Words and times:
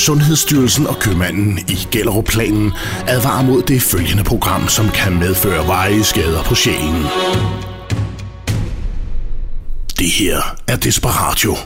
Sundhedsstyrelsen 0.00 0.86
og 0.86 0.96
købmanden 0.98 1.58
i 1.68 1.88
Gellerup-planen 1.92 2.72
advarer 3.08 3.42
mod 3.42 3.62
det 3.62 3.82
følgende 3.82 4.24
program, 4.24 4.68
som 4.68 4.88
kan 4.88 5.18
medføre 5.18 5.66
veje 5.66 6.04
skader 6.04 6.42
på 6.42 6.54
sjælen. 6.54 7.02
Det 9.98 10.10
her 10.10 10.56
er 10.68 10.76
Desperatio. 10.76 11.56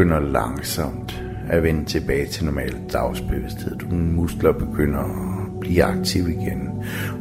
Begynder 0.00 0.20
langsomt 0.20 1.22
at 1.48 1.62
vende 1.62 1.84
tilbage 1.84 2.26
til 2.26 2.44
normal 2.44 2.74
dagsbevidsthed. 2.92 3.78
Dine 3.78 4.12
muskler 4.12 4.52
begynder 4.52 5.00
at 5.00 5.60
blive 5.60 5.84
aktiv 5.84 6.28
igen. 6.28 6.68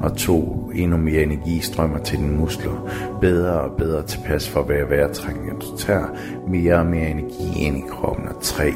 Og 0.01 0.17
to. 0.17 0.71
Endnu 0.75 0.97
mere 0.97 1.23
energi 1.23 1.59
strømmer 1.59 1.97
til 1.97 2.17
dine 2.17 2.37
muskler. 2.37 2.89
Bedre 3.21 3.61
og 3.61 3.77
bedre 3.77 4.03
tilpas 4.03 4.49
for 4.49 4.63
hver 4.63 4.85
vejrtrækning. 4.85 5.61
Du 5.61 5.77
tager 5.77 6.07
mere 6.47 6.75
og 6.75 6.85
mere 6.85 7.09
energi 7.09 7.65
ind 7.65 7.77
i 7.77 7.83
kroppen. 7.89 8.27
Og 8.27 8.41
tre. 8.41 8.73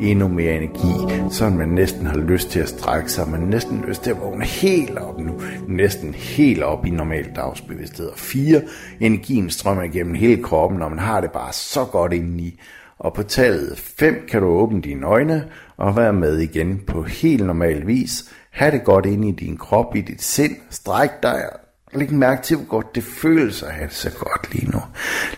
Endnu 0.00 0.28
mere 0.28 0.52
energi, 0.52 1.14
så 1.30 1.50
man 1.50 1.68
næsten 1.68 2.06
har 2.06 2.18
lyst 2.18 2.50
til 2.50 2.60
at 2.60 2.68
strække 2.68 3.12
sig. 3.12 3.28
Man 3.28 3.40
næsten 3.40 3.84
lyst 3.88 4.02
til 4.02 4.10
at 4.10 4.20
vågne 4.20 4.44
helt 4.44 4.98
op 4.98 5.20
nu. 5.20 5.40
Næsten 5.68 6.14
helt 6.14 6.62
op 6.62 6.86
i 6.86 6.90
normal 6.90 7.30
dagsbevidsthed. 7.36 8.06
Og 8.06 8.18
fire. 8.18 8.62
Energien 9.00 9.50
strømmer 9.50 9.82
igennem 9.82 10.14
hele 10.14 10.42
kroppen, 10.42 10.82
og 10.82 10.90
man 10.90 10.98
har 10.98 11.20
det 11.20 11.30
bare 11.30 11.52
så 11.52 11.84
godt 11.84 12.12
indeni. 12.12 12.60
Og 12.98 13.14
på 13.14 13.22
tallet 13.22 13.78
5 13.78 14.26
kan 14.28 14.40
du 14.40 14.46
åbne 14.46 14.82
dine 14.82 15.06
øjne 15.06 15.48
og 15.76 15.96
være 15.96 16.12
med 16.12 16.38
igen 16.38 16.80
på 16.86 17.02
helt 17.02 17.46
normal 17.46 17.86
vis. 17.86 18.24
Ha' 18.52 18.70
det 18.70 18.84
godt 18.84 19.06
inde 19.06 19.28
i 19.28 19.32
din 19.32 19.56
krop, 19.56 19.96
i 19.96 20.00
dit 20.00 20.22
sind. 20.22 20.56
Stræk 20.70 21.10
dig 21.22 21.52
og 21.52 21.98
læg 21.98 22.12
mærke 22.12 22.42
til, 22.42 22.56
hvor 22.56 22.66
godt 22.66 22.94
det 22.94 23.04
føles 23.04 23.62
at 23.62 23.72
have 23.72 23.88
det 23.88 23.96
så 23.96 24.10
godt 24.18 24.54
lige 24.54 24.70
nu. 24.70 24.80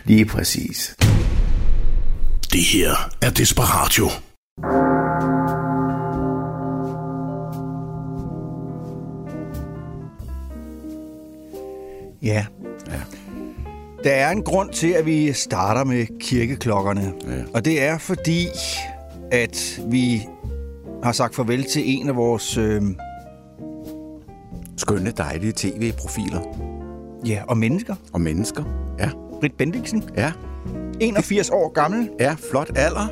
Lige 0.04 0.24
præcis. 0.24 0.96
Det 2.52 2.62
her 2.72 2.90
er 3.22 3.30
Desperatio. 3.30 4.06
Ja. 12.22 12.46
Der 14.06 14.12
er 14.12 14.30
en 14.30 14.42
grund 14.42 14.70
til, 14.72 14.88
at 14.88 15.06
vi 15.06 15.32
starter 15.32 15.84
med 15.84 16.06
kirkeklokkerne. 16.20 17.12
Ja. 17.28 17.42
Og 17.54 17.64
det 17.64 17.82
er 17.82 17.98
fordi, 17.98 18.46
at 19.32 19.80
vi 19.88 20.22
har 21.02 21.12
sagt 21.12 21.34
farvel 21.34 21.64
til 21.64 21.82
en 22.00 22.08
af 22.08 22.16
vores... 22.16 22.56
Øh, 22.56 22.82
Skønne, 24.76 25.10
dejlige 25.10 25.52
tv-profiler. 25.56 26.40
ja, 27.26 27.42
og 27.48 27.58
mennesker. 27.58 27.94
Og 28.12 28.20
mennesker. 28.20 28.64
Ja. 28.98 29.10
Britt 29.40 29.56
Bendiksen, 29.56 30.04
Ja. 30.16 30.32
81 31.00 31.50
år 31.50 31.68
gammel. 31.72 32.10
Ja, 32.20 32.36
flot 32.50 32.70
alder. 32.76 33.06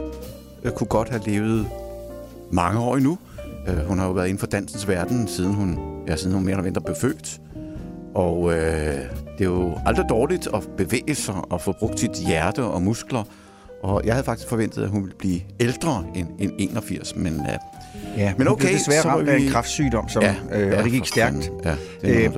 Jeg 0.64 0.74
kunne 0.74 0.86
godt 0.86 1.08
have 1.08 1.22
levet 1.26 1.66
mange 2.52 2.80
år 2.80 2.96
endnu. 2.96 3.18
Øh, 3.68 3.76
Hun 3.86 3.98
har 3.98 4.06
jo 4.06 4.12
været 4.12 4.26
inden 4.26 4.38
for 4.38 4.46
dansens 4.46 4.88
verden, 4.88 5.28
siden 5.28 5.54
hun, 5.54 5.78
ja, 6.08 6.16
siden 6.16 6.34
hun 6.34 6.44
mere 6.44 6.52
eller 6.52 6.64
mindre 6.64 6.80
blev 6.80 6.96
født. 6.96 7.40
Og 8.14 8.52
øh, 8.54 8.94
det 9.38 9.44
er 9.44 9.50
jo 9.50 9.78
aldrig 9.86 10.06
dårligt 10.08 10.48
at 10.54 10.68
bevæge 10.76 11.14
sig 11.14 11.34
og 11.50 11.60
få 11.60 11.72
brugt 11.78 12.00
sit 12.00 12.10
hjerte 12.26 12.62
og 12.64 12.82
muskler. 12.82 13.22
Og 13.82 14.02
jeg 14.04 14.14
havde 14.14 14.24
faktisk 14.24 14.48
forventet, 14.48 14.82
at 14.82 14.88
hun 14.88 15.02
ville 15.02 15.16
blive 15.18 15.40
ældre 15.60 16.04
end, 16.14 16.28
end 16.38 16.52
81, 16.58 17.16
men, 17.16 17.32
øh, 17.32 17.38
Ja, 18.16 18.32
men 18.38 18.46
hun 18.46 18.56
blev 18.56 18.68
okay, 18.68 18.74
desværre 18.78 19.02
så 19.02 19.08
ramt 19.08 19.28
af 19.28 19.36
vi- 19.38 19.46
en 19.46 19.50
kræftsygdom, 19.52 20.08
som, 20.08 20.22
ja, 20.22 20.34
øh, 20.52 20.78
og 20.78 20.84
det 20.84 20.92
gik 20.92 21.06
stærkt. 21.06 21.50
Ja, 21.64 21.74
det 22.02 22.24
er 22.24 22.30
Øh. 22.30 22.36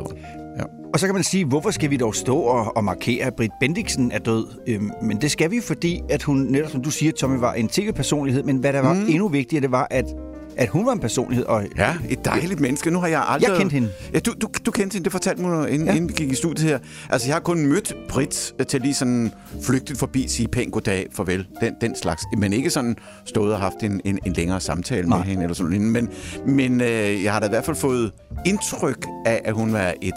Ja. 0.58 0.62
Og 0.94 1.00
så 1.00 1.06
kan 1.06 1.14
man 1.14 1.24
sige, 1.24 1.44
hvorfor 1.44 1.70
skal 1.70 1.90
vi 1.90 1.96
dog 1.96 2.14
stå 2.14 2.36
og, 2.38 2.76
og 2.76 2.84
markere, 2.84 3.24
at 3.26 3.34
Britt 3.34 3.52
Bendiksen 3.60 4.12
er 4.12 4.18
død? 4.18 4.46
Øhm, 4.66 4.90
men 5.02 5.20
det 5.20 5.30
skal 5.30 5.50
vi, 5.50 5.60
fordi 5.60 6.02
at 6.10 6.22
hun, 6.22 6.36
netop 6.38 6.70
som 6.70 6.82
du 6.82 6.90
siger, 6.90 7.12
Tommy, 7.12 7.38
var 7.38 7.52
en 7.52 7.68
tv-personlighed. 7.68 8.42
Men 8.42 8.56
hvad 8.56 8.72
der 8.72 8.80
var 8.80 8.92
mm. 8.94 9.06
endnu 9.08 9.28
vigtigere, 9.28 9.62
det 9.62 9.70
var, 9.72 9.86
at, 9.90 10.04
at 10.56 10.68
hun 10.68 10.86
var 10.86 10.92
en 10.92 11.00
personlighed. 11.00 11.44
Og 11.46 11.64
Ja, 11.76 11.94
et 12.08 12.24
dejligt 12.24 12.60
menneske. 12.60 12.90
Nu 12.90 12.98
har 13.00 13.06
jeg 13.08 13.24
aldrig... 13.28 13.48
Jeg 13.50 13.58
kendte 13.58 13.74
hende. 13.74 13.88
Ja, 14.14 14.18
du, 14.18 14.32
du, 14.40 14.48
du 14.66 14.70
kendte 14.70 14.94
hende. 14.94 15.04
Det 15.04 15.12
fortalte 15.12 15.42
mig, 15.42 15.70
inden, 15.70 15.88
Ja. 15.88 15.94
inden 15.94 16.08
vi 16.08 16.14
gik 16.14 16.32
i 16.32 16.34
studiet 16.34 16.68
her. 16.68 16.78
Altså, 17.10 17.28
jeg 17.28 17.34
har 17.34 17.40
kun 17.40 17.66
mødt 17.66 17.94
Britt 18.08 18.54
øh, 18.60 18.66
til 18.66 18.80
lige 18.80 18.94
sådan 18.94 19.32
flygtigt 19.62 19.98
forbi, 19.98 20.28
sige 20.28 20.48
pænt 20.48 20.72
goddag, 20.72 21.06
farvel, 21.12 21.46
den, 21.60 21.74
den 21.80 21.96
slags. 21.96 22.22
Men 22.38 22.52
ikke 22.52 22.70
sådan 22.70 22.96
stået 23.24 23.52
og 23.54 23.60
haft 23.60 23.76
en, 23.82 24.00
en, 24.04 24.18
en 24.26 24.32
længere 24.32 24.60
samtale 24.60 25.08
Nej. 25.08 25.18
med 25.18 25.26
hende 25.26 25.42
eller 25.42 25.54
sådan 25.54 25.72
noget. 25.72 25.86
Men, 25.86 26.08
men 26.46 26.80
øh, 26.80 27.24
jeg 27.24 27.32
har 27.32 27.40
da 27.40 27.46
i 27.46 27.50
hvert 27.50 27.64
fald 27.64 27.76
fået 27.76 28.12
indtryk 28.46 29.06
af, 29.26 29.40
at 29.44 29.54
hun 29.54 29.72
var 29.72 29.94
et 30.02 30.14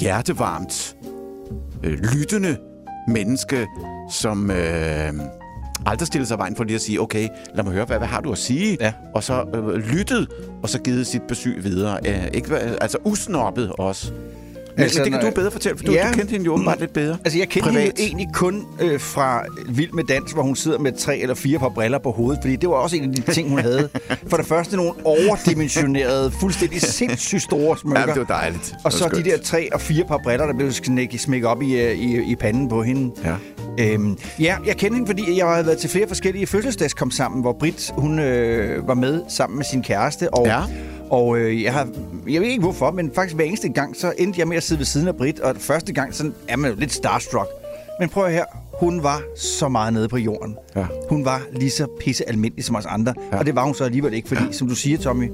hjertevarmt, 0.00 0.96
øh, 1.84 1.98
lyttende 2.14 2.56
menneske, 3.08 3.66
som... 4.12 4.50
Øh, 4.50 5.12
aldrig 5.86 6.06
stille 6.06 6.26
sig 6.26 6.38
vejen 6.38 6.56
for 6.56 6.64
lige 6.64 6.74
at 6.74 6.80
sige, 6.80 7.00
okay, 7.00 7.28
lad 7.54 7.64
mig 7.64 7.72
høre, 7.72 7.84
hvad, 7.84 7.98
hvad 7.98 8.08
har 8.08 8.20
du 8.20 8.32
at 8.32 8.38
sige? 8.38 8.76
Ja. 8.80 8.92
Og 9.14 9.22
så 9.22 9.44
øh, 9.54 9.74
lyttet, 9.74 10.28
og 10.62 10.68
så 10.68 10.80
givet 10.80 11.06
sit 11.06 11.22
besøg 11.22 11.64
videre. 11.64 11.98
Øh, 12.06 12.28
ikke, 12.34 12.56
altså 12.56 12.98
usnoppet 13.04 13.72
også. 13.72 14.12
Men, 14.78 14.82
Altså, 14.82 14.98
men 14.98 15.04
det 15.04 15.12
kan 15.12 15.20
når- 15.22 15.30
du 15.30 15.34
bedre 15.34 15.50
fortælle, 15.50 15.78
for 15.78 15.84
du, 15.84 15.92
Ja. 15.92 16.08
du 16.08 16.14
kendte 16.18 16.30
hende 16.30 16.44
jo 16.46 16.52
åbenbart 16.52 16.80
lidt 16.80 16.92
bedre. 16.92 17.16
Altså, 17.24 17.38
jeg 17.38 17.48
kendte 17.48 17.70
Privat. 17.70 17.82
hende 17.84 18.02
egentlig 18.02 18.26
kun 18.34 18.64
øh, 18.80 19.00
fra 19.00 19.42
Vild 19.68 19.92
med 19.92 20.04
Dans, 20.04 20.32
hvor 20.32 20.42
hun 20.42 20.56
sidder 20.56 20.78
med 20.78 20.92
tre 20.92 21.18
eller 21.18 21.34
fire 21.34 21.58
par 21.58 21.68
briller 21.68 21.98
på 21.98 22.10
hovedet, 22.10 22.38
fordi 22.42 22.56
det 22.56 22.68
var 22.68 22.74
også 22.74 22.96
en 22.96 23.04
af 23.04 23.12
de 23.16 23.32
ting, 23.32 23.48
hun 23.48 23.58
havde. 23.58 23.88
For 24.28 24.36
det 24.36 24.46
første 24.46 24.76
nogle 24.76 24.92
overdimensionerede, 25.04 26.30
fuldstændig 26.40 26.80
sindssygt 26.82 27.42
store 27.42 27.78
smykker. 27.78 28.00
Jamen, 28.00 28.14
det 28.14 28.28
var 28.28 28.34
dejligt. 28.34 28.74
Og 28.84 28.92
så 28.92 29.04
var 29.04 29.08
de 29.10 29.14
skønt. 29.20 29.26
der 29.36 29.38
tre 29.42 29.68
og 29.74 29.80
fire 29.80 30.04
par 30.04 30.20
briller, 30.24 30.46
der 30.46 30.54
blev 30.54 30.72
smækket 31.18 31.48
op 31.48 31.62
i, 31.62 31.80
øh, 31.80 31.92
i, 31.98 32.30
i 32.32 32.36
panden 32.36 32.68
på 32.68 32.82
hende. 32.82 33.10
Ja. 33.24 33.34
Øhm, 33.80 34.18
ja, 34.40 34.56
jeg 34.66 34.76
kender 34.76 34.94
hende, 34.94 35.06
fordi 35.06 35.38
jeg 35.38 35.46
har 35.46 35.62
været 35.62 35.78
til 35.78 35.90
flere 35.90 36.08
forskellige 36.08 36.46
fødselsdags 36.46 36.94
kom 36.94 37.10
sammen, 37.10 37.40
hvor 37.40 37.56
Britt, 37.60 37.90
hun 37.98 38.18
øh, 38.18 38.88
var 38.88 38.94
med 38.94 39.20
sammen 39.28 39.56
med 39.56 39.64
sin 39.64 39.82
kæreste. 39.82 40.34
Og, 40.34 40.46
Ja. 40.46 40.60
Og 41.10 41.38
øh, 41.38 41.62
jeg 41.62 41.72
har, 41.72 41.88
jeg 42.28 42.40
ved 42.40 42.48
ikke 42.48 42.60
hvorfor, 42.62 42.90
men 42.90 43.10
faktisk 43.14 43.34
hver 43.34 43.44
eneste 43.44 43.68
gang, 43.68 43.96
så 43.96 44.12
endte 44.18 44.40
jeg 44.40 44.48
med 44.48 44.56
at 44.56 44.62
sidde 44.62 44.78
ved 44.78 44.86
siden 44.86 45.08
af 45.08 45.16
Britt. 45.16 45.40
Og 45.40 45.56
første 45.58 45.92
gang, 45.92 46.14
så 46.14 46.30
er 46.48 46.56
man 46.56 46.70
jo 46.70 46.76
lidt 46.76 46.92
starstruck. 46.92 47.48
Men 48.00 48.08
prøv 48.08 48.30
her, 48.30 48.44
hun 48.80 49.02
var 49.02 49.22
så 49.36 49.68
meget 49.68 49.92
nede 49.92 50.08
på 50.08 50.16
jorden. 50.16 50.56
Ja. 50.76 50.86
Hun 51.10 51.24
var 51.24 51.42
lige 51.52 51.70
så 51.70 51.86
pisse 52.00 52.28
almindelig 52.28 52.64
som 52.64 52.76
os 52.76 52.86
andre. 52.86 53.14
Ja. 53.32 53.38
Og 53.38 53.46
det 53.46 53.54
var 53.54 53.64
hun 53.64 53.74
så 53.74 53.84
alligevel 53.84 54.14
ikke, 54.14 54.28
fordi, 54.28 54.44
ja. 54.44 54.52
som 54.52 54.68
du 54.68 54.74
siger, 54.74 54.98
Tommy, 54.98 55.30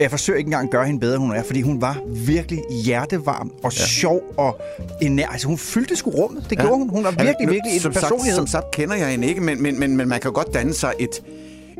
jeg 0.00 0.10
forsøger 0.10 0.38
ikke 0.38 0.48
engang 0.48 0.64
at 0.64 0.70
gøre 0.70 0.86
hende 0.86 1.00
bedre, 1.00 1.18
hun 1.18 1.32
er, 1.32 1.42
fordi 1.42 1.62
hun 1.62 1.80
var 1.80 1.98
virkelig 2.26 2.62
hjertevarm 2.84 3.52
og 3.62 3.72
ja. 3.72 3.84
sjov 3.86 4.20
og 4.36 4.60
enær. 5.02 5.28
Altså, 5.28 5.48
hun 5.48 5.58
fyldte 5.58 5.96
sgu 5.96 6.10
rummet. 6.10 6.46
Det 6.50 6.56
ja. 6.56 6.62
gjorde 6.62 6.78
hun. 6.78 6.88
Hun 6.88 7.04
var 7.04 7.10
virkelig, 7.10 7.34
nu- 7.46 7.52
virkelig 7.52 7.74
en 7.74 7.80
som 7.80 7.92
personlighed. 7.92 8.34
Sagt, 8.34 8.36
som 8.36 8.46
sagt 8.46 8.70
kender 8.70 8.96
jeg 8.96 9.08
hende 9.08 9.28
ikke, 9.28 9.40
men, 9.40 9.62
men, 9.62 9.80
men, 9.80 9.96
men 9.96 10.08
man 10.08 10.20
kan 10.20 10.32
godt 10.32 10.54
danne 10.54 10.74
sig 10.74 10.92
et, 10.98 11.22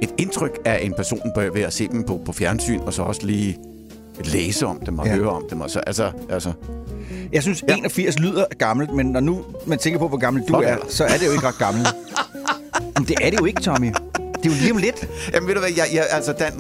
et 0.02 0.14
indtryk 0.18 0.58
af 0.64 0.78
en 0.82 0.92
person 0.96 1.20
på- 1.34 1.40
ved 1.54 1.62
at 1.62 1.72
se 1.72 1.88
dem 1.88 2.04
på, 2.04 2.20
på 2.26 2.32
fjernsyn, 2.32 2.80
og 2.80 2.92
så 2.92 3.02
også 3.02 3.26
lige 3.26 3.58
læse 4.24 4.66
om 4.66 4.80
dem 4.86 4.98
og 4.98 5.06
Ja. 5.06 5.12
ja. 5.12 5.18
høre 5.18 5.28
om 5.30 5.44
dem. 5.50 5.60
Og 5.60 5.70
så, 5.70 5.80
altså, 5.86 6.10
altså, 6.30 6.52
Jeg 7.32 7.42
synes, 7.42 7.64
Ja. 7.68 7.76
81 7.76 8.18
lyder 8.18 8.44
gammelt, 8.58 8.94
men 8.94 9.06
når 9.06 9.20
nu 9.20 9.44
man 9.66 9.78
tænker 9.78 9.98
på, 9.98 10.08
hvor 10.08 10.18
gammel 10.18 10.42
du 10.48 10.54
er, 10.54 10.76
så 10.88 11.04
er 11.04 11.08
det 11.18 11.26
jo 11.26 11.32
ikke 11.32 11.46
ret 11.46 11.58
gammelt. 11.58 11.88
Men 12.98 13.04
det 13.08 13.16
er 13.22 13.30
det 13.30 13.40
jo 13.40 13.44
ikke, 13.44 13.60
Tommy. 13.62 13.86
Det 13.86 14.52
er 14.52 14.56
jo 14.56 14.60
lige 14.60 14.72
om 14.72 14.76
lidt. 14.78 15.08
Jamen 15.34 15.48
ved 15.48 15.54
du 15.54 15.60
hvad, 15.60 15.70
jeg, 15.76 15.84
jeg, 15.94 16.04
altså 16.10 16.32
Dan, 16.32 16.52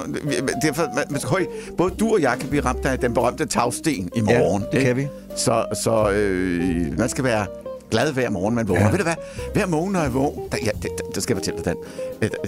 det 0.62 0.68
er 0.68 0.72
for, 0.72 0.90
man, 1.10 1.20
høj, 1.24 1.46
både 1.78 1.94
du 2.00 2.12
og 2.14 2.22
jeg 2.22 2.36
kan 2.40 2.48
blive 2.48 2.64
ramt 2.64 2.86
af 2.86 2.98
den 2.98 3.14
berømte 3.14 3.46
tagsten 3.46 4.08
i 4.16 4.20
morgen. 4.20 4.62
det 4.72 4.78
ikke? 4.78 4.86
kan 4.86 4.96
vi. 4.96 5.06
Så, 5.36 5.64
så 5.82 6.10
øh, 6.10 6.98
man 6.98 7.08
skal 7.08 7.24
være 7.24 7.46
glad 7.90 8.12
hver 8.12 8.30
morgen, 8.30 8.54
man 8.54 8.68
vågner. 8.68 8.84
Ja. 8.84 8.90
Ved 8.90 8.98
du 8.98 9.04
hvad, 9.04 9.14
hver 9.54 9.66
morgen, 9.66 9.92
når 9.92 10.00
jeg 10.00 10.14
vågner, 10.14 10.42
der, 10.52 10.58
ja, 10.64 10.70
det, 10.82 10.90
det, 11.14 11.22
skal 11.22 11.34
jeg 11.34 11.38
fortælle 11.44 11.58
dig, 11.58 11.64
Dan. 11.64 11.76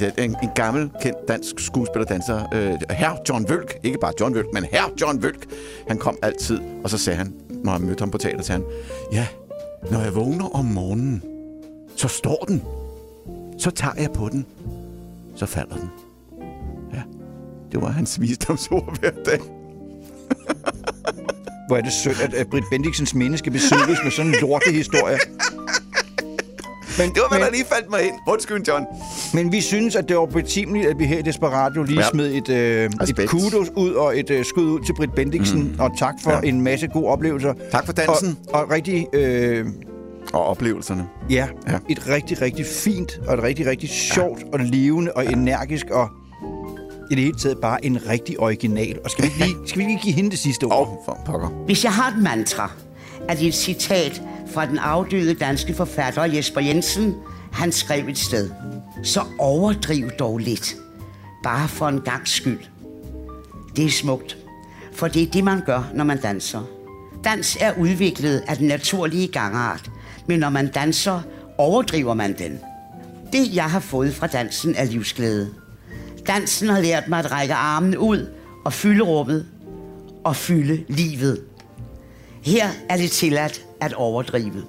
Et- 0.07 0.25
En, 0.25 0.37
en 0.43 0.49
gammel, 0.55 0.91
kendt 1.03 1.19
dansk 1.29 1.61
skuespiller, 1.61 2.07
danser, 2.07 2.49
øh, 2.55 2.75
herr 2.91 3.17
John 3.29 3.49
Vølk, 3.49 3.79
ikke 3.83 3.99
bare 4.01 4.13
John 4.21 4.35
Vølk, 4.35 4.47
men 4.53 4.65
herr 4.65 4.93
John 5.01 5.23
Vølk, 5.23 5.47
han 5.89 5.99
kom 5.99 6.17
altid, 6.23 6.61
og 6.85 6.91
så 6.91 6.99
sagde 6.99 7.17
han, 7.17 7.35
når 7.65 7.73
jeg 7.73 7.81
mødte 7.81 8.01
ham 8.03 8.11
på 8.11 8.19
teater, 8.19 8.43
sagde 8.43 8.63
han, 8.63 8.73
ja, 9.13 9.27
når 9.91 10.01
jeg 10.01 10.15
vågner 10.15 10.57
om 10.57 10.65
morgenen, 10.65 11.23
så 11.97 12.09
står 12.09 12.45
den. 12.49 12.63
Så 13.59 13.71
tager 13.71 13.95
jeg 13.99 14.11
på 14.13 14.29
den, 14.29 14.47
så 15.37 15.47
falder 15.47 15.77
den. 15.77 15.91
Ja, 16.95 17.03
det 17.73 17.83
var 17.83 17.89
hans 17.89 18.21
visdomsord 18.21 18.99
hver 19.01 19.11
dag. 19.25 19.41
Hvor 21.69 21.77
er 21.77 21.81
det 21.81 21.93
synd, 21.93 22.15
at, 22.23 22.35
at 22.35 22.47
Britt 22.51 22.67
Bendiksens 22.71 23.15
minde 23.15 23.39
skal 23.39 23.53
besøges 23.53 23.99
med 24.05 24.11
sådan 24.11 24.31
en 24.35 24.37
lortehistorie. 24.41 25.19
Men, 26.99 27.09
det 27.09 27.17
var, 27.23 27.29
hvad 27.29 27.39
men- 27.39 27.47
der 27.47 27.53
lige 27.53 27.65
faldt 27.65 27.91
mig 27.91 28.03
ind. 28.03 28.15
Undskyld, 28.29 28.63
John. 28.69 28.85
Men 29.35 29.53
vi 29.53 29.61
synes, 29.61 29.97
at 29.97 30.09
det 30.09 30.17
var 30.17 30.27
betimeligt, 30.27 30.87
at 30.89 30.99
vi 30.99 31.05
her 31.05 31.19
i 31.19 31.23
Desperatio 31.23 31.83
lige 31.83 31.99
Ja. 31.99 32.05
ja. 32.05 32.11
smed 32.11 32.35
et, 32.35 32.49
øh, 32.49 32.91
et 33.23 33.29
kudos 33.29 33.69
ud 33.77 33.93
og 33.93 34.19
et 34.19 34.31
øh, 34.31 34.45
skud 34.45 34.65
ud 34.65 34.81
til 34.87 34.93
Britt 34.95 35.15
Bendiksen. 35.15 35.59
Mm. 35.63 35.75
Og 35.81 35.99
tak 35.99 36.15
for 36.25 36.31
Ja. 36.31 36.37
ja. 36.43 36.49
en 36.49 36.61
masse 36.61 36.87
gode 36.89 37.07
oplevelser. 37.07 37.55
Tak 37.73 37.87
for 37.87 37.93
dansen. 37.93 38.39
Og, 38.49 38.61
og 38.61 38.71
rigtig, 38.71 39.07
øh, 39.13 39.67
Og 40.33 40.45
oplevelserne. 40.47 41.07
ja, 41.31 41.35
Ja. 41.67 41.73
ja, 41.73 41.79
et 41.89 42.09
rigtig, 42.09 42.43
rigtig 42.43 42.67
fint 42.67 43.21
og 43.27 43.35
et 43.35 43.43
rigtig, 43.43 43.67
rigtig 43.67 43.89
sjovt 43.89 44.43
og 44.53 44.61
levende 44.61 45.13
og 45.13 45.33
energisk 45.33 45.87
og 45.91 46.09
i 47.11 47.15
det 47.15 47.25
hele 47.25 47.39
taget 47.39 47.59
bare 47.59 47.85
en 47.85 48.09
rigtig 48.09 48.41
original. 48.41 48.99
Og 49.05 49.11
skal 49.11 49.25
vi 49.25 49.29
ikke 49.29 49.45
lige, 49.45 49.57
skal 49.69 49.79
vi 49.79 49.85
lige 49.85 50.01
give 50.03 50.15
hende 50.15 50.31
det 50.31 50.39
sidste 50.39 50.65
ord? 50.65 50.73
Og 50.73 51.03
for 51.05 51.19
pokker. 51.27 51.49
Hvis 51.49 51.85
jeg 51.85 51.93
har 51.93 52.11
et 52.11 52.23
mantra, 52.23 52.71
er 53.29 53.35
det 53.35 53.47
et 53.47 53.55
citat 53.55 54.23
fra 54.47 54.67
den 54.67 54.79
afdøde 54.79 55.35
danske 55.35 55.75
forfatter 55.75 56.25
Jesper 56.25 56.61
Jensen. 56.61 57.15
Han 57.53 57.73
skrev 57.73 58.09
et 58.09 58.19
sted. 58.19 58.51
Så 59.03 59.25
overdriv 59.39 60.11
dog 60.11 60.39
lidt. 60.39 60.77
Bare 61.43 61.69
for 61.69 61.89
en 61.89 62.01
gangs 62.01 62.31
skyld. 62.31 62.61
Det 63.77 63.85
er 63.85 63.91
smukt. 63.91 64.37
For 64.93 65.09
det 65.09 65.23
er 65.23 65.27
det, 65.31 65.45
man 65.45 65.61
gør, 65.67 65.91
når 65.95 66.05
man 66.05 66.21
danser. 66.21 66.63
Dans 67.25 67.59
er 67.61 67.73
udviklet 67.79 68.45
af 68.49 68.57
den 68.57 68.67
naturlige 68.67 69.29
gangart. 69.29 69.91
Men 70.27 70.41
når 70.41 70.51
man 70.51 70.71
danser, 70.73 71.21
overdriver 71.59 72.15
man 72.15 72.39
den. 72.39 72.59
Det, 73.33 73.55
jeg 73.55 73.65
har 73.71 73.81
fået 73.81 74.15
fra 74.15 74.27
dansen, 74.27 74.75
er 74.75 74.85
livsglæde. 74.85 75.55
Dansen 76.29 76.69
har 76.69 76.81
lært 76.81 77.09
mig 77.09 77.19
at 77.19 77.31
række 77.33 77.55
armen 77.55 77.97
ud 77.97 78.29
og 78.65 78.73
fylde 78.73 79.05
rummet 79.05 79.47
og 80.25 80.37
fylde 80.37 80.85
livet. 80.89 81.45
Her 82.43 82.69
er 82.89 82.97
det 82.97 83.11
tilladt 83.11 83.65
at 83.81 83.93
overdrive. 83.93 84.65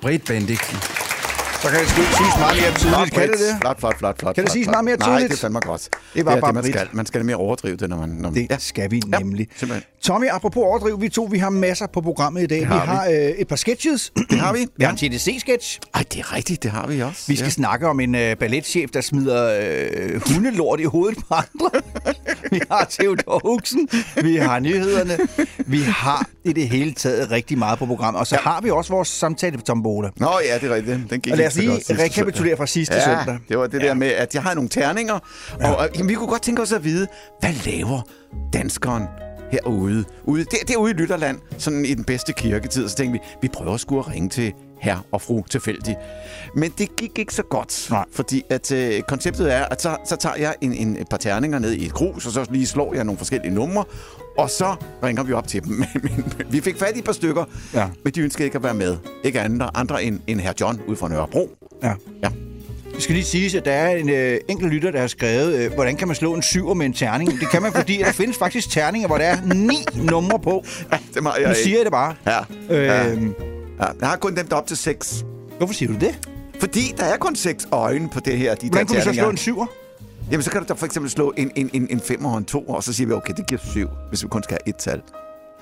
Britt 0.00 0.24
Bendiksen. 0.24 0.93
Så 1.64 1.70
kan 1.70 1.80
det 1.80 1.88
sgu 1.88 2.00
ikke 2.00 2.14
siges 2.14 2.36
meget 2.38 2.56
mere 2.62 2.72
tydeligt. 2.78 3.14
Kan 3.14 3.28
det 3.28 3.38
det? 3.38 3.56
Flot, 3.60 3.78
flot, 3.80 3.98
flot, 3.98 4.18
flot. 4.20 4.34
Kan 4.34 4.44
det 4.44 4.52
siges 4.52 4.68
meget 4.68 4.84
mere 4.84 4.96
Nej, 4.96 5.08
tydeligt? 5.08 5.30
det 5.30 5.36
er 5.36 5.40
fandme 5.40 5.60
godt. 5.60 5.88
Det 6.14 6.24
var 6.26 6.32
er 6.32 6.40
bare 6.40 6.48
det, 6.48 6.54
man 6.54 6.64
skal. 6.72 6.88
Man 6.92 7.06
skal 7.06 7.24
mere 7.24 7.36
overdrive 7.36 7.76
det, 7.76 7.88
når 7.90 7.96
man... 7.96 8.08
Når 8.08 8.30
man 8.30 8.46
Det 8.48 8.62
skal 8.62 8.90
vi 8.90 9.02
Ja, 9.12 9.18
nemlig. 9.18 9.48
simpelthen. 9.56 9.84
Tommy, 10.02 10.26
apropos 10.30 10.62
overdriv, 10.62 11.00
vi 11.00 11.08
to 11.08 11.28
vi 11.30 11.38
har 11.38 11.50
masser 11.50 11.86
på 11.86 12.00
programmet 12.00 12.42
i 12.42 12.46
dag. 12.46 12.60
Vi 12.60 12.64
har 12.64 12.78
har 12.78 13.06
øh, 13.10 13.14
et 13.14 13.48
par 13.48 13.56
sketches. 13.56 14.12
Det 14.30 14.38
har 14.38 14.52
vi. 14.52 14.58
Vi 14.76 14.84
har 14.84 14.90
en 14.90 14.96
TDC-sketch. 14.96 15.78
Ej, 15.94 16.04
det 16.12 16.18
er 16.20 16.34
rigtigt, 16.36 16.62
det 16.62 16.70
har 16.70 16.86
vi 16.86 17.02
også. 17.02 17.24
Vi 17.28 17.36
skal 17.36 17.46
ja. 17.46 17.50
snakke 17.50 17.88
om 17.88 18.00
en 18.00 18.14
øh, 18.14 18.36
balletchef, 18.36 18.90
der 18.90 19.00
smider 19.00 19.60
øh, 19.62 20.20
hundelort 20.26 20.80
i 20.80 20.84
hovedet 20.84 21.18
på 21.18 21.34
andre. 21.34 21.70
vi 22.52 22.60
har 22.70 22.86
Theodor 22.90 23.40
Huxen. 23.44 23.88
Vi 24.22 24.36
har 24.36 24.58
nyhederne. 24.58 25.18
Vi 25.66 25.80
har 25.80 26.28
i 26.44 26.52
det 26.52 26.68
hele 26.68 26.92
taget 26.92 27.30
rigtig 27.30 27.58
meget 27.58 27.78
på 27.78 27.86
programmet. 27.86 28.20
Og 28.20 28.26
så 28.26 28.34
ja. 28.44 28.50
har 28.50 28.60
vi 28.60 28.70
også 28.70 28.92
vores 28.92 29.08
samtale 29.08 29.58
på 29.58 29.64
Tombola. 29.64 30.10
Nå 30.16 30.30
ja, 30.48 30.58
det 30.58 30.70
er 30.70 30.74
rigtigt. 30.74 31.10
Den 31.10 31.20
gik 31.20 31.32
Og 31.32 31.38
lad 31.38 31.46
os 31.46 31.52
ikke 31.53 31.53
så 31.54 31.60
lige 31.60 31.70
godt 31.70 31.98
rekapitulere 31.98 32.56
fra 32.56 32.66
sidste 32.66 32.94
ja, 32.94 33.04
søndag. 33.04 33.38
det 33.48 33.58
var 33.58 33.66
det 33.66 33.80
der 33.80 33.94
med, 33.94 34.08
at 34.08 34.34
jeg 34.34 34.42
har 34.42 34.54
nogle 34.54 34.68
terninger, 34.68 35.18
og, 35.60 35.76
og 35.76 35.88
jamen, 35.94 36.08
vi 36.08 36.14
kunne 36.14 36.28
godt 36.28 36.42
tænke 36.42 36.62
os 36.62 36.72
at 36.72 36.84
vide, 36.84 37.06
hvad 37.40 37.52
laver 37.66 38.02
danskeren 38.52 39.04
herude? 39.50 40.04
Ude, 40.24 40.44
der, 40.44 40.56
derude 40.68 40.90
i 40.90 40.94
Lytterland, 40.94 41.38
sådan 41.58 41.84
i 41.84 41.94
den 41.94 42.04
bedste 42.04 42.32
kirketid, 42.32 42.88
så 42.88 42.96
tænkte 42.96 43.12
vi, 43.12 43.26
vi 43.42 43.48
prøver 43.48 43.76
sgu 43.76 43.98
at 43.98 44.08
ringe 44.08 44.28
til 44.28 44.52
herr 44.80 45.06
og 45.12 45.22
fru 45.22 45.42
tilfældig. 45.50 45.96
Men 46.56 46.72
det 46.78 46.96
gik 46.96 47.18
ikke 47.18 47.34
så 47.34 47.42
godt, 47.42 47.86
Nej. 47.90 48.04
fordi 48.12 48.42
at 48.50 48.72
øh, 48.72 49.02
konceptet 49.02 49.52
er, 49.52 49.64
at 49.64 49.82
så, 49.82 49.96
så 50.06 50.16
tager 50.16 50.36
jeg 50.36 50.54
en, 50.60 50.74
en, 50.74 51.06
par 51.10 51.16
terninger 51.16 51.58
ned 51.58 51.72
i 51.72 51.86
et 51.86 51.94
krus, 51.94 52.26
og 52.26 52.32
så 52.32 52.46
lige 52.50 52.66
slår 52.66 52.94
jeg 52.94 53.04
nogle 53.04 53.18
forskellige 53.18 53.54
numre, 53.54 53.84
og 54.38 54.50
så 54.50 54.74
ringer 55.02 55.22
vi 55.22 55.32
op 55.32 55.48
til 55.48 55.64
dem. 55.64 55.70
Men, 55.78 55.88
men, 56.02 56.24
vi 56.50 56.60
fik 56.60 56.78
fat 56.78 56.92
i 56.94 56.98
et 56.98 57.04
par 57.04 57.12
stykker, 57.12 57.44
Ja. 57.74 57.86
men 58.04 58.12
de 58.12 58.20
ønskede 58.20 58.44
ikke 58.44 58.56
at 58.56 58.62
være 58.62 58.74
med. 58.74 58.96
Ikke 59.24 59.40
andre, 59.40 59.70
andre 59.74 60.04
end, 60.04 60.20
end 60.26 60.40
herr 60.40 60.52
John 60.60 60.80
ude 60.88 60.96
fra 60.96 61.08
Nørrebro. 61.08 61.50
Ja. 61.82 61.92
Ja. 62.22 62.28
Det 62.94 63.02
skal 63.02 63.14
lige 63.14 63.24
siges, 63.24 63.54
at 63.54 63.64
der 63.64 63.72
er 63.72 63.96
en 63.96 64.08
øh, 64.08 64.38
enkelt 64.48 64.72
lytter, 64.72 64.90
der 64.90 65.00
har 65.00 65.06
skrevet, 65.06 65.54
øh, 65.54 65.72
hvordan 65.74 65.96
kan 65.96 66.08
man 66.08 66.14
slå 66.16 66.34
en 66.34 66.42
syver 66.42 66.74
med 66.74 66.86
en 66.86 66.92
terning? 66.92 67.40
Det 67.40 67.50
kan 67.50 67.62
man, 67.62 67.72
fordi 67.80 67.96
der 67.98 68.12
findes 68.12 68.36
faktisk 68.38 68.70
terninger, 68.70 69.08
hvor 69.08 69.18
der 69.18 69.24
er 69.24 69.36
ni 69.54 69.76
numre 69.94 70.38
på. 70.38 70.64
Ja, 70.92 70.98
det 71.14 71.22
må 71.22 71.30
jeg 71.40 71.48
Nu 71.48 71.54
siger 71.54 71.76
jeg 71.76 71.84
det 71.84 71.92
bare. 71.92 72.14
Ja. 72.26 72.40
Øh, 72.70 72.84
ja. 72.84 73.08
ja. 73.08 73.16
Jeg 74.00 74.08
har 74.08 74.16
kun 74.16 74.36
dem 74.36 74.46
op 74.52 74.66
til 74.66 74.76
seks. 74.76 75.24
Hvorfor 75.58 75.74
siger 75.74 75.92
du 75.92 75.98
det? 75.98 76.18
Fordi 76.60 76.94
der 76.96 77.04
er 77.04 77.16
kun 77.16 77.36
seks 77.36 77.68
øjne 77.72 78.08
på 78.08 78.20
det 78.20 78.38
her. 78.38 78.54
De 78.54 78.66
Hvordan 78.68 78.86
der 78.86 78.88
kunne 78.88 78.96
vi 78.96 79.00
så 79.00 79.04
terninger. 79.04 79.22
slå 79.24 79.30
en 79.30 79.36
syver? 79.36 79.66
Jamen, 80.30 80.42
så 80.42 80.50
kan 80.50 80.60
du 80.60 80.66
da 80.68 80.72
for 80.72 80.86
eksempel 80.86 81.10
slå 81.10 81.32
en, 81.36 81.50
en, 81.56 81.70
en, 81.72 81.86
en 81.90 82.00
femmer 82.00 82.32
og 82.32 82.38
en 82.38 82.44
to, 82.44 82.60
og 82.62 82.84
så 82.84 82.92
siger 82.92 83.06
vi, 83.06 83.12
okay, 83.12 83.34
det 83.36 83.46
giver 83.46 83.60
syv, 83.64 83.88
hvis 84.08 84.22
vi 84.22 84.28
kun 84.28 84.42
skal 84.42 84.58
have 84.64 84.68
et 84.74 84.76
tal. 84.76 85.00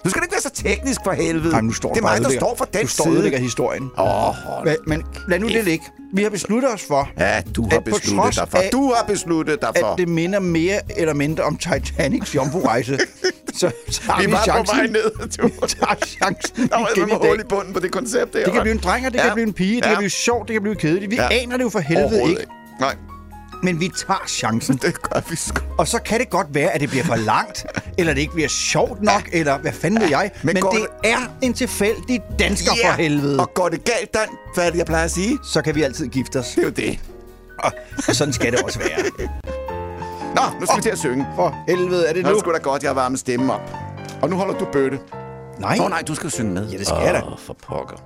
Nu 0.05 0.11
skal 0.11 0.21
det 0.23 0.27
ikke 0.27 0.33
være 0.35 0.41
så 0.43 0.51
teknisk 0.51 1.01
for 1.05 1.13
helvede. 1.13 1.51
Nej, 1.53 1.61
nu 1.61 1.73
står 1.73 1.89
det 1.89 1.97
er 1.97 2.01
du 2.01 2.23
mig, 2.23 2.31
der 2.33 2.39
står 2.39 2.55
for 2.59 2.65
den 2.65 2.83
Du 2.83 2.87
står 2.89 3.05
side. 3.05 3.15
ødelægger 3.15 3.39
historien. 3.39 3.91
Åh, 3.99 4.29
oh. 4.29 4.65
Men, 4.65 4.77
men 4.87 5.03
lad 5.29 5.39
nu 5.39 5.49
det 5.49 5.65
ligge. 5.65 5.85
Vi 6.15 6.23
har 6.23 6.31
besluttet 6.31 6.73
os 6.75 6.83
for, 6.89 7.09
Ja, 7.19 7.41
du 7.57 7.69
har 7.73 7.81
besluttet 7.81 8.35
dig 8.37 8.49
for. 8.49 8.59
af- 8.59 8.69
Du 8.73 8.93
har 8.97 9.05
besluttet 9.07 9.61
dig 9.61 9.71
for. 9.81 9.87
at 9.87 9.99
det 9.99 10.09
minder 10.09 10.41
mere 10.41 10.81
eller 10.97 11.15
mindre 11.15 11.45
om 11.45 11.57
Titanics 11.57 12.35
jomfru-rejse. 12.35 12.99
så 13.61 13.71
tager 13.91 14.21
vi, 14.21 14.27
vi 14.27 14.33
var 14.33 14.43
chancen. 14.43 14.67
på 14.67 14.73
vej 14.77 14.87
ned. 14.87 15.29
Du. 15.43 15.47
Vi 15.47 15.53
tager 15.69 15.95
chancen 16.07 16.69
Der 16.69 16.79
var 16.79 16.91
i 16.97 17.29
hul 17.29 17.41
i 17.41 17.45
bunden 17.49 17.75
på 17.75 17.81
det 17.81 17.93
koncept 17.93 18.33
der. 18.33 18.45
Det 18.45 18.53
kan 18.53 18.63
blive 18.63 18.75
en 18.75 18.81
dreng, 18.85 19.07
og 19.07 19.13
det 19.13 19.19
Ja. 19.19 19.25
kan 19.25 19.35
blive 19.35 19.47
en 19.47 19.53
pige, 19.53 19.77
det 19.77 19.83
Ja. 19.83 19.89
kan 19.89 19.97
blive 19.97 20.11
sjovt, 20.11 20.49
det 20.49 20.55
kan 20.55 20.63
blive 20.63 20.75
kedeligt. 20.77 21.11
Vi 21.11 21.17
Ja. 21.17 21.29
aner 21.33 21.57
det 21.57 21.65
jo 21.65 21.69
for 21.69 21.79
helvede 21.79 22.21
ikke, 22.21 22.31
ikke. 22.41 22.53
Nej, 22.81 22.95
men 23.63 23.81
vi 23.81 23.89
tager 24.07 24.25
chancen. 24.29 24.77
det 24.77 25.03
gør 25.03 25.21
vi 25.31 25.37
sgu. 25.37 25.61
Og 25.79 25.89
så 25.89 25.99
kan 26.03 26.21
det 26.21 26.31
godt 26.31 26.47
være, 26.55 26.71
at 26.71 26.81
det 26.81 26.89
bliver 26.91 27.05
for 27.05 27.17
langt, 27.17 27.67
eller 27.99 28.15
det 28.15 28.21
ikke 28.21 28.33
bliver 28.35 28.49
sjovt 28.49 29.03
nok, 29.03 29.29
eller 29.33 29.59
hvad 29.59 29.73
fanden 29.73 30.01
ved 30.01 30.09
jeg. 30.09 30.31
Men 30.43 30.55
Men, 30.55 30.63
det 30.63 30.81
det- 31.03 31.11
er 31.11 31.17
en 31.43 31.53
tilfældig 31.55 32.21
dansker 32.39 32.73
Ja, 32.83 32.91
for 32.91 32.97
helvede. 32.97 33.41
Og 33.41 33.55
går 33.55 33.69
det 33.69 33.85
galt, 33.85 34.15
Dan, 34.15 34.29
hvad 34.55 34.67
er 34.67 34.71
det, 34.71 34.79
jeg 34.79 34.87
plejer 34.87 35.05
at 35.05 35.11
sige? 35.11 35.39
Så 35.45 35.63
kan 35.63 35.75
vi 35.75 35.83
altid 35.83 36.09
gifte 36.09 36.39
os. 36.39 36.47
Det 36.55 36.59
er 36.59 36.63
jo 36.63 36.71
det. 36.71 36.99
Og, 37.59 37.73
sådan 38.15 38.33
skal 38.33 38.53
det 38.53 38.63
også 38.63 38.79
være. 38.79 39.29
Nå, 40.37 40.43
nu 40.61 40.67
skal 40.67 40.77
vi 40.77 40.83
til 40.83 40.91
at 40.91 40.99
synge. 40.99 41.27
For 41.37 41.55
helvede, 41.69 42.07
er 42.07 42.13
det 42.13 42.23
Nå, 42.23 42.31
nu? 42.31 42.39
sgu 42.39 42.53
da 42.53 42.59
godt, 42.59 42.83
jeg 42.83 42.89
har 42.89 42.95
varmet 42.95 43.19
stemmen 43.19 43.51
op. 43.51 43.61
Og 44.23 44.31
nu 44.31 44.37
holder 44.37 44.55
du 44.59 44.65
bøtte. 44.73 44.99
Nej. 45.59 45.77
Nå 45.77 45.89
nej, 45.89 46.03
du 46.09 46.15
skal 46.15 46.31
synge 46.31 46.53
med. 46.53 46.69
Ja, 46.71 46.79
det 46.79 46.87
skal 46.87 46.99
jeg 47.05 47.15
da. 47.15 47.21
Åh, 47.21 47.39
for 47.39 47.57
pokker. 47.67 47.97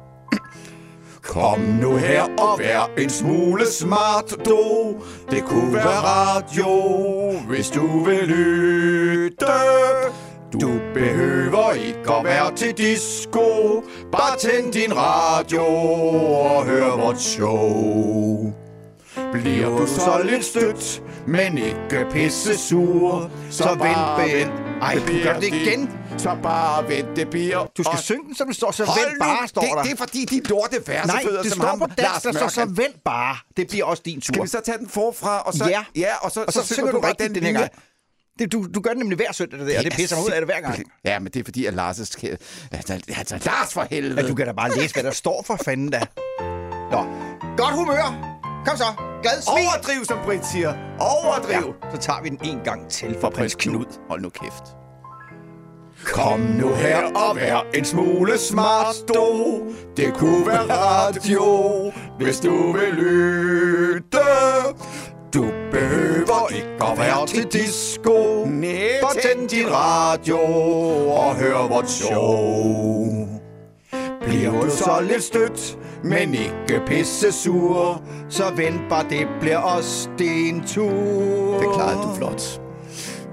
Kom 1.27 1.61
nu 1.61 1.97
her 1.97 2.23
og 2.23 2.59
vær 2.59 2.91
en 2.99 3.11
smule 3.11 3.67
smart, 3.67 4.35
du. 4.45 4.95
Det 5.31 5.45
kunne 5.45 5.75
være 5.75 6.01
radio, 6.05 6.69
hvis 7.49 7.71
du 7.71 8.05
vil 8.05 8.29
lytte. 8.29 9.47
Du 10.53 10.71
behøver 10.95 11.73
ikke 11.73 12.13
at 12.13 12.25
være 12.25 12.55
til 12.57 12.73
disco. 12.73 13.83
Bare 14.13 14.39
tænd 14.39 14.73
din 14.73 14.97
radio 14.97 15.65
og 16.57 16.65
hør 16.65 16.97
vores 16.97 17.21
show. 17.21 18.53
Bliver 19.41 19.69
du 19.69 19.87
så 19.87 20.23
lidt 20.25 20.45
stødt, 20.45 21.03
men 21.27 21.59
ikke 21.59 22.07
pisse 22.11 22.59
sur, 22.59 23.31
Så 23.51 23.69
vent, 23.69 24.17
Ben. 24.17 24.67
Ej, 24.83 24.95
du 24.95 25.13
gør 25.25 25.41
det 25.41 25.47
igen. 25.47 25.91
Så 26.19 26.37
bare 26.43 26.89
vent, 26.89 27.17
det 27.17 27.31
bliver... 27.31 27.67
Du 27.77 27.83
skal 27.83 27.99
synge 27.99 28.25
den, 28.27 28.35
som 28.35 28.47
det 28.47 28.57
står, 28.57 28.71
så 28.71 28.85
Hold 28.85 29.09
vent 29.09 29.19
bare, 29.19 29.49
står 29.49 29.63
det, 29.63 29.71
der. 29.77 29.83
det 29.83 29.93
er 29.93 29.97
fordi, 29.97 30.25
de 30.25 30.41
lorte 30.41 30.77
Nej, 30.87 30.97
versefødder, 30.97 31.43
det 31.43 31.53
som 31.53 31.61
står 31.61 31.69
ham, 31.69 31.79
på 31.79 31.87
dansk, 31.87 32.25
der 32.25 32.33
står 32.33 32.49
så 32.49 32.65
vent 32.65 33.05
bare. 33.05 33.37
Det 33.57 33.69
bliver 33.69 33.85
også 33.85 34.03
din 34.07 34.21
tur. 34.21 34.33
Skal 34.33 34.43
vi 34.43 34.49
så 34.49 34.61
tage 34.61 34.79
den 34.79 34.89
forfra, 34.89 35.41
og 35.41 35.55
så... 35.55 35.69
Ja. 35.69 35.85
ja 35.97 36.15
og 36.21 36.31
så, 36.31 36.45
og 36.47 36.53
så, 36.53 36.75
synger 36.75 36.93
du 36.93 37.01
bare 37.01 37.11
rigtigt 37.11 37.35
den 37.35 37.43
her 37.43 37.53
gang. 37.53 37.71
Det, 38.39 38.53
du, 38.53 38.67
du 38.75 38.81
gør 38.81 38.91
det 38.91 38.99
nemlig 38.99 39.17
hver 39.17 39.33
søndag, 39.33 39.59
det 39.59 39.69
der, 39.69 39.83
det 39.83 39.93
er 39.93 39.97
pisser 39.97 40.17
mig 40.17 40.25
ud 40.25 40.31
af 40.31 40.41
det 40.41 40.49
hver 40.49 40.61
gang. 40.61 40.83
Ja, 41.05 41.19
men 41.19 41.33
det 41.33 41.41
er 41.41 41.45
fordi, 41.45 41.67
at 41.67 41.75
Lars 41.75 42.01
er... 42.01 42.37
Altså, 42.73 43.01
altså, 43.09 43.41
Lars 43.45 43.73
for 43.73 43.87
helvede! 43.91 44.21
Ja, 44.21 44.29
du 44.29 44.35
kan 44.35 44.47
da 44.47 44.53
bare 44.53 44.77
læse, 44.77 44.95
hvad 44.95 45.03
der 45.03 45.11
står 45.11 45.43
for 45.43 45.57
fanden 45.65 45.91
da. 45.91 46.01
Nå, 46.91 47.07
godt 47.57 47.75
humør. 47.75 48.36
Kom 48.67 48.77
så, 48.77 48.85
glad 49.23 49.43
smil. 49.43 49.67
Overdriv, 49.67 50.05
som 50.05 50.19
Britt 50.25 50.47
siger. 50.47 50.75
Overdriv! 51.01 51.75
Ja, 51.85 51.91
så 51.91 51.97
tager 51.97 52.23
vi 52.23 52.29
den 52.29 52.39
en 52.45 52.61
gang 52.65 52.89
til 52.89 53.17
for 53.21 53.31
prins 53.31 53.55
Knud. 53.55 53.99
Hold 54.09 54.21
nu 54.21 54.29
kæft. 54.29 54.65
Kom 56.05 56.41
nu 56.41 56.75
her 56.75 57.05
og 57.15 57.37
vær 57.37 57.67
en 57.75 57.85
smule 57.85 58.39
smart, 58.39 58.95
du. 59.09 59.63
Det 59.97 60.15
kunne 60.15 60.47
være 60.47 60.63
radio, 60.71 61.93
hvis 62.19 62.41
du 62.41 62.73
vil 62.73 62.95
lytte. 62.95 64.19
Du 65.35 65.45
behøver 65.73 66.49
ikke 66.55 66.69
at 66.81 66.99
være 66.99 67.27
til 67.27 67.45
disco. 67.45 68.45
Bare 69.03 69.15
tænd 69.23 69.49
din 69.49 69.67
radio 69.73 70.39
og 71.09 71.37
hør 71.37 71.69
vores 71.69 71.91
show. 71.91 73.36
Bliver 74.27 74.51
du 74.51 74.71
så 74.71 75.01
lidt 75.09 75.23
stødt, 75.23 75.79
men 76.05 76.35
ikke 76.35 76.83
pisse 76.87 77.33
sur, 77.33 78.03
Så 78.29 78.45
vent 78.57 78.81
bare, 78.91 79.05
det 79.11 79.27
bliver 79.41 79.59
også 79.59 80.09
din 80.19 80.63
tur. 80.67 81.59
Det 81.61 81.69
klarede 81.75 82.03
du 82.03 82.15
flot. 82.17 82.61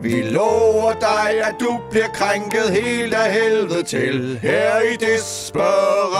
Vi 0.01 0.21
lover 0.21 0.91
dig, 0.91 1.41
at 1.43 1.55
du 1.59 1.79
bliver 1.91 2.07
krænket 2.07 2.69
helt 2.71 3.13
af 3.13 3.33
helvede 3.33 3.83
til 3.83 4.39
her 4.41 4.79
i 4.79 4.95
Desperadio. 4.95 6.15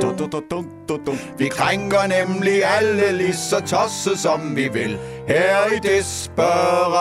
Dun, 0.00 0.16
dun, 0.16 0.30
dun, 0.30 0.66
dun, 0.88 1.04
dun. 1.06 1.18
Vi 1.38 1.48
krænker 1.48 2.06
nemlig 2.06 2.62
alle 2.64 3.12
lige 3.12 3.36
så 3.36 3.60
tosset 3.66 4.18
som 4.18 4.56
vi 4.56 4.68
vil 4.72 4.98
her 5.28 5.66
i 5.76 5.78
Desperadio. 5.88 6.98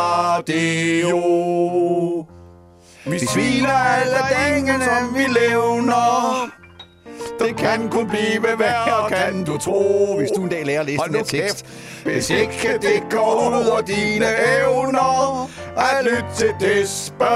Vi 3.09 3.19
sviner 3.19 3.73
alle 3.73 4.17
dængene, 4.37 4.85
vi 5.13 5.23
levner. 5.39 6.49
det 7.39 7.57
kan 7.57 7.89
kun 7.89 8.07
blive 8.07 8.43
værre, 8.59 9.09
kan 9.09 9.43
du 9.45 9.57
tro. 9.57 10.15
Hvis 10.17 10.29
du 10.35 10.43
en 10.43 10.49
dag 10.49 10.65
lærer 10.65 10.79
at 10.79 10.85
læse 10.85 11.01
den 11.07 11.15
her 11.15 11.23
tekst. 11.23 11.65
Hvis 12.03 12.29
ikke 12.29 12.77
det 12.81 13.03
går 13.09 13.49
ud 13.49 13.67
over 13.67 13.81
dine 13.81 14.25
evner, 14.59 15.49
at 15.77 16.03
lytte 16.05 16.25
til 16.37 16.53
Desperatio. 16.59 17.27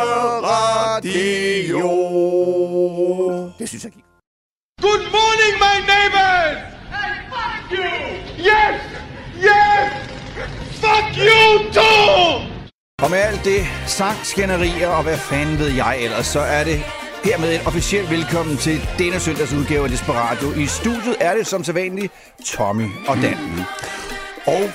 Det 3.60 3.70
synes 3.70 3.84
jeg 3.84 3.92
gik. 3.92 4.04
Good 4.82 5.06
morning, 5.18 5.54
my 5.66 5.78
neighbors! 5.94 6.58
And 7.04 7.16
fuck 7.34 7.72
you! 7.72 7.92
Yes! 8.50 8.82
Yes! 9.48 9.92
Fuck 10.82 11.18
you 11.18 11.72
too! 11.74 12.61
Og 13.02 13.10
med 13.10 13.20
alt 13.20 13.46
det 13.46 13.68
sangskænderier 13.88 14.88
og 14.88 15.04
hvad 15.04 15.18
fanden 15.18 15.60
ved 15.60 15.72
jeg 15.72 15.98
ellers, 16.02 16.28
så 16.28 16.40
er 16.40 16.64
det 16.64 16.84
hermed 17.24 17.56
et 17.56 17.68
officielt 17.68 18.10
velkommen 18.10 18.58
til 18.58 18.90
denne 19.00 19.20
søndags 19.20 19.54
udgave 19.54 19.84
af 19.84 19.90
Desperado. 19.90 20.52
I 20.52 20.66
studiet 20.66 21.16
er 21.20 21.34
det 21.36 21.48
som 21.48 21.64
sædvanligt 21.64 22.14
Tommy 22.46 22.88
og 23.08 23.18
Dan. 23.18 23.38
Og 24.46 24.72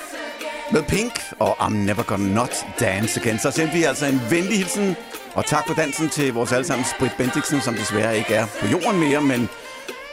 med 0.72 0.82
Pink 0.82 1.12
og 1.38 1.66
I'm 1.66 1.74
Never 1.74 2.02
Gonna 2.02 2.34
Not 2.34 2.66
Dance 2.80 3.20
Again, 3.20 3.38
så 3.38 3.50
sendte 3.50 3.74
vi 3.74 3.82
altså 3.82 4.06
en 4.06 4.20
venlig 4.30 4.58
hilsen 4.58 4.96
og 5.34 5.46
tak 5.46 5.66
for 5.66 5.74
dansen 5.74 6.08
til 6.08 6.32
vores 6.32 6.52
allesammen 6.52 6.86
Britt 6.98 7.16
Bendiksen, 7.16 7.60
som 7.60 7.74
desværre 7.74 8.18
ikke 8.18 8.34
er 8.34 8.46
på 8.60 8.66
jorden 8.66 9.00
mere, 9.00 9.20
men 9.20 9.48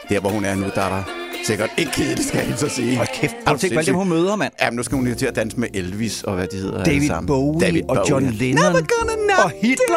der 0.08 0.20
hvor 0.20 0.30
hun 0.30 0.44
er 0.44 0.54
nu, 0.54 0.66
der 0.74 0.82
er 0.82 0.88
der 0.88 1.02
sikkert 1.46 1.70
ikke 1.76 1.92
kedeligt, 1.92 2.28
skal 2.28 2.46
jeg 2.48 2.58
så 2.58 2.68
sige. 2.68 3.00
Og 3.00 3.06
kæft, 3.14 3.34
prøv 3.44 3.52
du 3.52 3.54
at 3.54 3.60
tænke 3.60 3.74
på 3.74 3.78
alle 3.78 3.86
dem, 3.86 3.94
hun 3.94 4.08
møder, 4.08 4.36
mand. 4.36 4.52
Jamen, 4.62 4.76
nu 4.76 4.82
skal 4.82 4.96
hun 4.96 5.06
jo 5.06 5.14
til 5.14 5.26
at 5.26 5.36
danse 5.36 5.60
med 5.60 5.68
Elvis 5.74 6.22
og 6.22 6.34
hvad 6.34 6.46
de 6.46 6.56
hedder. 6.56 6.78
alle 6.78 6.92
David 6.94 7.06
sammen. 7.06 7.26
Bowie 7.26 7.82
og 7.88 8.10
John 8.10 8.26
Lennon. 8.30 8.64
Never 8.64 8.72
gonna 8.72 9.12
not 9.28 9.44
Og 9.44 9.50
Hitler. 9.50 9.96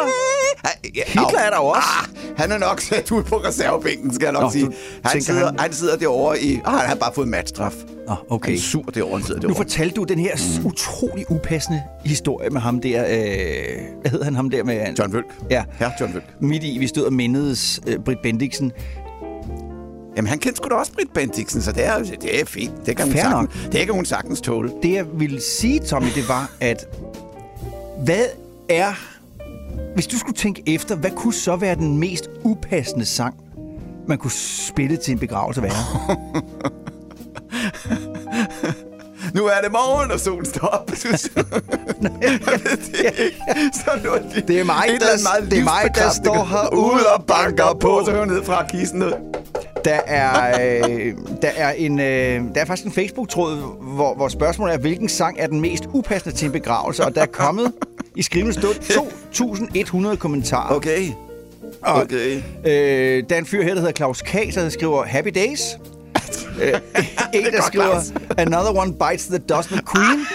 Ja, 0.96 1.02
Hitler 1.06 1.38
er 1.40 1.50
der 1.50 1.56
også. 1.56 1.80
Ah, 2.02 2.08
han 2.36 2.52
er 2.52 2.58
nok 2.58 2.80
sat 2.80 3.10
ud 3.12 3.22
på 3.22 3.36
reservebænken, 3.36 4.14
skal 4.14 4.24
jeg 4.24 4.32
nok 4.32 4.42
Nå, 4.42 4.50
sige. 4.50 4.68
Han 5.04 5.22
sidder, 5.22 5.46
han- 5.46 5.58
han... 5.58 5.72
sidder 5.72 5.96
derovre 5.96 6.40
i... 6.42 6.60
Ah, 6.64 6.78
han 6.78 6.88
har 6.88 6.94
bare 6.94 7.12
fået 7.14 7.28
matstraf. 7.28 7.72
Nå, 8.08 8.14
okay. 8.30 8.48
Han 8.50 8.56
er 8.58 8.60
sur 8.62 8.82
derovre, 8.82 9.16
han 9.18 9.26
sidder 9.26 9.40
Nu 9.40 9.48
derovre. 9.48 9.56
fortalte 9.64 9.94
du 9.94 10.04
den 10.04 10.18
her 10.18 10.34
mm. 10.60 10.66
utrolig 10.66 11.30
upassende 11.30 11.82
historie 12.04 12.50
med 12.50 12.60
ham 12.60 12.80
der. 12.80 13.04
Øh, 13.04 13.10
hvad 14.00 14.10
hed 14.10 14.22
han 14.22 14.34
ham 14.34 14.50
der 14.50 14.64
med? 14.64 14.86
John 14.98 15.12
Vølk. 15.12 15.26
Ja. 15.50 15.64
Herr 15.78 15.90
John 16.00 16.14
Vølk. 16.14 16.24
Midt 16.40 16.64
i, 16.64 16.78
vi 16.78 16.86
stod 16.86 17.02
og 17.04 17.12
mindedes 17.12 17.80
øh, 17.86 17.98
Britt 18.04 18.22
Bendiksen. 18.22 18.72
Jamen, 20.18 20.28
han 20.28 20.38
kendte 20.38 20.56
sgu 20.56 20.68
da 20.68 20.74
også 20.74 20.92
Britt 20.92 21.12
Bendiksen, 21.14 21.62
så 21.62 21.72
det 21.72 21.84
er, 21.84 21.98
det 21.98 22.40
er 22.40 22.44
fint. 22.44 22.86
Det 22.86 22.96
kan, 22.96 23.04
hun 23.06 23.12
Fair 23.14 23.22
sagtens, 23.22 23.72
det 23.72 23.86
kan 23.86 23.94
hun 23.94 24.04
sagtens 24.04 24.40
tåle. 24.40 24.72
Det 24.82 24.92
jeg 24.92 25.04
ville 25.14 25.40
sige, 25.42 25.80
Tommy, 25.80 26.08
det 26.14 26.28
var, 26.28 26.50
at 26.60 26.86
hvad 28.04 28.24
er... 28.68 28.92
Hvis 29.94 30.06
du 30.06 30.18
skulle 30.18 30.36
tænke 30.36 30.62
efter, 30.66 30.94
hvad 30.96 31.10
kunne 31.10 31.34
så 31.34 31.56
være 31.56 31.74
den 31.74 31.98
mest 31.98 32.30
upassende 32.44 33.04
sang, 33.06 33.34
man 34.08 34.18
kunne 34.18 34.30
spille 34.66 34.96
til 34.96 35.12
en 35.12 35.18
begravelse 35.18 35.62
være? 35.62 35.72
Nu 39.34 39.44
er 39.46 39.60
det 39.62 39.72
morgen, 39.72 40.10
og 40.10 40.20
solen 40.20 40.46
står 40.46 40.66
op. 40.66 40.90
ved 40.94 40.98
det 42.76 43.18
ikke. 43.18 43.36
Så 43.74 43.90
nu 44.04 44.10
er 44.10 44.18
det, 44.34 44.48
Det 44.48 44.60
er 44.60 44.64
mig, 44.64 44.88
der- 45.00 45.44
det 45.50 45.58
er 45.58 45.64
mig, 45.64 45.90
der 45.94 46.10
står 46.10 46.44
herude 46.44 46.94
Ude 46.94 47.06
og 47.16 47.24
banker 47.24 47.76
på, 47.80 48.02
så 48.04 48.10
hører 48.10 48.24
ned 48.24 48.44
fra 48.44 48.66
kisten 48.68 48.98
ned. 48.98 49.12
Der 49.84 50.00
er, 50.06 50.60
øh, 50.60 51.14
der 51.42 51.50
er, 51.56 51.72
en, 51.72 52.00
øh, 52.00 52.54
der 52.54 52.60
er 52.60 52.64
faktisk 52.64 52.86
en 52.86 52.92
Facebook-tråd, 52.92 53.56
hvor, 53.94 54.14
hvor 54.14 54.28
spørgsmålet 54.28 54.74
er, 54.74 54.78
hvilken 54.78 55.08
sang 55.08 55.36
er 55.38 55.46
den 55.46 55.60
mest 55.60 55.84
upassende 55.92 56.36
til 56.36 56.46
en 56.46 56.52
begravelse? 56.52 57.04
Og 57.04 57.14
der 57.14 57.22
er 57.22 57.26
kommet 57.26 57.72
i 58.16 58.22
skrivende 58.22 58.52
stund 58.52 58.74
2.100 60.12 60.16
kommentarer. 60.16 60.74
Okay. 60.76 61.08
Og, 61.82 62.02
Okay. 62.02 62.42
Øh, 62.64 63.24
der 63.28 63.34
er 63.34 63.38
en 63.38 63.46
fyr 63.46 63.62
her, 63.62 63.74
der 63.74 63.80
hedder 63.80 63.92
Claus 63.92 64.22
K., 64.22 64.32
der 64.54 64.68
skriver 64.68 65.04
Happy 65.04 65.28
Days. 65.34 65.60
øh, 66.62 66.80
en, 67.34 67.44
der 67.44 67.62
skriver 67.62 67.84
Claus. 67.84 68.12
Another 68.38 68.78
one 68.80 68.92
bites 68.92 69.26
the 69.26 69.38
dust 69.38 69.70
med 69.70 69.78
Queen. 69.94 70.26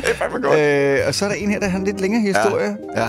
Det 0.00 0.16
er 0.20 0.40
godt. 0.42 0.58
øh, 0.58 1.06
og 1.08 1.14
så 1.14 1.24
er 1.24 1.28
der 1.28 1.36
en 1.36 1.50
her, 1.50 1.60
der 1.60 1.68
har 1.68 1.78
en 1.78 1.84
lidt 1.84 2.00
længere 2.00 2.22
historie. 2.22 2.76
Ja. 2.96 3.08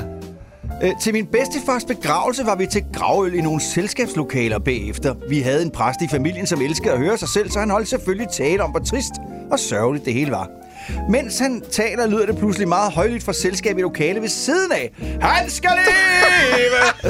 Øh, 0.83 0.91
til 1.01 1.13
min 1.13 1.25
bedstefars 1.25 1.85
begravelse 1.85 2.45
var 2.45 2.55
vi 2.55 2.65
til 2.65 2.83
gravøl 2.93 3.33
i 3.33 3.41
nogle 3.41 3.61
selskabslokaler 3.61 4.59
bagefter. 4.59 5.15
Vi 5.29 5.39
havde 5.41 5.61
en 5.61 5.71
præst 5.71 6.01
i 6.01 6.07
familien, 6.07 6.47
som 6.47 6.61
elskede 6.61 6.93
at 6.93 6.99
høre 6.99 7.17
sig 7.17 7.29
selv, 7.29 7.51
så 7.51 7.59
han 7.59 7.69
holdt 7.69 7.87
selvfølgelig 7.87 8.27
tale 8.29 8.63
om, 8.63 8.71
hvor 8.71 8.79
trist 8.79 9.11
og 9.51 9.59
sørgeligt 9.59 10.05
det 10.05 10.13
hele 10.13 10.31
var. 10.31 10.49
Mens 11.09 11.39
han 11.39 11.61
taler, 11.71 12.07
lyder 12.07 12.25
det 12.25 12.37
pludselig 12.37 12.67
meget 12.67 12.91
højlydt 12.91 13.23
fra 13.23 13.33
selskabet 13.33 13.79
i 13.79 13.81
lokale 13.81 14.21
ved 14.21 14.29
siden 14.29 14.71
af. 14.71 14.91
Han 15.21 15.49
skal 15.49 15.71
leve! 15.71 17.09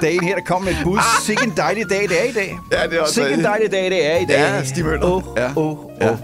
der 0.00 0.06
er 0.06 0.10
en 0.10 0.24
her, 0.24 0.34
der 0.34 0.44
kommer 0.46 0.70
med 0.70 0.78
et 0.78 0.84
bud. 0.84 0.98
Sikke 1.26 1.42
en 1.44 1.52
dejlig 1.56 1.90
dag, 1.90 2.02
det 2.02 2.20
er 2.20 2.28
i 2.28 2.32
dag. 2.32 2.58
Ja, 2.72 2.86
det 2.86 2.96
er 2.98 3.00
også 3.02 3.14
Sikke 3.14 3.32
en 3.32 3.44
dejlig 3.44 3.72
dag, 3.72 3.84
det 3.90 4.06
er 4.12 4.16
i 4.16 4.24
dag. 4.24 4.38
Ja, 4.38 4.64
Stig 4.64 4.84
Møller. 4.84 5.06
Åh, 5.06 5.22
Ja. 5.36 5.50
åh, 5.56 5.78
åh. 5.84 6.18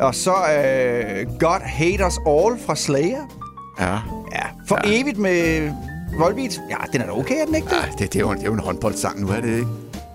Og 0.00 0.14
så 0.14 0.30
øh, 0.30 1.26
God 1.40 1.60
Hate 1.64 2.06
Us 2.06 2.18
All 2.26 2.58
fra 2.66 2.76
Slayer. 2.76 3.39
Ja. 3.78 3.92
Ja, 4.32 4.46
for 4.68 4.78
ja. 4.84 5.00
evigt 5.00 5.18
med 5.18 5.70
Volbeat. 6.18 6.60
Ja, 6.70 6.76
den 6.92 7.00
er 7.00 7.06
da 7.06 7.12
okay, 7.12 7.34
er 7.40 7.44
den 7.44 7.54
ikke 7.54 7.68
det? 7.68 7.76
Ej, 7.76 7.88
det, 7.98 8.12
det, 8.12 8.16
er 8.16 8.20
jo, 8.20 8.32
det 8.32 8.40
er 8.40 8.44
jo 8.46 8.52
en 8.52 8.58
håndboldsang 8.58 9.20
nu, 9.20 9.28
er 9.28 9.40
det 9.40 9.56
ikke? 9.58 9.66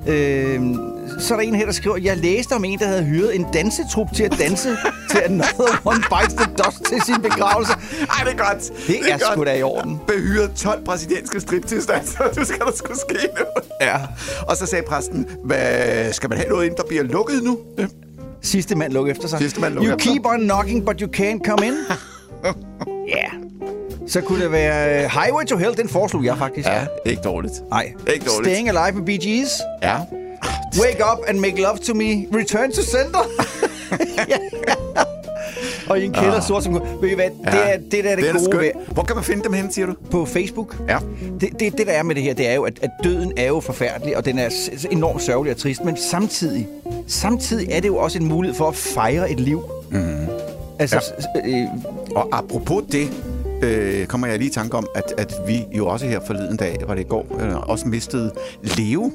Øh, 0.07 0.61
så 1.19 1.33
er 1.33 1.37
der 1.39 1.47
en 1.47 1.55
her, 1.55 1.65
der 1.65 1.71
skriver, 1.71 1.97
jeg 1.97 2.17
læste 2.17 2.53
om 2.53 2.65
en, 2.65 2.79
der 2.79 2.87
havde 2.87 3.03
hyret 3.03 3.35
en 3.35 3.45
dansetrup 3.53 4.07
til 4.15 4.23
at 4.23 4.35
danse 4.39 4.77
til 5.09 5.17
Another 5.25 5.81
One 5.85 5.99
Bites 5.99 6.33
the 6.35 6.53
Dust 6.63 6.83
til 6.83 7.01
sin 7.01 7.21
begravelse. 7.21 7.73
Ej, 7.73 8.23
det 8.23 8.33
er 8.39 8.45
godt. 8.45 8.71
Det 8.87 9.11
er 9.11 9.17
sgu 9.33 9.43
da 9.43 9.53
i 9.57 9.63
orden. 9.63 9.99
Behyret 10.07 10.51
12 10.55 10.83
brasilianske 10.85 11.39
striptease-danser. 11.39 12.23
Du 12.35 12.45
skal 12.49 12.59
der 12.59 12.71
skulle 12.75 12.99
ske 12.99 13.27
nu. 13.39 13.45
Ja. 13.81 13.97
Og 14.47 14.57
så 14.57 14.65
sagde 14.65 14.85
præsten, 14.87 15.27
hvad, 15.43 16.13
skal 16.13 16.29
man 16.29 16.37
have 16.37 16.49
noget 16.49 16.65
ind, 16.65 16.75
der 16.75 16.83
bliver 16.87 17.03
lukket 17.03 17.43
nu? 17.43 17.57
Ja. 17.77 17.87
Sidste 18.41 18.75
mand 18.75 18.93
lukker 18.93 19.11
efter 19.11 19.27
sig. 19.27 19.39
Sidste 19.39 19.61
mand 19.61 19.73
lukker 19.73 19.89
You 19.91 19.95
efter. 19.97 20.11
keep 20.11 20.25
on 20.25 20.39
knocking, 20.39 20.85
but 20.85 20.99
you 20.99 21.09
can't 21.17 21.39
come 21.45 21.67
in. 21.67 21.73
Ja. 22.43 22.51
yeah. 23.17 23.44
Så 24.07 24.21
kunne 24.21 24.43
det 24.43 24.51
være 24.51 25.03
øh, 25.03 25.09
Highway 25.11 25.45
to 25.45 25.57
Hell, 25.57 25.77
den 25.77 25.89
foreslog 25.89 26.25
jeg 26.25 26.37
faktisk. 26.37 26.67
Ja, 26.67 26.85
ikke 27.05 27.21
dårligt. 27.21 27.53
Nej. 27.69 27.93
Ikke 28.13 28.25
dårligt. 28.25 28.53
Staying 28.53 28.69
Alive 28.69 28.97
med 28.97 29.05
Bee 29.05 29.17
Gees. 29.17 29.49
Ja. 29.83 29.95
Wake 30.83 31.03
up 31.13 31.19
and 31.27 31.39
make 31.39 31.61
love 31.61 31.77
to 31.77 31.93
me. 31.93 32.27
Return 32.39 32.71
to 32.71 32.81
sender. 32.81 33.29
Og 35.89 35.99
i 35.99 36.05
en 36.05 36.13
kælder 36.13 36.41
sort 36.41 36.63
som... 36.63 36.73
Ved 37.01 37.09
I 37.09 37.15
hvad? 37.15 37.25
Det 37.25 37.53
er 37.53 37.77
det, 37.91 38.03
der 38.03 38.09
er 38.09 38.15
det, 38.15 38.23
det 38.33 38.33
gode 38.33 38.57
ved, 38.57 38.71
Hvor 38.91 39.03
kan 39.03 39.15
man 39.15 39.25
finde 39.25 39.43
dem 39.43 39.53
hen, 39.53 39.71
siger 39.71 39.85
du? 39.85 39.93
på 40.11 40.25
Facebook. 40.25 40.75
Ja. 40.89 40.97
Det, 41.41 41.59
det, 41.59 41.77
det, 41.77 41.87
der 41.87 41.93
er 41.93 42.03
med 42.03 42.15
det 42.15 42.23
her, 42.23 42.33
det 42.33 42.47
er 42.49 42.53
jo, 42.53 42.63
at, 42.63 42.73
at 42.81 42.89
døden 43.03 43.33
er 43.37 43.47
jo 43.47 43.59
forfærdelig, 43.59 44.17
og 44.17 44.25
den 44.25 44.39
er 44.39 44.49
enormt 44.91 45.21
sørgelig 45.21 45.53
og 45.53 45.57
trist, 45.57 45.83
men 45.83 45.97
samtidig, 45.97 46.67
samtidig 47.07 47.67
er 47.71 47.79
det 47.79 47.87
jo 47.87 47.97
også 47.97 48.17
en 48.19 48.25
mulighed 48.25 48.57
for 48.57 48.67
at 48.67 48.75
fejre 48.75 49.31
et 49.31 49.39
liv. 49.39 49.61
Mm. 49.91 50.27
Altså, 50.79 51.13
ja. 51.35 51.49
øh, 51.49 51.67
Og 52.15 52.29
apropos 52.31 52.83
det, 52.91 53.09
øh, 53.61 54.05
kommer 54.05 54.27
jeg 54.27 54.37
lige 54.37 54.49
i 54.49 54.53
tanke 54.53 54.77
om, 54.77 54.87
at, 54.95 55.13
at 55.17 55.33
vi 55.47 55.63
jo 55.71 55.87
også 55.87 56.05
her 56.05 56.19
forleden 56.27 56.57
dag, 56.57 56.77
var 56.87 56.93
det 56.95 57.01
i 57.01 57.07
går, 57.09 57.25
øh, 57.39 57.69
også 57.69 57.87
mistede 57.87 58.31
Leo 58.63 59.11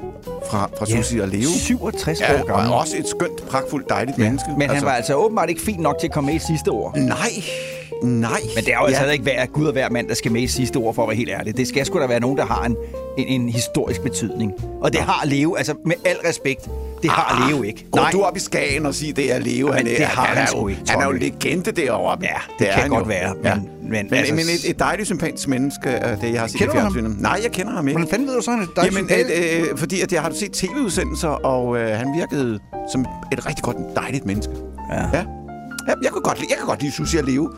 fra, 0.51 0.71
fra 0.79 0.87
ja, 0.89 0.97
Susie 0.97 1.23
og 1.23 1.29
Leo. 1.29 1.49
67 1.59 2.21
Ja, 2.21 2.41
år 2.43 2.47
gammel. 2.47 2.73
og 2.73 2.79
også 2.79 2.97
et 2.99 3.09
skønt, 3.09 3.47
pragtfuldt, 3.51 3.89
dejligt 3.89 4.19
ja. 4.19 4.23
menneske. 4.23 4.51
Men 4.59 4.71
han 4.71 4.85
var 4.85 4.93
altså 4.93 5.15
åbenbart 5.15 5.49
ikke 5.49 5.61
fint 5.61 5.81
nok 5.81 5.99
til 5.99 6.07
at 6.07 6.13
komme 6.13 6.27
med 6.33 6.35
i 6.41 6.43
sidste 6.47 6.71
år. 6.73 6.95
Nej, 6.97 7.17
nej. 8.03 8.41
Men 8.55 8.65
det 8.65 8.73
er 8.75 8.79
jo 8.81 8.87
altså 8.87 9.07
ikke 9.07 9.23
hver 9.23 9.47
Gud 9.47 9.67
og 9.67 9.73
hver 9.73 9.91
mand, 9.91 10.09
der 10.09 10.15
skal 10.15 10.33
med 10.33 10.43
i 10.43 10.47
sidste 10.47 10.77
ord, 10.77 10.95
for 10.95 11.03
at 11.03 11.09
være 11.09 11.17
helt 11.17 11.31
ærlig. 11.31 11.57
Det 11.57 11.69
skal 11.69 11.87
sgu 11.87 12.01
da 12.01 12.07
være 12.07 12.21
nogen, 12.21 12.39
der 12.39 12.47
har 12.47 12.65
en, 12.65 12.77
en, 13.19 13.27
en 13.43 13.49
historisk 13.49 14.03
betydning. 14.03 14.53
Og 14.81 14.93
det 14.93 15.01
har 15.01 15.27
Leo, 15.27 15.55
altså 15.55 15.75
med 15.87 15.95
al 16.05 16.17
respekt, 16.29 16.69
det 17.03 17.11
har 17.11 17.49
Leo 17.51 17.63
ikke. 17.63 17.87
Går 17.93 18.09
du 18.13 18.23
op 18.23 18.37
i 18.37 18.41
Skagen 18.41 18.87
og 18.87 18.95
siger, 18.95 19.15
det 19.15 19.33
er 19.35 19.39
Leo? 19.39 19.67
Men 19.67 19.77
han, 19.77 19.87
er, 19.87 19.97
det 19.97 20.07
har 20.07 20.25
han, 20.25 20.37
han 20.37 20.47
er 20.55 20.59
jo, 20.61 20.69
ikke, 20.69 20.81
Han 20.89 21.01
er 21.01 21.05
jo 21.07 21.13
legende 21.13 21.71
derovre. 21.73 22.19
Ja, 22.23 22.29
det 22.59 22.69
er 22.69 22.73
kan 22.73 22.83
han 22.83 22.91
godt 22.91 23.01
jo. 23.05 23.09
være, 23.09 23.35
Ja. 23.45 23.55
Men- 23.91 24.07
men 24.11 24.19
altså- 24.19 24.35
men 24.35 24.45
et, 24.45 24.71
et 24.71 24.79
dejligt, 24.79 25.07
sympatisk 25.07 25.49
menneske, 25.49 25.89
er 25.89 26.17
det 26.17 26.33
jeg 26.33 26.41
har 26.41 26.47
set 26.49 26.59
Kender 26.59 26.75
i 26.75 26.79
ham? 26.79 26.93
fjernsynet. 26.95 27.21
Nej, 27.23 27.41
jeg 27.43 27.53
kender 27.53 27.73
ham 27.73 27.89
ikke. 27.89 27.99
Hvordan 27.99 28.11
fanden 28.11 28.29
ved 28.29 28.35
du 28.37 28.43
så, 28.43 28.51
han 28.51 28.61
er 28.61 28.67
dejlig 28.77 28.93
Jamen, 28.95 29.09
sympatisk? 29.09 29.31
at, 29.41 29.71
øh, 29.73 29.79
fordi 29.79 30.01
at 30.01 30.13
jeg 30.13 30.23
har 30.23 30.31
set 30.35 30.53
tv-udsendelser, 30.53 31.29
og 31.29 31.79
øh, 31.79 31.89
han 31.99 32.09
virkede 32.17 32.59
som 32.93 33.01
et 33.33 33.47
rigtig 33.47 33.63
godt, 33.65 33.77
dejligt 33.97 34.27
menneske. 34.27 34.53
Ja. 34.93 34.97
ja. 34.97 35.07
ja 35.89 35.95
jeg, 36.03 36.13
kan 36.13 36.23
godt 36.23 36.39
jeg 36.39 36.57
kan 36.59 36.67
godt 36.67 36.83
lide 36.83 36.93
Susie 36.93 37.21
og 37.21 37.25
Leo. 37.27 37.51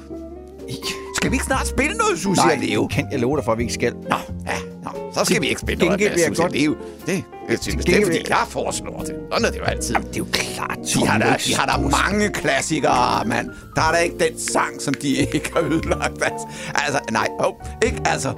Skal 1.17 1.31
vi 1.31 1.35
ikke 1.35 1.45
snart 1.47 1.67
spille 1.67 1.95
noget 1.97 2.19
Susie 2.19 2.45
Nej, 2.45 2.55
og 2.55 2.59
Leo? 2.69 2.87
kan 2.87 3.07
jeg 3.12 3.21
love 3.21 3.37
dig 3.37 3.45
for, 3.45 3.53
at 3.53 3.59
vi 3.59 3.62
ikke 3.62 3.75
skal. 3.75 3.93
Nå, 3.95 4.17
ja, 4.47 4.53
nå, 4.85 4.91
så 5.15 5.25
skal 5.25 5.43
vi 5.43 5.49
ikke 5.49 5.61
spille 5.61 5.85
noget 5.85 6.01
med 6.01 6.09
Susie 6.29 6.35
godt- 6.45 6.53
Leo. 6.53 6.75
Det, 7.07 7.25
jeg 7.49 7.59
synes, 7.61 7.85
det 7.85 7.95
er 7.95 7.99
gengæld 7.99 8.19
fordi, 8.19 8.31
jeg 8.31 8.45
foreslår 8.49 8.99
det. 9.01 9.15
Sådan 9.33 9.45
er 9.45 9.51
det 9.51 9.59
jo 9.59 9.65
altid. 9.65 9.95
Det 9.95 10.15
er 10.15 10.19
jo 10.19 10.27
klart, 10.33 10.79
De 10.95 11.07
har, 11.07 11.19
da, 11.19 11.37
de 11.47 11.55
har 11.55 11.67
da 11.67 11.83
mange 12.07 12.29
klassikere, 12.31 13.25
mand. 13.27 13.51
Der 13.77 13.83
er 13.83 13.93
da 13.93 13.99
ikke 13.99 14.19
den 14.19 14.39
sang, 14.39 14.81
som 14.83 14.95
de 14.95 15.09
ikke 15.35 15.51
har 15.55 15.61
ødelagt. 15.62 16.23
Altså, 16.23 16.47
altså 16.75 17.01
nej, 17.11 17.29
oh, 17.39 17.53
ikke 17.85 18.01
altså. 18.05 18.33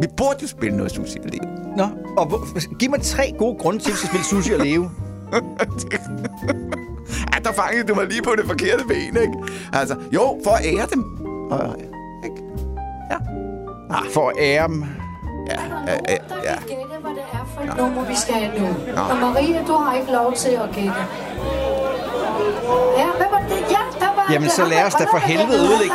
Vi 0.00 0.06
burde 0.16 0.38
jo 0.42 0.46
spille 0.48 0.76
noget 0.76 0.92
Susie 0.92 1.20
og 1.24 1.28
Leo. 1.32 1.48
Nå, 1.76 1.86
og 2.16 2.26
hvor, 2.26 2.76
giv 2.78 2.90
mig 2.90 3.00
tre 3.02 3.32
gode 3.38 3.58
grunde 3.58 3.78
til, 3.78 3.90
at 3.90 3.92
vi 3.92 3.96
skal 3.98 4.08
spille 4.08 4.24
sushi 4.26 4.52
og 4.52 4.60
leve. 4.66 4.90
Ja, 7.34 7.38
der 7.44 7.52
fangede 7.52 7.88
du 7.88 7.94
mig 7.94 8.06
lige 8.06 8.22
på 8.22 8.30
det 8.36 8.46
forkerte 8.46 8.84
ben, 8.88 9.16
ikke? 9.22 9.32
Altså, 9.72 9.96
jo, 10.14 10.40
for 10.44 10.50
at 10.50 10.64
ære 10.66 10.86
dem. 10.94 11.04
Og, 11.50 11.76
ikke? 12.24 12.36
Ja. 13.10 13.16
For 14.14 14.28
at 14.28 14.34
ære 14.40 14.68
dem. 14.68 14.84
Ja, 15.50 15.60
ja, 15.86 15.94
ja, 16.08 16.16
ja. 16.44 16.54
gætte, 16.68 16.96
hvad 17.00 17.10
det 17.10 17.24
er 17.32 17.46
for 17.54 17.60
et 17.70 17.76
nummer, 17.76 18.04
vi 18.04 18.16
skal 18.16 18.34
have 18.34 18.58
nu. 18.60 18.66
Og 19.10 19.16
Marie, 19.16 19.64
du 19.66 19.72
har 19.76 19.94
ikke 19.94 20.12
lov 20.12 20.32
til 20.34 20.48
at 20.50 20.68
gætte. 20.74 20.92
Ja, 22.98 23.06
hvad 23.16 23.26
var 23.30 23.42
det? 23.48 23.60
Ja, 23.70 23.78
der 24.00 24.14
var 24.16 24.26
Jamen, 24.32 24.50
så 24.50 24.64
lad 24.64 24.84
os 24.84 24.94
da 24.94 25.04
for 25.04 25.18
helvede 25.18 25.58
ødelægge 25.58 25.94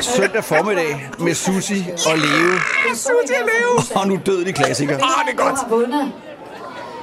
søndag 0.00 0.44
formiddag 0.44 1.10
med 1.18 1.34
Susi 1.34 1.84
og 2.10 2.18
Leo. 2.18 2.52
Susie 2.94 3.36
og 3.42 3.48
Leo! 3.50 4.00
Og 4.00 4.08
nu 4.08 4.18
død 4.26 4.44
de 4.44 4.52
klassikere. 4.52 4.96
Ah, 4.96 5.26
det 5.26 5.32
er 5.32 5.36
Du 5.36 5.42
godt. 5.48 5.58
har 5.60 5.68
vundet. 5.68 6.12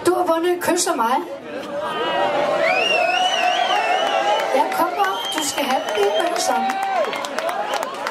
Du 0.05 0.13
har 0.13 0.23
vundet 0.33 0.61
kys 0.61 0.87
af 0.87 0.95
mig. 0.95 1.15
Ja, 4.55 4.63
kom 4.77 4.87
op. 4.99 5.19
Du 5.37 5.47
skal 5.49 5.63
have 5.63 5.81
den 5.87 5.91
lige 6.03 6.11
med 6.21 6.35
det 6.35 6.43
samme. 6.43 6.67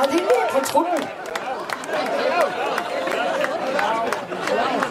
Og 0.01 0.05
det 0.13 0.15
er 0.15 0.27
lige 0.31 0.47
på 0.53 0.65
truppen. 0.65 1.03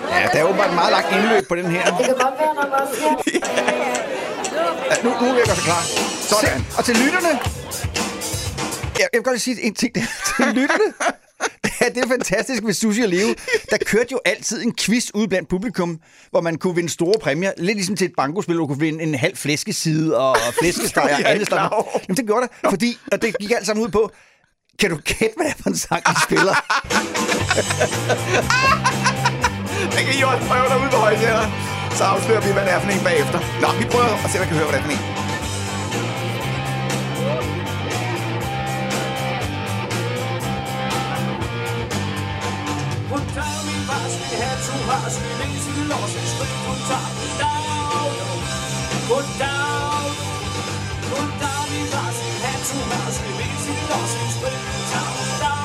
Ja, 0.10 0.28
der 0.34 0.40
er 0.40 0.44
åbenbart 0.44 0.74
meget 0.74 0.92
lagt 0.92 1.08
indløb 1.16 1.48
på 1.48 1.56
den 1.56 1.66
her. 1.66 1.98
Det 1.98 2.06
kan 2.06 2.14
godt 2.14 2.34
være, 2.40 2.54
der 2.62 2.70
var. 2.70 2.88
Ja, 4.90 4.96
nu, 5.04 5.10
nu 5.10 5.34
vil 5.34 5.38
jeg 5.48 5.56
sig 5.56 5.64
klar. 5.64 5.82
Sådan. 6.22 6.66
Se, 6.70 6.78
og 6.78 6.86
til 6.86 6.96
lytterne. 6.96 7.28
Jeg, 9.00 9.08
jeg 9.14 9.20
vil 9.20 9.24
godt 9.24 9.42
sige 9.42 9.62
en 9.62 9.74
ting 9.76 9.96
der. 9.96 10.02
Til 10.38 10.46
lytterne. 10.46 10.94
Ja, 11.82 11.86
det 11.90 11.98
er 12.04 12.08
fantastisk 12.08 12.64
ved 12.64 12.74
Sushi 12.74 13.02
og 13.02 13.10
Leo. 13.10 13.28
Der 13.72 13.78
kørte 13.86 14.08
jo 14.12 14.20
altid 14.26 14.64
en 14.66 14.76
quiz 14.76 15.10
ude 15.14 15.28
blandt 15.28 15.50
publikum, 15.50 16.00
hvor 16.32 16.42
man 16.42 16.58
kunne 16.58 16.76
vinde 16.76 16.90
store 16.90 17.14
præmier. 17.22 17.52
Lidt 17.58 17.76
ligesom 17.76 17.96
til 17.96 18.06
et 18.06 18.14
bankospil, 18.18 18.56
hvor 18.56 18.64
du 18.64 18.68
kunne 18.68 18.80
vinde 18.80 19.04
en 19.04 19.16
halv 19.16 19.38
flæskeside 19.38 20.18
og 20.18 20.38
flæskesteg 20.60 21.04
og 21.04 21.10
andet. 21.32 21.50
Jamen, 21.52 22.18
det 22.18 22.26
gjorde 22.26 22.48
det, 22.48 22.70
fordi 22.70 22.98
og 23.12 23.22
det 23.22 23.38
gik 23.40 23.52
alt 23.52 23.66
sammen 23.66 23.86
ud 23.86 23.92
på, 23.92 24.12
kan 24.80 24.90
du 24.90 24.96
gætte, 25.06 25.36
hvad 25.36 25.46
det 25.46 25.52
er 25.60 25.64
for 25.64 25.70
en 25.70 25.78
sang, 25.78 26.04
de 26.06 26.22
spiller? 26.24 26.56
Det 29.96 30.02
kan 30.06 30.14
I 30.20 30.22
også 30.32 30.44
prøve 30.50 30.68
derude 30.72 30.92
på 30.96 31.00
højtænderne. 31.06 31.52
Så 31.98 32.04
afslører 32.04 32.42
vi, 32.46 32.52
hvad 32.56 32.64
det 32.66 32.74
er 32.74 32.80
for 32.80 32.90
en 32.98 33.04
bagefter. 33.10 33.40
Nå, 33.62 33.68
vi 33.80 33.86
prøver 33.94 34.14
at 34.26 34.30
se, 34.32 34.36
om 34.38 34.42
jeg 34.44 34.50
kan 34.52 34.58
høre, 34.60 34.70
hvad 34.70 34.80
det 34.80 34.84
er 34.84 34.88
for 34.88 34.94
en. 34.98 35.04
Hun 43.12 43.24
tager 43.36 43.60
min 43.68 43.82
fars, 43.90 44.14
min 44.22 44.40
hat, 44.42 44.62
hun 44.74 44.82
har 44.90 45.10
sin 45.16 45.40
eneste 45.46 45.72
lås, 45.92 46.14
en 46.20 46.28
skridt, 46.34 46.56
hun 46.68 46.80
tager 46.90 47.10
goddag, 47.20 47.60
goddag. 49.10 50.04
Hun 51.14 51.28
tager 51.42 51.64
min 51.72 51.88
fars, 51.94 52.18
min 52.26 52.42
hat, 52.46 52.66
hun 52.76 52.88
har 52.94 53.12
sin 53.18 53.36
eneste 53.46 53.72
lås, 53.90 54.12
en 54.22 54.30
skridt, 54.36 54.62
hun 54.72 54.84
tager 54.92 55.12
goddag, 55.18 55.60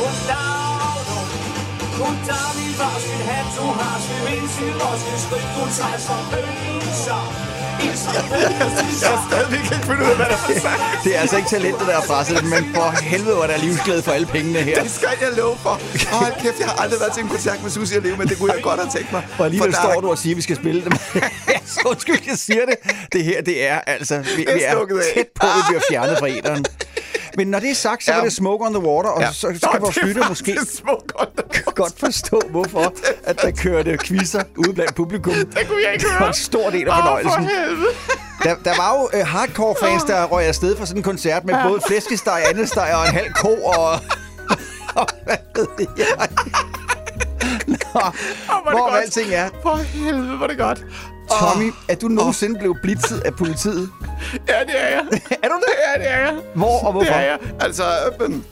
goddag. 0.00 0.58
Hun 0.78 0.87
tager 2.28 2.50
min 2.58 2.72
min 3.08 3.22
hat, 3.30 3.46
hun 3.64 3.74
har 3.82 3.96
sin 4.06 4.20
eneste 4.34 4.64
lås, 4.80 5.00
en 5.12 5.18
skridt, 5.26 5.48
hun 5.58 5.68
tager 5.78 5.98
som 6.06 6.20
bølser. 6.32 7.22
Jeg 9.02 9.10
har 9.14 9.26
stadigvæk 9.30 9.64
ikke 9.72 9.86
fundet 9.86 10.04
ud 10.06 10.10
af, 10.10 10.16
hvad 10.16 10.26
der 10.26 10.38
er 10.54 10.60
sagt. 10.60 10.80
Det 11.04 11.16
er 11.16 11.20
altså 11.20 11.36
ikke 11.36 11.48
talentet, 11.48 11.86
der 11.86 11.96
er 11.96 12.00
presset, 12.10 12.44
men 12.44 12.62
for 12.74 12.88
helvede, 13.02 13.34
hvor 13.34 13.46
der 13.46 13.54
er 13.54 13.58
livsglæde 13.58 14.02
for 14.02 14.12
alle 14.12 14.26
pengene 14.26 14.58
her. 14.58 14.82
Det 14.82 14.90
skal 14.90 15.08
jeg 15.20 15.28
love 15.36 15.56
for. 15.62 15.70
Åh, 15.70 16.20
hold 16.22 16.32
kæft, 16.42 16.58
jeg 16.60 16.68
har 16.68 16.76
aldrig 16.82 17.00
været 17.00 17.12
til 17.12 17.22
en 17.22 17.28
koncert 17.28 17.62
med 17.62 17.70
Susie 17.70 17.98
og 17.98 18.02
Leo, 18.02 18.16
men 18.16 18.28
det 18.28 18.38
kunne 18.38 18.52
jeg 18.52 18.62
godt 18.62 18.80
have 18.80 18.90
tænkt 18.96 19.12
mig. 19.12 19.22
Og 19.38 19.44
alligevel 19.44 19.72
For 19.72 19.78
er- 19.88 19.92
står 19.92 20.00
du 20.00 20.10
og 20.10 20.18
siger, 20.18 20.32
at 20.32 20.36
vi 20.36 20.42
skal 20.42 20.56
spille 20.56 20.84
dem. 20.84 20.92
så 21.74 21.80
undskyld, 21.86 22.20
jeg 22.26 22.38
siger 22.38 22.64
det. 22.66 22.76
Det 23.12 23.24
her, 23.24 23.42
det 23.42 23.66
er 23.68 23.78
altså... 23.86 24.18
Vi, 24.36 24.46
er 24.48 24.54
vi 24.54 24.62
er 24.62 25.02
tæt 25.14 25.26
på, 25.40 25.46
at 25.46 25.52
vi 25.56 25.62
bliver 25.68 25.82
fjernet 25.90 26.18
fra 26.18 26.28
æderen. 26.28 26.64
Men 27.38 27.46
når 27.48 27.58
det 27.60 27.70
er 27.70 27.74
sagt, 27.74 28.04
så 28.04 28.10
Ja. 28.10 28.16
var 28.16 28.24
det 28.24 28.32
Smoke 28.32 28.66
on 28.66 28.74
the 28.74 28.82
Water, 28.82 29.10
og 29.10 29.20
Ja. 29.20 29.32
så, 29.32 29.58
så 29.62 29.68
kan 29.72 29.80
vores 29.82 29.96
er 29.96 30.04
lytter 30.06 30.28
måske 30.28 30.58
godt. 31.74 31.98
forstå, 31.98 32.40
hvorfor 32.50 32.92
at 33.30 33.42
der 33.42 33.50
kørte 33.50 33.98
quizzer 34.04 34.42
ude 34.56 34.72
blandt 34.74 34.94
publikum. 34.94 35.32
Det 35.34 35.46
kunne 35.68 35.82
jeg 35.84 35.92
ikke 35.92 36.02
Det 36.04 36.12
var 36.12 36.18
høre. 36.18 36.28
en 36.28 36.34
stor 36.34 36.70
del 36.70 36.88
af 36.88 36.94
fornøjelsen. 36.96 37.32
for 37.32 37.40
helvede. 37.40 37.92
Der, 38.42 38.54
der 38.64 38.76
var 38.76 38.90
jo 38.98 39.20
uh, 39.20 39.26
hardcore-fans, 39.26 40.02
der 40.04 40.24
røg 40.24 40.44
afsted 40.46 40.76
fra 40.76 40.86
sådan 40.86 40.98
en 41.00 41.02
koncert 41.02 41.44
med 41.44 41.54
både 41.68 41.80
flæskesteg, 41.86 42.42
andesteg 42.50 42.90
og 42.94 43.06
en 43.08 43.12
halv 43.14 43.32
ko 43.32 43.48
og... 43.62 43.90
og 44.94 45.06
hvad 45.24 45.36
ved 45.78 45.86
jeg? 45.98 46.28
Nå, 47.66 47.76
hvor 47.92 48.00
er 48.00 48.10
det 48.10 48.72
hvor 48.72 48.88
godt. 48.90 49.02
alting 49.02 49.32
er. 49.32 49.48
For 49.62 49.76
helvede, 49.76 50.36
hvor 50.36 50.46
det 50.46 50.58
godt. 50.58 50.84
Tommy, 51.30 51.72
er 51.88 51.94
du 51.94 52.08
nogensinde 52.08 52.58
blevet 52.58 52.78
blitzet 52.82 53.20
af 53.20 53.34
politiet? 53.34 53.90
Ja, 54.48 54.60
det 54.66 54.74
er 54.82 54.88
jeg. 54.88 55.20
Er 55.42 55.48
du 55.48 55.54
det? 55.54 55.74
Ja, 55.86 56.02
det 56.02 56.10
er 56.10 56.18
jeg. 56.18 56.34
Hvor 56.54 56.86
og 56.86 56.92
hvorfor? 56.92 57.12
Det 57.12 57.16
er 57.16 57.20
jeg. 57.20 57.38
Altså, 57.60 57.84
øhm, 58.20 58.42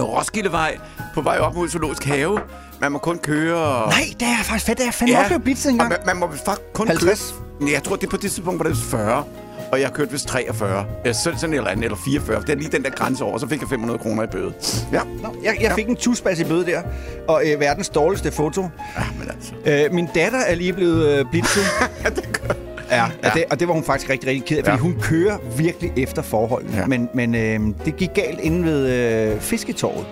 Roskildevej 0.00 0.78
på 1.14 1.20
vej 1.20 1.38
op 1.38 1.54
mod 1.54 1.68
Zoologisk 1.68 2.04
Have. 2.04 2.40
Man 2.80 2.92
må 2.92 2.98
kun 2.98 3.18
køre... 3.18 3.88
Nej, 3.88 4.04
det 4.20 4.28
er 4.28 4.42
faktisk 4.42 4.66
fedt. 4.66 4.78
Det 4.78 4.86
er 4.86 4.90
fandme 4.90 5.12
ja. 5.12 5.18
også 5.18 5.28
blevet 5.28 5.44
blitzet 5.44 5.66
og 5.66 5.72
engang. 5.72 5.90
man, 5.90 5.98
man 6.06 6.16
må 6.16 6.36
faktisk 6.36 6.60
kun 6.74 6.88
50? 6.88 7.34
køre... 7.60 7.70
Jeg 7.72 7.82
tror, 7.82 7.96
det 7.96 8.06
er 8.06 8.10
på 8.10 8.16
det 8.16 8.30
tidspunkt, 8.32 8.64
var 8.64 8.68
det 8.70 8.76
40. 8.76 9.24
Og 9.72 9.80
jeg 9.80 9.92
kørte 9.92 10.10
vist 10.12 10.28
43. 10.28 10.86
Eller 11.04 11.14
sådan 11.14 11.54
eller 11.54 11.68
andet, 11.70 11.84
eller 11.84 11.98
44. 12.04 12.40
Det 12.40 12.48
er 12.50 12.54
lige 12.56 12.70
den 12.72 12.82
der 12.84 12.90
grænse 12.90 13.24
over, 13.24 13.38
så 13.38 13.48
fik 13.48 13.60
jeg 13.60 13.68
500 13.68 13.98
kroner 13.98 14.22
i 14.22 14.26
bøde. 14.26 14.52
Ja. 14.92 15.00
Nå, 15.22 15.36
jeg, 15.44 15.56
jeg 15.60 15.72
fik 15.72 15.88
en 15.88 15.96
tusbas 15.96 16.40
i 16.40 16.44
bøde 16.44 16.66
der, 16.66 16.82
og 17.28 17.42
øh, 17.46 17.60
verdens 17.60 17.88
dårligste 17.88 18.32
foto. 18.32 18.62
Ja, 18.62 19.02
men 19.18 19.28
altså. 19.30 19.52
Øh, 19.66 19.94
min 19.94 20.08
datter 20.14 20.38
er 20.38 20.54
lige 20.54 20.72
blevet 20.72 21.06
øh, 21.08 21.24
blitzet. 21.30 21.62
Ja, 22.04 22.08
det 22.10 22.40
gør... 22.42 22.54
Ja, 22.90 22.96
ja. 22.96 23.04
Og, 23.28 23.34
det, 23.34 23.44
og 23.50 23.60
det 23.60 23.68
var 23.68 23.74
hun 23.74 23.84
faktisk 23.84 24.10
rigtig, 24.10 24.28
rigtig 24.28 24.44
ked 24.44 24.58
af, 24.58 24.64
fordi 24.64 24.76
Ja. 24.76 24.82
hun 24.82 24.96
kører 25.02 25.36
virkelig 25.56 25.92
efter 25.96 26.22
forholdene. 26.22 26.76
Ja. 26.76 26.86
Men, 26.86 27.08
men 27.14 27.34
øh, 27.34 27.60
det 27.84 27.96
gik 27.96 28.10
galt 28.14 28.40
inde 28.40 28.64
ved 28.64 28.88
øh, 29.34 29.40
fisketorvet. 29.40 30.06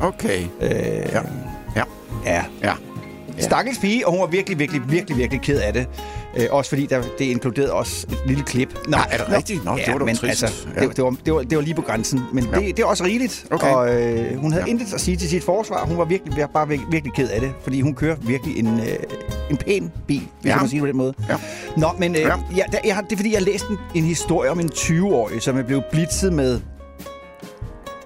Okay. 0.00 0.40
Øh, 0.60 0.70
Ja. 0.70 1.20
Ja. 1.76 1.82
ja. 2.26 2.42
Ja. 2.62 2.72
Stakkels 3.38 3.78
pige, 3.78 4.06
og 4.06 4.12
hun 4.12 4.20
var 4.20 4.26
virkelig, 4.26 4.58
virkelig, 4.58 4.82
virkelig, 4.88 5.18
virkelig 5.18 5.40
ked 5.42 5.60
af 5.60 5.72
det. 5.72 5.86
Øh, 6.36 6.46
også 6.50 6.68
fordi 6.68 6.86
der, 6.86 7.02
det 7.18 7.24
inkluderede 7.24 7.72
også 7.72 8.06
et 8.10 8.18
lille 8.26 8.42
klip. 8.44 8.74
Nå, 8.88 8.96
er 9.10 9.16
det 9.16 9.28
rigtigt? 9.36 9.64
Nå, 9.64 9.76
det 9.76 9.92
var 9.92 9.98
da 9.98 10.04
men 10.04 10.16
trist. 10.16 10.42
Altså, 10.42 10.66
Ja. 10.76 10.80
det, 10.86 10.96
det, 10.96 11.04
var, 11.04 11.16
det, 11.24 11.34
var, 11.34 11.42
det 11.42 11.56
var 11.58 11.62
lige 11.64 11.74
på 11.74 11.82
grænsen. 11.82 12.20
Men 12.32 12.44
Ja. 12.52 12.58
det, 12.58 12.76
det 12.76 12.82
er 12.82 12.86
også 12.86 13.04
rigeligt. 13.04 13.46
Okay. 13.50 13.70
Og 13.72 14.02
øh, 14.02 14.36
hun 14.38 14.52
havde 14.52 14.64
ja. 14.64 14.70
intet 14.70 14.94
at 14.94 15.00
sige 15.00 15.16
til 15.16 15.28
sit 15.28 15.44
forsvar. 15.44 15.84
Hun 15.86 15.98
var 15.98 16.04
virkelig, 16.04 16.48
bare 16.54 16.68
virkelig, 16.68 16.92
virkelig 16.92 17.14
ked 17.14 17.28
af 17.28 17.40
det. 17.40 17.52
Fordi 17.62 17.80
hun 17.80 17.94
kører 17.94 18.16
virkelig 18.20 18.58
en, 18.58 18.80
øh, 18.80 18.86
en 19.50 19.56
pæn 19.56 19.92
bil, 20.06 20.22
hvis 20.40 20.50
Ja. 20.50 20.56
man 20.56 20.68
sige 20.68 20.76
det 20.78 20.82
på 20.82 20.86
den 20.86 20.96
måde. 20.96 21.14
Ja. 21.28 21.36
Nå, 21.76 21.88
men 21.98 22.14
øh, 22.14 22.20
Ja. 22.20 22.28
ja. 22.28 22.34
Ja, 22.56 22.62
der, 22.72 22.78
jeg 22.84 23.02
det 23.04 23.12
er 23.12 23.16
fordi, 23.16 23.34
jeg 23.34 23.42
læste 23.42 23.66
en, 23.70 23.78
en 23.94 24.04
historie 24.04 24.50
om 24.50 24.60
en 24.60 24.70
20-årig, 24.74 25.42
som 25.42 25.58
er 25.58 25.62
blevet 25.62 25.84
blitzet 25.92 26.32
med... 26.32 26.60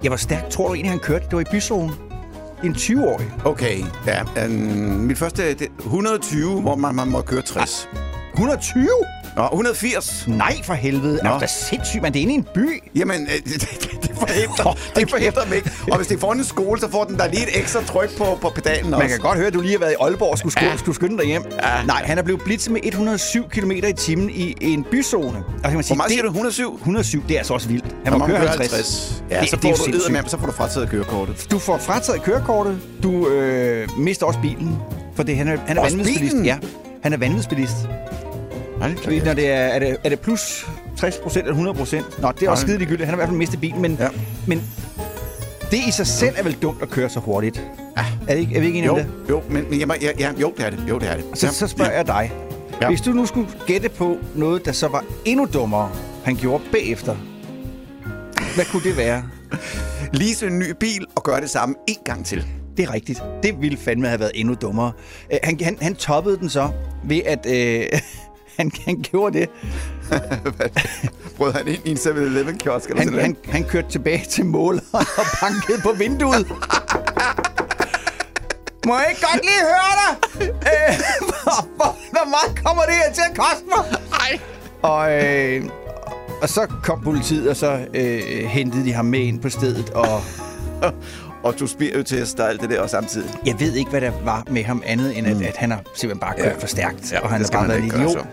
Jeg 0.03 0.11
var 0.11 0.17
stærkt, 0.17 0.49
tror 0.49 0.67
du 0.67 0.73
egentlig, 0.73 0.91
han 0.91 0.99
kørte? 0.99 1.25
Det 1.25 1.33
var 1.33 1.41
i 1.41 1.45
byzonen. 1.51 1.91
En 2.63 2.71
20-årig. 2.71 3.27
Okay, 3.45 3.77
ja. 4.07 4.45
Um, 4.45 4.51
mit 4.51 5.17
første, 5.17 5.53
det, 5.53 5.67
120, 5.79 6.61
hvor 6.61 6.75
man, 6.75 6.95
man 6.95 7.07
må 7.07 7.21
køre 7.21 7.41
60. 7.41 7.89
120? 8.33 8.87
Nå, 9.35 9.43
180. 9.43 10.23
Nej, 10.27 10.63
for 10.63 10.73
helvede. 10.73 11.19
Nå. 11.23 11.29
Er 11.29 11.33
du 11.33 11.39
da 11.39 11.47
sindssygt, 11.47 12.01
man? 12.01 12.13
Det 12.13 12.19
er 12.19 12.23
inde 12.23 12.33
i 12.33 12.37
en 12.37 12.47
by. 12.53 12.83
Jamen, 12.95 13.21
øh, 13.21 13.27
det, 13.53 13.61
det, 13.61 14.01
det 14.01 14.09
det 14.95 15.09
forhindrer 15.09 15.47
mig 15.47 15.55
ikke. 15.55 15.71
Og 15.91 15.97
hvis 15.97 16.07
det 16.07 16.15
er 16.15 16.19
foran 16.19 16.37
en 16.37 16.43
skole, 16.43 16.79
så 16.79 16.89
får 16.91 17.03
den 17.03 17.17
der 17.17 17.27
lige 17.27 17.43
et 17.43 17.59
ekstra 17.59 17.83
tryk 17.83 18.17
på, 18.17 18.37
på 18.41 18.49
pedalen 18.55 18.93
også. 18.93 18.99
Man 19.03 19.09
kan 19.09 19.19
godt 19.19 19.37
høre, 19.37 19.47
at 19.47 19.53
du 19.53 19.61
lige 19.61 19.71
har 19.71 19.79
været 19.79 19.91
i 19.91 19.95
Aalborg 20.01 20.31
og 20.31 20.37
skulle, 20.37 20.53
ja. 20.61 20.77
skulle 20.77 20.95
skynde 20.95 21.17
dig 21.17 21.25
hjem. 21.25 21.43
Ja. 21.51 21.83
Nej, 21.85 22.01
han 22.05 22.17
er 22.17 22.21
blevet 22.21 22.41
blitzet 22.45 22.71
med 22.71 22.81
107 22.83 23.49
km 23.49 23.71
i 23.71 23.93
timen 23.93 24.29
i 24.29 24.55
en 24.61 24.85
byzone. 24.91 25.37
Og 25.37 25.63
kan 25.63 25.73
man 25.73 25.83
sige, 25.83 25.87
Hvor 25.87 25.95
meget 25.95 26.09
det- 26.09 26.15
siger 26.15 26.23
du? 26.23 26.29
107? 26.29 26.75
150, 26.75 27.23
det 27.27 27.33
er 27.33 27.37
altså 27.37 27.53
også 27.53 27.67
vildt. 27.67 27.85
Han 28.03 28.13
må 28.19 28.25
køre 28.25 28.37
køre 28.37 28.47
50. 28.47 28.71
50. 28.71 29.23
Ja, 29.31 29.39
det, 29.41 29.49
så 29.49 29.55
det 29.55 29.65
er 29.71 29.75
får 29.75 29.85
jo 29.87 29.99
du 30.07 30.11
med, 30.11 30.21
så 30.27 30.39
får 30.39 30.45
du 30.45 30.51
frataget 30.51 30.89
kørekortet. 30.89 31.47
Du 31.51 31.59
får 31.59 31.77
frataget 31.77 32.23
kørekortet. 32.23 32.79
Du 33.03 33.27
øh, 33.27 33.87
mister 33.97 34.25
også 34.25 34.39
bilen. 34.41 34.77
For 35.15 35.23
det, 35.23 35.37
han 35.37 35.47
er, 35.47 35.57
han 35.67 35.77
er 35.77 35.81
vanvidsbilist. 35.81 36.35
Ja, 36.43 36.57
han 37.03 37.13
er 37.13 37.17
vanvidsbilist. 37.17 37.75
Nej, 38.79 38.95
Fordi 39.03 39.19
når 39.19 39.33
det 39.33 39.49
er, 39.51 39.55
er, 39.55 39.79
det, 39.79 39.97
er 40.03 40.09
det 40.09 40.19
plus 40.19 40.67
60 40.97 41.17
procent 41.17 41.43
eller 41.43 41.53
100 41.53 41.77
procent? 41.77 42.21
Nå, 42.21 42.31
det 42.39 42.43
er 42.47 42.49
også 42.51 42.61
skide 42.61 42.77
ligegyldigt. 42.77 43.05
Han 43.05 43.09
har 43.09 43.15
i 43.15 43.19
hvert 43.19 43.27
fald 43.29 43.37
mistet 43.37 43.61
bilen, 43.61 43.81
men, 43.81 43.95
Ja. 43.99 44.03
ja. 44.03 44.09
men 44.47 44.63
det 45.71 45.77
i 45.87 45.91
sig 45.91 46.07
selv 46.07 46.35
er 46.37 46.43
vel 46.43 46.53
dumt 46.61 46.81
at 46.81 46.89
køre 46.89 47.09
så 47.09 47.19
hurtigt. 47.19 47.63
Ja. 47.97 48.05
Er, 48.27 48.33
det 48.33 48.39
ikke, 48.41 48.55
er 48.55 48.59
vi 48.59 48.65
ikke 48.65 48.77
enige 48.79 48.85
Jo, 48.95 48.99
om 48.99 48.99
det? 48.99 49.29
jo, 49.29 49.41
men, 49.49 49.65
men 49.69 49.79
jeg, 49.79 49.87
ja, 50.01 50.11
ja, 50.19 50.31
jo, 50.41 50.53
det 50.57 50.65
er 50.65 50.69
det. 50.69 50.79
Jo, 50.89 50.99
det 50.99 51.09
er 51.11 51.15
det. 51.15 51.25
Så, 51.33 51.53
så 51.53 51.67
spørger 51.67 51.91
jeg 51.91 52.07
dig. 52.07 52.31
Ja. 52.71 52.77
Ja. 52.81 52.87
Hvis 52.87 53.01
du 53.01 53.11
nu 53.11 53.25
skulle 53.25 53.47
gætte 53.67 53.89
på 53.89 54.17
noget, 54.35 54.65
der 54.65 54.71
så 54.71 54.87
var 54.87 55.03
endnu 55.25 55.47
dummere, 55.53 55.89
han 56.23 56.35
gjorde 56.35 56.63
bagefter, 56.71 57.15
hvad 58.55 58.65
kunne 58.65 58.83
det 58.83 58.97
være? 58.97 59.23
Lease 60.13 60.47
en 60.47 60.59
ny 60.59 60.71
bil 60.79 61.05
og 61.15 61.23
gøre 61.23 61.41
det 61.41 61.49
samme 61.49 61.75
en 61.87 61.95
gang 62.05 62.25
til. 62.25 62.45
Det 62.79 62.87
er 62.87 62.93
rigtigt. 62.93 63.23
Det 63.43 63.61
ville 63.61 63.77
fandme 63.77 64.07
have 64.07 64.19
været 64.19 64.31
endnu 64.35 64.53
dummere. 64.53 64.91
Øh, 65.33 65.39
han, 65.43 65.59
han, 65.61 65.77
han 65.81 65.95
toppede 65.95 66.37
den 66.37 66.49
så 66.49 66.69
ved, 67.03 67.21
at 67.25 67.45
øh, 67.45 67.99
han, 68.57 68.71
han 68.85 69.01
gjorde 69.01 69.39
det. 69.39 69.49
Brød 71.37 71.53
han 71.53 71.67
ind 71.67 71.85
i 71.85 71.91
en 71.91 71.97
7-Eleven 71.97 72.57
kiosk 72.57 72.89
eller 72.89 73.01
Han, 73.01 73.07
sådan 73.07 73.21
han, 73.21 73.37
han 73.45 73.63
kørte 73.63 73.89
tilbage 73.89 74.25
til 74.29 74.45
måleren 74.45 74.87
og 75.21 75.25
bankede 75.41 75.81
på 75.83 75.91
vinduet. 75.91 76.47
Må 78.85 78.97
jeg 78.97 79.07
ikke 79.09 79.21
godt 79.21 79.41
lige 79.41 79.61
høre 79.61 79.93
dig? 79.99 80.47
Øh, 80.47 80.95
hvor, 81.27 81.67
hvor, 81.75 81.97
hvor 82.11 82.29
meget 82.29 82.65
kommer 82.65 82.83
det 82.83 82.93
her 82.93 83.13
til 83.13 83.21
at 83.31 83.37
koste 83.37 83.65
mig? 83.75 83.99
Ej. 84.11 84.39
Og, 84.81 85.25
øh, 85.25 85.65
og 86.41 86.49
så 86.49 86.67
kom 86.83 87.01
politiet, 87.03 87.49
og 87.49 87.55
så 87.55 87.87
øh, 87.93 88.45
hentede 88.45 88.85
de 88.85 88.93
ham 88.93 89.05
med 89.05 89.19
ind 89.19 89.41
på 89.41 89.49
stedet. 89.49 89.89
Og 89.89 90.21
og 91.43 91.59
du 91.59 91.67
spirittester 91.67 92.43
og 92.43 92.49
alt 92.49 92.61
det 92.61 92.69
der 92.69 92.81
og 92.81 92.89
samtidig. 92.89 93.29
Jeg 93.45 93.59
ved 93.59 93.73
ikke, 93.73 93.89
hvad 93.89 94.01
der 94.01 94.11
var 94.23 94.43
med 94.51 94.63
ham 94.63 94.83
andet, 94.85 95.17
end 95.17 95.27
at, 95.27 95.37
mm. 95.37 95.43
at 95.43 95.57
han 95.57 95.71
har 95.71 95.81
simpelthen 95.93 96.19
bare 96.19 96.33
kørt 96.37 96.45
Ja. 96.45 96.57
for 96.59 96.67
stærkt. 96.67 97.11
Ja, 97.11 97.19
og 97.19 97.29
han 97.29 97.41
har 97.41 97.49
bare 97.53 97.67
været 97.67 97.79
en 97.79 97.85
idiot. 97.85 98.27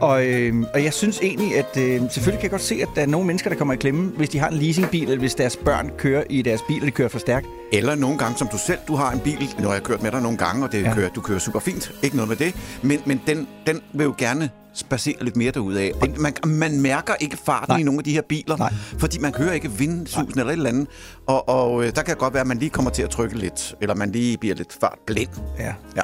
Og, 0.00 0.26
øh, 0.26 0.54
og 0.74 0.84
jeg 0.84 0.92
synes 0.92 1.18
egentlig, 1.22 1.58
at 1.58 1.76
øh, 1.76 2.00
selvfølgelig 2.10 2.24
kan 2.24 2.42
jeg 2.42 2.50
godt 2.50 2.62
se, 2.62 2.78
at 2.82 2.88
der 2.94 3.02
er 3.02 3.06
nogle 3.06 3.26
mennesker, 3.26 3.50
der 3.50 3.56
kommer 3.56 3.74
i 3.74 3.76
klemme, 3.76 4.12
hvis 4.16 4.28
de 4.28 4.38
har 4.38 4.48
en 4.48 4.54
leasingbil, 4.54 5.02
eller 5.02 5.18
hvis 5.18 5.34
deres 5.34 5.56
børn 5.56 5.90
kører 5.98 6.24
i 6.30 6.42
deres 6.42 6.60
bil, 6.68 6.80
og 6.80 6.86
de 6.86 6.90
kører 6.90 7.08
for 7.08 7.18
stærkt. 7.18 7.46
Eller 7.72 7.94
nogle 7.94 8.18
gange, 8.18 8.38
som 8.38 8.48
du 8.48 8.58
selv, 8.66 8.78
du 8.88 8.94
har 8.94 9.12
en 9.12 9.20
bil, 9.20 9.54
har 9.58 9.72
jeg 9.72 9.82
kørt 9.82 10.02
med 10.02 10.10
dig 10.10 10.22
nogle 10.22 10.38
gange, 10.38 10.64
og 10.64 10.72
det 10.72 10.82
ja. 10.82 10.94
kører, 10.94 11.08
du 11.10 11.20
kører 11.20 11.38
super 11.38 11.60
fint, 11.60 11.92
ikke 12.02 12.16
noget 12.16 12.28
med 12.28 12.36
det, 12.36 12.54
men, 12.82 12.98
men 13.06 13.20
den, 13.26 13.48
den 13.66 13.80
vil 13.92 14.04
jo 14.04 14.14
gerne 14.18 14.50
spacere 14.74 15.24
lidt 15.24 15.36
mere 15.36 15.50
derudad. 15.50 15.90
Og 16.02 16.08
man, 16.20 16.32
man 16.46 16.80
mærker 16.80 17.14
ikke 17.20 17.36
farten 17.36 17.66
Nej. 17.68 17.76
Nej. 17.76 17.80
i 17.80 17.82
nogle 17.84 17.98
af 18.00 18.04
de 18.04 18.12
her 18.12 18.22
biler, 18.22 18.56
Nej. 18.56 18.72
fordi 18.98 19.18
man 19.18 19.34
hører 19.34 19.52
ikke 19.52 19.70
vindsusen 19.70 20.38
eller 20.38 20.44
et 20.52 20.52
eller 20.52 20.68
andet, 20.70 20.86
og, 21.26 21.48
og 21.48 21.84
øh, 21.84 21.94
der 21.94 22.02
kan 22.02 22.16
godt 22.16 22.34
være, 22.34 22.40
at 22.40 22.46
man 22.46 22.58
lige 22.58 22.70
kommer 22.70 22.90
til 22.90 23.02
at 23.02 23.10
trykke 23.10 23.38
lidt, 23.38 23.74
eller 23.80 23.94
man 23.94 24.10
lige 24.12 24.38
bliver 24.38 24.54
lidt 24.54 24.72
fartblind. 24.80 25.30
Ja. 25.58 25.74
Ja. 25.96 26.02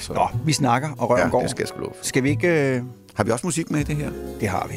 Så, 0.00 0.12
Nå, 0.12 0.28
vi 0.44 0.52
snakker, 0.52 0.88
og 0.98 1.10
røven 1.10 1.22
ja, 1.22 1.28
går. 1.28 1.40
det 1.40 1.50
skal 1.50 1.62
jeg 1.62 1.68
sgu 1.68 1.80
love. 1.80 1.92
Skal 2.02 2.22
vi 2.22 2.30
ikke... 2.30 2.76
Øh, 2.76 2.82
Har 3.14 3.24
vi 3.24 3.30
også 3.30 3.46
musik 3.46 3.70
med 3.70 3.80
i 3.80 3.82
det 3.82 3.96
her? 3.96 4.10
det 4.40 4.48
har 4.48 4.66
vi. 4.70 4.74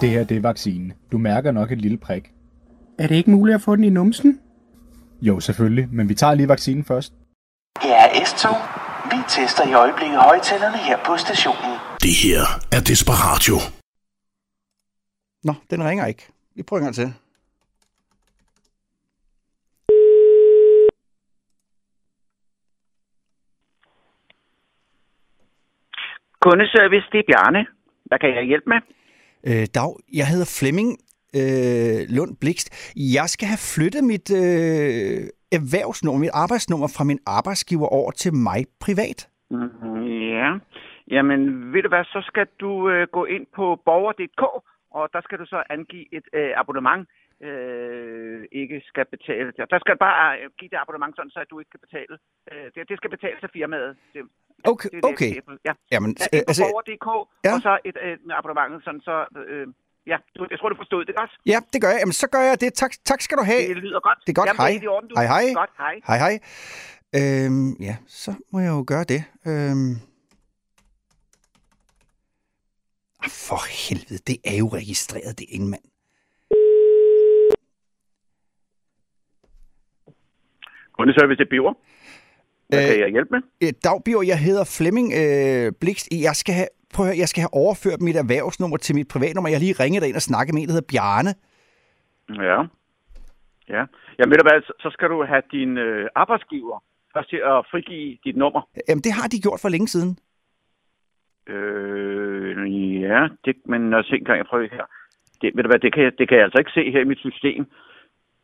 Det 0.00 0.08
her, 0.10 0.24
det 0.24 0.36
er 0.36 0.40
vaccinen. 0.40 0.92
Du 1.12 1.18
mærker 1.18 1.52
nok 1.52 1.72
et 1.72 1.80
lille 1.80 1.96
prik. 1.98 2.30
Er 2.98 3.06
det 3.06 3.14
ikke 3.14 3.30
muligt 3.30 3.54
at 3.54 3.62
få 3.62 3.76
den 3.76 3.84
i 3.84 3.90
numsen? 3.90 4.38
Jo, 5.22 5.40
selvfølgelig, 5.40 5.88
men 5.92 6.08
vi 6.08 6.14
tager 6.14 6.34
lige 6.34 6.48
vaccinen 6.48 6.84
først. 6.84 7.12
Her 7.82 7.94
er 7.96 8.08
S2. 8.08 8.48
Vi 9.10 9.16
tester 9.28 9.68
i 9.68 9.72
øjeblikket 9.72 10.18
højtalerne 10.18 10.76
her 10.78 10.98
på 11.06 11.16
stationen. 11.16 11.71
Det 12.02 12.14
her 12.24 12.42
er 12.76 12.80
Desperatio. 12.90 13.56
Nå, 15.44 15.54
den 15.70 15.84
ringer 15.88 16.06
ikke. 16.06 16.22
Vi 16.56 16.62
prøver 16.62 16.80
en 16.80 16.84
gang 16.84 16.94
til. 16.94 17.14
Kundeservice, 26.40 27.06
det 27.12 27.18
er 27.18 27.24
Bjarne. 27.30 27.66
Hvad 28.04 28.18
kan 28.18 28.28
jeg 28.34 28.44
hjælpe 28.44 28.68
med? 28.72 28.80
Øh, 29.46 29.66
Dag, 29.74 29.90
jeg 30.12 30.26
hedder 30.26 30.56
Flemming 30.58 30.90
øh, 31.36 32.00
Lund 32.16 32.36
Blikst. 32.40 32.92
Jeg 32.96 33.26
skal 33.28 33.48
have 33.48 33.62
flyttet 33.74 34.04
mit 34.04 34.30
øh, 34.30 35.20
erhvervsnummer, 35.58 36.20
mit 36.20 36.30
arbejdsnummer 36.34 36.88
fra 36.96 37.04
min 37.04 37.18
arbejdsgiver 37.26 37.86
over 37.86 38.10
til 38.10 38.34
mig 38.34 38.64
privat. 38.80 39.28
Mm, 39.50 39.56
Ja. 40.34 40.50
Jamen, 41.16 41.40
ved 41.72 41.82
du 41.82 41.88
hvad, 41.88 42.04
så 42.04 42.20
skal 42.30 42.46
du 42.60 42.70
øh, 42.90 43.06
gå 43.16 43.22
ind 43.24 43.46
på 43.56 43.64
borger.dk, 43.86 44.42
og 44.98 45.04
der 45.14 45.20
skal 45.26 45.38
du 45.38 45.46
så 45.46 45.62
angive 45.70 46.06
et 46.18 46.26
øh, 46.38 46.52
abonnement, 46.62 47.02
øh, 47.48 48.40
ikke 48.60 48.76
skal 48.90 49.04
betale. 49.14 49.48
Der 49.72 49.78
skal 49.82 49.92
du 49.94 50.00
bare 50.08 50.38
øh, 50.40 50.50
give 50.58 50.70
det 50.72 50.78
abonnement, 50.84 51.16
sådan, 51.16 51.30
så 51.30 51.40
at 51.44 51.50
du 51.50 51.58
ikke 51.58 51.70
skal 51.72 51.84
betale. 51.86 52.14
Øh, 52.52 52.66
det, 52.74 52.88
det 52.90 52.96
skal 53.00 53.10
betales 53.16 53.42
af 53.42 53.50
firmaet. 53.58 53.96
Det, 54.14 54.22
Okay, 54.64 54.88
det 54.92 55.04
det, 55.04 55.12
okay. 55.12 55.30
Ja. 55.68 55.72
Jamen, 55.92 56.10
Ja, 56.20 56.38
øh, 56.38 56.42
altså, 56.48 56.62
borger.dk, 56.64 57.08
ja. 57.44 57.50
og 57.54 57.60
så 57.66 57.72
et, 57.84 57.96
et 58.12 58.20
abonnement, 58.40 58.84
sådan 58.84 59.00
så... 59.00 59.14
Øh, 59.52 59.66
ja, 60.06 60.16
du, 60.36 60.46
jeg 60.50 60.58
tror, 60.58 60.68
du 60.68 60.76
forstod 60.82 61.04
det 61.04 61.14
godt. 61.20 61.32
ja, 61.52 61.58
det 61.72 61.78
gør 61.82 61.88
jeg. 61.94 62.00
Jamen, 62.02 62.12
så 62.22 62.26
gør 62.34 62.42
jeg 62.50 62.60
det. 62.60 62.72
Tak, 62.82 62.92
tak 63.04 63.20
skal 63.20 63.36
du 63.38 63.44
have. 63.52 63.62
Det 63.68 63.76
lyder 63.76 64.00
godt. 64.00 64.18
Det 64.26 64.32
er 64.32 64.38
godt. 64.40 64.48
Jamen, 64.48 64.60
Hej. 64.64 64.70
det 64.70 64.78
er 64.78 64.82
i 64.82 64.94
orden, 64.96 65.08
du. 65.08 65.14
Hej, 65.16 65.26
hej. 65.34 65.44
Godt, 65.62 65.70
hej. 65.78 65.94
Hej, 66.08 66.18
hej. 66.24 66.34
Øhm, 67.18 67.70
ja, 67.88 67.96
så 68.06 68.30
må 68.52 68.58
jeg 68.60 68.70
jo 68.78 68.84
gøre 68.92 69.04
det. 69.12 69.20
Øhm. 69.50 69.92
Ah, 73.11 73.11
For 73.28 73.60
helvede, 73.88 74.18
det 74.26 74.36
er 74.44 74.56
jo 74.58 74.68
registreret, 74.68 75.38
det 75.38 75.46
ingen 75.48 75.70
mand. 75.70 75.82
Kundeservice, 80.98 81.38
det 81.38 81.44
er 81.46 81.50
Biver. 81.50 81.74
Hvad 82.68 82.78
Øh, 82.82 82.88
kan 82.90 83.00
jeg 83.00 83.10
hjælpe 83.10 83.30
med? 83.36 83.42
Øh, 83.62 83.72
Dagbjørn, 83.84 84.26
jeg 84.26 84.38
hedder 84.38 84.64
Flemming 84.76 85.08
øh, 85.22 85.72
Blikst. 85.80 86.08
Jeg 86.28 86.34
skal 86.42 86.54
have, 86.54 86.68
prøv 86.94 87.02
at 87.06 87.08
høre, 87.10 87.18
jeg 87.22 87.28
skal 87.28 87.40
have 87.44 87.54
overført 87.62 88.00
mit 88.00 88.16
erhvervsnummer 88.16 88.76
til 88.76 88.94
mit 88.94 89.08
privatnummer. 89.08 89.48
Jeg 89.50 89.56
har 89.58 89.64
lige 89.66 89.80
ringet 89.84 90.04
ind 90.08 90.16
og 90.16 90.22
snakket 90.30 90.54
med 90.54 90.62
en, 90.62 90.68
der 90.68 90.74
hedder 90.74 90.90
Bjarne. 90.92 91.32
Ja. 92.50 92.58
Ja. 93.74 93.82
Jamen, 94.18 94.30
ved 94.32 94.38
du 94.42 94.46
hvad, 94.48 94.58
så- 94.68 94.78
så 94.84 94.88
skal 94.92 95.08
du 95.08 95.24
have 95.32 95.42
din 95.56 95.78
øh, 95.78 96.08
arbejdsgiver 96.14 96.76
først 97.14 97.28
til 97.30 97.40
at 97.52 97.58
frigive 97.70 98.18
dit 98.24 98.36
nummer. 98.36 98.60
Jamen, 98.88 99.02
det 99.06 99.12
har 99.12 99.26
de 99.28 99.40
gjort 99.40 99.60
for 99.60 99.68
længe 99.68 99.88
siden. 99.88 100.18
Øh, 101.46 103.00
ja, 103.02 103.28
det, 103.44 103.56
men 103.64 103.94
se 104.04 104.14
en 104.16 104.24
gang, 104.24 104.38
jeg 104.38 104.46
prøver 104.46 104.68
her. 104.72 104.84
Det, 105.40 105.56
ved 105.56 105.62
du 105.62 105.68
hvad, 105.68 105.78
det 105.78 105.92
kan, 105.94 106.02
jeg- 106.04 106.18
det 106.18 106.28
kan 106.28 106.36
jeg 106.36 106.44
altså 106.44 106.58
ikke 106.58 106.70
se 106.78 106.90
her 106.90 107.00
i 107.00 107.04
mit 107.12 107.18
system. 107.18 107.66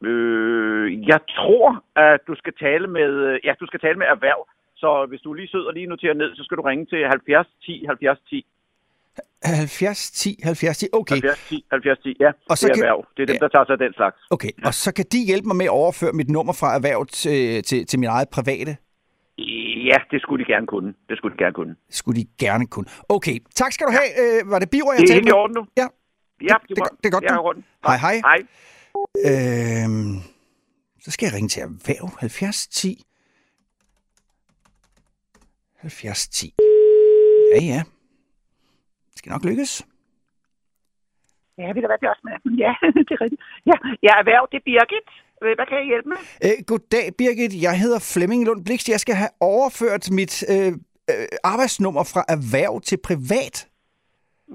Øh, 0.08 1.08
jeg 1.08 1.20
tror, 1.36 1.84
at 1.96 2.20
du 2.28 2.34
skal 2.34 2.52
tale 2.60 2.86
med, 2.86 3.10
øh, 3.28 3.40
ja, 3.44 3.52
du 3.60 3.66
skal 3.66 3.80
tale 3.80 3.98
med 3.98 4.06
erhverv. 4.06 4.48
Så 4.76 5.06
hvis 5.08 5.20
du 5.20 5.32
lige 5.34 5.48
sidder 5.48 5.72
lige 5.72 5.86
noterer 5.86 6.14
ned, 6.14 6.36
så 6.36 6.42
skal 6.44 6.56
du 6.56 6.62
ringe 6.62 6.86
til 6.86 7.06
70 7.08 7.46
10 7.62 7.84
70 7.88 8.18
10. 8.30 8.46
70 9.44 10.10
10 10.10 10.40
70 10.44 10.78
10. 10.78 10.86
Okay, 10.92 11.14
70 11.14 11.48
10 11.48 11.64
70 11.70 11.98
10, 11.98 12.16
ja. 12.20 12.30
Og 12.50 12.58
så 12.58 12.66
det 12.66 12.70
er 12.70 12.74
kan- 12.74 12.82
erhverv. 12.84 13.06
Det 13.16 13.22
er 13.22 13.26
dem, 13.26 13.34
ja. 13.34 13.38
der 13.44 13.48
tager 13.48 13.64
sig 13.64 13.72
af 13.72 13.78
den 13.78 13.92
slags. 13.94 14.16
okay. 14.30 14.50
Og 14.64 14.74
så 14.74 14.94
kan 14.94 15.04
de 15.12 15.18
hjælpe 15.26 15.46
mig 15.46 15.56
med 15.56 15.66
at 15.66 15.70
overføre 15.82 16.12
mit 16.12 16.28
nummer 16.30 16.52
fra 16.60 16.68
erhverv 16.76 17.06
til, 17.06 17.62
til, 17.62 17.86
til 17.86 17.98
min 17.98 18.08
eget 18.08 18.28
private. 18.36 18.76
Ja, 19.84 19.96
det 20.10 20.20
skulle 20.22 20.44
de 20.44 20.52
gerne 20.52 20.66
kunne. 20.66 20.94
Det 21.08 21.16
skulle 21.18 21.32
de 21.36 21.42
gerne 21.44 21.54
kunne. 21.54 21.76
Skulle 21.90 22.20
de 22.20 22.26
gerne 22.38 22.66
kunne. 22.66 22.86
Okay, 23.08 23.38
tak 23.54 23.72
skal 23.72 23.86
du 23.86 23.92
have. 23.92 24.08
Øh, 24.22 24.50
var 24.50 24.58
det 24.58 24.70
Biver, 24.70 24.92
jeg 24.92 25.00
Det 25.00 25.04
er 25.04 25.14
talte 25.14 25.14
helt 25.14 25.26
i 25.26 25.30
med? 25.30 25.38
orden 25.42 25.54
nu. 25.58 25.66
Ja. 25.76 25.86
Ja, 26.50 26.54
det, 26.68 26.76
det, 26.76 26.84
det 27.00 27.06
er 27.06 27.10
godt. 27.10 27.24
Jeg 27.24 27.34
er 27.34 27.38
rundt. 27.38 27.66
Hej, 27.86 27.96
hej. 27.96 28.16
Hej. 28.28 28.38
Øhm, 29.28 30.14
så 31.00 31.10
skal 31.10 31.26
jeg 31.26 31.34
ringe 31.34 31.48
til 31.48 31.62
erhverv 31.62 32.08
70 32.18 32.66
10 32.68 33.04
70 35.76 36.28
10. 36.28 36.54
Ja, 37.54 37.60
ja. 37.64 37.82
Det 39.10 39.18
skal 39.18 39.30
nok 39.30 39.44
lykkes. 39.44 39.86
Ja, 41.58 41.66
ved 41.74 41.82
du 41.82 41.88
hvad, 41.90 41.98
det 42.00 42.06
er 42.06 42.10
også 42.10 42.26
med. 42.28 42.56
Ja, 42.64 42.72
det 43.08 43.12
er 43.16 43.20
rigtigt. 43.24 43.42
Ja, 43.66 43.76
jeg 44.02 44.10
er 44.16 44.18
erhverv, 44.22 44.48
det 44.52 44.56
er 44.56 44.66
Birgit. 44.70 45.08
Øh, 45.44 45.52
Hvad 45.58 45.66
kan 45.70 45.76
jeg 45.80 45.86
hjælpe 45.86 46.08
med? 46.08 46.16
Øh, 46.44 46.64
goddag, 46.66 47.06
Birgit. 47.18 47.62
Jeg 47.62 47.78
hedder 47.80 47.98
Flemming 48.14 48.44
Lund 48.44 48.64
Blikst. 48.64 48.88
Jeg 48.88 49.00
skal 49.00 49.14
have 49.14 49.30
overført 49.40 50.10
mit 50.10 50.44
øh, 50.50 50.66
øh, 50.66 51.26
arbejdsnummer 51.44 52.02
fra 52.12 52.24
erhverv 52.28 52.80
til 52.80 52.98
privat. 53.04 53.68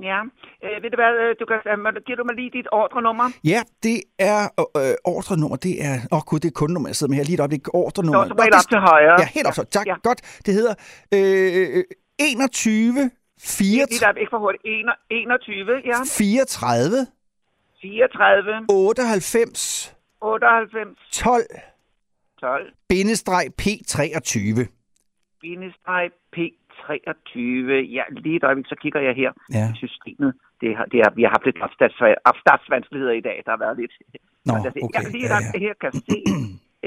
Ja, 0.10 0.20
øh, 0.66 0.84
ved 0.84 0.90
du 0.94 0.98
hvad, 1.02 1.14
øh, 1.24 1.36
du 1.40 1.46
kan, 1.46 1.58
giver 2.06 2.18
du 2.18 2.24
mig 2.30 2.36
lige 2.36 2.52
dit 2.58 2.68
ordrenummer? 2.72 3.28
Ja, 3.44 3.62
det 3.84 3.98
er 4.20 4.42
øh, 4.78 4.96
ordrenummer. 5.16 5.58
Det 5.58 5.76
er... 5.86 5.96
Åh 6.12 6.18
oh, 6.18 6.22
gud, 6.30 6.40
det 6.40 6.48
er 6.48 6.52
kundenummer, 6.62 6.90
jeg 6.90 6.96
sidder 6.96 7.12
med 7.12 7.18
her 7.18 7.24
lige 7.26 7.34
et 7.34 7.40
øjeblik. 7.40 7.74
Ordrenummer. 7.74 8.22
Nå, 8.24 8.28
så 8.28 8.34
det- 8.34 8.56
op 8.62 8.70
til 8.70 8.80
højre. 8.80 9.16
Ja, 9.22 9.26
helt 9.36 9.48
op 9.48 9.54
så. 9.54 9.64
Tak, 9.64 9.88
Ja. 9.88 9.96
godt. 10.04 10.20
Det 10.46 10.54
hedder 10.54 10.74
øh, 11.14 11.84
21 12.20 13.12
4, 13.40 13.86
Lige 13.90 14.00
der, 14.00 14.12
ikke 14.24 14.30
for 14.30 14.40
hurtigt. 14.40 14.64
En- 14.66 15.00
21, 15.10 15.66
ja. 15.86 15.98
34 16.18 17.08
34, 17.82 18.66
98 18.70 19.96
98, 20.24 20.98
12 21.12 21.44
12, 22.40 22.72
bindestreg 22.90 23.46
P23. 23.62 24.66
binestreg 25.42 26.10
P23. 26.36 27.40
Ja, 27.98 28.04
lige 28.24 28.36
et 28.36 28.44
øjeblik, 28.44 28.66
så 28.68 28.76
kigger 28.82 29.02
jeg 29.02 29.14
her 29.16 29.32
Ja. 29.54 29.66
i 29.74 29.76
systemet. 29.78 30.34
Det 30.62 30.78
har, 30.78 30.86
det 30.86 31.00
har, 31.06 31.12
vi 31.16 31.24
har 31.24 31.30
haft 31.36 31.46
lidt 31.46 31.58
opstarts- 31.66 32.22
opstartsvanskeligheder 32.26 33.14
i 33.14 33.22
dag. 33.22 33.38
Der 33.46 33.52
har 33.52 33.58
været 33.66 33.78
lidt... 33.82 33.92
Nå, 34.46 34.54
okay. 34.54 34.82
Jeg 34.94 35.04
lige 35.12 35.28
Ja, 35.34 35.40
ja, 35.54 35.60
her 35.66 35.74
kan 35.84 35.92
se. 35.94 36.18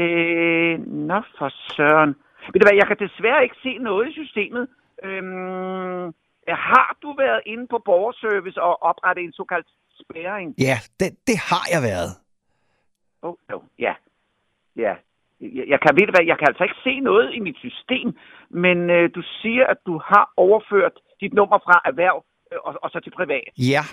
øh, 0.03 0.75
nå 1.11 1.19
for 1.39 1.49
søren. 1.77 2.11
Ved 2.53 2.61
du 2.61 2.67
hvad, 2.69 2.77
jeg 2.83 2.87
kan 2.91 2.99
desværre 3.07 3.43
ikke 3.47 3.57
se 3.63 3.73
noget 3.79 4.05
i 4.11 4.13
systemet. 4.13 4.65
Øhm, 5.05 6.05
har 6.49 6.91
du 7.03 7.15
været 7.25 7.41
inde 7.47 7.67
på 7.73 7.79
borgerservice 7.85 8.63
og 8.63 8.83
oprettet 8.83 9.25
en 9.25 9.33
såkaldt 9.33 9.69
spærring? 10.03 10.55
Ja, 10.69 10.77
det, 11.01 11.09
det 11.29 11.37
har 11.51 11.65
jeg 11.75 11.83
været. 11.91 12.11
Oh, 13.27 13.35
jo, 13.51 13.63
ja. 13.79 13.95
Ja. 14.77 14.95
Jeg, 15.41 15.65
jeg, 15.73 15.79
kan, 15.81 15.91
ved 15.99 16.07
hvad, 16.15 16.25
jeg 16.31 16.39
kan 16.39 16.49
altså 16.51 16.65
ikke 16.65 16.81
se 16.85 17.01
noget 17.01 17.35
i 17.35 17.41
mit 17.47 17.59
system, 17.67 18.09
men 18.51 18.91
øh, 18.91 19.11
du 19.15 19.23
siger, 19.41 19.67
at 19.67 19.79
du 19.87 19.95
har 20.11 20.33
overført 20.37 20.97
dit 21.21 21.35
nummer 21.35 21.59
fra 21.67 21.77
erhverv 21.85 22.25
øh, 22.53 22.59
og, 22.67 22.75
og 22.83 22.91
så 22.91 23.01
til 23.01 23.11
privat. 23.11 23.51
Ja. 23.59 23.85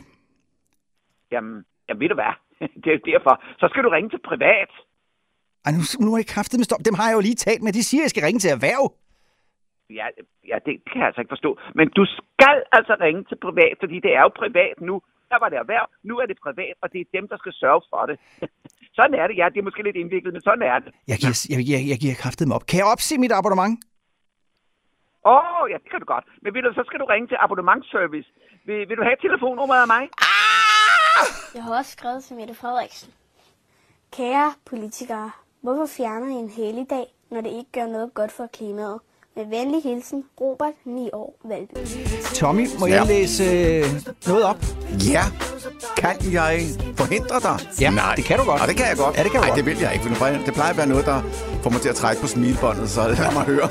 Jamen, 1.31 1.65
jamen 1.87 1.99
ved 2.01 2.09
du 2.09 2.15
hvad, 2.15 2.33
det 2.83 2.93
er 2.93 3.11
derfor. 3.11 3.33
Så 3.59 3.67
skal 3.71 3.83
du 3.83 3.89
ringe 3.89 4.09
til 4.09 4.19
privat. 4.29 4.71
Ej, 5.65 5.71
nu, 5.77 5.83
nu 6.05 6.13
er 6.13 6.17
jeg 6.17 6.33
kraftet 6.35 6.59
med 6.59 6.67
stop. 6.69 6.85
Dem 6.87 6.95
har 6.99 7.07
jeg 7.07 7.15
jo 7.17 7.25
lige 7.27 7.39
talt 7.45 7.61
med. 7.63 7.71
De 7.73 7.83
siger, 7.83 8.01
at 8.01 8.05
jeg 8.05 8.13
skal 8.13 8.25
ringe 8.27 8.39
til 8.39 8.51
erhverv. 8.57 8.83
Ja, 9.99 10.07
ja 10.51 10.57
det 10.65 10.75
kan 10.87 10.99
jeg 10.99 11.07
altså 11.09 11.21
ikke 11.21 11.35
forstå. 11.35 11.51
Men 11.75 11.87
du 11.97 12.03
skal 12.17 12.57
altså 12.77 12.93
ringe 13.05 13.23
til 13.29 13.37
privat, 13.45 13.75
fordi 13.83 13.97
det 14.05 14.11
er 14.15 14.21
jo 14.21 14.31
privat 14.43 14.77
nu. 14.81 14.95
Der 15.31 15.39
var 15.39 15.49
det 15.49 15.57
erhverv, 15.57 15.87
nu 16.03 16.13
er 16.21 16.25
det 16.25 16.37
privat, 16.45 16.75
og 16.81 16.93
det 16.93 17.01
er 17.01 17.15
dem, 17.17 17.27
der 17.27 17.37
skal 17.37 17.53
sørge 17.53 17.81
for 17.89 18.05
det. 18.09 18.17
sådan 18.97 19.13
er 19.21 19.25
det, 19.27 19.35
ja. 19.41 19.45
Det 19.53 19.59
er 19.59 19.67
måske 19.69 19.83
lidt 19.83 19.95
indviklet, 19.95 20.33
men 20.33 20.41
sådan 20.47 20.65
er 20.71 20.77
det. 20.83 20.91
Jeg 21.11 21.17
giver, 21.21 21.35
jeg, 21.53 21.59
jeg, 21.73 21.81
jeg 21.91 21.97
giver 22.03 22.15
kraftet 22.23 22.47
mig 22.47 22.55
op. 22.57 22.65
Kan 22.69 22.77
jeg 22.81 22.87
opse 22.93 23.17
mit 23.23 23.33
abonnement? 23.39 23.75
Åh, 25.25 25.61
oh, 25.61 25.63
ja, 25.71 25.77
det 25.83 25.89
kan 25.91 25.99
du 26.03 26.07
godt. 26.13 26.25
Men 26.43 26.49
ved 26.53 26.61
du, 26.61 26.73
så 26.73 26.83
skal 26.87 26.99
du 26.99 27.05
ringe 27.13 27.27
til 27.27 27.37
abonnementsservice. 27.43 28.29
Vil, 28.67 28.79
vil 28.89 28.97
du 28.99 29.03
have 29.09 29.17
telefonnummeret 29.25 29.81
af 29.85 29.89
mig? 29.95 30.03
Jeg 31.55 31.63
har 31.63 31.77
også 31.79 31.91
skrevet 31.91 32.23
til 32.23 32.35
Mette 32.35 32.55
Frederiksen. 32.61 33.09
Kære 34.17 34.53
politikere, 34.69 35.31
Hvorfor 35.63 35.85
fjerner 35.85 36.27
I 36.27 36.39
en 36.39 36.49
helligdag, 36.49 37.05
når 37.31 37.41
det 37.41 37.49
ikke 37.49 37.71
gør 37.71 37.87
noget 37.87 38.13
godt 38.13 38.31
for 38.31 38.47
klimaet? 38.47 38.99
Med 39.35 39.45
venlig 39.45 39.83
hilsen, 39.83 40.23
Robert, 40.41 40.73
9 40.85 41.09
år, 41.13 41.35
Valby. 41.45 41.87
Tommy, 42.35 42.67
må 42.79 42.87
Ja. 42.87 42.93
jeg 42.95 43.07
læse 43.07 43.43
øh, 43.43 43.85
noget 44.27 44.43
op? 44.43 44.57
Ja. 45.11 45.23
Kan 45.97 46.15
jeg 46.33 46.61
forhindre 46.95 47.39
dig? 47.39 47.59
Ja, 47.81 47.89
Nej. 47.89 48.15
det 48.15 48.25
kan 48.25 48.39
du 48.39 48.45
godt. 48.45 48.61
Ja, 48.61 48.67
det 48.67 48.75
kan 48.77 48.85
jeg 48.87 48.97
godt. 48.97 49.17
Ja, 49.17 49.23
det 49.23 49.31
kan 49.31 49.39
du 49.39 49.43
Ej, 49.43 49.49
godt. 49.49 49.57
det 49.57 49.65
vil 49.65 49.77
jeg 49.79 49.93
ikke. 49.93 50.15
for 50.15 50.25
Det 50.25 50.53
plejer 50.53 50.69
at 50.69 50.77
være 50.77 50.87
noget, 50.87 51.05
der 51.05 51.21
får 51.63 51.69
mig 51.69 51.81
til 51.81 51.89
at 51.89 51.95
trække 51.95 52.21
på 52.21 52.27
smilbåndet, 52.27 52.89
så 52.89 53.01
lad 53.07 53.33
mig 53.33 53.43
høre. 53.43 53.69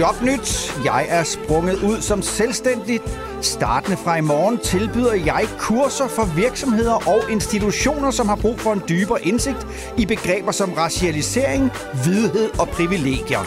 Jobnyt. 0.00 0.74
Jeg 0.84 1.06
er 1.08 1.22
sprunget 1.22 1.82
ud 1.82 2.00
som 2.00 2.22
selvstændig. 2.22 3.00
Startende 3.40 3.96
fra 3.96 4.16
i 4.16 4.20
morgen 4.20 4.58
tilbyder 4.58 5.14
jeg 5.14 5.46
kurser 5.58 6.08
for 6.08 6.24
virksomheder 6.24 7.08
og 7.08 7.30
institutioner, 7.30 8.10
som 8.10 8.28
har 8.28 8.36
brug 8.36 8.60
for 8.60 8.72
en 8.72 8.82
dybere 8.88 9.22
indsigt 9.22 9.66
i 9.96 10.06
begreber 10.06 10.52
som 10.52 10.72
racialisering, 10.72 11.70
hvidhed 12.04 12.50
og 12.58 12.68
privilegier. 12.68 13.44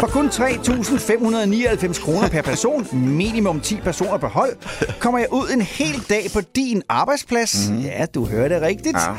For 0.00 0.06
kun 0.06 0.26
3.599 0.26 2.04
kroner 2.04 2.28
per 2.28 2.42
person, 2.42 2.86
minimum 2.92 3.60
10 3.60 3.80
personer 3.80 4.18
på 4.18 4.26
hold, 4.26 4.56
kommer 5.00 5.18
jeg 5.18 5.32
ud 5.32 5.48
en 5.54 5.62
hel 5.62 6.04
dag 6.08 6.26
på 6.34 6.40
din 6.56 6.82
arbejdsplads. 6.88 7.70
Mm. 7.70 7.78
Ja, 7.78 8.06
du 8.14 8.26
hører 8.26 8.48
det 8.48 8.62
rigtigt. 8.62 8.96
Ja. 8.96 9.10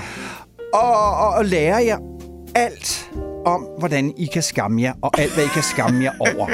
Og, 0.74 1.16
og, 1.16 1.30
og 1.30 1.46
lærer 1.46 1.80
jer 1.80 1.98
alt 2.56 3.12
om, 3.46 3.68
hvordan 3.80 4.14
I 4.18 4.26
kan 4.26 4.44
skamme 4.44 4.82
jer, 4.82 4.94
og 5.02 5.20
alt, 5.20 5.34
hvad 5.34 5.44
I 5.44 5.48
kan 5.54 5.64
skamme 5.64 6.04
jer 6.04 6.12
over. 6.20 6.48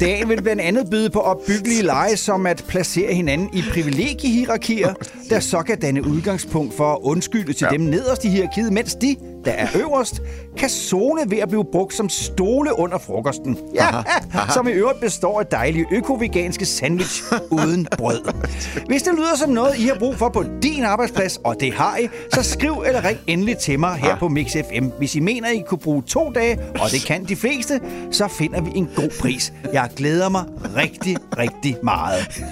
Dagen 0.00 0.28
vil 0.28 0.42
blandt 0.42 0.62
andet 0.62 0.90
byde 0.90 1.10
på 1.10 1.18
opbyggelige 1.18 1.82
lege, 1.82 2.16
som 2.16 2.46
at 2.46 2.64
placere 2.68 3.14
hinanden 3.14 3.50
i 3.52 3.62
privilegiehierarkier, 3.72 4.94
der 5.30 5.40
så 5.40 5.62
kan 5.62 5.80
danne 5.80 6.06
udgangspunkt 6.06 6.74
for 6.76 6.92
at 6.92 6.98
undskylde 7.02 7.52
til 7.52 7.66
ja. 7.70 7.76
dem 7.76 7.80
nederst 7.80 8.24
i 8.24 8.28
hierarkiet, 8.28 8.72
mens 8.72 8.94
de, 8.94 9.16
der 9.44 9.50
er 9.50 9.68
øverst, 9.74 10.22
kan 10.56 10.68
zone 10.68 11.20
ved 11.30 11.38
at 11.38 11.48
blive 11.48 11.64
brugt 11.72 11.94
som 11.94 12.08
stole 12.08 12.78
under 12.78 12.98
frokosten. 12.98 13.58
Ja, 13.74 13.86
som 14.54 14.68
i 14.68 14.70
øvrigt 14.70 15.00
består 15.00 15.40
af 15.40 15.46
dejlige 15.46 15.86
økoveganske 15.92 16.66
sandwich 16.66 17.22
uden 17.50 17.88
brød. 17.98 18.20
Hvis 18.88 19.02
det 19.02 19.12
lyder 19.14 19.36
som 19.36 19.50
noget, 19.50 19.78
I 19.78 19.86
har 19.86 19.94
brug 19.98 20.16
for 20.16 20.28
på 20.28 20.44
din 20.62 20.84
arbejdsplads, 20.84 21.36
og 21.36 21.56
det 21.60 21.74
har 21.74 21.96
I, 21.96 22.08
så 22.32 22.42
skriv 22.42 22.84
eller 22.86 23.04
ring 23.04 23.18
endelig 23.26 23.58
til 23.58 23.80
mig 23.80 23.94
her 23.94 24.16
på 24.16 24.28
Mix 24.28 24.52
FM. 24.52 24.84
Hvis 24.98 25.14
I 25.14 25.20
mener, 25.20 25.48
I 25.48 25.62
kunne 25.66 25.78
bruge 25.78 26.02
to 26.02 26.30
dage, 26.30 26.58
og 26.80 26.90
det 26.90 27.04
kan 27.06 27.24
de 27.24 27.36
fleste, 27.36 27.80
så 28.10 28.28
finder 28.28 28.60
vi 28.60 28.70
en 28.74 28.88
god 28.96 29.10
pris. 29.20 29.52
Jeg 29.72 29.90
glæder 29.96 30.28
mig 30.28 30.44
rigtig, 30.76 31.16
rigtig 31.38 31.76
meget. 31.82 32.42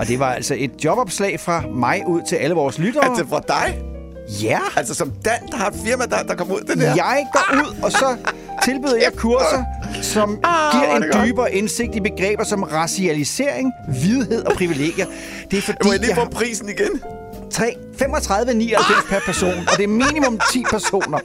Og 0.00 0.08
det 0.08 0.18
var 0.18 0.32
altså 0.32 0.54
et 0.58 0.84
jobopslag 0.84 1.40
fra 1.40 1.62
mig 1.74 2.02
ud 2.06 2.22
til 2.28 2.36
alle 2.36 2.54
vores 2.54 2.78
lyttere. 2.78 3.04
Altså 3.04 3.26
fra 3.28 3.40
dig? 3.48 3.93
Ja. 4.42 4.58
Altså 4.76 4.94
som 4.94 5.12
Dan, 5.24 5.32
der 5.50 5.56
har 5.56 5.66
et 5.66 5.74
firma, 5.86 6.04
der, 6.06 6.22
der 6.22 6.34
kommer 6.34 6.54
ud 6.54 6.60
det 6.60 6.78
der. 6.78 6.94
Jeg 6.94 7.26
går 7.32 7.56
ud, 7.56 7.76
og 7.82 7.92
så 7.92 8.16
tilbyder 8.64 8.96
jeg 8.96 9.12
kurser, 9.16 9.64
som 10.02 10.38
Ah, 10.44 10.72
giver 10.72 10.92
er 10.92 10.96
en 10.96 11.02
det 11.02 11.12
godt. 11.12 11.26
dybere 11.26 11.52
indsigt 11.54 11.94
i 11.94 12.00
begreber 12.00 12.44
som 12.44 12.62
racialisering, 12.62 13.72
hvidhed 13.88 14.44
og 14.44 14.52
privilegier. 14.52 15.06
Det 15.50 15.56
er 15.58 15.62
fordi, 15.62 15.78
Må 15.84 15.90
jeg 15.92 16.00
lige 16.00 16.08
jeg 16.08 16.16
få 16.16 16.22
har 16.22 16.30
prisen 16.30 16.68
igen? 16.68 17.00
3, 17.50 17.74
35,99 18.02 19.08
per 19.08 19.20
person, 19.26 19.54
og 19.72 19.76
det 19.76 19.84
er 19.84 19.88
minimum 19.88 20.38
10 20.52 20.64
personer. 20.70 21.18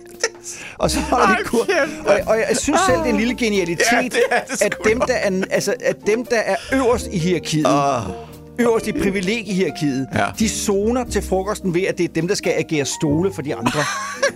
Og 0.77 0.91
så 0.91 0.99
holder 0.99 1.27
de 1.27 1.43
kur. 1.45 1.65
Og, 2.07 2.19
og 2.27 2.38
jeg 2.49 2.57
synes 2.57 2.79
selv, 2.88 2.97
det 2.97 3.05
er 3.05 3.09
en 3.09 3.17
lille 3.17 3.35
genialitet, 3.35 3.85
Ja, 3.91 4.01
det 4.01 4.21
er 4.31 4.39
det 4.49 4.62
at, 4.65 4.77
dem, 4.85 4.99
der 5.07 5.13
er, 5.13 5.31
altså, 5.51 5.73
at 5.85 5.95
dem, 6.07 6.25
der 6.25 6.38
er 6.39 6.55
øverst 6.73 7.07
i 7.12 7.17
hierarkiet, 7.17 7.65
øverst 8.60 8.88
i 8.88 8.91
privilegiehierarkiet, 8.91 10.08
Ja. 10.15 10.26
de 10.39 10.50
zoner 10.50 11.04
til 11.04 11.22
frokosten 11.22 11.74
ved, 11.74 11.82
at 11.84 11.98
det 11.98 12.04
er 12.04 12.13
dem, 12.15 12.28
der 12.28 12.36
skal 12.36 12.54
agere 12.58 12.86
stole 12.86 13.34
for 13.34 13.41
de 13.41 13.56
andre. 13.56 13.80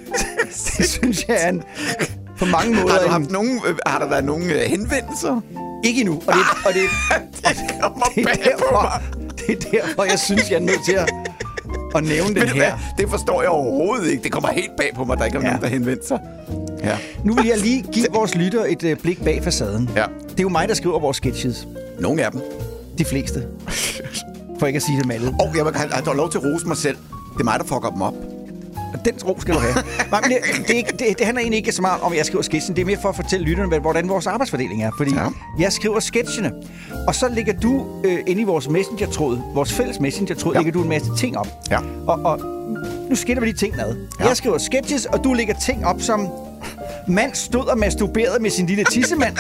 det 0.78 0.86
synes 0.90 1.26
jeg 1.28 1.38
er 1.40 1.50
en, 1.50 1.64
på 2.40 2.46
mange 2.46 2.76
måder 2.76 2.90
Har, 2.94 3.00
du 3.00 3.06
en, 3.06 3.12
haft 3.12 3.32
nogen, 3.32 3.62
øh, 3.68 3.76
har 3.86 4.00
der 4.00 4.10
været 4.10 4.24
nogen 4.26 4.44
øh, 4.52 4.60
henvendelser? 4.62 5.42
ikke 5.86 6.02
endnu. 6.02 6.16
Og 6.28 6.34
det, 6.34 6.42
og 6.66 6.74
det, 6.74 6.82
Det 7.50 7.82
kommer 7.82 8.06
det, 8.16 8.24
er 8.24 8.34
derfor, 8.52 9.02
det 9.48 9.50
er 9.66 9.70
derfor, 9.80 10.04
jeg 10.04 10.20
synes, 10.20 10.50
jeg 10.50 10.56
er 10.56 10.60
nødt 10.60 10.86
til 10.86 10.94
at, 10.94 11.10
at 11.96 12.04
nævne 12.04 12.36
den 12.36 12.48
du 12.48 12.54
her. 12.54 12.54
hvad? 12.54 12.72
Det 12.98 13.10
forstår 13.10 13.42
jeg 13.42 13.50
overhovedet 13.52 14.12
ikke. 14.12 14.24
Det 14.24 14.32
kommer 14.32 14.50
helt 14.50 14.72
bag 14.78 14.92
på 14.96 15.04
mig, 15.04 15.18
der 15.18 15.26
ikke 15.26 15.38
er 15.38 15.42
Ja. 15.42 15.48
nogen, 15.48 15.62
der 15.62 15.68
henvendte 15.68 16.08
sig. 16.08 16.20
Ja. 16.84 16.98
Nu 17.24 17.34
vil 17.34 17.46
jeg 17.46 17.58
lige 17.58 17.82
give 17.92 18.06
vores 18.20 18.36
lytter 18.36 18.66
et 18.66 18.84
øh, 18.84 18.98
blik 18.98 19.24
bag 19.24 19.44
facaden. 19.44 19.90
Ja. 19.96 20.06
Det 20.30 20.40
er 20.40 20.44
jo 20.44 20.50
mig, 20.50 20.68
der 20.70 20.74
skriver 20.76 21.00
vores 21.00 21.18
sketches. 21.18 21.68
Nogle 22.00 22.26
af 22.26 22.32
dem. 22.32 22.42
De 22.98 23.06
fleste. 23.06 23.44
For 24.64 24.68
ikke 24.68 24.78
at 24.78 24.84
sige 24.84 25.02
dem 25.04 25.12
alle. 25.12 25.36
Og 25.40 25.58
jeg 25.58 25.66
vil 25.66 25.74
have 25.76 26.18
lov 26.18 26.32
til 26.32 26.38
at 26.38 26.44
rose 26.44 26.68
mig 26.68 26.78
selv. 26.78 26.98
Det 27.34 27.40
er 27.40 27.44
mig, 27.44 27.60
der 27.60 27.66
fucker 27.66 27.90
dem 27.90 28.02
op. 28.02 28.14
Den 29.06 29.14
ro 29.26 29.38
skal 29.42 29.54
du 29.54 29.60
have. 29.60 29.74
Nej, 30.12 30.22
men 30.22 30.32
det, 30.32 30.68
det, 30.68 30.74
ikke- 30.74 30.92
det, 30.92 31.18
det 31.18 31.26
handler 31.26 31.42
egentlig 31.42 31.58
ikke 31.58 31.72
så 31.72 31.82
meget 31.82 32.02
om, 32.02 32.12
at 32.12 32.18
jeg 32.18 32.26
skriver 32.26 32.42
sketchen. 32.42 32.76
Det 32.76 32.82
er 32.82 32.86
mere 32.86 32.98
for 33.02 33.10
at 33.10 33.16
fortælle 33.16 33.46
lytterne, 33.46 33.80
hvordan 33.80 34.10
vores 34.10 34.28
arbejdsfordeling 34.28 34.84
er. 34.84 34.92
Fordi 34.98 35.14
Ja. 35.14 35.28
jeg 35.60 35.74
skriver 35.74 36.00
sketchene, 36.00 36.52
og 37.08 37.16
så 37.16 37.28
lægger 37.30 37.54
du 37.54 37.86
øh, 38.06 38.20
inde 38.28 38.42
i 38.42 38.44
vores 38.46 38.70
messenger-tråd, 38.70 39.40
vores 39.54 39.74
fælles 39.74 40.00
messenger-tråd, 40.00 40.54
Ja. 40.54 40.60
lægger 40.60 40.72
du 40.74 40.82
en 40.84 40.90
masse 40.90 41.12
ting 41.18 41.38
op. 41.38 41.48
Ja. 41.72 41.80
Og, 42.08 42.20
og 42.26 42.40
nu 43.10 43.16
skiller 43.16 43.42
vi 43.44 43.52
de 43.52 43.58
ting 43.58 43.80
ad. 43.80 43.96
Ja. 44.20 44.28
Jeg 44.28 44.38
skriver 44.38 44.58
sketches, 44.58 45.06
og 45.06 45.24
du 45.24 45.34
lægger 45.34 45.54
ting 45.66 45.86
op 45.86 46.02
som... 46.02 46.28
Mand 47.08 47.34
stod 47.34 47.66
og 47.66 47.78
masturberede 47.78 48.42
med 48.42 48.50
sin 48.50 48.66
lille 48.66 48.84
tissemand. 48.92 49.38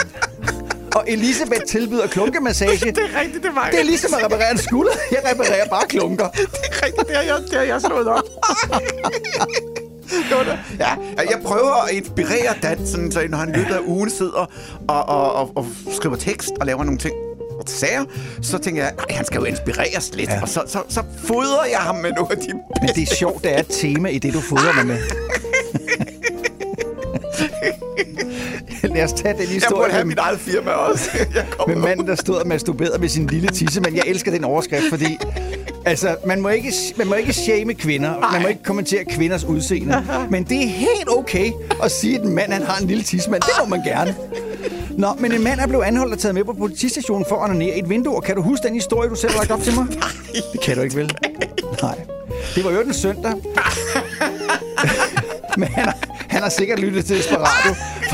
Og 0.96 1.04
Elisabeth 1.08 1.62
tilbyder 1.68 2.08
klunkemassage. 2.08 2.92
Det 2.92 2.98
er 2.98 3.20
rigtigt, 3.22 3.44
det 3.44 3.56
var 3.56 3.70
Det 3.72 3.80
er 3.80 3.84
ligesom 3.84 4.14
at 4.14 4.26
reparere 4.26 4.52
en 4.52 4.58
skulder. 4.58 4.92
Jeg 5.12 5.22
reparerer 5.32 5.68
bare 5.68 5.88
klunker. 5.88 6.28
Det 6.34 6.40
er 6.72 6.86
rigtigt, 6.86 7.08
det 7.08 7.16
har 7.16 7.24
jeg, 7.24 7.38
det 7.50 7.58
har 7.58 7.66
jeg 7.66 7.82
slået 7.82 8.08
op. 8.08 8.24
Det 10.10 10.38
det. 10.46 10.60
Ja, 10.80 10.90
jeg 11.18 11.40
prøver 11.46 11.84
at 11.84 11.92
inspirere 11.92 12.54
Dan, 12.64 12.88
sådan, 12.88 13.12
så 13.12 13.28
når 13.30 13.38
han 13.38 13.50
i 13.50 13.58
løbet 13.58 13.74
af 13.74 13.80
ugen 13.86 14.10
sidder 14.10 14.52
og, 14.88 15.06
og, 15.06 15.34
og, 15.36 15.52
og 15.56 15.66
skriver 15.92 16.16
tekst 16.16 16.52
og 16.60 16.66
laver 16.66 16.84
nogle 16.84 17.00
ting 17.00 17.16
og 17.60 17.64
sager, 17.66 18.06
så 18.42 18.58
tænker 18.58 18.84
jeg, 18.84 18.94
nej, 18.96 19.06
han 19.10 19.26
skal 19.26 19.40
jo 19.40 19.46
inspireres 19.46 20.12
lidt. 20.14 20.30
Ja. 20.30 20.36
Ja. 20.36 20.42
Og 20.42 20.50
så, 20.50 20.64
så, 20.68 20.84
så 20.90 21.04
fodrer 21.18 21.66
jeg 21.66 21.80
ham 21.80 21.96
med 21.96 22.12
nogle 22.12 22.32
af 22.32 22.38
de 22.38 22.54
Men 22.82 22.90
det 22.96 23.12
er 23.12 23.16
sjovt, 23.16 23.44
der 23.44 23.50
er 23.50 23.60
et 23.60 23.68
tema 23.70 24.10
i 24.10 24.20
det, 24.20 24.34
du 24.34 24.42
fodrer 24.42 24.74
mig 24.76 24.88
med. 24.88 24.98
Lad 28.96 29.04
os 29.04 29.14
tage 29.14 29.34
den 29.34 29.42
Jeg 29.42 29.50
historie 29.50 29.82
burde 29.82 29.94
have 29.94 30.06
mit 30.06 30.18
eget 30.18 30.40
firma 30.40 30.72
også. 30.72 31.10
Jeg 31.36 31.46
med 31.68 31.76
manden, 31.76 32.08
der 32.08 32.16
stod 32.16 32.36
og 32.36 32.48
masturberede 32.48 33.00
med 33.00 33.10
sin 33.10 33.28
lille 33.28 33.48
tisse. 33.48 33.82
Men 33.82 33.96
jeg 33.96 34.04
elsker 34.08 34.32
den 34.32 34.44
overskrift, 34.44 34.90
fordi 34.90 35.18
altså, 35.86 36.16
man, 36.26 36.42
må 36.42 36.50
ikke, 36.50 36.74
man 36.98 37.08
må 37.08 37.14
ikke 37.14 37.34
shame 37.34 37.74
kvinder. 37.74 38.30
Man 38.32 38.42
må 38.42 38.48
ikke 38.48 38.64
kommentere 38.64 39.06
kvinders 39.06 39.44
udseende. 39.44 40.06
Men 40.30 40.44
det 40.44 40.64
er 40.64 40.68
helt 40.68 41.10
okay 41.18 41.52
at 41.84 41.92
sige, 41.92 42.16
at 42.16 42.22
en 42.22 42.36
mand 42.36 42.54
han 42.54 42.64
har 42.64 42.82
en 42.82 42.88
lille 42.88 43.04
tissemand. 43.04 43.42
Det 43.42 43.52
må 43.60 43.66
man 43.66 43.84
gerne. 43.84 44.16
Nå, 44.98 45.08
men 45.20 45.32
en 45.32 45.44
mand 45.44 45.60
er 45.60 45.68
blevet 45.68 45.84
anholdt 45.84 46.14
og 46.14 46.20
taget 46.20 46.36
med 46.36 46.44
på 46.44 46.54
politistationen 46.54 47.26
for 47.30 47.36
at 47.36 47.50
onanere 47.50 47.76
i 47.76 47.80
et 47.80 47.90
vindue. 47.90 48.16
Og 48.16 48.24
kan 48.24 48.36
du 48.36 48.42
huske 48.42 48.68
den 48.68 48.76
historie, 48.76 49.10
du 49.10 49.16
selv 49.16 49.32
har 49.34 49.40
lagt 49.40 49.52
op 49.52 49.62
til 49.62 49.74
mig? 49.76 49.86
Det 50.54 50.62
kan 50.62 50.76
du 50.76 50.82
ikke, 50.82 50.96
vel? 50.96 51.18
Nej. 51.82 51.96
Det 52.56 52.64
var 52.64 52.72
jo 52.72 52.84
den 52.84 52.94
søndag. 52.94 53.34
Men 55.58 55.68
han 55.68 55.86
har, 55.86 56.13
har 56.44 56.50
sikkert 56.50 56.80
lyttet 56.80 57.06
til 57.06 57.18
Desperado, 57.18 57.74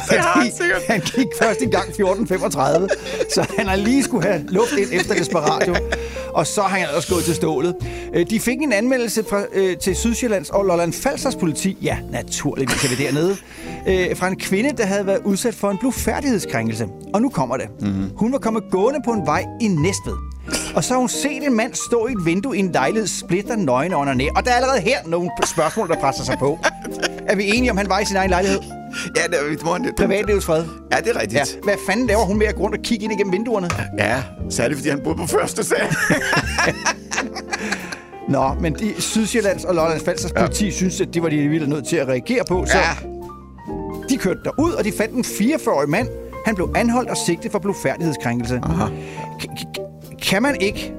han 0.10 0.24
fordi 0.36 0.52
sikkert. 0.58 0.82
han 0.88 1.00
gik 1.00 1.28
først 1.42 1.62
i 1.62 1.66
gang 1.66 1.88
14.35, 1.90 3.34
så 3.34 3.46
han 3.58 3.68
har 3.68 3.76
lige 3.76 4.04
skulle 4.04 4.28
have 4.28 4.46
luft 4.50 4.72
ind 4.78 4.90
efter 4.92 5.14
Desperado, 5.16 5.76
og 6.34 6.48
så 6.48 6.62
har 6.62 6.78
han 6.78 6.88
også 6.96 7.14
gået 7.14 7.24
til 7.24 7.36
stålet. 7.36 7.76
Øh, 8.14 8.26
De 8.30 8.40
fik 8.40 8.58
en 8.62 8.74
anmeldelse 8.74 9.24
fra, 9.30 9.44
øh, 9.54 9.78
til 9.78 9.96
Sydsjællands 9.96 10.50
og 10.50 10.66
Lolland 10.66 10.94
Falsters 10.94 11.36
politi, 11.36 11.78
ja, 11.82 11.98
naturligvis 12.12 12.84
er 12.84 12.88
det 12.90 12.98
dernede, 12.98 13.38
øh, 13.88 14.18
fra 14.18 14.28
en 14.28 14.36
kvinde, 14.40 14.70
der 14.78 14.86
havde 14.86 15.06
været 15.06 15.22
udsat 15.26 15.56
for 15.56 15.72
en 15.72 15.78
blufærdighedskrænkelse. 15.78 16.88
Og 17.14 17.22
nu 17.22 17.30
kommer 17.30 17.58
det. 17.58 17.66
Mm-hmm. 17.82 18.12
Hun 18.16 18.32
var 18.32 18.38
kommet 18.38 18.64
gående 18.72 19.00
på 19.06 19.12
en 19.12 19.26
vej 19.26 19.46
i 19.62 19.68
Næstved. 19.68 20.29
Og 20.76 20.84
så 20.84 20.94
har 20.94 21.00
hun 21.00 21.10
set 21.10 21.44
en 21.48 21.54
mand 21.54 21.74
stå 21.74 22.08
i 22.08 22.12
et 22.12 22.26
vindue 22.26 22.58
i 22.58 22.60
en 22.60 22.72
lejlighed 22.72 23.08
splitter 23.08 23.56
nøgen 23.56 23.94
under 23.94 24.14
næ. 24.14 24.28
Og 24.36 24.46
der 24.46 24.52
er 24.52 24.56
allerede 24.56 24.82
her 24.82 24.98
nogle 25.06 25.30
spørgsmål, 25.46 25.88
der 25.88 25.96
presser 25.96 26.24
sig 26.24 26.36
på. 26.40 26.60
Er 27.28 27.36
vi 27.36 27.44
enige 27.58 27.72
om, 27.72 27.78
han 27.78 27.90
var 27.90 28.00
i 28.00 28.06
sin 28.06 28.16
egen 28.18 28.30
lejlighed? 28.30 28.60
Ja, 29.16 29.22
det, 29.24 29.58
det, 29.60 29.66
må, 29.66 29.78
det, 29.78 29.96
Privatlivets 29.98 30.46
fred. 30.46 30.64
Ja, 30.92 30.98
det 30.98 31.08
er 31.16 31.22
rigtigt. 31.22 31.34
Ja. 31.56 31.62
Hvad 31.64 31.74
fanden 31.88 32.08
laver 32.08 32.22
hun 32.26 32.38
med 32.38 32.48
at 32.48 32.56
gå 32.56 32.62
rundt 32.62 32.78
og 32.78 32.84
kigge 32.84 33.04
ind 33.04 33.14
igennem 33.14 33.34
vinduerne? 33.34 33.70
Ja, 33.98 34.24
særligt 34.50 34.78
fordi 34.78 34.90
han 34.90 35.02
boede 35.04 35.18
på 35.18 35.28
første 35.28 35.64
sal. 35.64 35.88
Nå, 38.30 38.54
men 38.60 38.74
de 38.74 39.02
Sydsjællands 39.02 39.64
og 39.66 39.76
Lollands 39.76 40.04
Falsters 40.04 40.32
politi 40.32 40.66
ja. 40.66 40.72
synes, 40.72 41.02
at 41.02 41.14
det 41.14 41.24
var 41.24 41.30
de 41.30 41.36
virkelig 41.38 41.68
nødt 41.68 41.88
til 41.88 41.96
at 41.96 42.08
reagere 42.08 42.44
på. 42.48 42.66
Så 42.66 42.78
Ja. 42.78 42.90
de 44.10 44.18
kørte 44.18 44.40
derud, 44.44 44.72
og 44.72 44.84
de 44.84 44.92
fandt 44.98 45.14
en 45.16 45.24
44-årig 45.26 45.90
mand. 45.90 46.08
Han 46.46 46.56
blev 46.56 46.70
anholdt 46.76 47.10
og 47.10 47.18
sigtet 47.26 47.52
for 47.52 47.60
blufærdighedskrænkelse. 47.60 48.60
Aha. 48.64 48.86
Kan 50.30 50.42
man 50.42 50.56
ikke... 50.62 50.94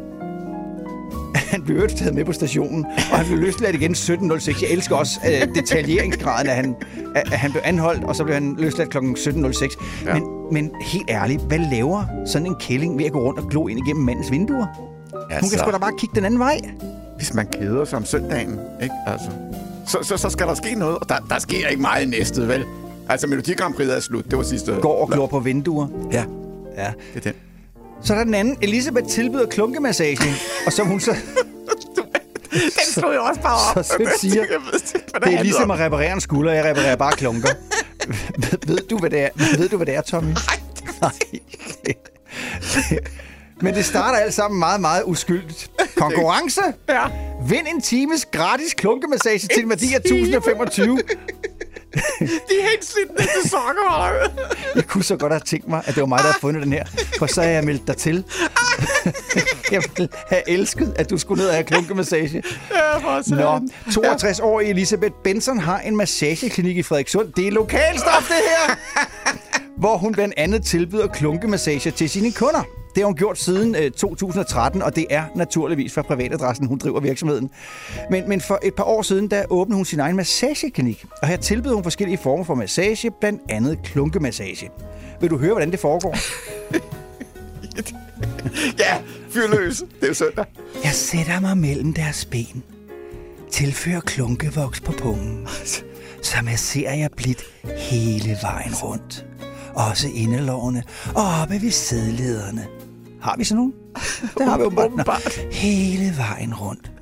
Han 1.35 1.63
blev 1.63 1.77
øvrigt 1.77 1.97
taget 1.97 2.15
med 2.15 2.25
på 2.25 2.33
stationen, 2.33 2.87
og 3.13 3.19
han 3.19 3.27
blev 3.27 3.39
løsladt 3.39 3.75
igen 3.75 3.93
17.06. 3.95 4.63
Jeg 4.63 4.71
elsker 4.71 4.97
også 4.97 5.21
uh, 5.25 5.55
detaljeringsgraden, 5.55 6.49
at 6.49 6.57
han, 6.57 6.77
at, 7.15 7.29
han 7.29 7.51
blev 7.51 7.63
anholdt, 7.65 8.05
og 8.05 8.17
så 8.17 8.25
blev 8.25 8.35
han 8.35 8.57
løsladt 8.59 8.91
kl. 8.91 8.99
17.06. 8.99 10.05
Ja. 10.05 10.15
Men, 10.15 10.23
men 10.53 10.71
helt 10.83 11.11
ærligt, 11.11 11.43
hvad 11.43 11.59
laver 11.59 12.05
sådan 12.27 12.47
en 12.47 12.55
kælling 12.61 12.99
ved 12.99 13.05
at 13.05 13.13
gå 13.13 13.21
rundt 13.21 13.41
og 13.41 13.49
glo 13.49 13.67
ind 13.69 13.87
igennem 13.87 14.05
mandens 14.05 14.31
vinduer? 14.31 14.67
Altså, 14.67 15.41
Hun 15.41 15.51
kan 15.51 15.59
sgu 15.59 15.71
da 15.71 15.79
bare 15.79 15.93
kigge 15.99 16.15
den 16.15 16.25
anden 16.25 16.41
vej. 16.41 16.61
Hvis 17.17 17.35
man 17.35 17.47
keder 17.47 17.85
sig 17.85 17.97
om 17.97 18.05
søndagen, 18.05 18.59
ikke? 18.83 18.95
Altså, 19.07 19.29
så, 19.87 19.99
så, 20.03 20.17
så 20.17 20.31
skal 20.31 20.47
der 20.47 20.55
ske 20.55 20.75
noget, 20.75 20.99
og 20.99 21.09
der, 21.09 21.17
der 21.31 21.39
sker 21.39 21.69
ikke 21.69 21.83
meget 21.83 22.03
i 22.07 22.09
næstet, 22.09 22.49
vel? 22.49 22.65
Altså, 23.09 23.27
Melodi 23.27 23.53
Grand 23.53 23.75
Prix 23.75 23.89
er 23.89 24.01
slut. 24.01 24.25
Det 24.25 24.39
var 24.39 24.45
sidste... 24.45 24.73
går 24.73 25.03
og 25.03 25.09
glor 25.09 25.27
på 25.27 25.39
vinduer. 25.41 25.87
Ja, 26.13 26.25
Ja. 26.77 26.93
det 27.15 27.27
er 27.27 27.33
den. 27.33 27.50
Så 28.05 28.13
er 28.15 28.17
der 28.19 28.25
den 28.25 28.35
anden. 28.35 28.57
Elisabeth 28.63 29.07
tilbyder 29.09 29.47
klunkemassage, 29.47 30.19
og 30.67 30.73
som 30.73 30.87
hun 30.87 31.01
så, 31.01 31.17
Den 32.53 32.61
slog 32.93 33.13
jeg 33.13 33.21
også 33.21 33.41
bare 33.41 33.85
så 33.85 33.95
selv 33.97 34.09
siger, 34.21 34.35
Jeg 34.35 34.61
ved 34.73 34.81
ikke, 34.95 35.11
hvad 35.11 35.21
det 35.21 35.39
er 35.39 35.43
ligesom 35.43 35.63
om. 35.63 35.71
at 35.71 35.79
reparere 35.81 36.13
en 36.13 36.21
skulder. 36.21 36.53
Jeg 36.53 36.65
reparerer 36.65 36.97
bare 36.97 37.13
klunker. 37.13 37.49
ved, 38.39 38.59
ved, 38.67 38.79
du, 38.91 38.99
hvad 38.99 39.11
det 39.11 39.21
er? 39.21 39.29
Ved 39.59 39.69
du, 39.69 39.77
hvad 39.77 39.87
det 39.87 39.95
er, 39.95 40.01
Tommy? 40.01 40.33
Nej. 41.01 41.11
Men 43.63 43.75
det 43.75 43.85
starter 43.85 44.19
alt 44.19 44.35
sammen 44.35 44.59
meget, 44.59 44.81
meget 44.81 45.03
uskyldigt. 45.07 45.71
Konkurrence. 45.97 46.61
Ja. 46.89 47.03
Vind 47.49 47.67
en 47.75 47.81
times 47.83 48.27
gratis 48.33 48.75
klunkemassage 48.75 49.39
til 49.39 49.63
en 49.63 49.69
værdi 49.69 49.95
af 49.95 49.99
1025. 49.99 50.99
De 51.93 52.55
er 52.61 53.13
ned 53.19 53.43
til 53.43 53.51
sokker. 53.51 54.31
Jeg 54.75 54.87
kunne 54.87 55.05
så 55.05 55.17
godt 55.17 55.33
have 55.33 55.41
tænkt 55.41 55.69
mig, 55.69 55.83
at 55.87 55.95
det 55.95 56.01
var 56.01 56.07
mig, 56.07 56.19
der 56.19 56.25
havde 56.25 56.41
fundet 56.41 56.63
den 56.63 56.73
her. 56.73 56.85
For 57.19 57.27
så 57.27 57.41
havde 57.43 57.55
jeg 57.55 57.65
meldt 57.65 57.87
dig 57.87 57.97
til. 57.97 58.25
jeg 59.73 59.83
ville 59.97 60.09
have 60.29 60.43
elsket, 60.49 60.93
at 60.97 61.11
du 61.11 61.19
skulle 61.19 61.41
ned 61.43 61.49
og 61.49 61.55
have 61.55 61.65
klunkemassage. 61.65 62.43
Ja, 62.71 62.99
Nå, 63.27 63.61
62-årige 63.87 64.71
Elisabeth 64.71 65.15
Benson 65.25 65.59
har 65.59 65.79
en 65.79 65.97
massageklinik 65.97 66.77
i 66.77 66.83
Frederikssund. 66.83 67.33
Det 67.33 67.47
er 67.47 67.51
lokalstof, 67.51 68.29
det 68.29 68.37
her! 68.37 68.77
Hvor 69.81 69.97
hun 69.97 70.13
blandt 70.13 70.35
andet 70.37 70.65
tilbyder 70.65 71.07
klunkemassage 71.07 71.91
til 71.91 72.11
sine 72.11 72.33
kunder. 72.33 72.80
Det 72.95 73.03
har 73.03 73.05
hun 73.05 73.15
gjort 73.15 73.39
siden 73.39 73.75
øh, 73.75 73.91
2013, 73.91 74.83
og 74.83 74.97
det 74.97 75.07
er 75.11 75.25
naturligvis 75.35 75.93
fra 75.93 76.03
privatadressen, 76.03 76.67
hun 76.67 76.79
driver 76.79 77.01
virksomheden. 77.01 77.51
Men, 78.11 78.29
men 78.29 78.41
for 78.41 78.59
et 78.63 78.75
par 78.75 78.85
år 78.85 79.03
siden, 79.03 79.31
der 79.31 79.43
åbnede 79.51 79.77
hun 79.77 79.85
sin 79.85 80.01
egen 80.01 80.17
massageklinik. 80.17 81.05
Og 81.23 81.29
her 81.29 81.37
tilbyder 81.37 81.75
hun 81.75 81.83
forskellige 81.83 82.19
former 82.19 82.45
for 82.45 82.55
massage, 82.55 83.11
blandt 83.21 83.43
andet 83.49 83.79
klunkemassage. 83.85 84.71
Vil 85.21 85.31
du 85.31 85.39
høre, 85.39 85.53
hvordan 85.53 85.71
det 85.71 85.81
foregår? 85.81 86.17
Ja, 88.79 88.97
fyr 89.31 89.49
løs. 89.49 89.79
Det 89.79 90.03
er 90.03 90.07
jo 90.07 90.15
søndag. 90.15 90.45
Jeg 90.85 90.93
sætter 90.93 91.41
mig 91.41 91.59
mellem 91.59 91.95
deres 91.95 92.25
ben. 92.25 92.63
Tilfører 93.51 94.01
klunkevoks 94.01 94.81
på 94.81 94.93
pungen. 94.93 95.49
Så 96.23 96.37
masserer 96.45 96.95
jeg 96.95 97.11
blidt 97.17 97.43
hele 97.77 98.39
vejen 98.43 98.75
rundt. 98.75 99.27
Også 99.75 100.09
inderlårene 100.15 100.83
og 101.15 101.25
oppe 101.43 101.63
ved 101.63 101.71
sædlederne. 101.71 102.80
Har 103.23 103.35
vi 103.39 103.45
sådan 103.45 103.57
nogen? 103.57 103.75
Det 104.39 104.47
har 104.47 104.59
vi 104.59 104.65
åbenbart. 104.65 104.87
Åbenbart. 104.87 105.39
Hele 105.53 106.15
vejen 106.17 106.55
rundt. 106.55 106.93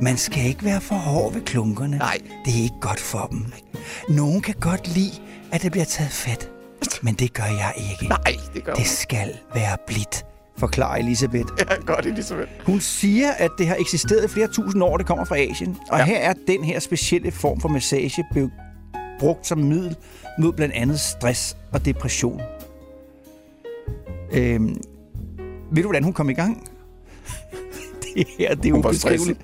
Man 0.00 0.16
skal 0.16 0.46
ikke 0.46 0.64
være 0.64 0.80
for 0.80 0.94
hård 0.94 1.32
ved 1.32 1.42
klunkerne. 1.42 1.98
Nej. 1.98 2.18
Det 2.44 2.58
er 2.58 2.62
ikke 2.62 2.80
godt 2.80 3.00
for 3.00 3.28
dem. 3.30 3.44
Nogen 4.08 4.40
kan 4.40 4.54
godt 4.60 4.94
lide, 4.94 5.12
at 5.52 5.62
det 5.62 5.72
bliver 5.72 5.84
taget 5.84 6.10
fat. 6.10 6.50
Men 7.02 7.14
det 7.14 7.32
gør 7.34 7.44
jeg 7.44 7.72
ikke. 7.90 8.08
Nej, 8.08 8.36
det 8.54 8.64
gør 8.64 8.74
Det 8.74 8.86
skal 8.86 9.38
være 9.54 9.76
blidt, 9.86 10.26
forklarer 10.56 10.96
Elisabeth. 10.96 11.46
Ja, 11.58 11.74
godt, 11.86 12.06
Elisabeth. 12.06 12.50
Hun 12.66 12.80
siger, 12.80 13.30
at 13.30 13.50
det 13.58 13.66
har 13.66 13.76
eksisteret 13.78 14.24
i 14.24 14.28
flere 14.28 14.48
tusind 14.48 14.82
år, 14.82 14.96
det 14.96 15.06
kommer 15.06 15.24
fra 15.24 15.38
Asien. 15.38 15.76
Og 15.90 15.98
ja. 15.98 16.04
her 16.04 16.18
er 16.18 16.34
den 16.46 16.64
her 16.64 16.78
specielle 16.78 17.30
form 17.32 17.60
for 17.60 17.68
massage 17.68 18.24
blevet 18.32 18.50
brugt 19.18 19.46
som 19.46 19.58
middel 19.58 19.96
mod 20.38 20.52
blandt 20.52 20.74
andet 20.74 21.00
stress 21.00 21.56
og 21.72 21.84
depression. 21.84 22.40
Øhm, 24.32 24.76
ved 25.70 25.82
du, 25.82 25.88
hvordan 25.88 26.04
hun 26.04 26.12
kom 26.12 26.30
i 26.30 26.34
gang? 26.34 26.62
Det 28.14 28.26
her, 28.38 28.54
det 28.54 28.68
er 28.68 28.72
ubeskriveligt. 28.72 29.40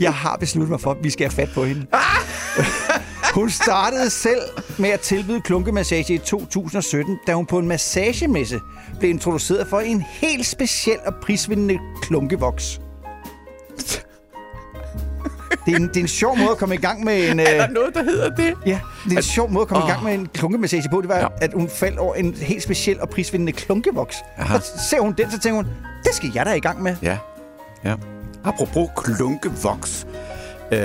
Jeg 0.00 0.14
har 0.14 0.36
besluttet 0.36 0.70
mig 0.70 0.80
for, 0.80 0.90
at 0.90 0.96
vi 1.02 1.10
skal 1.10 1.26
have 1.30 1.46
fat 1.46 1.54
på 1.54 1.64
hende. 1.64 1.86
Hun 3.34 3.50
startede 3.50 4.10
selv 4.10 4.40
med 4.78 4.90
at 4.90 5.00
tilbyde 5.00 5.40
klunkemassage 5.40 6.14
i 6.14 6.18
2017, 6.18 7.18
da 7.26 7.34
hun 7.34 7.46
på 7.46 7.58
en 7.58 7.68
massagemesse 7.68 8.60
blev 8.98 9.10
introduceret 9.10 9.66
for 9.66 9.80
en 9.80 10.00
helt 10.00 10.46
speciel 10.46 10.98
og 11.06 11.14
prisvindende 11.22 11.78
klunkevoks. 12.02 12.80
Det 15.68 15.74
er, 15.76 15.80
en, 15.80 15.88
det 15.88 15.96
er 15.96 16.00
en 16.00 16.08
sjov 16.08 16.38
måde 16.38 16.50
at 16.50 16.58
komme 16.58 16.74
i 16.74 16.78
gang 16.78 17.04
med 17.04 17.30
en... 17.30 17.40
Er 17.40 17.44
der 17.44 17.64
Øh, 17.68 17.74
noget, 17.74 17.94
der 17.94 18.02
hedder 18.02 18.28
det? 18.30 18.54
ja, 18.66 18.80
det 19.04 19.12
er 19.12 19.16
en 19.16 19.22
sjov 19.22 19.50
måde 19.50 19.62
at 19.62 19.68
komme 19.68 19.84
Åh. 19.84 19.88
i 19.88 19.92
gang 19.92 20.04
med 20.04 20.14
en 20.14 20.28
klunkemassage 20.34 20.88
på. 20.90 21.00
Det 21.00 21.08
var, 21.08 21.18
Ja. 21.18 21.26
at 21.40 21.50
hun 21.54 21.68
faldt 21.68 21.98
over 21.98 22.14
en 22.14 22.34
helt 22.34 22.62
speciel 22.62 23.00
og 23.00 23.08
prisvindende 23.08 23.52
klunkevoks. 23.52 24.16
Aha. 24.38 24.58
Så 24.58 24.72
ser 24.90 25.00
hun 25.00 25.14
den, 25.18 25.30
så 25.30 25.38
tænker 25.38 25.56
hun, 25.56 25.66
det 26.04 26.14
skal 26.14 26.30
jeg 26.34 26.46
da 26.46 26.52
i 26.52 26.60
gang 26.60 26.82
med. 26.82 26.96
Ja. 27.02 27.16
ja. 27.84 27.94
Apropos 28.44 28.88
klunkevoks. 28.96 30.06
Øh, 30.72 30.78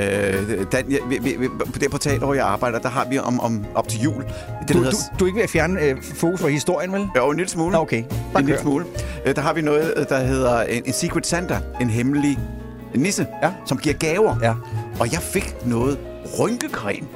Dan, 0.72 0.86
ja, 0.90 0.98
vi, 1.10 1.18
vi, 1.22 1.36
vi, 1.40 1.48
på 1.74 1.80
det 1.80 1.92
portal, 1.92 2.18
hvor 2.18 2.34
jeg 2.34 2.46
arbejder, 2.46 2.80
der 2.80 2.90
har 2.90 3.06
vi 3.10 3.20
om, 3.20 3.40
om 3.40 3.66
op 3.76 3.88
til 3.88 4.02
jul. 4.02 4.24
Det, 4.24 4.70
Du, 4.70 4.78
hedder, 4.78 4.92
du, 4.92 4.98
du 5.20 5.24
er 5.26 5.28
ikke 5.28 5.36
ved 5.38 5.44
at 5.44 5.50
fjerne 5.50 5.82
øh, 5.82 5.98
fokus 6.16 6.42
fra 6.42 6.48
historien, 6.48 6.92
vel? 6.94 7.08
Jo, 7.18 7.30
en 7.30 7.38
lille 7.38 7.50
smule. 7.50 7.72
Nå, 7.72 7.78
okay. 7.78 8.04
Bare 8.34 8.40
En 8.42 8.46
lille 8.46 8.62
smule. 8.62 8.86
Øh, 9.26 9.36
Der 9.36 9.42
har 9.42 9.54
vi 9.54 9.62
noget, 9.62 9.94
øh, 9.98 10.06
der 10.10 10.20
hedder 10.20 10.62
en, 10.64 10.84
en 10.86 10.94
Secret 10.94 11.28
Santa. 11.28 11.60
En 11.82 11.90
hemmelig 11.90 12.40
nisse, 12.96 13.28
Ja. 13.44 13.52
som 13.66 13.78
giver 13.78 13.96
gaver. 13.96 14.36
Ja. 14.42 14.54
Og 15.00 15.12
jeg 15.14 15.22
fik 15.22 15.56
noget 15.66 16.00
rynkecreme. 16.40 17.08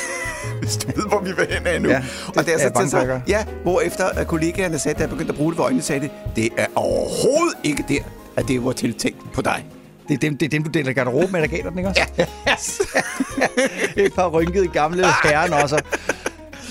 Hvis 0.60 0.76
du 0.76 0.86
ved, 0.86 1.08
hvor 1.08 1.20
vi 1.20 1.32
vil 1.36 1.46
hen 1.50 1.66
af 1.66 1.82
nu. 1.82 1.88
Ja, 1.88 2.02
og 2.36 2.46
det 2.46 2.54
er 2.54 2.58
så 2.58 2.80
til 2.80 2.90
sig, 2.90 3.22
ja, 3.28 3.44
hvor 3.62 3.80
efter 3.80 4.04
at 4.04 4.26
kollegaerne 4.26 4.78
sagde, 4.78 4.94
da 4.94 5.00
jeg 5.00 5.10
begyndte 5.10 5.32
at 5.32 5.36
bruge 5.36 5.50
det 5.52 5.56
for 5.56 5.64
øjnene, 5.64 5.82
sagde 5.82 6.00
det, 6.00 6.10
det 6.36 6.48
er 6.56 6.66
overhovedet 6.74 7.54
ikke 7.64 7.84
der, 7.88 8.00
at 8.36 8.48
det 8.48 8.64
var 8.64 8.72
tiltænkt 8.72 9.32
på 9.32 9.42
dig. 9.42 9.64
Det 10.08 10.14
er 10.14 10.18
dem, 10.18 10.36
det 10.38 10.46
er 10.46 10.50
dem 10.50 10.62
du 10.62 10.70
deler 10.70 10.92
garderobe 10.92 11.32
med, 11.32 11.40
der 11.40 11.46
gav 11.46 11.58
dig 11.62 11.70
den, 11.70 11.78
ikke 11.78 11.88
også? 11.90 12.02
Ja. 12.18 12.26
Et 14.04 14.14
par 14.14 14.28
rynkede 14.28 14.68
gamle 14.68 15.06
herren 15.24 15.52
også. 15.52 15.82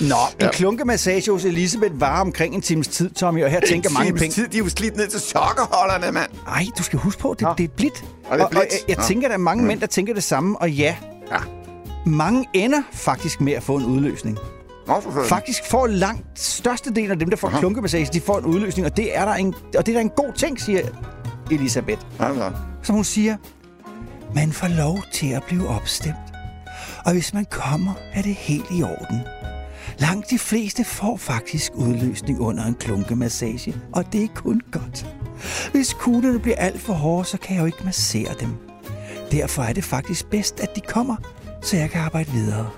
Nå, 0.02 0.06
en 0.08 0.12
Ja. 0.40 0.46
ja. 0.46 0.50
klunkemassage 0.52 1.30
hos 1.30 1.44
Elisabeth 1.44 2.00
var 2.00 2.20
omkring 2.20 2.54
en 2.54 2.60
times 2.62 2.88
tid, 2.88 3.10
Tommy, 3.10 3.44
og 3.44 3.50
her 3.50 3.60
tænker 3.60 3.88
En 3.90 3.94
mange 3.94 4.08
times 4.10 4.20
penge. 4.20 4.34
Tid, 4.34 4.48
de 4.48 4.56
er 4.56 4.62
jo 4.62 4.68
slidt 4.68 4.96
ned 4.96 5.08
til 5.08 5.20
sokkerholderne, 5.20 6.12
mand. 6.12 6.30
Nej, 6.46 6.66
du 6.78 6.82
skal 6.82 6.98
huske 6.98 7.20
på, 7.20 7.34
det, 7.38 7.48
det 7.58 7.64
er 7.64 7.68
blidt. 7.76 8.04
Og 8.30 8.38
det 8.38 8.40
er 8.40 8.44
Og, 8.44 8.44
og 8.44 8.50
blidt. 8.50 8.64
jeg, 8.88 8.96
jeg 8.96 9.04
tænker, 9.06 9.28
der 9.28 9.34
er 9.34 9.38
mange 9.38 9.64
mænd, 9.64 9.80
der 9.80 9.86
tænker 9.86 10.14
det 10.14 10.22
samme, 10.24 10.58
og 10.60 10.70
ja, 10.70 10.96
Ja. 11.32 11.36
mange 12.06 12.48
ender 12.54 12.82
faktisk 12.92 13.40
med 13.40 13.52
at 13.52 13.62
få 13.62 13.76
en 13.76 13.84
udløsning. 13.84 14.38
Nå. 14.86 15.02
Faktisk 15.28 15.60
får 15.70 15.86
langt 15.86 16.26
størstedelen 16.40 17.10
af 17.10 17.18
dem, 17.18 17.30
der 17.30 17.36
får 17.36 17.48
Aha. 17.48 17.58
klunkemassage, 17.58 18.08
de 18.12 18.20
får 18.20 18.38
en 18.38 18.44
udløsning, 18.44 18.86
og 18.86 18.96
det 18.96 19.16
er 19.16 19.24
der 19.24 19.32
en, 19.32 19.54
og 19.78 19.86
det 19.86 19.92
er 19.92 19.96
der 19.96 20.00
en 20.00 20.10
god 20.10 20.32
ting, 20.36 20.60
siger 20.60 20.80
Elisabeth. 21.50 22.00
Altså. 22.20 22.50
Som 22.82 22.94
hun 22.94 23.04
siger, 23.04 23.36
man 24.34 24.52
får 24.52 24.68
lov 24.68 25.02
til 25.12 25.26
at 25.32 25.42
blive 25.42 25.68
opstemt. 25.68 26.14
Og 27.06 27.12
hvis 27.12 27.34
man 27.34 27.46
kommer, 27.50 27.92
er 28.12 28.22
det 28.22 28.34
helt 28.34 28.64
i 28.70 28.82
orden. 28.82 29.20
Langt 29.98 30.30
de 30.30 30.38
fleste 30.38 30.84
får 30.84 31.16
faktisk 31.16 31.72
udløsning 31.74 32.40
under 32.40 32.64
en 32.64 32.74
klunkemassage, 32.74 33.76
og 33.92 34.12
det 34.12 34.24
er 34.24 34.28
kun 34.34 34.60
godt. 34.72 35.06
Hvis 35.72 35.92
kuglerne 35.92 36.38
bliver 36.38 36.56
alt 36.56 36.80
for 36.80 36.92
hårde, 36.92 37.24
så 37.24 37.38
kan 37.38 37.54
jeg 37.54 37.60
jo 37.60 37.66
ikke 37.66 37.84
massere 37.84 38.34
dem. 38.40 38.48
Derfor 39.32 39.62
er 39.62 39.72
det 39.72 39.84
faktisk 39.84 40.26
bedst, 40.26 40.60
at 40.60 40.76
de 40.76 40.80
kommer, 40.80 41.16
så 41.62 41.76
jeg 41.76 41.90
kan 41.90 42.00
arbejde 42.00 42.30
videre. 42.30 42.70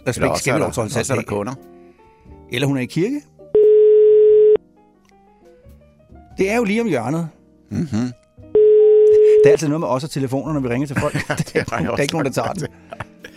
respekt 0.08 0.38
skal 0.38 0.50
er 0.50 0.54
vi 0.54 0.60
der, 0.60 0.66
dog 0.66 0.74
trods 0.74 0.96
alt 0.96 1.10
er 1.10 1.14
have. 1.14 1.24
kunder. 1.24 1.54
Eller 2.52 2.66
hun 2.66 2.76
er 2.76 2.80
i 2.80 2.86
kirke. 2.86 3.20
Det 6.38 6.50
er 6.50 6.56
jo 6.56 6.64
lige 6.64 6.80
om 6.80 6.86
hjørnet. 6.86 7.28
Mm-hmm. 7.70 8.12
Der 9.44 9.46
er 9.46 9.50
altid 9.50 9.68
noget 9.68 9.80
med 9.80 9.88
os 9.88 10.04
og 10.04 10.10
telefoner, 10.10 10.52
når 10.52 10.60
vi 10.60 10.68
ringer 10.68 10.86
til 10.86 11.00
folk. 11.00 11.14
der, 11.28 11.60
er, 11.60 11.64
har 11.70 11.78
jeg 11.78 11.86
der 11.86 11.96
er 11.96 12.02
ikke 12.02 12.14
nogen, 12.14 12.26
der 12.26 12.32
tager 12.32 12.52
den. 12.52 12.66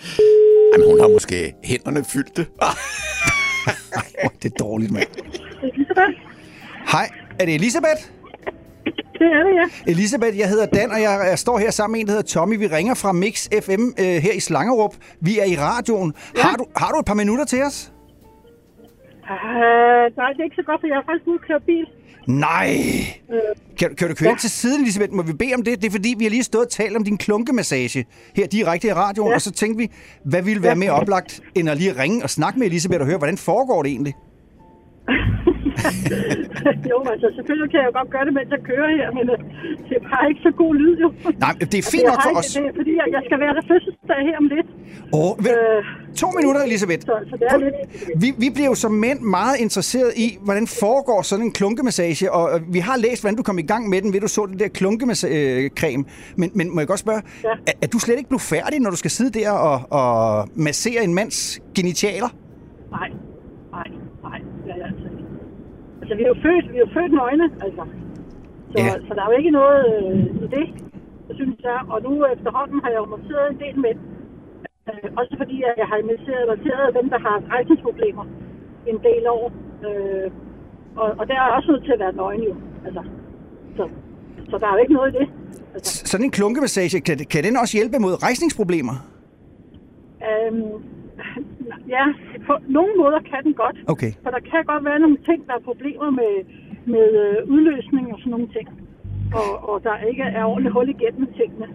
Jamen, 0.74 0.90
hun 0.90 1.00
har 1.00 1.08
måske 1.08 1.54
hænderne 1.64 2.04
fyldte. 2.04 2.46
Det 4.44 4.52
er 4.54 4.56
dårligt, 4.60 4.92
mand. 4.92 5.08
Hej, 6.92 7.10
er 7.40 7.46
det 7.46 7.56
Elisabeth? 7.56 8.15
Det 9.20 9.28
er 9.38 9.44
det, 9.48 9.54
ja. 9.62 9.92
Elisabeth, 9.92 10.38
jeg 10.38 10.50
hedder 10.50 10.66
Dan, 10.66 10.92
og 10.92 11.02
jeg, 11.02 11.26
jeg 11.30 11.40
står 11.40 11.58
her 11.58 11.72
sammen 11.72 11.92
med 11.94 12.00
en, 12.02 12.08
der 12.08 12.12
hedder 12.14 12.28
Tommy. 12.28 12.58
Vi 12.58 12.68
ringer 12.68 12.94
fra 12.94 13.12
Mix 13.12 13.48
FM 13.64 13.84
øh, 14.00 14.06
her 14.06 14.34
i 14.34 14.40
Slangerup. 14.40 14.96
Vi 15.22 15.40
er 15.40 15.46
i 15.46 15.56
radioen. 15.56 16.14
Ja. 16.38 16.42
Har, 16.42 16.56
du, 16.56 16.66
har 16.76 16.92
du 16.92 17.00
et 17.00 17.06
par 17.06 17.14
minutter 17.14 17.46
til 17.46 17.64
os? 17.64 17.92
Uh, 19.24 20.18
nej, 20.18 20.30
det 20.34 20.40
er 20.40 20.44
ikke 20.44 20.56
så 20.56 20.66
godt, 20.66 20.82
for 20.82 20.88
jeg 20.88 20.96
har 20.96 21.04
faktisk 21.10 21.28
ude 21.28 21.40
køre 21.48 21.60
bil. 21.60 21.86
Nej! 22.28 22.70
Øh, 23.34 23.40
Kan, 23.80 23.96
kan 23.96 24.08
du 24.10 24.16
køre 24.16 24.30
ja. 24.30 24.36
til 24.40 24.50
siden, 24.50 24.82
Elisabeth? 24.82 25.14
Må 25.14 25.22
vi 25.24 25.34
bede 25.34 25.54
om 25.56 25.64
det? 25.64 25.82
Det 25.82 25.88
er 25.88 25.92
fordi, 25.92 26.16
vi 26.18 26.24
har 26.24 26.30
lige 26.32 26.44
stået 26.44 26.66
og 26.66 26.72
talt 26.72 26.96
om 26.98 27.04
din 27.04 27.18
klunkemassage 27.18 28.06
her 28.36 28.48
direkte 28.48 28.88
i 28.88 28.94
radioen, 28.94 29.30
ja. 29.30 29.36
og 29.36 29.42
så 29.42 29.52
tænkte 29.52 29.78
vi, 29.78 29.92
hvad 30.26 30.42
ville 30.42 30.64
være 30.64 30.76
mere 30.76 30.92
oplagt, 30.92 31.42
end 31.56 31.70
at 31.70 31.78
lige 31.78 32.02
ringe 32.02 32.24
og 32.24 32.30
snakke 32.30 32.60
med 32.60 32.68
Elisabeth 32.68 33.02
og 33.02 33.08
høre, 33.08 33.18
hvordan 33.18 33.38
foregår 33.38 33.84
det 33.84 33.92
egentlig? 33.92 34.14
jo, 36.92 36.98
altså 37.14 37.28
selvfølgelig 37.38 37.70
kan 37.72 37.80
jeg 37.82 37.88
jo 37.90 37.94
godt 38.00 38.10
gøre 38.16 38.26
det, 38.28 38.34
mens 38.38 38.50
jeg 38.56 38.62
kører 38.72 38.90
her, 39.00 39.08
men 39.18 39.26
øh, 39.34 39.38
det 39.88 39.96
er 40.00 40.06
bare 40.14 40.26
ikke 40.30 40.42
så 40.48 40.52
god 40.64 40.74
lyd, 40.82 40.94
jo. 41.04 41.08
Nej, 41.46 41.54
det 41.72 41.78
er 41.84 41.88
fint 41.94 42.04
Jeg 42.04 42.12
nok 42.12 42.22
for 42.26 42.34
os. 42.40 42.48
Det 42.58 42.66
er 42.70 42.76
fordi, 42.80 42.92
jeg, 43.02 43.08
jeg 43.16 43.22
skal 43.28 43.38
være 43.44 43.54
der 43.58 43.64
fødselsdag 43.72 44.20
her 44.30 44.36
om 44.42 44.48
lidt. 44.56 44.68
Åh, 45.20 45.34
vel, 45.46 45.56
to 46.22 46.28
minutter, 46.38 46.62
Elisabeth. 46.68 47.02
Så, 47.10 47.16
så 47.30 47.36
det 47.40 47.48
er 47.54 47.58
lidt... 47.66 47.76
Vi, 48.24 48.30
vi 48.44 48.50
bliver 48.56 48.70
jo 48.74 48.76
som 48.86 48.92
mænd 49.06 49.20
meget 49.38 49.56
interesseret 49.66 50.12
i, 50.26 50.28
hvordan 50.48 50.68
foregår 50.68 51.22
sådan 51.22 51.46
en 51.46 51.54
klunkemassage, 51.60 52.32
og 52.38 52.44
øh, 52.54 52.74
vi 52.76 52.80
har 52.80 52.98
læst, 53.06 53.20
hvordan 53.22 53.38
du 53.38 53.44
kom 53.44 53.58
i 53.60 53.68
gang 53.72 53.84
med 53.90 54.02
den, 54.02 54.14
ved 54.14 54.22
du 54.22 54.28
så 54.28 54.46
den 54.52 54.60
der 54.60 54.70
klunkemassage-creme. 54.80 56.04
Men, 56.36 56.50
men 56.58 56.66
må 56.74 56.80
jeg 56.82 56.88
godt 56.88 57.00
spørge, 57.00 57.22
ja. 57.44 57.50
er, 57.68 57.76
er 57.82 57.88
du 57.88 58.00
slet 58.00 58.18
ikke 58.18 58.30
blevet 58.30 58.48
færdig, 58.56 58.80
når 58.80 58.90
du 58.90 59.00
skal 59.04 59.12
sidde 59.12 59.40
der 59.40 59.52
og, 59.52 59.78
og 60.00 60.50
massere 60.56 61.04
en 61.04 61.14
mands 61.14 61.60
genitaler? 61.76 62.30
Nej, 62.92 63.10
nej, 63.72 64.40
det 64.64 64.72
er 64.72 64.76
jeg 64.76 64.86
altså 64.86 65.04
ikke. 65.04 65.26
Altså, 66.06 66.16
vi 66.20 66.24
er 66.24 66.32
jo 66.34 66.40
født, 66.48 66.66
vi 66.74 66.78
er 66.78 66.86
jo 66.88 66.92
født 66.98 67.14
nøgne, 67.22 67.46
altså. 67.66 67.84
Så, 68.72 68.78
Ja. 68.78 68.92
så 69.08 69.12
der 69.16 69.22
er 69.24 69.30
jo 69.32 69.38
ikke 69.42 69.52
noget 69.60 69.80
øh, 69.96 70.20
i 70.46 70.48
det, 70.56 70.66
synes 71.40 71.60
jeg. 71.70 71.80
Og 71.94 71.98
nu 72.06 72.12
efterhånden 72.36 72.78
har 72.84 72.90
jeg 72.94 73.00
jo 73.04 73.06
monteret 73.16 73.46
en 73.52 73.60
del 73.64 73.76
mænd. 73.86 74.00
Øh, 74.90 75.08
også 75.20 75.34
fordi 75.42 75.58
at 75.70 75.74
jeg 75.82 75.88
har 75.92 75.98
inviteret 76.04 76.90
dem, 77.00 77.06
der 77.14 77.20
har 77.28 77.36
rejsningsproblemer 77.54 78.26
en 78.92 78.98
del 79.08 79.24
år. 79.38 79.46
Øh, 79.88 80.28
og, 81.02 81.08
og 81.20 81.24
der 81.28 81.36
er 81.44 81.48
også 81.58 81.72
nødt 81.72 81.84
til 81.88 81.92
at 81.96 82.00
være 82.00 82.16
nøgen 82.22 82.42
jo. 82.50 82.56
Altså, 82.88 83.02
så, 83.78 83.84
så 84.50 84.56
der 84.58 84.68
er 84.68 84.74
jo 84.76 84.78
ikke 84.86 84.94
noget 84.94 85.10
i 85.14 85.18
det. 85.18 85.28
S- 85.86 86.10
Sådan 86.12 86.26
en 86.26 86.32
klunkemassage, 86.32 87.00
kan, 87.08 87.18
kan 87.34 87.44
den 87.44 87.58
også 87.62 87.74
hjælpe 87.78 87.98
mod 88.06 88.24
rejsningsproblemer? 88.24 88.96
Øhm, 90.30 90.72
ja, 91.96 92.06
på 92.48 92.54
nogle 92.78 92.94
måder 93.02 93.20
kan 93.32 93.42
den 93.44 93.54
godt. 93.54 93.78
Okay. 93.94 94.12
For 94.24 94.30
der 94.36 94.42
kan 94.52 94.62
godt 94.72 94.84
være 94.90 95.00
nogle 95.00 95.18
ting, 95.30 95.40
der 95.48 95.54
er 95.60 95.64
problemer 95.70 96.10
med, 96.20 96.34
med 96.94 97.08
øh, 97.26 97.38
udløsning 97.54 98.06
og 98.14 98.18
sådan 98.20 98.32
nogle 98.32 98.48
ting. 98.58 98.68
Og, 99.40 99.50
og 99.70 99.84
der 99.84 99.96
ikke 100.12 100.24
er 100.24 100.44
ordentligt 100.46 100.74
hul 100.74 100.90
igennem 100.90 101.28
tingene. 101.40 101.68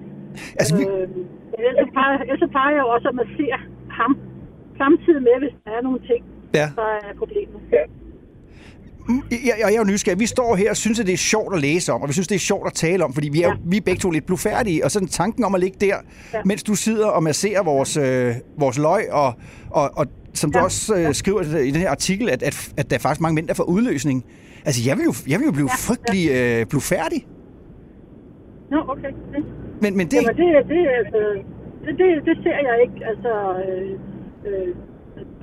Altså, 0.60 0.76
vi... 0.76 0.82
øhm, 0.84 1.26
men 1.50 1.60
ellers, 1.68 1.86
så 1.86 1.92
plejer, 1.92 2.18
ellers 2.18 2.40
så 2.46 2.48
plejer 2.54 2.72
jeg 2.76 2.82
jo 2.84 2.88
også 2.96 3.08
at 3.08 3.14
massere 3.22 3.58
ham. 3.98 4.12
Samtidig 4.82 5.22
med, 5.28 5.36
hvis 5.42 5.54
der 5.64 5.70
er 5.78 5.82
nogle 5.88 6.00
ting, 6.10 6.22
Ja. 6.54 6.66
der 6.80 6.88
er 7.02 7.14
problemer. 7.22 7.58
Mm, 7.58 7.99
Jeg, 9.30 9.38
jeg, 9.44 9.54
jeg 9.58 9.74
er 9.74 9.78
jo 9.78 9.84
nysgerrig. 9.84 10.18
Vi 10.20 10.26
står 10.26 10.56
her 10.56 10.70
og 10.70 10.76
synes, 10.76 11.00
at 11.00 11.06
det 11.06 11.12
er 11.12 11.16
sjovt 11.16 11.54
at 11.54 11.60
læse 11.60 11.92
om, 11.92 12.02
og 12.02 12.08
vi 12.08 12.12
synes, 12.12 12.28
det 12.28 12.34
er 12.34 12.38
sjovt 12.38 12.66
at 12.66 12.72
tale 12.72 13.04
om, 13.04 13.12
fordi 13.12 13.28
vi 13.28 13.42
er, 13.42 13.48
ja. 13.48 13.54
vi 13.64 13.76
er 13.76 13.80
begge 13.80 13.98
to 14.00 14.10
lidt 14.10 14.26
blufærdige. 14.26 14.84
Og 14.84 14.90
sådan 14.90 15.08
tanken 15.08 15.44
om 15.44 15.54
at 15.54 15.60
ligge 15.60 15.76
der, 15.80 15.96
ja. 16.34 16.38
Mens 16.44 16.62
du 16.62 16.74
sidder 16.74 17.06
og 17.06 17.22
masserer 17.22 17.62
vores, 17.62 17.96
øh, 17.96 18.34
vores 18.58 18.78
løg, 18.78 19.12
og, 19.12 19.34
og, 19.70 19.90
og 19.96 20.06
som 20.34 20.52
du 20.52 20.58
Ja. 20.58 20.64
også 20.64 20.96
øh, 20.96 21.14
skriver 21.14 21.40
i 21.58 21.70
den 21.70 21.80
her 21.80 21.90
artikel, 21.90 22.30
at, 22.30 22.42
at, 22.42 22.72
at 22.76 22.90
der 22.90 22.96
er 22.96 23.00
faktisk 23.00 23.20
mange 23.20 23.34
mænd, 23.34 23.48
der 23.48 23.54
får 23.54 23.64
udløsning. 23.64 24.24
Altså, 24.64 24.80
jeg 24.86 24.96
vil 24.96 25.04
jo, 25.04 25.14
jeg 25.28 25.38
vil 25.38 25.46
jo 25.46 25.52
blive 25.52 25.68
ja. 25.70 25.76
frygtelig 25.88 26.30
øh, 26.30 26.66
blufærdig. 26.66 27.26
Nå, 28.70 28.78
okay. 28.88 29.12
Det. 29.34 29.44
Men, 29.82 29.96
men 29.96 30.06
det... 30.06 30.16
Jamen, 30.16 30.36
det, 30.36 30.68
det, 30.68 30.86
altså, 31.00 31.20
det, 31.84 31.92
det, 31.98 32.08
det 32.28 32.36
ser 32.44 32.58
jeg 32.68 32.76
ikke. 32.86 33.06
Altså, 33.10 33.32
øh, 33.64 33.90
øh, 34.46 34.74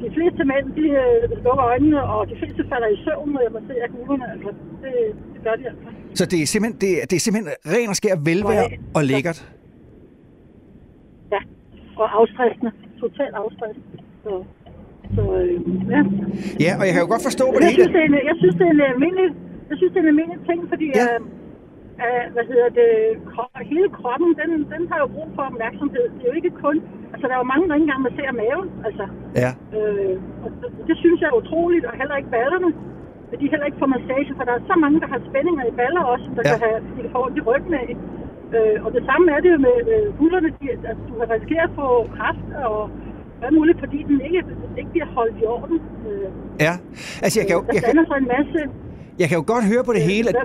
de 0.03 0.07
fleste 0.15 0.41
mænd, 0.51 0.65
de 0.79 0.85
øh, 1.03 1.43
lukker 1.45 1.65
øjnene, 1.71 1.99
og 2.13 2.19
de 2.31 2.35
fleste 2.41 2.61
falder 2.71 2.87
i 2.95 2.97
søvn, 3.05 3.29
når 3.33 3.41
jeg 3.45 3.51
masserer 3.59 3.87
kuglerne. 3.95 4.25
Altså, 4.33 4.49
det, 4.83 4.93
det 5.33 5.39
gør 5.45 5.55
de 5.59 5.63
altså. 5.71 5.87
Så 6.19 6.23
det 6.31 6.37
er 6.43 6.45
simpelthen, 6.53 6.77
det, 6.83 6.91
er- 7.01 7.05
det 7.09 7.15
er 7.19 7.23
simpelthen 7.25 7.53
ren 7.73 7.89
og 7.93 7.95
skær 8.01 8.15
velvære 8.29 8.67
og 8.97 9.01
lækkert. 9.11 9.39
Ja, 11.33 11.41
og 12.01 12.07
afstressende. 12.19 12.71
Totalt 13.03 13.35
afstressende. 13.43 13.87
Så, 14.23 14.31
så 15.15 15.21
øh, 15.41 15.55
ja. 15.95 16.01
Ja, 16.65 16.71
og 16.79 16.83
jeg 16.87 16.93
kan 16.93 17.01
jo 17.05 17.09
godt 17.13 17.23
forstå 17.29 17.45
på 17.53 17.57
jeg 17.59 17.61
det 17.61 17.69
hele. 17.71 17.83
synes, 17.83 17.93
det 17.95 18.01
er 18.03 18.07
en, 18.11 18.15
jeg 18.31 18.37
synes, 18.41 18.55
det 18.59 18.65
er 18.69 18.73
en 18.77 18.81
almindelig, 18.93 19.29
jeg 19.69 19.75
synes, 19.79 19.91
det 19.93 19.99
er 20.01 20.05
en 20.07 20.11
almindelig 20.13 20.39
ting, 20.49 20.59
fordi 20.73 20.87
ja. 20.99 21.05
øh, 21.13 21.19
øh, 22.05 22.23
hvad 22.33 22.45
hedder 22.51 22.69
det, 22.81 22.91
hele 23.73 23.89
kroppen, 23.99 24.29
den, 24.41 24.49
den 24.73 24.81
har 24.91 24.97
jo 25.03 25.07
brug 25.15 25.29
for 25.35 25.43
opmærksomhed. 25.51 26.05
Det 26.15 26.21
er 26.25 26.29
jo 26.31 26.37
ikke 26.41 26.53
kun, 26.65 26.75
altså 27.13 27.23
der 27.27 27.33
er 27.35 27.41
jo 27.43 27.51
mange, 27.53 27.65
der 27.67 27.73
ikke 27.75 27.87
engang 27.87 28.03
masserer 28.09 28.33
maven, 28.41 28.67
altså. 28.87 29.05
Ja. 29.43 29.51
Øh, 29.77 30.15
og 30.43 30.49
det, 30.59 30.69
det 30.89 30.95
synes 31.03 31.17
jeg 31.21 31.27
er 31.31 31.39
utroligt, 31.41 31.85
og 31.89 31.93
heller 32.01 32.15
ikke 32.21 32.31
ballerne. 32.37 32.69
At 33.33 33.37
de 33.41 33.51
heller 33.53 33.67
ikke 33.69 33.81
får 33.83 33.91
massage, 33.97 34.31
for 34.37 34.43
der 34.47 34.53
er 34.59 34.63
så 34.71 34.75
mange, 34.83 34.97
der 35.03 35.07
har 35.13 35.19
spændinger 35.29 35.63
i 35.71 35.73
baller 35.79 36.03
også, 36.13 36.27
der 36.35 36.43
Ja. 36.45 36.49
kan 36.51 36.59
have, 36.65 36.77
de 36.95 37.01
kan 37.03 37.11
få 37.15 37.19
ondt 37.25 37.37
i 37.41 37.43
ryggen 37.49 37.73
af. 37.83 37.89
Øh, 38.55 38.77
og 38.85 38.89
det 38.95 39.03
samme 39.09 39.25
er 39.35 39.39
det 39.43 39.49
jo 39.55 39.59
med 39.67 39.77
øh, 39.93 40.05
hullerne, 40.19 40.49
de, 40.59 40.65
at 40.91 40.97
du 41.07 41.13
kan 41.19 41.27
risikere 41.35 41.63
at 41.69 41.73
få 41.81 41.87
kræft 42.17 42.47
og 42.69 42.89
hvad 43.39 43.51
muligt, 43.59 43.79
fordi 43.83 43.99
den 44.09 44.17
ikke, 44.27 44.41
ikke 44.79 44.91
bliver 44.93 45.09
holdt 45.17 45.35
i 45.43 45.45
orden. 45.55 45.77
Øh, 46.07 46.27
Ja, 46.67 46.73
altså 47.23 47.35
jeg 47.39 47.45
kan 47.47 47.55
jo, 47.57 47.61
der 47.67 47.73
jeg 47.75 47.81
kan, 47.83 47.87
danner 47.89 48.05
sig 48.09 48.17
en 48.23 48.29
masse, 48.37 48.59
jeg 49.19 49.27
kan 49.29 49.37
jo 49.37 49.43
godt 49.47 49.65
høre 49.65 49.83
på 49.83 49.93
det 49.93 50.01
hele, 50.01 50.29
at 50.29 50.35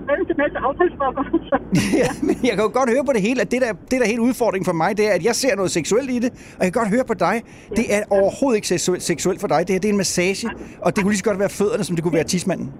ja, 2.02 2.08
men 2.26 2.36
jeg 2.48 2.54
kan 2.56 2.62
jo 2.68 2.72
godt 2.80 2.90
høre 2.90 3.04
på 3.04 3.12
det 3.12 3.22
hele, 3.22 3.40
at 3.40 3.50
det 3.50 3.60
der, 3.60 3.72
det 3.72 3.90
der 3.90 4.02
er 4.02 4.06
helt 4.14 4.20
udfordring 4.20 4.64
for 4.64 4.72
mig, 4.72 4.96
det 4.96 5.04
er, 5.10 5.14
at 5.18 5.24
jeg 5.24 5.34
ser 5.34 5.56
noget 5.56 5.70
seksuelt 5.70 6.10
i 6.10 6.18
det, 6.18 6.30
og 6.58 6.64
jeg 6.64 6.72
kan 6.72 6.80
godt 6.82 6.88
høre 6.94 7.04
på 7.04 7.14
dig, 7.14 7.42
det 7.76 7.84
er 7.96 8.02
overhovedet 8.10 8.56
ikke 8.56 8.68
seksuelt, 8.68 9.02
seksuelt 9.02 9.40
for 9.40 9.48
dig. 9.48 9.58
Det 9.58 9.70
her, 9.70 9.78
det 9.80 9.88
er 9.88 9.92
en 9.92 9.96
massage, 9.96 10.48
og 10.80 10.96
det 10.96 11.04
kunne 11.04 11.12
lige 11.12 11.18
så 11.18 11.24
godt 11.24 11.38
være 11.38 11.48
fødderne, 11.48 11.84
som 11.84 11.96
det 11.96 12.02
kunne 12.04 12.14
være 12.14 12.24
tismanden. 12.24 12.72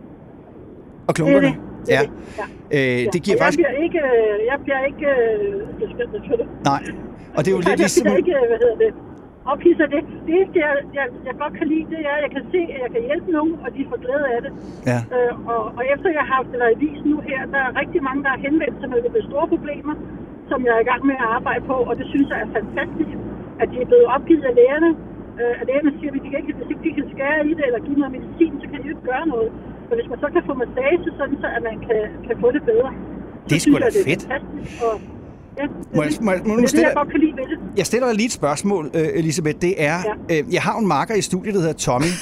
Og 1.09 1.15
klunkerne. 1.15 1.47
Det 1.87 1.95
er 1.95 2.01
det. 2.01 2.11
Det 2.11 2.11
er 2.39 2.69
Ja. 2.73 2.97
det. 2.97 3.07
Øh, 3.07 3.13
det 3.13 3.23
giver 3.23 3.37
Og 3.37 3.41
faktisk... 3.43 3.59
Jeg 3.59 3.67
bliver 3.69 3.85
ikke, 3.87 3.99
øh, 3.99 4.47
jeg 4.51 4.59
bliver 4.65 4.81
ikke 4.91 5.07
øh. 5.07 6.65
Nej. 6.71 6.83
Og 7.37 7.45
det 7.45 7.49
er 7.51 7.55
jo 7.57 7.59
lidt 7.59 7.69
jeg 7.69 7.79
ligesom... 7.79 8.03
bliver 8.05 8.17
ikke, 8.17 8.31
øh, 8.41 8.45
hvad 8.51 8.59
hedder 8.65 8.77
det, 8.85 8.93
ophidset 9.53 9.85
af 9.87 9.91
det. 9.95 10.03
Det 10.27 10.33
eneste, 10.39 10.59
jeg, 10.67 10.73
jeg, 10.99 11.07
jeg 11.29 11.35
godt 11.43 11.55
kan 11.59 11.67
lide, 11.73 11.87
det 11.95 12.01
er, 12.11 12.15
at 12.19 12.23
jeg 12.27 12.33
kan 12.37 12.45
se, 12.55 12.61
at 12.75 12.81
jeg 12.85 12.91
kan 12.95 13.03
hjælpe 13.09 13.29
nogen, 13.39 13.55
og 13.65 13.69
de 13.77 13.81
får 13.91 13.99
glæde 14.05 14.27
af 14.37 14.41
det. 14.45 14.53
Ja. 14.91 14.99
Øh, 15.15 15.33
og, 15.53 15.61
og 15.77 15.83
efter 15.93 16.09
jeg 16.17 16.25
har 16.25 16.35
haft 16.39 16.49
det 16.53 16.61
i 16.75 16.79
visen 16.85 17.09
nu 17.15 17.19
her, 17.31 17.41
der 17.55 17.61
er 17.67 17.73
rigtig 17.83 18.01
mange, 18.09 18.21
der 18.25 18.31
har 18.35 18.41
henvendt 18.47 18.77
sig 18.81 18.89
med 18.93 19.01
med 19.17 19.23
store 19.31 19.47
problemer, 19.55 19.95
som 20.51 20.59
jeg 20.67 20.73
er 20.77 20.83
i 20.85 20.89
gang 20.91 21.03
med 21.11 21.17
at 21.25 21.29
arbejde 21.39 21.63
på, 21.71 21.77
og 21.89 21.95
det 22.01 22.07
synes 22.13 22.27
jeg 22.33 22.39
er 22.45 22.49
fantastisk, 22.59 23.15
at 23.63 23.67
de 23.73 23.77
er 23.85 23.89
blevet 23.91 24.07
opgivet 24.17 24.45
af 24.51 24.55
lægerne. 24.61 24.91
Øh, 25.41 25.55
at 25.61 25.65
lægerne 25.71 25.91
siger, 25.99 26.11
at 26.13 26.17
de 26.25 26.31
kan 26.31 26.39
ikke, 26.43 26.53
hvis 26.59 26.69
ikke 26.73 26.85
de 26.87 26.93
kan 26.99 27.07
skære 27.15 27.41
i 27.51 27.53
det, 27.59 27.65
eller 27.69 27.81
give 27.87 27.99
noget 28.01 28.13
medicin, 28.17 28.53
så 28.63 28.67
kan 28.71 28.79
de 28.83 28.87
jo 28.89 28.95
ikke 28.97 29.07
gøre 29.13 29.27
noget. 29.35 29.51
Men 29.89 29.95
hvis 29.99 30.09
man 30.13 30.19
så 30.25 30.29
kan 30.35 30.43
få 30.49 30.55
massage, 30.65 31.09
sådan 31.19 31.37
så 31.43 31.49
at 31.57 31.63
man 31.69 31.77
kan, 31.87 32.01
kan 32.27 32.37
få 32.43 32.49
det 32.57 32.63
bedre. 32.71 32.91
Det 33.49 33.55
er 33.59 33.63
sgu 33.65 33.73
da 33.73 33.85
jeg, 33.85 33.93
det 33.97 34.03
er 34.05 34.09
fedt. 34.13 34.23
fantastisk, 34.23 34.83
og, 34.87 34.95
ja, 35.59 35.67
Må 35.95 36.03
jeg- 36.03 36.13
må 36.21 36.31
må 36.31 36.37
det 36.37 36.51
er 36.53 36.57
det, 36.57 36.69
stille- 36.69 36.87
jeg 36.87 36.95
godt 36.97 37.11
kan 37.11 37.21
lide 37.21 37.33
ved 37.37 37.43
det. 37.45 37.59
Jeg 37.79 37.87
stiller 37.87 38.07
dig 38.07 38.17
lige 38.17 38.27
et 38.27 38.33
spørgsmål, 38.33 38.91
øh, 38.95 39.09
Elisabeth. 39.15 39.59
Det 39.61 39.75
er, 39.83 40.03
ja. 40.31 40.39
øh, 40.41 40.55
jeg 40.55 40.63
har 40.63 40.79
en 40.79 40.87
marker 40.87 41.15
i 41.15 41.21
studiet, 41.21 41.55
der 41.55 41.61
hedder 41.61 41.75
Tommy. 41.75 42.07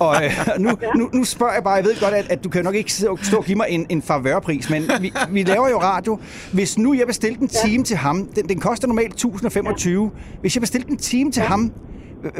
Og 0.00 0.16
øh, 0.24 0.30
nu, 0.58 0.70
nu, 0.96 1.10
nu 1.14 1.24
spørger 1.24 1.52
jeg 1.54 1.62
bare, 1.64 1.74
jeg 1.74 1.84
ved 1.84 2.00
godt, 2.00 2.14
at, 2.14 2.30
at 2.30 2.44
du 2.44 2.48
kan 2.48 2.64
nok 2.64 2.74
ikke 2.74 2.92
stå 2.92 3.18
og 3.36 3.44
give 3.44 3.56
mig 3.56 3.66
en, 3.68 3.86
en 3.88 4.02
favørpris, 4.02 4.70
men 4.70 4.82
vi, 5.00 5.12
vi 5.30 5.42
laver 5.42 5.68
jo 5.68 5.78
radio. 5.80 6.18
Hvis 6.52 6.78
nu 6.78 6.94
jeg 6.94 7.06
bestilte 7.06 7.42
en 7.42 7.48
time 7.48 7.84
til 7.84 7.96
ham, 7.96 8.24
den, 8.26 8.48
den 8.48 8.58
koster 8.60 8.88
normalt 8.88 9.12
1025. 9.12 10.10
Hvis 10.40 10.56
jeg 10.56 10.60
bestilte 10.60 10.90
en 10.90 10.96
time 10.96 11.30
til 11.32 11.42
ham, 11.42 11.72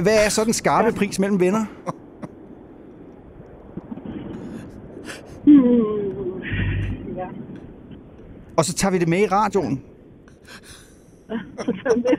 hvad 0.03 0.25
er 0.25 0.29
så 0.29 0.45
den 0.45 0.53
skarpe 0.53 0.93
pris 0.93 1.19
mellem 1.19 1.41
venner? 1.41 1.65
Hmm. 5.45 5.55
Ja. 7.17 7.27
Og 8.57 8.65
så 8.65 8.75
tager 8.75 8.93
vi 8.93 8.99
det 8.99 9.09
med 9.09 9.19
i 9.19 9.27
radioen. 9.27 9.83
Det 11.31 12.19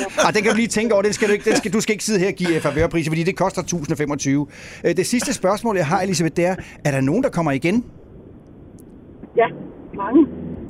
ja. 0.00 0.04
Ah, 0.26 0.34
den 0.34 0.42
kan 0.42 0.50
du 0.52 0.56
lige 0.56 0.68
tænke 0.78 0.94
over. 0.94 1.02
Den 1.02 1.12
skal 1.12 1.28
du, 1.28 1.32
ikke, 1.32 1.44
den 1.50 1.56
skal, 1.56 1.72
du 1.72 1.80
skal 1.80 1.92
ikke 1.92 2.04
sidde 2.04 2.18
her 2.20 2.28
og 2.28 2.34
give 2.34 2.60
favørpriser, 2.60 3.10
fordi 3.10 3.22
det 3.22 3.36
koster 3.36 3.60
1025. 3.62 4.46
Øh, 4.84 4.96
Det 4.96 5.06
sidste 5.06 5.32
spørgsmål, 5.40 5.76
jeg 5.76 5.86
har, 5.86 6.00
Elisabeth, 6.02 6.36
det 6.36 6.46
er, 6.46 6.56
er 6.84 6.90
der 6.90 7.00
nogen, 7.00 7.22
der 7.22 7.30
kommer 7.30 7.52
igen? 7.52 7.84
Ja, 9.36 9.46
mange. 9.94 10.26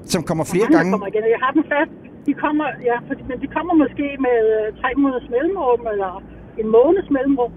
Som 0.06 0.22
kommer 0.22 0.44
flere 0.44 0.64
mange, 0.64 0.76
gange? 0.76 0.90
Kommer 0.92 1.06
igen. 1.06 1.22
Jeg 1.34 1.40
har 1.44 1.52
dem 1.52 1.64
fast. 1.74 1.92
de 2.26 2.32
kommer, 2.44 2.66
ja, 2.90 2.96
for, 3.06 3.14
men 3.30 3.36
de 3.44 3.46
kommer 3.56 3.74
måske 3.82 4.06
med 4.26 4.38
øh, 4.56 4.66
tre 4.80 4.88
måneders 5.02 5.28
mellemrum, 5.34 5.80
eller 5.92 6.12
en 6.60 6.68
måneds 6.76 7.08
mellemrum, 7.16 7.52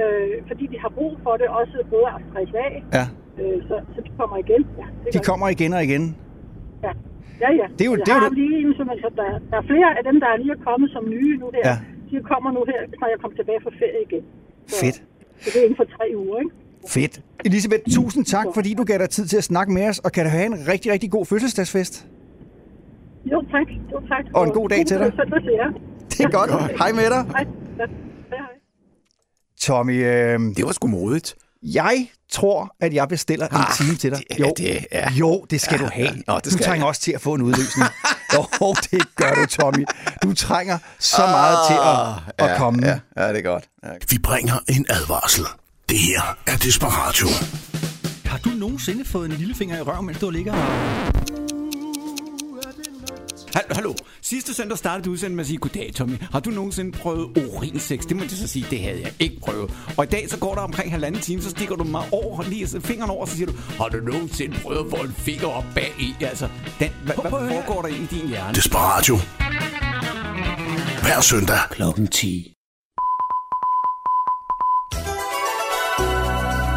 øh, 0.00 0.28
fordi 0.48 0.64
de 0.72 0.78
har 0.84 0.90
brug 0.98 1.12
for 1.24 1.32
det, 1.40 1.46
også 1.60 1.76
både 1.94 2.06
at 2.16 2.20
stresse 2.28 2.58
af. 2.68 2.74
Ja. 2.98 3.04
Øh, 3.42 3.58
så, 3.68 3.74
så 3.94 3.98
de 4.06 4.10
kommer 4.20 4.36
igen. 4.44 4.62
Ja, 4.80 4.86
det 5.04 5.08
De 5.14 5.18
kommer 5.30 5.46
igen 5.48 5.72
og 5.78 5.82
igen. 5.88 6.04
Ja, 6.86 6.92
ja. 7.44 7.50
ja. 7.60 7.66
Det 7.76 7.82
er 7.84 7.90
jo- 7.90 7.96
jeg 8.00 8.06
det 8.06 8.12
er 8.12 8.18
jo 8.18 8.20
har 8.26 8.28
det- 8.28 8.38
lige 8.42 8.54
en, 8.62 8.70
som, 8.78 8.86
altså, 8.94 9.08
der, 9.20 9.26
der 9.50 9.56
er 9.62 9.66
flere 9.72 9.88
af 9.98 10.02
dem, 10.08 10.16
der 10.22 10.28
er 10.34 10.36
lige 10.42 10.52
er 10.58 10.62
kommet 10.68 10.88
som 10.96 11.02
nye 11.14 11.34
nu 11.42 11.46
her. 11.56 11.64
Ja. 11.70 11.76
De 12.10 12.14
kommer 12.32 12.50
nu 12.56 12.60
her, 12.70 12.80
når 13.00 13.08
jeg 13.12 13.18
kommer 13.22 13.36
tilbage 13.40 13.60
fra 13.64 13.70
ferie 13.80 14.00
igen. 14.08 14.24
Så, 14.66 14.76
Fedt. 14.82 14.96
Så 15.42 15.46
det 15.52 15.58
er 15.60 15.64
inden 15.66 15.78
for 15.82 15.88
tre 15.96 16.06
uger, 16.22 16.38
ikke? 16.42 16.52
Fedt. 16.94 17.14
Elisabeth, 17.48 17.82
tusind 17.98 18.24
tak, 18.34 18.46
fordi 18.56 18.70
du 18.80 18.84
gav 18.90 18.98
dig 18.98 19.10
tid 19.16 19.26
til 19.32 19.36
at 19.42 19.44
snakke 19.52 19.70
med 19.72 19.84
os, 19.90 19.98
og 19.98 20.12
kan 20.12 20.24
du 20.24 20.30
have 20.30 20.46
en 20.46 20.58
rigtig, 20.72 20.92
rigtig 20.92 21.10
god 21.10 21.24
fødselsdagsfest. 21.26 21.94
Jo, 23.32 23.38
tak. 23.54 23.68
Jo, 23.92 23.98
tak. 24.08 24.24
Og 24.34 24.44
en 24.44 24.52
god 24.52 24.68
dag 24.68 24.86
til 24.86 24.96
dig. 24.98 25.12
Det 26.10 26.20
er 26.20 26.30
godt. 26.38 26.50
Hej 26.78 26.92
med 26.92 27.06
dig. 27.14 27.22
Hej. 27.36 27.44
Ja. 27.78 27.86
Hej, 28.30 28.38
hej. 28.38 28.54
Tommy, 29.60 29.92
øh, 30.04 30.38
Det 30.56 30.64
var 30.64 30.72
sgu 30.72 30.88
modigt. 30.88 31.34
Jeg 31.74 32.06
tror, 32.32 32.74
at 32.80 32.94
jeg 32.94 33.08
bestiller 33.08 33.48
en 33.48 33.64
time 33.76 33.96
til 33.96 34.10
dig. 34.10 34.22
det- 34.30 34.38
ja, 34.38 34.50
det- 34.56 34.86
ja. 34.92 35.10
jo, 35.10 35.46
det 35.50 35.60
skal 35.60 35.78
Ja, 35.80 35.84
du 35.86 35.90
have. 35.92 36.08
ja. 36.08 36.14
Nå, 36.26 36.36
det 36.36 36.44
du 36.44 36.50
skal 36.50 36.64
trænger 36.64 36.84
jeg. 36.86 36.88
også 36.88 37.00
til 37.00 37.12
at 37.12 37.20
få 37.20 37.34
en 37.34 37.42
udløsning. 37.42 37.88
jo, 38.34 38.74
det 38.90 39.14
gør 39.16 39.34
du, 39.34 39.46
Tommy. 39.46 39.84
Du 40.22 40.34
trænger 40.34 40.78
så 40.98 41.22
meget 41.26 41.58
til 41.68 41.74
at, 41.74 42.44
at 42.46 42.50
ja, 42.52 42.58
komme. 42.58 42.86
Ja, 42.86 42.98
ja, 43.16 43.28
det 43.28 43.38
er 43.38 43.42
godt. 43.42 43.64
Ja. 43.84 43.88
Vi 44.10 44.18
bringer 44.18 44.54
en 44.68 44.86
advarsel. 44.88 45.44
Det 45.88 45.98
her 45.98 46.36
er 46.46 46.56
Desperatio. 46.56 47.28
Har 48.24 48.38
du 48.38 48.48
nogensinde 48.48 49.04
fået 49.04 49.30
en 49.30 49.36
lillefinger 49.36 49.78
i 49.78 49.80
røven, 49.80 50.06
mens 50.06 50.18
du 50.18 50.30
ligger 50.30 50.52
og... 50.52 51.55
Hal- 53.54 53.74
Hallo, 53.74 53.94
sidste 54.22 54.54
søndag 54.54 54.78
startede 54.78 55.04
du 55.04 55.10
udsendelsen 55.10 55.36
med 55.36 55.44
at 55.44 55.46
sige, 55.48 55.58
goddag 55.58 55.92
Tommy, 55.94 56.16
har 56.32 56.40
du 56.40 56.50
nogensinde 56.50 56.92
prøvet 56.92 57.38
urinsex? 57.38 58.00
Det 58.02 58.16
må 58.16 58.22
jeg 58.22 58.30
så 58.30 58.46
sige, 58.48 58.66
det 58.70 58.80
havde 58.80 59.00
jeg 59.02 59.12
ikke 59.18 59.40
prøvet. 59.40 59.70
Og 59.96 60.04
i 60.04 60.06
dag 60.06 60.26
så 60.30 60.38
går 60.38 60.54
der 60.54 60.60
omkring 60.62 60.90
halvanden 60.90 61.20
time, 61.20 61.42
så 61.42 61.50
stikker 61.50 61.76
du 61.76 61.84
mig 61.84 62.02
over, 62.12 62.42
lige 62.42 62.80
fingeren 62.80 63.10
over, 63.10 63.20
og 63.20 63.28
så 63.28 63.36
siger 63.36 63.46
du, 63.46 63.52
har 63.78 63.88
du 63.88 63.96
nogensinde 63.98 64.56
prøvet 64.62 64.84
at 64.84 64.98
få 64.98 65.04
en 65.04 65.12
finger 65.12 65.46
op 65.46 65.64
bag 65.74 65.94
i? 65.98 66.14
Altså, 66.20 66.48
den, 66.78 66.88
hvad, 67.04 67.14
hvad 67.14 67.30
foregår 67.30 67.82
der 67.82 67.88
i 67.88 68.06
din 68.10 68.28
hjerne? 68.28 68.54
Desperatio. 68.54 69.16
Hver 71.02 71.20
søndag. 71.20 71.58
Klokken 71.70 72.06
10. 72.06 72.52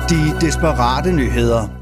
De 0.09 0.41
desperate 0.41 1.11
nyheder. 1.11 1.78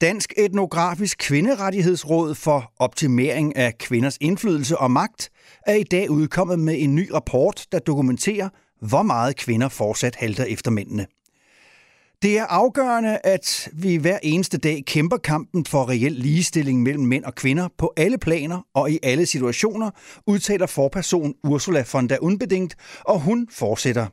Dansk 0.00 0.32
Etnografisk 0.36 1.18
Kvinderettighedsråd 1.18 2.34
for 2.34 2.72
Optimering 2.78 3.56
af 3.56 3.78
Kvinders 3.78 4.18
Indflydelse 4.20 4.78
og 4.78 4.90
Magt 4.90 5.30
er 5.66 5.74
i 5.74 5.82
dag 5.82 6.10
udkommet 6.10 6.58
med 6.58 6.74
en 6.78 6.94
ny 6.94 7.10
rapport, 7.10 7.66
der 7.72 7.78
dokumenterer, 7.78 8.48
hvor 8.80 9.02
meget 9.02 9.36
kvinder 9.36 9.68
fortsat 9.68 10.16
halter 10.16 10.44
efter 10.44 10.70
mændene. 10.70 11.06
Det 12.22 12.38
er 12.38 12.44
afgørende, 12.44 13.18
at 13.24 13.68
vi 13.72 13.96
hver 13.96 14.18
eneste 14.22 14.58
dag 14.58 14.82
kæmper 14.86 15.16
kampen 15.16 15.64
for 15.64 15.88
reel 15.88 16.12
ligestilling 16.12 16.82
mellem 16.82 17.04
mænd 17.04 17.24
og 17.24 17.34
kvinder 17.34 17.68
på 17.78 17.92
alle 17.96 18.18
planer 18.18 18.66
og 18.74 18.90
i 18.90 18.98
alle 19.02 19.26
situationer, 19.26 19.90
udtaler 20.26 20.66
forperson 20.66 21.34
Ursula 21.44 21.84
von 21.92 22.08
der 22.08 22.18
Unbedingt, 22.20 22.76
og 23.00 23.20
hun 23.20 23.48
fortsætter. 23.50 24.06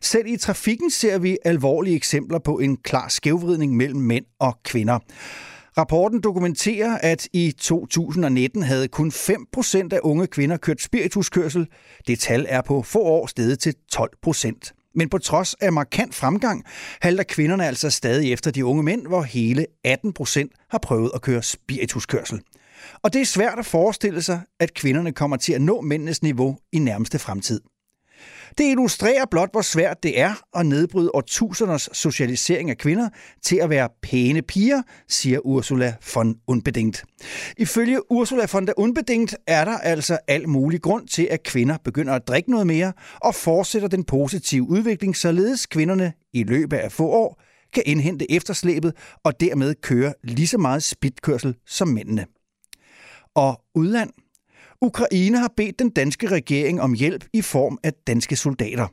Selv 0.00 0.26
i 0.26 0.36
trafikken 0.36 0.90
ser 0.90 1.18
vi 1.18 1.38
alvorlige 1.44 1.96
eksempler 1.96 2.38
på 2.38 2.58
en 2.58 2.76
klar 2.76 3.08
skævvridning 3.08 3.76
mellem 3.76 4.00
mænd 4.00 4.24
og 4.38 4.58
kvinder. 4.64 4.98
Rapporten 5.78 6.20
dokumenterer, 6.20 6.98
at 6.98 7.28
i 7.32 7.52
2019 7.58 8.62
havde 8.62 8.88
kun 8.88 9.12
5% 9.14 9.88
af 9.92 10.00
unge 10.02 10.26
kvinder 10.26 10.56
kørt 10.56 10.82
spirituskørsel. 10.82 11.66
Det 12.06 12.18
tal 12.18 12.46
er 12.48 12.62
på 12.62 12.82
få 12.82 13.02
år 13.02 13.26
steget 13.26 13.58
til 13.58 13.74
12%. 13.96 14.92
Men 14.94 15.08
på 15.08 15.18
trods 15.18 15.54
af 15.54 15.72
markant 15.72 16.14
fremgang, 16.14 16.64
halter 17.00 17.24
kvinderne 17.24 17.66
altså 17.66 17.90
stadig 17.90 18.32
efter 18.32 18.50
de 18.50 18.64
unge 18.64 18.82
mænd, 18.82 19.06
hvor 19.06 19.22
hele 19.22 19.66
18% 19.88 20.66
har 20.70 20.78
prøvet 20.78 21.10
at 21.14 21.22
køre 21.22 21.42
spirituskørsel. 21.42 22.40
Og 23.02 23.12
det 23.12 23.20
er 23.20 23.26
svært 23.26 23.58
at 23.58 23.66
forestille 23.66 24.22
sig, 24.22 24.40
at 24.60 24.74
kvinderne 24.74 25.12
kommer 25.12 25.36
til 25.36 25.52
at 25.52 25.62
nå 25.62 25.80
mændenes 25.80 26.22
niveau 26.22 26.58
i 26.72 26.78
nærmeste 26.78 27.18
fremtid. 27.18 27.60
Det 28.58 28.64
illustrerer 28.64 29.24
blot, 29.30 29.48
hvor 29.52 29.60
svært 29.60 30.02
det 30.02 30.20
er 30.20 30.34
at 30.56 30.66
nedbryde 30.66 31.10
årtusinders 31.14 31.88
socialisering 31.92 32.70
af 32.70 32.78
kvinder 32.78 33.08
til 33.42 33.56
at 33.56 33.70
være 33.70 33.88
pæne 34.02 34.42
piger, 34.42 34.82
siger 35.08 35.38
Ursula 35.38 35.94
von 36.14 36.36
Unbedingt. 36.46 37.04
Ifølge 37.58 38.12
Ursula 38.12 38.46
von 38.52 38.66
der 38.66 38.72
Unbedingt 38.76 39.36
er 39.46 39.64
der 39.64 39.78
altså 39.78 40.18
al 40.28 40.48
mulig 40.48 40.82
grund 40.82 41.08
til, 41.08 41.28
at 41.30 41.42
kvinder 41.42 41.76
begynder 41.84 42.14
at 42.14 42.28
drikke 42.28 42.50
noget 42.50 42.66
mere 42.66 42.92
og 43.20 43.34
fortsætter 43.34 43.88
den 43.88 44.04
positive 44.04 44.68
udvikling, 44.68 45.16
således 45.16 45.66
kvinderne 45.66 46.12
i 46.32 46.42
løbet 46.42 46.76
af 46.76 46.92
få 46.92 47.06
år 47.06 47.42
kan 47.74 47.82
indhente 47.86 48.32
efterslæbet 48.32 48.92
og 49.24 49.40
dermed 49.40 49.74
køre 49.82 50.14
lige 50.24 50.46
så 50.46 50.58
meget 50.58 50.82
spidkørsel 50.82 51.54
som 51.66 51.88
mændene. 51.88 52.26
Og 53.34 53.60
udland– 53.74 54.10
Ukraine 54.80 55.38
har 55.38 55.52
bedt 55.56 55.78
den 55.78 55.90
danske 55.90 56.30
regering 56.30 56.80
om 56.80 56.92
hjælp 56.92 57.24
i 57.32 57.42
form 57.42 57.78
af 57.84 57.92
danske 58.06 58.36
soldater. 58.36 58.86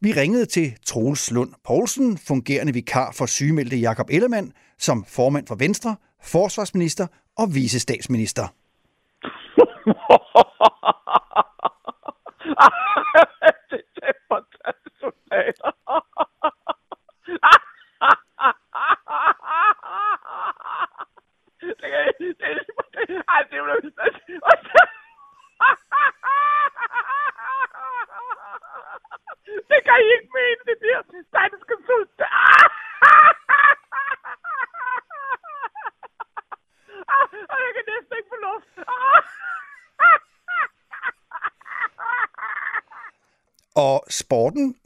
Vi 0.00 0.12
ringede 0.12 0.46
til 0.46 0.78
Troels 0.86 1.30
Lund 1.30 1.52
Poulsen, 1.64 2.18
fungerende 2.18 2.72
vikar 2.72 3.12
for 3.12 3.26
sygemeldte 3.26 3.76
Jakob 3.76 4.10
Ellemann, 4.10 4.52
som 4.78 5.04
formand 5.04 5.46
for 5.46 5.54
Venstre, 5.54 5.96
forsvarsminister 6.22 7.06
og 7.38 7.54
visestatsminister. 7.54 8.46
det 13.70 13.82
er 14.02 14.16
fantastisk 14.32 14.96
soldater. 15.00 15.70
det 21.60 21.74
det, 21.80 21.92
det, 22.18 22.28
det, 22.40 23.08
det 23.08 23.16
er 24.82 24.95
det 29.70 29.80
kan 29.86 29.96
I 30.04 30.06
ikke 30.16 30.30
mene, 30.38 30.60
det 30.68 30.76
bliver 30.82 31.00
danske 31.38 31.74
soldater. 31.86 32.30
Og 37.52 37.58
jeg 37.64 37.70
kan 37.76 37.84
næsten 37.92 38.14
ikke 38.18 38.30
få 38.32 38.38
luft. 38.46 38.72
Og 43.74 43.96
sporten. 44.10 44.76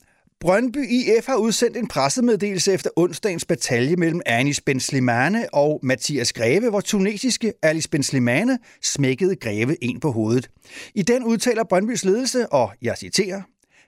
Brøndby 0.41 0.91
IF 0.91 1.26
har 1.26 1.36
udsendt 1.36 1.76
en 1.76 1.88
pressemeddelelse 1.88 2.72
efter 2.72 2.91
onsdagens 2.97 3.45
batalje 3.45 3.97
mellem 3.97 4.20
Anis 4.26 4.61
Ben 4.61 4.80
Slimane 4.80 5.55
og 5.55 5.80
Mathias 5.82 6.32
Greve, 6.32 6.70
hvor 6.70 6.80
tunesiske 6.80 7.53
Alice 7.62 7.88
Ben 7.88 8.03
Slimane 8.03 8.59
smækkede 8.82 9.36
Greve 9.36 9.84
en 9.84 10.01
på 10.01 10.12
hovedet. 10.12 10.51
I 10.95 11.03
den 11.03 11.24
udtaler 11.24 11.64
Brøndbys 11.64 12.05
ledelse, 12.05 12.53
og 12.53 12.72
jeg 12.82 12.97
citerer, 12.99 13.43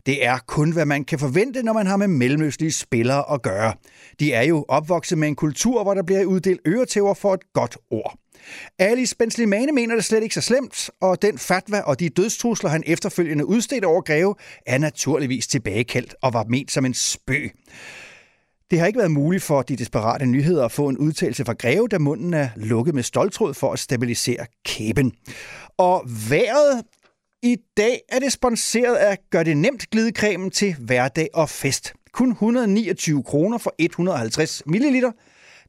det 0.06 0.26
er 0.26 0.38
kun, 0.46 0.72
hvad 0.72 0.86
man 0.86 1.04
kan 1.04 1.18
forvente, 1.18 1.62
når 1.62 1.72
man 1.72 1.86
har 1.86 1.96
med 1.96 2.08
mellemøstlige 2.08 2.72
spillere 2.72 3.32
at 3.32 3.42
gøre. 3.42 3.74
De 4.20 4.32
er 4.32 4.42
jo 4.42 4.64
opvokset 4.68 5.18
med 5.18 5.28
en 5.28 5.36
kultur, 5.36 5.82
hvor 5.82 5.94
der 5.94 6.02
bliver 6.02 6.24
uddelt 6.24 6.60
øretæver 6.66 7.14
for 7.14 7.34
et 7.34 7.52
godt 7.52 7.76
ord. 7.90 8.18
Alice 8.78 9.16
Benslimane 9.16 9.72
mener 9.72 9.94
det 9.94 10.04
slet 10.04 10.22
ikke 10.22 10.34
så 10.34 10.40
slemt, 10.40 10.90
og 11.00 11.22
den 11.22 11.38
fatwa 11.38 11.80
og 11.80 12.00
de 12.00 12.08
dødstrusler, 12.08 12.70
han 12.70 12.82
efterfølgende 12.86 13.46
udstedte 13.46 13.86
over 13.86 14.00
Greve, 14.00 14.34
er 14.66 14.78
naturligvis 14.78 15.46
tilbagekaldt 15.46 16.14
og 16.22 16.32
var 16.32 16.44
ment 16.48 16.72
som 16.72 16.84
en 16.84 16.94
spøg. 16.94 17.52
Det 18.70 18.80
har 18.80 18.86
ikke 18.86 18.98
været 18.98 19.10
muligt 19.10 19.42
for 19.42 19.62
de 19.62 19.76
desperate 19.76 20.26
nyheder 20.26 20.64
at 20.64 20.72
få 20.72 20.88
en 20.88 20.98
udtalelse 20.98 21.44
fra 21.44 21.52
Greve, 21.52 21.88
da 21.88 21.98
munden 21.98 22.34
er 22.34 22.48
lukket 22.56 22.94
med 22.94 23.02
stoltråd 23.02 23.54
for 23.54 23.72
at 23.72 23.78
stabilisere 23.78 24.46
kæben. 24.64 25.12
Og 25.78 26.04
vejret 26.30 26.82
i 27.42 27.56
dag 27.76 28.00
er 28.08 28.18
det 28.18 28.32
sponsoreret 28.32 28.96
af 28.96 29.18
Gør 29.30 29.42
det 29.42 29.56
nemt 29.56 29.90
glidecremen 29.90 30.50
til 30.50 30.76
hverdag 30.78 31.28
og 31.34 31.48
fest. 31.48 31.94
Kun 32.12 32.30
129 32.30 33.22
kroner 33.22 33.58
for 33.58 33.74
150 33.78 34.62
ml. 34.66 35.04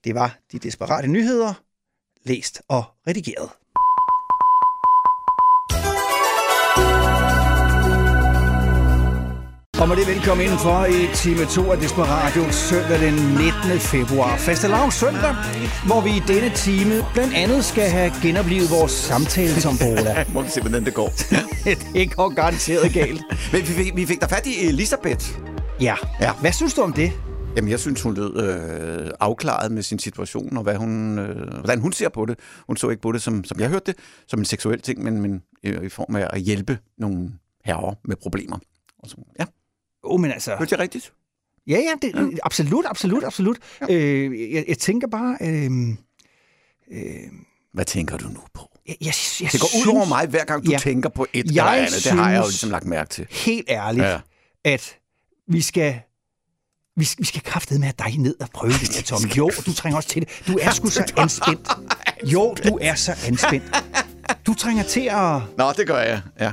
Det 0.04 0.16
var 0.16 0.38
de 0.52 0.60
desperate 0.60 1.08
nyheder, 1.08 1.63
læst 2.26 2.62
og 2.70 2.84
redigeret. 3.08 3.50
Og 9.84 9.90
med 9.90 9.98
det 9.98 10.08
velkommen 10.08 10.46
indenfor 10.46 10.86
i 10.86 11.16
time 11.16 11.46
2 11.46 11.72
af 11.72 11.78
Desperatio 11.78 12.52
søndag 12.52 13.00
den 13.00 13.14
19. 13.14 13.80
februar. 13.80 14.38
Fastelavn 14.38 14.92
søndag, 14.92 15.36
hvor 15.86 16.02
vi 16.02 16.10
i 16.10 16.20
denne 16.28 16.50
time 16.56 17.06
blandt 17.14 17.34
andet 17.34 17.66
skal 17.66 17.90
have 17.90 18.12
genoplevet 18.22 18.72
vores 18.72 18.92
samtale 18.92 19.62
som 19.62 19.78
Bola. 19.78 20.26
Må 20.34 20.42
vi 20.42 20.50
se, 20.50 20.62
hvordan 20.62 20.86
det 20.86 20.94
går. 20.94 21.14
det 21.94 22.16
går 22.16 22.36
garanteret 22.36 22.94
galt. 22.94 23.22
Men 23.52 23.62
vi 23.62 23.68
fik, 23.68 23.96
vi 23.96 24.06
fik 24.06 24.22
da 24.22 24.26
fat 24.26 24.46
i 24.46 24.68
Elisabeth. 24.68 25.26
Ja. 25.82 25.96
Ja. 26.22 26.32
Hvad 26.42 26.52
synes 26.52 26.74
du 26.74 26.82
om 26.82 26.94
det? 26.94 27.12
Jamen, 27.56 27.70
jeg 27.72 27.80
synes, 27.80 28.02
hun 28.02 28.14
lød 28.14 28.38
øh, 28.44 29.12
afklaret 29.20 29.72
med 29.72 29.84
sin 29.84 30.00
situation, 30.00 30.58
og 30.58 30.64
hvad 30.64 30.76
hun, 30.76 31.20
øh, 31.20 31.48
hvordan 31.54 31.80
hun 31.80 31.94
ser 31.94 32.10
på 32.10 32.26
det. 32.26 32.40
Hun 32.68 32.78
så 32.78 32.90
ikke 32.90 33.02
på 33.02 33.12
det, 33.12 33.22
som, 33.22 33.44
som 33.44 33.60
jeg 33.60 33.70
hørte 33.70 33.86
det, 33.92 33.96
som 34.28 34.40
en 34.40 34.46
seksuel 34.46 34.82
ting, 34.82 35.04
men, 35.04 35.22
men 35.22 35.42
i, 35.64 35.68
i 35.86 35.90
form 35.90 36.16
af 36.16 36.28
at 36.34 36.42
hjælpe 36.42 36.80
nogle 36.98 37.32
herrer 37.66 37.94
med 38.06 38.16
problemer. 38.16 38.58
Og 39.00 39.10
så, 39.10 39.16
ja. 39.40 39.46
Oh, 40.04 40.20
men 40.22 40.32
altså... 40.32 40.56
Hørte 40.56 40.74
jeg 40.74 40.80
rigtigt? 40.80 41.14
Ja, 41.68 41.78
ja, 41.78 41.92
det, 42.08 42.40
absolut, 42.44 42.86
absolut, 42.88 43.24
absolut. 43.24 43.58
Ja. 43.90 43.96
Øh, 43.96 44.54
jeg, 44.54 44.66
jeg 44.68 44.78
tænker 44.78 45.08
bare... 45.08 45.38
Øh, 45.42 45.72
øh, 46.92 47.32
Hvad 47.74 47.86
tænker 47.86 48.18
du 48.18 48.28
nu 48.28 48.40
på? 48.54 48.70
Jeg, 48.88 48.96
jeg, 49.02 49.14
jeg 49.42 49.52
det 49.52 49.62
går 49.62 49.66
ud 49.68 49.82
synes- 49.82 49.88
over 49.88 50.06
mig, 50.06 50.28
hver 50.28 50.46
gang 50.46 50.66
du 50.66 50.72
Ja. 50.72 50.78
tænker 50.78 51.10
på 51.10 51.26
et 51.34 51.46
Jeg 51.46 51.50
eller 51.50 51.64
andet. 51.88 52.04
Det 52.04 52.12
har 52.12 52.32
jeg 52.32 52.40
jo 52.40 52.46
ligesom 52.48 52.70
lagt 52.70 52.86
mærke 52.86 53.10
til. 53.10 53.28
helt 53.30 53.70
ærligt, 53.70 54.04
Ja. 54.06 54.12
ja. 54.12 54.20
at 54.66 54.96
vi 55.48 55.62
skal... 55.62 56.00
Vi 56.98 57.06
skal, 57.06 57.22
vi 57.22 57.26
skal 57.28 57.42
kraftedeme 57.42 57.86
med 57.86 57.94
dig 58.06 58.18
ned 58.20 58.36
og 58.42 58.48
prøve 58.54 58.74
det 58.74 58.92
der, 58.96 59.02
Tom. 59.02 59.20
Jo, 59.38 59.52
du 59.66 59.74
trænger 59.74 59.98
også 59.98 60.10
til 60.10 60.22
det. 60.22 60.30
Du 60.48 60.58
er 60.62 60.72
sgu 60.72 60.88
så 61.00 61.14
anspændt. 61.18 61.70
Jo, 62.24 62.56
du 62.68 62.78
er 62.82 62.96
så 62.96 63.12
anspændt. 63.28 63.84
Du 64.48 64.54
trænger 64.54 64.84
til 64.84 65.10
at... 65.12 65.42
Nå, 65.58 65.72
det 65.78 65.88
gør 65.88 65.98
jeg, 66.00 66.22
ja. 66.40 66.52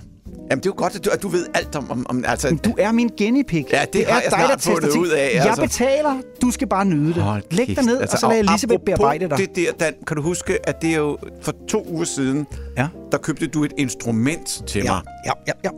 Jamen, 0.51 0.63
det 0.63 0.67
er 0.67 0.71
jo 0.71 0.75
godt, 0.77 0.97
at 0.97 1.05
du, 1.05 1.11
at 1.11 1.23
du 1.23 1.29
ved 1.29 1.47
alt 1.55 1.77
om... 1.77 1.91
om, 1.91 2.07
om 2.09 2.25
altså, 2.27 2.59
Du 2.65 2.75
er 2.79 2.93
min 2.93 3.11
guinea 3.19 3.43
pig. 3.49 3.67
Ja, 3.73 3.85
det 3.93 4.07
har 4.07 4.21
jeg 4.21 4.31
snart 4.31 4.63
fundet 4.63 4.97
ud 4.97 5.09
af, 5.09 5.31
Jeg 5.35 5.47
altså. 5.47 5.63
betaler, 5.63 6.21
du 6.43 6.51
skal 6.51 6.69
bare 6.69 6.85
nyde 6.85 7.15
det. 7.15 7.23
Hold 7.23 7.43
Læg 7.51 7.67
dig 7.67 7.85
ned, 7.85 8.01
altså, 8.01 8.15
og 8.17 8.21
så 8.21 8.29
lad 8.29 8.39
og 8.49 8.53
Elisabeth 8.53 8.83
bearbejde 8.87 9.29
dig. 9.29 9.39
Det 9.39 9.57
der, 9.57 9.73
Dan, 9.81 9.95
kan 10.07 10.17
du 10.17 10.23
huske, 10.23 10.69
at 10.69 10.83
det 10.83 10.91
er 10.91 10.97
jo 10.97 11.19
for 11.43 11.55
to 11.69 11.87
uger 11.89 12.05
siden, 12.05 12.47
ja. 12.77 12.89
der 13.13 13.19
købte 13.19 13.47
du 13.47 13.65
et 13.65 13.73
instrument 13.79 14.63
til 14.67 14.83
Ja, 14.85 14.93
mig. 14.93 15.03
ja, 15.27 15.33
ja, 15.47 15.53
ja. 15.65 15.71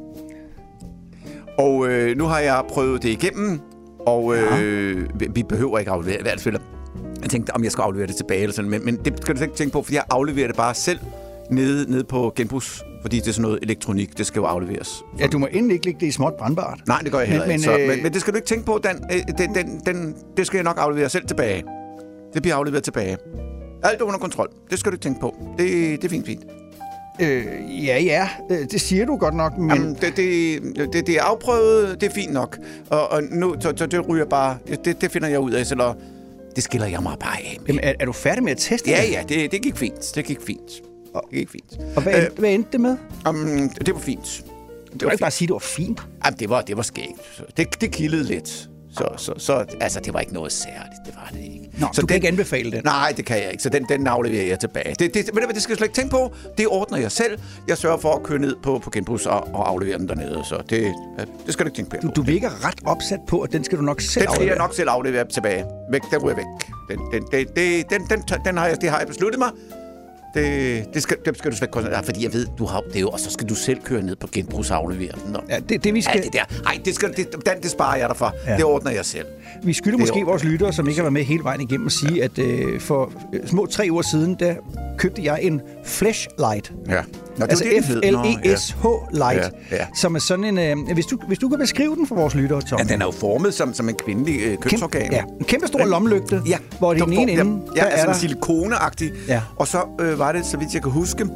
Og 1.59 1.89
øh, 1.89 2.17
nu 2.17 2.25
har 2.25 2.39
jeg 2.39 2.63
prøvet 2.69 3.03
det 3.03 3.09
igennem, 3.09 3.61
og 4.07 4.35
øh, 4.37 5.09
vi, 5.21 5.29
vi 5.35 5.43
behøver 5.43 5.79
ikke 5.79 5.91
aflevere 5.91 6.19
i 6.19 6.23
hvert 6.23 6.41
fald. 6.41 6.57
Jeg 7.23 7.31
tænkte, 7.31 7.51
om 7.55 7.65
jeg 7.65 7.73
skal 7.73 7.83
aflevere 7.83 8.07
det 8.07 8.17
tilbage 8.17 8.41
eller 8.41 8.55
sådan, 8.55 8.71
men, 8.71 8.85
men 8.85 8.97
det 8.97 9.19
skal 9.23 9.37
du 9.37 9.43
ikke 9.43 9.55
tænke 9.55 9.73
på, 9.73 9.83
fordi 9.83 9.95
jeg 9.97 10.05
afleverer 10.11 10.47
det 10.47 10.57
bare 10.57 10.75
selv 10.75 10.99
nede, 11.51 11.91
nede 11.91 12.05
på 12.05 12.33
genbrugs, 12.37 12.83
fordi 13.03 13.17
det 13.17 13.29
er 13.29 13.33
sådan 13.33 13.43
noget 13.43 13.59
elektronik, 13.63 14.19
det 14.19 14.27
skal 14.27 14.41
jo 14.41 14.45
afleveres. 14.47 15.03
Ja, 15.19 15.27
du 15.27 15.39
må 15.39 15.49
endelig 15.53 15.75
ikke 15.75 15.87
lægge 15.87 16.01
det 16.01 16.07
i 16.07 16.11
småt 16.11 16.35
brandbart. 16.35 16.81
Nej, 16.89 16.99
det 17.03 17.13
gør 17.13 17.19
jeg 17.19 17.29
heller 17.29 17.47
Men- 17.47 17.55
ikke. 17.57 17.69
men, 17.69 17.77
Så, 17.77 17.83
øh, 17.83 17.89
men, 17.89 18.03
men 18.03 18.13
det 18.13 18.21
skal 18.21 18.33
du 18.33 18.37
ikke 18.37 18.47
tænke 18.47 18.65
på, 18.67 18.81
Dan. 18.85 19.05
Øh, 19.13 19.21
Den, 19.39 19.55
den, 19.55 19.81
den, 19.87 20.15
det 20.37 20.47
skal 20.47 20.57
jeg 20.57 20.65
nok 20.65 20.77
aflevere 20.79 21.09
selv 21.09 21.27
tilbage. 21.27 21.65
Det 22.35 22.43
bliver 22.43 22.55
afleveret 22.57 22.85
tilbage. 22.85 23.17
Alt 23.85 24.01
er 24.01 24.05
under 24.05 24.19
kontrol. 24.19 24.49
Det 24.71 24.79
skal 24.79 24.93
du 24.93 24.95
ikke 24.95 25.03
tænke 25.03 25.21
på. 25.21 25.37
Det, 25.59 25.69
det 26.03 26.05
er 26.05 26.09
fint, 26.09 26.27
fint. 26.27 26.43
Øh, 27.21 27.47
ja, 27.87 27.99
ja, 28.01 28.29
øh, 28.51 28.59
det 28.71 28.81
siger 28.81 29.07
du 29.07 29.17
godt 29.17 29.35
nok, 29.35 29.59
men... 29.59 29.71
Jamen, 29.71 29.95
det, 29.95 30.17
det, 30.17 30.93
det, 30.93 31.07
det 31.07 31.17
er 31.17 31.23
afprøvet, 31.23 32.01
det 32.01 32.09
er 32.09 32.15
fint 32.15 32.33
nok. 32.33 32.59
Og, 32.91 33.09
og 33.09 33.23
nu, 33.23 33.57
så, 33.61 33.73
så 33.77 33.87
det 33.87 34.09
ryger 34.09 34.25
bare, 34.25 34.59
det, 34.85 35.01
det 35.01 35.11
finder 35.11 35.29
jeg 35.29 35.41
ud 35.41 35.51
af, 35.53 35.67
så 35.67 35.95
det 36.57 36.65
skiller 36.65 36.87
jeg 36.87 37.03
mig 37.03 37.17
bare 37.21 37.37
af 37.39 37.57
med. 37.61 37.67
Jamen, 37.67 37.85
er, 37.85 37.93
er 38.01 38.05
du 38.05 38.13
færdig 38.13 38.45
med 38.45 38.53
at 38.53 38.59
teste 38.59 38.91
Ja, 38.91 39.03
det? 39.07 39.13
ja, 39.13 39.23
det, 39.29 39.53
det 39.53 39.63
gik 39.63 39.77
fint. 39.77 40.13
Det 40.15 40.25
gik 40.25 40.39
fint. 40.47 40.71
Det 41.15 41.39
gik 41.39 41.51
fint. 41.51 41.79
Og 41.97 42.03
hvad, 42.03 42.15
øh, 42.23 42.39
hvad 42.39 42.51
endte 42.51 42.69
det 42.73 42.81
med? 42.81 42.97
Um, 43.29 43.71
det 43.87 43.95
var 43.95 44.01
fint. 44.01 44.45
Du 44.93 44.99
kan 44.99 45.13
ikke 45.13 45.21
bare 45.23 45.31
sige, 45.31 45.47
det 45.49 45.53
var 45.53 45.59
fint. 45.59 46.01
Jamen, 46.25 46.39
det 46.39 46.49
var, 46.51 46.63
det 46.63 46.77
var 46.77 46.83
skægt. 46.83 47.43
Det, 47.57 47.81
det 47.81 47.91
kildede 47.91 48.25
lidt. 48.25 48.69
Så, 48.93 49.05
så, 49.17 49.33
så, 49.39 49.65
altså, 49.81 50.01
det 50.01 50.15
var 50.15 50.21
ikke 50.21 50.35
noget 50.35 50.53
særligt. 50.53 51.01
Det 51.07 51.15
var 51.15 51.31
det 51.33 51.41
ikke. 51.45 51.62
Nå, 51.79 51.87
så 51.93 52.01
du 52.01 52.07
kan 52.07 52.15
ikke 52.15 52.29
anbefale 52.29 52.71
den. 52.73 52.81
Nej, 52.85 53.13
det 53.17 53.25
kan 53.25 53.37
jeg 53.43 53.51
ikke. 53.51 53.63
Så 53.63 53.69
den, 53.69 53.85
den 53.89 54.07
afleverer 54.07 54.47
jeg 54.47 54.61
tilbage. 54.61 54.95
Det, 54.99 55.15
det, 55.15 55.31
hvad, 55.33 55.43
det 55.55 55.63
skal 55.63 55.73
jeg 55.73 55.77
slet 55.79 55.87
ikke 55.89 55.95
tænke 55.95 56.11
på. 56.11 56.33
Det 56.59 56.67
ordner 56.67 56.99
jeg 56.99 57.13
selv. 57.13 57.39
Jeg 57.69 57.79
sørger 57.79 57.99
for 57.99 58.13
at 58.15 58.23
køre 58.23 58.39
ned 58.39 58.57
på, 58.63 58.79
på 58.85 58.91
genbrugs 58.91 59.27
og, 59.27 59.49
og 59.55 59.69
aflevere 59.69 59.99
den 59.99 60.09
dernede. 60.09 60.43
Så 60.49 60.63
det, 60.71 60.93
det 61.47 61.53
skal 61.53 61.67
du 61.67 61.69
ikke 61.69 61.77
tænke 61.77 61.91
på. 61.91 61.97
Du, 62.03 62.13
du 62.17 62.23
virker 62.23 62.67
ret 62.67 62.79
opsat 62.85 63.19
på, 63.29 63.41
at 63.41 63.53
den 63.53 63.65
skal 63.65 63.79
du 63.79 63.83
nok 63.83 64.01
selv 64.01 64.09
Den 64.27 64.35
skal 64.35 64.43
jeg 64.43 64.51
aflevere. 64.51 64.59
nok 64.59 64.75
selv 64.75 64.89
aflevere 64.91 65.25
tilbage. 65.29 65.65
Væk, 65.91 66.01
den 66.11 66.19
ryger 66.19 66.37
væk. 66.37 66.45
Den, 66.91 66.99
den, 67.13 67.23
den, 67.33 67.47
den, 67.57 67.85
den, 67.91 68.01
den, 68.11 68.21
den, 68.29 68.41
den 68.45 68.57
har 68.57 68.67
jeg, 68.67 68.81
det 68.81 68.91
har 68.91 68.99
jeg 68.99 69.07
besluttet 69.09 69.39
mig. 69.39 69.51
Det, 70.35 70.85
det, 70.95 71.03
skal, 71.03 71.17
det 71.25 71.39
skal 71.39 71.51
du 71.51 71.57
slet 71.57 71.67
ikke 71.67 71.73
koncentrere 71.73 72.05
fordi 72.05 72.25
jeg 72.25 72.33
ved, 72.33 72.47
du 72.59 72.65
har, 72.67 72.81
det 72.95 73.01
jo, 73.01 73.09
og 73.09 73.21
så 73.21 73.31
skal 73.31 73.49
du 73.49 73.55
selv 73.55 73.81
køre 73.85 74.03
ned 74.03 74.17
på 74.17 74.29
genbrugs 74.33 74.71
og 74.71 74.77
aflevere 74.77 75.13
den. 75.27 75.37
Og, 75.37 75.45
Ja, 75.49 75.59
det, 75.69 75.85
det 75.85 75.95
vi 75.95 76.03
skal... 76.03 76.17
Ja, 76.19 76.23
det 76.25 76.33
der. 76.33 76.45
Ej, 76.67 76.81
det, 76.85 76.95
skal, 76.95 77.17
det, 77.17 77.33
den, 77.33 77.63
det 77.63 77.71
sparer 77.71 77.97
jeg 77.97 78.09
dig 78.09 78.17
for. 78.17 78.35
Ja. 78.45 78.51
Ja. 78.51 78.57
Det 78.57 78.65
ordner 78.65 78.91
jeg 78.91 79.05
selv. 79.05 79.27
Vi 79.63 79.73
skylder 79.73 79.97
Det 79.97 80.01
måske 80.03 80.21
jo- 80.21 80.27
vores 80.27 80.45
lyttere, 80.45 80.73
som 80.73 80.89
ikke 80.89 80.99
har 80.99 81.03
været 81.05 81.13
med 81.13 81.23
hele 81.25 81.45
vejen 81.45 81.61
igennem, 81.61 81.87
at 81.87 81.93
sige, 81.93 82.25
at 82.25 82.39
øh, 82.39 82.81
for 82.81 83.13
øh, 83.33 83.47
små 83.49 83.67
tre 83.67 83.89
uger 83.91 84.03
siden, 84.03 84.35
der 84.41 84.55
købte 84.99 85.25
jeg 85.25 85.39
en 85.43 85.61
flashlight. 85.85 86.73
Ja. 86.89 87.03
Nå, 87.39 87.47
det 87.47 87.51
altså 87.51 87.65
F-L-E-S-H 87.83 88.87
light, 89.13 89.55
Ja, 89.71 89.77
ja. 89.77 89.87
som 89.97 90.15
er 90.15 90.19
sådan 90.21 90.45
en... 90.45 90.59
Øh, 90.59 90.95
hvis, 90.95 91.07
du, 91.07 91.19
hvis 91.29 91.39
du 91.39 91.49
kan 91.49 91.59
beskrive 91.59 91.97
den 91.97 92.07
for 92.07 92.15
vores 92.15 92.35
lyttere, 92.35 92.61
Tom. 92.63 92.79
Ja, 92.79 92.85
den 92.85 93.03
er 93.03 93.07
jo 93.07 93.11
formet 93.13 93.55
som, 93.55 93.75
som 93.75 93.89
en 93.89 93.95
kvindelig 93.95 94.41
øh, 94.41 94.59
kønsorgan. 94.59 95.13
ja, 95.13 95.23
en 95.41 95.45
kæmpe 95.45 95.67
stor 95.67 95.85
lommelygte, 95.85 96.43
Ja. 96.47 96.59
hvor 96.79 96.95
den 96.95 97.13
ene 97.13 97.33
ja, 97.33 97.41
ende, 97.41 97.61
ja, 97.77 97.81
der 97.81 97.87
altså 97.87 98.07
er 98.07 98.11
en 98.13 98.19
silikoneagtig. 98.21 99.13
Ja. 99.29 99.43
Og 99.57 99.67
så 99.69 99.79
øh, 100.01 100.19
var 100.19 100.33
det, 100.33 100.47
så 100.47 100.57
vidt 100.57 100.75
jeg 100.75 100.83
kan 100.83 100.91
huske, 100.91 101.27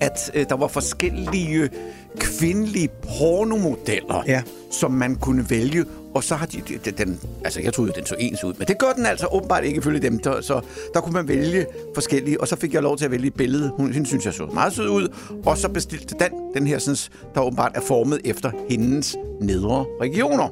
at 0.00 0.30
øh, 0.34 0.46
der 0.48 0.56
var 0.56 0.68
forskellige 0.68 1.70
kvindelige 2.18 2.88
pornomodeller, 3.18 4.22
Ja. 4.26 4.42
som 4.70 4.90
man 4.92 5.16
kunne 5.16 5.50
vælge. 5.50 5.84
Og 6.14 6.24
så 6.24 6.34
har 6.34 6.46
de, 6.46 6.60
de- 6.68 6.78
de, 6.84 6.90
den, 6.90 7.20
altså 7.44 7.60
jeg 7.60 7.72
troede, 7.74 7.92
den 7.96 8.06
så 8.06 8.14
ens 8.18 8.44
ud, 8.44 8.54
men 8.58 8.68
det 8.68 8.78
gør 8.78 8.92
den 8.96 9.06
altså 9.06 9.26
åbenbart 9.32 9.64
ikke 9.64 9.78
ifølge 9.78 10.00
dem. 10.00 10.18
Der, 10.18 10.40
så 10.40 10.60
der 10.94 11.00
kunne 11.00 11.12
man 11.12 11.28
vælge 11.28 11.66
forskellige, 11.94 12.40
og 12.40 12.48
så 12.48 12.56
fik 12.56 12.74
jeg 12.74 12.82
lov 12.82 12.96
til 12.96 13.04
at 13.04 13.10
vælge 13.10 13.26
et 13.26 13.34
billede. 13.34 13.72
Hun, 13.76 13.92
hende 13.92 14.06
synes 14.06 14.24
jeg 14.24 14.34
så 14.34 14.46
meget 14.46 14.72
sød 14.72 14.88
ud, 14.88 15.08
og 15.46 15.58
så 15.58 15.68
bestilte 15.68 16.14
den, 16.20 16.32
den 16.54 16.66
her, 16.66 16.78
sådan, 16.78 16.96
der 17.34 17.40
åbenbart 17.40 17.72
er 17.74 17.80
formet 17.80 18.20
efter 18.24 18.50
hendes 18.70 19.16
nedre 19.40 19.84
regioner. 20.00 20.48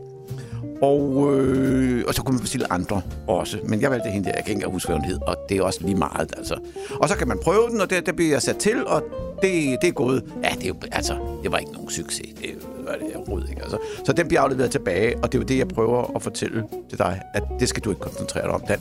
Og, 0.83 1.37
øh, 1.37 2.05
og 2.09 2.15
så 2.15 2.23
kunne 2.23 2.35
man 2.35 2.41
bestille 2.41 2.73
andre 2.73 3.03
også. 3.27 3.59
Men 3.65 3.81
jeg 3.81 3.91
valgte 3.91 4.11
hende 4.11 4.29
der, 4.29 4.33
jeg 4.37 4.45
kan 4.45 4.55
ikke 4.57 4.69
huske, 4.69 4.89
hvad 4.89 4.97
hun 4.97 5.05
hed, 5.05 5.19
og 5.27 5.37
det 5.49 5.57
er 5.57 5.63
også 5.63 5.81
lige 5.83 5.95
meget, 5.95 6.35
altså. 6.37 6.57
Og 6.91 7.09
så 7.09 7.17
kan 7.17 7.29
man 7.29 7.39
prøve 7.43 7.69
den, 7.71 7.81
og 7.81 7.91
det, 7.91 8.07
der 8.07 8.13
bliver 8.13 8.31
jeg 8.31 8.43
sat 8.43 8.57
til, 8.57 8.87
og 8.87 9.03
det, 9.43 9.79
det 9.83 9.89
er 9.89 9.93
gået. 9.93 10.25
Ja, 10.45 10.49
det, 10.55 10.65
er 10.65 10.69
jo, 10.69 10.75
altså, 10.93 11.17
det 11.43 11.53
var 11.53 11.59
ikke 11.59 11.73
nogen 11.73 11.91
succes. 11.91 12.27
Det 12.41 12.51
var 12.87 12.93
det 12.93 13.29
rod, 13.29 13.43
ikke. 13.51 13.63
Altså. 13.63 13.79
Så 14.05 14.13
den 14.13 14.29
bliver 14.29 14.41
afleveret 14.41 14.71
tilbage, 14.71 15.19
og 15.19 15.33
det 15.33 15.39
er 15.39 15.43
jo 15.43 15.47
det, 15.47 15.59
jeg 15.59 15.69
prøver 15.69 16.17
at 16.17 16.23
fortælle 16.23 16.65
til 16.89 16.99
dig, 16.99 17.23
at 17.35 17.43
det 17.61 17.69
skal 17.69 17.83
du 17.83 17.91
ikke 17.91 18.01
koncentrere 18.01 18.45
dig 18.45 18.53
om. 18.53 18.63
Den, 18.69 18.79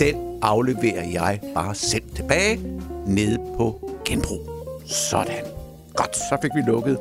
den 0.00 0.38
afleverer 0.42 1.04
jeg 1.12 1.40
bare 1.54 1.74
selv 1.74 2.04
tilbage 2.16 2.60
nede 3.06 3.38
på 3.56 3.90
genbrug. 4.04 4.50
Sådan. 4.86 5.44
Godt, 5.94 6.16
så 6.16 6.38
fik 6.42 6.50
vi 6.54 6.60
lukket 6.66 6.98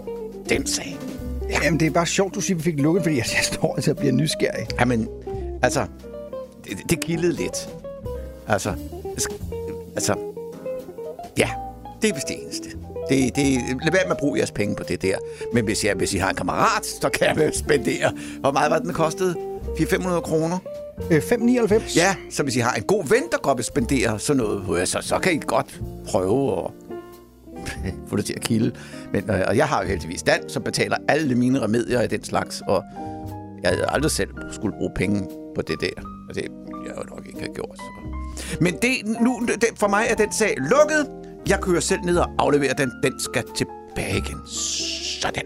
den 0.49 0.67
sag. 0.67 1.08
Ja. 1.49 1.59
Jamen, 1.63 1.79
det 1.79 1.85
er 1.85 1.91
bare 1.91 2.05
sjovt, 2.05 2.35
du 2.35 2.41
siger, 2.41 2.57
at 2.57 2.65
vi 2.65 2.71
fik 2.71 2.79
lukket, 2.79 3.03
fordi 3.03 3.15
jeg, 3.15 3.25
jeg 3.35 3.43
står 3.43 3.75
altså 3.75 3.91
og 3.91 3.97
bliver 3.97 4.13
nysgerrig. 4.13 4.67
Jamen, 4.79 5.07
altså, 5.61 5.85
det, 6.63 6.77
det 6.89 6.99
kildede 6.99 7.33
lidt. 7.33 7.69
Altså, 8.47 8.73
altså, 9.95 10.15
ja, 11.37 11.49
det 12.01 12.09
er 12.09 12.13
vist 12.13 12.27
det 12.27 12.43
eneste. 12.43 12.69
Det, 13.09 13.35
det, 13.35 13.45
lad 13.83 13.91
være 13.91 14.03
med 14.05 14.11
at 14.11 14.17
bruge 14.17 14.37
jeres 14.37 14.51
penge 14.51 14.75
på 14.75 14.83
det 14.83 15.01
der. 15.01 15.17
Men 15.53 15.65
hvis, 15.65 15.85
jeg, 15.85 15.95
hvis 15.95 16.13
I 16.13 16.17
har 16.17 16.29
en 16.29 16.35
kammerat, 16.35 16.85
så 16.85 17.09
kan 17.09 17.39
jeg 17.39 17.51
spendere. 17.53 18.11
Hvor 18.39 18.51
meget 18.51 18.71
var 18.71 18.79
den 18.79 18.93
kostede? 18.93 19.35
400-500 19.63 20.19
kroner? 20.19 20.57
Øh, 21.11 21.17
5,99? 21.17 21.97
Ja, 21.97 22.15
så 22.29 22.43
hvis 22.43 22.55
I 22.55 22.59
har 22.59 22.73
en 22.73 22.83
god 22.83 23.07
ven, 23.07 23.23
der 23.31 23.37
godt 23.37 23.57
vil 23.57 23.65
spendere 23.65 24.19
sådan 24.19 24.43
noget, 24.43 24.89
så, 24.89 25.01
så 25.01 25.19
kan 25.19 25.33
I 25.33 25.39
godt 25.47 25.81
prøve 26.07 26.65
at 26.65 26.71
få 28.07 28.15
det 28.15 28.25
til 28.25 28.33
at 28.33 28.41
kilde. 28.41 28.71
Men, 29.13 29.29
øh, 29.29 29.41
og 29.47 29.57
jeg 29.57 29.67
har 29.67 29.81
jo 29.81 29.87
heldigvis 29.87 30.23
Dan, 30.23 30.49
som 30.49 30.63
betaler 30.63 30.97
alle 31.07 31.35
mine 31.35 31.61
remedier 31.61 31.99
af 31.99 32.09
den 32.09 32.23
slags, 32.23 32.61
og 32.67 32.83
jeg 33.63 33.71
havde 33.71 33.85
aldrig 33.89 34.11
selv 34.11 34.29
skulle 34.51 34.75
bruge 34.77 34.91
penge 34.95 35.27
på 35.55 35.61
det 35.61 35.75
der. 35.81 36.01
Og 36.29 36.35
det 36.35 36.43
ville 36.43 36.83
jeg 36.85 36.93
jo 36.97 37.15
nok 37.15 37.25
ikke 37.27 37.39
have 37.39 37.53
gjort. 37.53 37.77
Så. 37.77 37.83
Men 38.61 38.73
det, 38.81 39.21
nu, 39.21 39.41
det, 39.47 39.69
for 39.75 39.87
mig 39.87 40.05
er 40.09 40.15
den 40.15 40.33
sag 40.33 40.55
lukket. 40.57 41.09
Jeg 41.47 41.59
kører 41.61 41.79
selv 41.79 42.01
ned 42.01 42.17
og 42.17 42.27
afleverer 42.37 42.73
den. 42.73 42.91
Den 43.03 43.19
skal 43.19 43.43
tilbage 43.55 44.17
igen. 44.17 44.37
Sådan. 45.21 45.43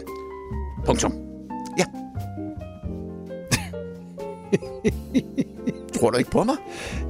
Punktum. 0.86 1.12
Ja. 1.78 1.84
Tror 5.98 6.10
du 6.10 6.18
ikke 6.18 6.30
på 6.30 6.44
mig? 6.44 6.56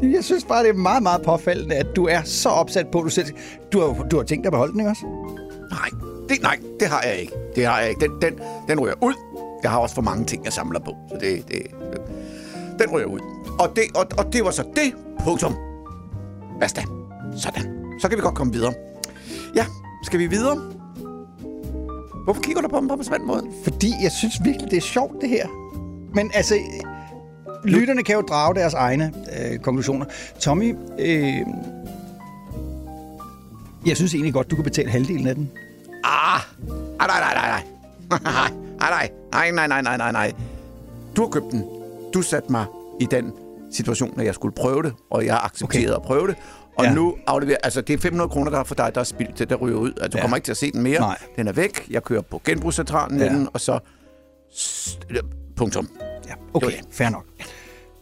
Jeg 0.02 0.24
synes 0.24 0.44
bare, 0.44 0.62
det 0.62 0.68
er 0.68 0.74
meget, 0.74 1.02
meget 1.02 1.22
påfaldende, 1.22 1.74
at 1.74 1.86
du 1.96 2.06
er 2.06 2.22
så 2.24 2.48
opsat 2.48 2.88
på, 2.88 2.98
at 2.98 3.04
du 3.04 3.08
selv... 3.08 3.26
Du 3.72 3.80
har, 3.80 4.06
du 4.10 4.16
har 4.16 4.24
tænkt 4.24 4.44
dig 4.44 4.48
at 4.48 4.52
beholde 4.52 4.72
den, 4.72 4.80
ikke 4.80 4.90
også? 4.90 5.06
Nej, 5.70 5.88
det, 6.28 6.42
nej, 6.42 6.58
det 6.80 6.88
har 6.88 7.02
jeg 7.02 7.16
ikke. 7.16 7.32
Det 7.56 7.66
har 7.66 7.80
jeg 7.80 7.88
ikke. 7.88 8.00
Den, 8.00 8.10
den, 8.22 8.40
den 8.68 8.80
ryger 8.80 8.94
ud. 9.02 9.14
Jeg 9.62 9.70
har 9.70 9.78
også 9.78 9.94
for 9.94 10.02
mange 10.02 10.24
ting, 10.24 10.44
jeg 10.44 10.52
samler 10.52 10.80
på. 10.80 10.96
Så 11.08 11.16
det, 11.20 11.48
det, 11.48 11.62
den 12.78 12.90
ryger 12.90 13.06
ud. 13.06 13.20
Og 13.58 13.76
det, 13.76 13.84
og, 13.94 14.06
og 14.18 14.32
det 14.32 14.44
var 14.44 14.50
så 14.50 14.62
det. 14.76 14.94
Punktum. 15.24 15.54
Basta. 16.60 16.82
Sådan. 17.36 17.74
Så 18.00 18.08
kan 18.08 18.18
vi 18.18 18.22
godt 18.22 18.34
komme 18.34 18.52
videre. 18.52 18.72
Ja, 19.56 19.66
skal 20.02 20.18
vi 20.18 20.26
videre? 20.26 20.56
Hvorfor 22.24 22.42
kigger 22.42 22.62
du 22.62 22.68
på 22.68 22.80
mig 22.80 22.98
på 22.98 23.14
en 23.14 23.26
måde? 23.26 23.46
Fordi 23.64 23.92
jeg 24.02 24.12
synes 24.12 24.34
virkelig, 24.44 24.70
det 24.70 24.76
er 24.76 24.80
sjovt, 24.80 25.12
det 25.20 25.28
her. 25.28 25.46
Men 26.14 26.30
altså, 26.34 26.54
lytterne 27.64 28.02
kan 28.02 28.14
jo 28.14 28.20
drage 28.20 28.54
deres 28.54 28.74
egne 28.74 29.12
øh, 29.40 29.58
konklusioner. 29.58 30.06
Tommy, 30.40 30.76
øh, 30.98 31.34
jeg 33.86 33.96
synes 33.96 34.14
egentlig 34.14 34.34
godt, 34.34 34.50
du 34.50 34.54
kan 34.54 34.64
betale 34.64 34.90
halvdelen 34.90 35.26
af 35.26 35.34
den. 35.34 35.50
Ah! 36.04 36.40
Ah, 37.00 37.08
nej, 37.08 37.20
nej, 37.20 37.34
nej, 37.34 37.62
nej. 38.10 38.20
nej, 38.80 39.10
nej, 39.32 39.50
nej, 39.50 39.66
nej, 39.66 39.66
nej, 39.66 39.82
nej, 39.82 39.96
nej, 39.96 40.12
nej. 40.12 40.32
Du 41.16 41.22
har 41.22 41.28
købt 41.28 41.52
den. 41.52 41.64
Du 42.14 42.22
satte 42.22 42.52
mig 42.52 42.64
i 43.00 43.04
den 43.10 43.32
situation, 43.72 44.20
at 44.20 44.26
jeg 44.26 44.34
skulle 44.34 44.54
prøve 44.54 44.82
det, 44.82 44.92
og 45.10 45.26
jeg 45.26 45.40
accepterede 45.42 45.86
okay. 45.96 45.96
at 45.96 46.02
prøve 46.06 46.26
det. 46.26 46.36
Og 46.78 46.84
Ja. 46.84 46.94
nu 46.94 47.14
afleverer... 47.26 47.56
Altså, 47.64 47.80
det 47.80 47.94
er 47.94 47.98
500 47.98 48.28
kroner, 48.30 48.50
der 48.50 48.58
er 48.58 48.64
for 48.64 48.74
dig, 48.74 48.90
der 48.94 49.00
er 49.00 49.04
spildt, 49.04 49.38
det 49.38 49.50
der 49.50 49.56
ryger 49.56 49.76
ud. 49.78 49.88
Altså, 49.90 50.08
du 50.08 50.16
Ja. 50.16 50.20
kommer 50.22 50.36
ikke 50.36 50.44
til 50.46 50.52
at 50.52 50.56
se 50.56 50.72
den 50.72 50.82
mere. 50.82 51.00
Nej. 51.00 51.18
Den 51.36 51.48
er 51.48 51.52
væk. 51.52 51.86
Jeg 51.90 52.02
kører 52.02 52.20
på 52.22 52.40
genbrugscentralen 52.44 53.18
Ja. 53.20 53.30
med 53.30 53.38
den, 53.38 53.48
og 53.52 53.60
så... 53.60 53.78
Punktum. 55.56 55.88
Ja, 56.28 56.32
okay, 56.54 56.72
fair 56.90 57.08
nok. 57.08 57.24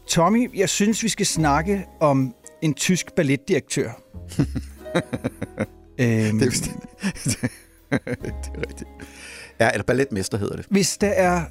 Tommy, 0.07 0.59
jeg 0.59 0.68
synes, 0.68 1.03
vi 1.03 1.09
skal 1.09 1.26
snakke 1.26 1.86
om 2.00 2.34
en 2.62 2.74
tysk 2.74 3.14
balletdirektør. 3.16 3.90
øhm, 5.98 6.38
Det 6.38 6.46
er, 6.46 6.50
vist- 6.50 6.64
det 7.90 8.50
er 8.55 8.68
rigtigt. 8.68 8.90
Ja, 9.61 9.70
eller 9.70 9.84
balletmester 9.84 10.38
hedder 10.38 10.57
det. 10.57 10.66
hvis 10.70 10.96
der 10.96 11.09
er... 11.09 11.42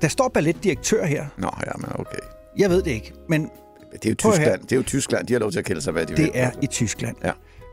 Der 0.00 0.08
står 0.08 0.28
balletdirektør 0.28 1.04
her. 1.04 1.26
Nå, 1.38 1.50
ja, 1.66 1.72
men 1.78 1.90
okay. 1.94 2.18
Jeg 2.58 2.70
ved 2.70 2.82
det 2.82 2.90
ikke, 2.90 3.12
men 3.28 3.50
Det 3.92 4.06
er 4.06 4.10
jo 4.10 4.14
Tyskland. 4.14 4.62
Det 4.62 4.72
er 4.72 4.76
jo 4.76 4.82
Tyskland. 4.82 5.26
De 5.26 5.32
har 5.32 5.40
lov 5.40 5.50
til 5.52 5.58
at 5.58 5.64
kalde 5.64 5.82
sig, 5.82 5.92
hvad 5.92 6.06
de 6.06 6.16
vil. 6.16 6.24
det 6.24 6.30
er 6.34 6.50
i 6.62 6.66
Tyskland. 6.66 7.16
Ja. 7.24 7.30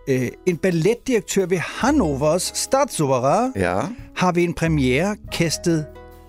Øh, 0.07 0.27
en 0.45 0.57
balletdirektør 0.57 1.45
ved 1.45 1.57
Hannovers 1.57 2.51
Staatsoper 2.55 3.51
Ja. 3.55 3.81
har 4.15 4.31
ved 4.31 4.43
en 4.43 4.53
premiere 4.53 5.15
kastet 5.33 5.85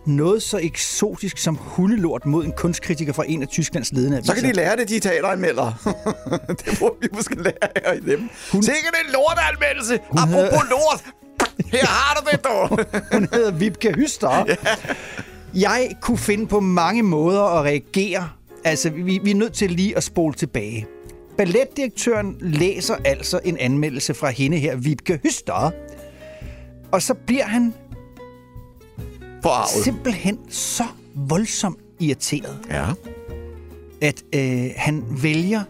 noget 0.06 0.42
så 0.42 0.58
eksotisk 0.62 1.38
som 1.38 1.54
hundelort 1.60 2.26
mod 2.26 2.44
en 2.44 2.52
kunstkritiker 2.56 3.12
fra 3.12 3.24
en 3.28 3.42
af 3.42 3.48
Tysklands 3.48 3.92
ledende 3.92 4.16
aviser. 4.16 4.34
Så 4.34 4.40
kan 4.40 4.50
de 4.50 4.56
lære 4.56 4.76
det, 4.76 4.88
de 4.88 5.00
teateranmeldere. 5.00 5.74
det 6.64 6.80
må 6.80 6.96
vi 7.02 7.08
måske 7.12 7.42
lære 7.42 7.86
af 7.86 8.00
dem. 8.00 8.28
Hun... 8.52 8.62
Sikke 8.62 8.80
en 9.06 9.12
lorteanmeldelse! 9.12 9.94
Apropos 10.10 10.34
havde- 10.34 10.70
lort! 10.70 11.04
Her 11.72 11.86
har 11.86 12.20
du 12.20 12.30
det, 12.30 12.44
dog! 12.44 12.68
Hun 13.18 13.28
hedder 13.32 13.50
Vibke 13.50 13.92
Hyster. 13.92 14.56
Jeg 15.54 15.90
kunne 16.00 16.18
finde 16.18 16.46
på 16.46 16.60
mange 16.60 17.02
måder 17.02 17.42
at 17.42 17.64
reagere. 17.64 18.28
Altså, 18.64 18.90
vi, 18.90 19.20
vi 19.24 19.30
er 19.30 19.34
nødt 19.34 19.52
til 19.52 19.70
lige 19.70 19.96
at 19.96 20.02
spole 20.04 20.34
tilbage. 20.34 20.86
Balletdirektøren 21.38 22.36
læser 22.40 22.96
altså 23.04 23.40
en 23.44 23.56
anmeldelse 23.58 24.14
fra 24.14 24.30
hende 24.30 24.58
her, 24.58 24.76
Vibke 24.76 25.20
Hyster. 25.22 25.70
Og 26.92 27.02
så 27.02 27.14
bliver 27.14 27.44
han 27.44 27.74
Forarvet. 29.42 29.84
simpelthen 29.84 30.38
så 30.50 30.84
voldsomt 31.14 31.78
irriteret, 32.00 32.58
Ja. 32.70 32.86
at 34.00 34.22
øh, 34.34 34.70
han 34.76 35.04
vælger, 35.22 35.62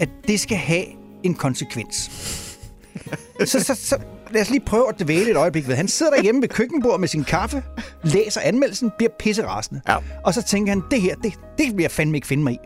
at 0.00 0.08
det 0.28 0.40
skal 0.40 0.56
have 0.56 0.84
en 1.22 1.34
konsekvens. 1.34 1.96
så, 3.44 3.60
så, 3.64 3.74
så 3.74 3.96
lad 4.30 4.42
os 4.42 4.50
lige 4.50 4.60
prøve 4.66 4.88
at 4.88 5.00
dvæle 5.00 5.30
et 5.30 5.36
øjeblik 5.36 5.68
ved. 5.68 5.74
Han 5.74 5.88
sidder 5.88 6.12
derhjemme 6.14 6.42
ved 6.42 6.48
køkkenbordet 6.48 7.00
med 7.00 7.08
sin 7.08 7.24
kaffe, 7.24 7.62
læser 8.04 8.40
anmeldelsen, 8.40 8.90
bliver 8.98 9.10
pisserasende. 9.18 9.80
Ja. 9.88 9.96
Og 10.24 10.34
så 10.34 10.42
tænker 10.42 10.72
han, 10.72 10.82
det 10.90 11.00
her, 11.00 11.14
det, 11.14 11.34
det 11.58 11.76
vil 11.76 11.82
jeg 11.82 11.90
fandme 11.90 12.16
ikke 12.16 12.26
finde 12.26 12.42
mig 12.44 12.52
i. 12.52 12.58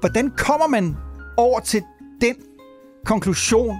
Hvordan 0.00 0.30
kommer 0.36 0.66
man 0.66 0.96
over 1.36 1.60
til 1.60 1.82
den 2.20 2.34
konklusion, 3.04 3.76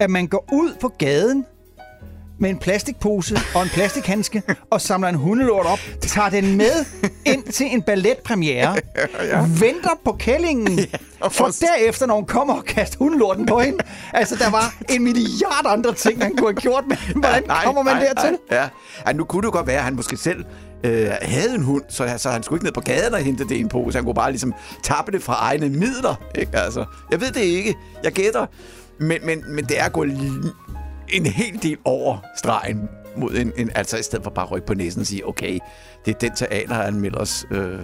at 0.00 0.10
man 0.10 0.26
går 0.26 0.48
ud 0.52 0.74
på 0.80 0.88
gaden 0.98 1.44
med 2.44 2.50
en 2.50 2.58
plastikpose 2.58 3.38
og 3.54 3.62
en 3.62 3.68
plastikhandske 3.68 4.42
og 4.70 4.80
samler 4.80 5.08
en 5.08 5.14
hundelort 5.14 5.66
op, 5.66 5.78
tager 6.00 6.28
den 6.28 6.56
med 6.56 6.84
ind 7.24 7.42
til 7.42 7.66
en 7.66 7.82
balletpremiere, 7.82 8.76
ja. 9.30 9.40
venter 9.60 10.00
på 10.04 10.12
kællingen, 10.18 10.78
ja, 10.78 11.28
for 11.28 11.44
derefter, 11.44 12.06
når 12.06 12.14
hun 12.14 12.24
kommer 12.26 12.54
og 12.54 12.64
kaster 12.64 12.98
hundelorten 12.98 13.46
på 13.46 13.60
hende. 13.60 13.78
Altså, 14.12 14.36
der 14.36 14.50
var 14.50 14.74
en 14.88 15.02
milliard 15.04 15.64
andre 15.66 15.94
ting, 15.94 16.22
han 16.22 16.36
kunne 16.36 16.48
have 16.48 16.60
gjort, 16.60 16.84
men 16.88 16.98
hvordan 17.16 17.42
kommer 17.64 17.82
man 17.82 17.96
dertil? 17.96 18.38
Nej, 18.50 18.58
ja. 18.60 18.68
ja, 19.06 19.12
nu 19.12 19.24
kunne 19.24 19.42
det 19.42 19.52
godt 19.52 19.66
være, 19.66 19.78
at 19.78 19.84
han 19.84 19.94
måske 19.94 20.16
selv 20.16 20.44
øh, 20.84 21.10
havde 21.22 21.54
en 21.54 21.62
hund, 21.62 21.82
så, 21.88 22.14
så 22.16 22.30
han 22.30 22.42
skulle 22.42 22.56
ikke 22.58 22.64
ned 22.64 22.72
på 22.72 22.80
gaden 22.80 23.14
og 23.14 23.20
hente 23.20 23.44
det 23.44 23.56
i 23.56 23.60
en 23.60 23.68
pose. 23.68 23.98
Han 23.98 24.04
kunne 24.04 24.14
bare 24.14 24.30
ligesom 24.30 24.54
tappe 24.82 25.12
det 25.12 25.22
fra 25.22 25.34
egne 25.40 25.68
midler. 25.68 26.14
Ikke? 26.38 26.58
Altså, 26.58 26.84
jeg 27.10 27.20
ved 27.20 27.32
det 27.32 27.40
ikke. 27.40 27.74
Jeg 28.04 28.12
gætter. 28.12 28.46
Men, 29.00 29.18
men, 29.22 29.44
men 29.48 29.64
det 29.64 29.80
er 29.80 29.88
gået 29.88 30.08
li- 30.08 30.50
en 31.08 31.26
hel 31.26 31.62
del 31.62 31.76
over 31.84 32.18
stregen 32.36 32.88
mod 33.16 33.34
en, 33.34 33.52
en 33.56 33.70
altså 33.74 33.96
i 33.96 34.02
stedet 34.02 34.22
for 34.24 34.30
bare 34.30 34.44
at 34.44 34.50
rykke 34.52 34.66
på 34.66 34.74
næsen 34.74 35.00
og 35.00 35.06
sige, 35.06 35.28
okay, 35.28 35.58
det 36.04 36.14
er 36.14 36.18
den 36.18 36.32
teateranmelders 36.36 37.44
øh, 37.50 37.78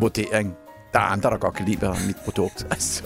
vurdering. 0.00 0.54
Der 0.92 1.02
er 1.02 1.06
andre, 1.06 1.30
der 1.30 1.36
godt 1.38 1.54
kan 1.54 1.66
lide 1.66 1.94
mit 2.06 2.16
produkt. 2.24 2.66
Altså. 2.70 3.02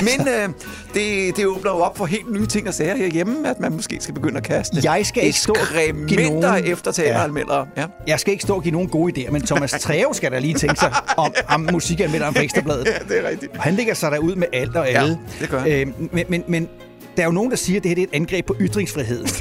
Men 0.00 0.28
øh, 0.28 0.48
det, 0.94 1.36
det 1.36 1.46
åbner 1.46 1.70
jo 1.70 1.76
op 1.76 1.96
for 1.98 2.06
helt 2.06 2.32
nye 2.32 2.46
ting 2.46 2.68
og 2.68 2.74
sager 2.74 2.96
herhjemme, 2.96 3.48
at 3.50 3.60
man 3.60 3.72
måske 3.72 3.96
skal 4.00 4.14
begynde 4.14 4.36
at 4.36 4.42
kaste 4.42 4.76
Jeg 4.84 5.06
skal 5.06 5.22
ikke 5.24 5.38
stå 5.38 5.52
og 5.52 6.06
give 6.08 6.30
nogen- 6.40 6.64
efter 6.66 6.92
teateranmeldere. 6.92 7.66
Ja. 7.76 7.86
Jeg 8.06 8.20
skal 8.20 8.32
ikke 8.32 8.42
stå 8.42 8.54
og 8.54 8.62
give 8.62 8.72
nogen 8.72 8.88
gode 8.88 9.12
idéer, 9.26 9.30
men 9.30 9.42
Thomas 9.42 9.70
Treve 9.80 10.14
skal 10.14 10.32
da 10.32 10.38
lige 10.38 10.54
tænke 10.54 10.76
sig 10.80 10.92
om, 11.16 11.32
om 11.54 11.68
musikanmelderen 11.72 12.34
fra 12.34 12.42
Ekstrabladet. 12.42 12.86
ja, 12.86 13.14
det 13.14 13.24
er 13.24 13.28
rigtigt. 13.28 13.56
Han 13.56 13.74
ligger 13.74 13.94
sig 13.94 14.10
derud 14.10 14.34
med 14.34 14.46
alt 14.52 14.76
og 14.76 14.86
Ja, 14.86 15.00
alle. 15.02 15.18
det 15.40 15.48
gør 15.48 15.58
han. 15.60 15.70
Øh, 15.72 15.86
men, 16.12 16.24
men, 16.28 16.44
men 16.48 16.68
der 17.16 17.22
er 17.22 17.26
jo 17.26 17.32
nogen, 17.32 17.50
der 17.50 17.56
siger, 17.56 17.76
at 17.76 17.82
det 17.82 17.88
her 17.88 17.94
det 17.94 18.02
er 18.02 18.06
et 18.08 18.14
angreb 18.14 18.46
på 18.46 18.56
ytringsfriheden. 18.60 19.28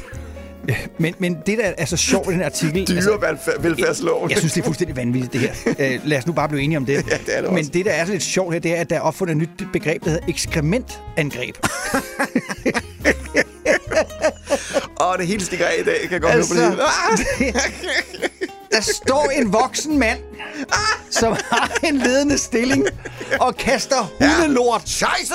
Men, 0.97 1.13
men 1.19 1.37
det, 1.45 1.57
der 1.57 1.71
er 1.77 1.85
så 1.85 1.97
sjovt 1.97 2.29
i 2.29 2.33
den 2.33 2.41
artikel... 2.41 2.87
Dyrevelfærdsloven. 2.87 4.29
Jeg 4.29 4.37
synes, 4.37 4.53
det 4.53 4.61
er 4.61 4.65
fuldstændig 4.65 4.95
vanvittigt, 4.95 5.33
det 5.33 5.41
her. 5.41 5.73
Øh, 5.93 5.99
lad 6.03 6.17
os 6.17 6.27
nu 6.27 6.33
bare 6.33 6.49
blive 6.49 6.61
enige 6.63 6.77
om 6.77 6.85
det. 6.85 6.93
Ja, 6.93 6.99
det 6.99 7.37
er 7.37 7.41
det 7.41 7.49
men 7.49 7.59
også. 7.59 7.71
det, 7.73 7.85
der 7.85 7.91
er 7.91 8.05
så 8.05 8.11
lidt 8.11 8.23
sjovt 8.23 8.53
her, 8.53 8.59
det 8.59 8.77
er, 8.77 8.81
at 8.81 8.89
der 8.89 8.95
er 8.95 8.99
opfundet 8.99 9.31
et 9.33 9.37
nyt 9.37 9.49
begreb, 9.73 10.03
der 10.03 10.09
hedder 10.09 10.25
ekskrementangreb. 10.27 11.55
Åh, 15.01 15.17
det 15.17 15.27
hele 15.27 15.45
stikker 15.45 15.65
af 15.65 15.75
i 15.79 15.83
dag. 15.83 15.99
Kan 16.01 16.11
jeg 16.11 16.21
godt 16.21 16.33
altså, 16.33 16.53
Altså, 16.53 16.77
på 16.77 17.17
det. 17.17 17.25
hele. 17.45 17.59
Der 18.71 18.81
står 18.81 19.29
en 19.29 19.53
voksen 19.53 19.99
mand, 19.99 20.19
som 21.09 21.35
har 21.49 21.71
en 21.83 21.97
ledende 21.97 22.37
stilling, 22.37 22.85
og 23.39 23.55
kaster 23.57 24.13
hundelort 24.21 24.81
Scheisse! 24.89 25.33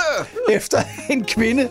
efter 0.50 0.82
en 1.10 1.24
kvinde. 1.24 1.68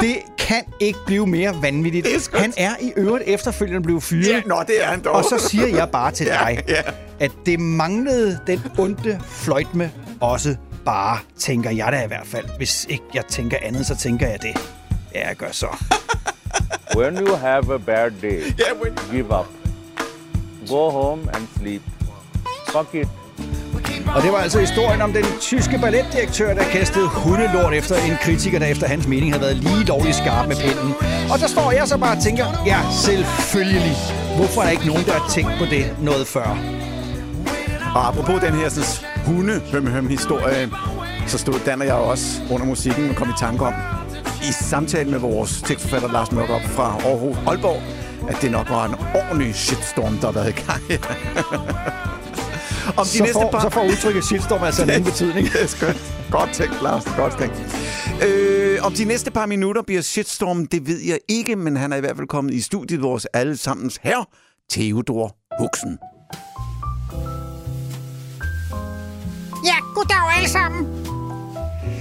Det 0.00 0.16
kan 0.38 0.62
ikke 0.80 0.98
blive 1.06 1.26
mere 1.26 1.54
vanvittigt. 1.62 2.06
Er. 2.06 2.38
Han 2.38 2.52
er 2.56 2.74
i 2.80 2.92
øvrigt 2.96 3.24
efterfølgende 3.28 3.82
blevet 3.82 4.02
fyret. 4.02 4.28
Ja, 4.28 4.42
nå, 4.46 4.56
det 4.66 4.82
er 4.84 4.86
han 4.86 5.00
dog. 5.04 5.12
Og 5.14 5.24
så 5.24 5.48
siger 5.48 5.66
jeg 5.66 5.90
bare 5.90 6.10
til 6.10 6.26
Ja, 6.32 6.38
dig, 6.46 6.62
ja. 6.68 6.82
at 7.20 7.32
det 7.46 7.60
manglede 7.60 8.38
den 8.46 8.60
onde 8.78 9.20
fløjtme 9.28 9.92
også 10.20 10.56
bare, 10.84 11.18
tænker 11.38 11.70
jeg 11.70 11.92
da 11.92 12.04
i 12.04 12.06
hvert 12.06 12.26
fald. 12.26 12.44
Hvis 12.56 12.86
ikke 12.88 13.04
jeg 13.14 13.24
tænker 13.26 13.56
andet, 13.62 13.86
så 13.86 13.96
tænker 13.96 14.26
jeg 14.28 14.42
det. 14.42 14.56
Ja, 15.14 15.28
jeg 15.28 15.36
gør 15.36 15.50
så. 15.52 15.66
When 16.96 17.18
you 17.18 17.34
have 17.34 17.74
a 17.74 17.78
bad 17.78 18.10
day, 18.22 18.40
Yeah, 18.40 18.80
when- 18.80 19.10
give 19.12 19.38
up. 19.40 19.46
Go 20.68 20.90
home 20.90 21.22
and 21.34 21.46
sleep. 21.58 21.82
Fuck 22.72 22.94
it. 22.94 23.08
Og 24.16 24.22
det 24.22 24.32
var 24.32 24.38
altså 24.38 24.60
historien 24.60 25.02
om 25.02 25.12
den 25.12 25.24
tyske 25.40 25.78
balletdirektør, 25.78 26.54
der 26.54 26.64
kastede 26.64 27.08
hundelort 27.08 27.74
efter 27.74 27.96
en 27.96 28.16
kritiker, 28.22 28.58
der 28.58 28.66
efter 28.66 28.86
hans 28.86 29.06
mening 29.06 29.32
havde 29.32 29.42
været 29.42 29.56
lige 29.56 29.84
dårligt 29.84 30.16
skarp 30.16 30.48
med 30.48 30.56
pinden. 30.56 30.94
Og 31.32 31.38
der 31.38 31.46
står 31.46 31.72
jeg 31.72 31.88
så 31.88 31.98
bare 31.98 32.16
og 32.16 32.22
tænker, 32.22 32.46
ja, 32.66 32.80
selvfølgelig. 33.04 33.96
Hvorfor 34.36 34.60
er 34.60 34.64
der 34.64 34.72
ikke 34.72 34.86
nogen, 34.86 35.04
der 35.04 35.12
har 35.12 35.28
tænkt 35.30 35.52
på 35.58 35.64
det 35.64 35.84
noget 36.02 36.26
før? 36.26 36.58
Og 37.94 38.08
apropos 38.08 38.40
den 38.40 38.54
her 38.54 38.68
sådan, 38.68 39.08
hunde 39.26 39.60
høm, 39.72 39.86
høm 39.86 40.08
historie 40.08 40.70
så 41.26 41.38
stod 41.38 41.54
Dan 41.66 41.80
og 41.80 41.86
jeg 41.86 41.94
også 41.94 42.24
under 42.50 42.66
musikken 42.66 43.10
og 43.10 43.16
kom 43.16 43.28
i 43.28 43.32
tanke 43.38 43.64
om, 43.64 43.74
i 44.42 44.52
samtale 44.52 45.10
med 45.10 45.18
vores 45.18 45.62
tekstforfatter 45.62 46.12
Lars 46.12 46.32
Mørkop 46.32 46.60
fra 46.62 46.96
Aarhus 47.04 47.36
Aalborg, 47.46 47.82
at 48.28 48.38
det 48.42 48.50
nok 48.50 48.70
var 48.70 48.84
en 48.84 48.94
ordentlig 49.14 49.54
shitstorm, 49.54 50.18
der 50.18 50.26
har 50.26 50.32
været 50.32 50.48
i 50.48 50.60
gang. 50.66 50.82
om 53.00 53.06
Så 53.06 53.30
får, 53.32 53.60
så 53.60 53.70
får 53.70 53.84
udtrykket 53.84 54.24
shitstorm 54.24 54.62
altså 54.62 54.82
en 54.84 54.90
anden 54.90 55.04
betydning. 55.04 55.46
Er. 55.46 56.30
Godt 56.30 56.52
tænkt, 56.52 56.82
Lars. 56.82 57.04
Godt 57.16 57.38
tænkt. 57.38 57.56
Øh, 58.26 58.84
om 58.84 58.92
de 58.92 59.04
næste 59.04 59.30
par 59.30 59.46
minutter 59.46 59.82
bliver 59.82 60.02
shitstorm, 60.02 60.66
det 60.66 60.86
ved 60.86 61.00
jeg 61.00 61.18
ikke, 61.28 61.56
men 61.56 61.76
han 61.76 61.92
er 61.92 61.96
i 61.96 62.00
hvert 62.00 62.16
fald 62.16 62.28
kommet 62.28 62.54
i 62.54 62.60
studiet, 62.60 63.02
vores 63.02 63.24
allesammens 63.24 64.00
herre, 64.02 64.24
Theodor 64.70 65.36
Huxen. 65.60 65.98
Ja, 69.64 69.76
goddag 69.94 70.36
alle 70.36 70.48
sammen. 70.48 71.06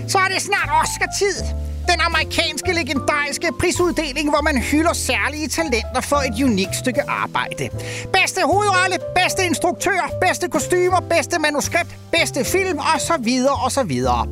Så 0.07 0.17
er 0.17 0.27
det 0.33 0.41
snart 0.41 0.69
Oscar-tid. 0.81 1.62
Den 1.91 1.99
amerikanske 2.01 2.73
legendariske 2.73 3.47
prisuddeling, 3.59 4.29
hvor 4.29 4.41
man 4.41 4.57
hylder 4.57 4.93
særlige 4.93 5.47
talenter 5.47 6.01
for 6.01 6.15
et 6.15 6.43
unikt 6.43 6.75
stykke 6.75 7.01
arbejde. 7.07 7.69
Bedste 8.13 8.41
hovedrolle, 8.45 8.97
bedste 9.15 9.45
instruktør, 9.45 10.01
bedste 10.21 10.47
kostymer, 10.47 10.99
bedste 10.99 11.39
manuskript, 11.39 11.95
bedste 12.11 12.45
film 12.45 12.77
og 12.77 13.01
så 13.01 13.13
videre 13.19 13.55
og 13.65 13.71
så 13.71 13.83
videre. 13.83 14.27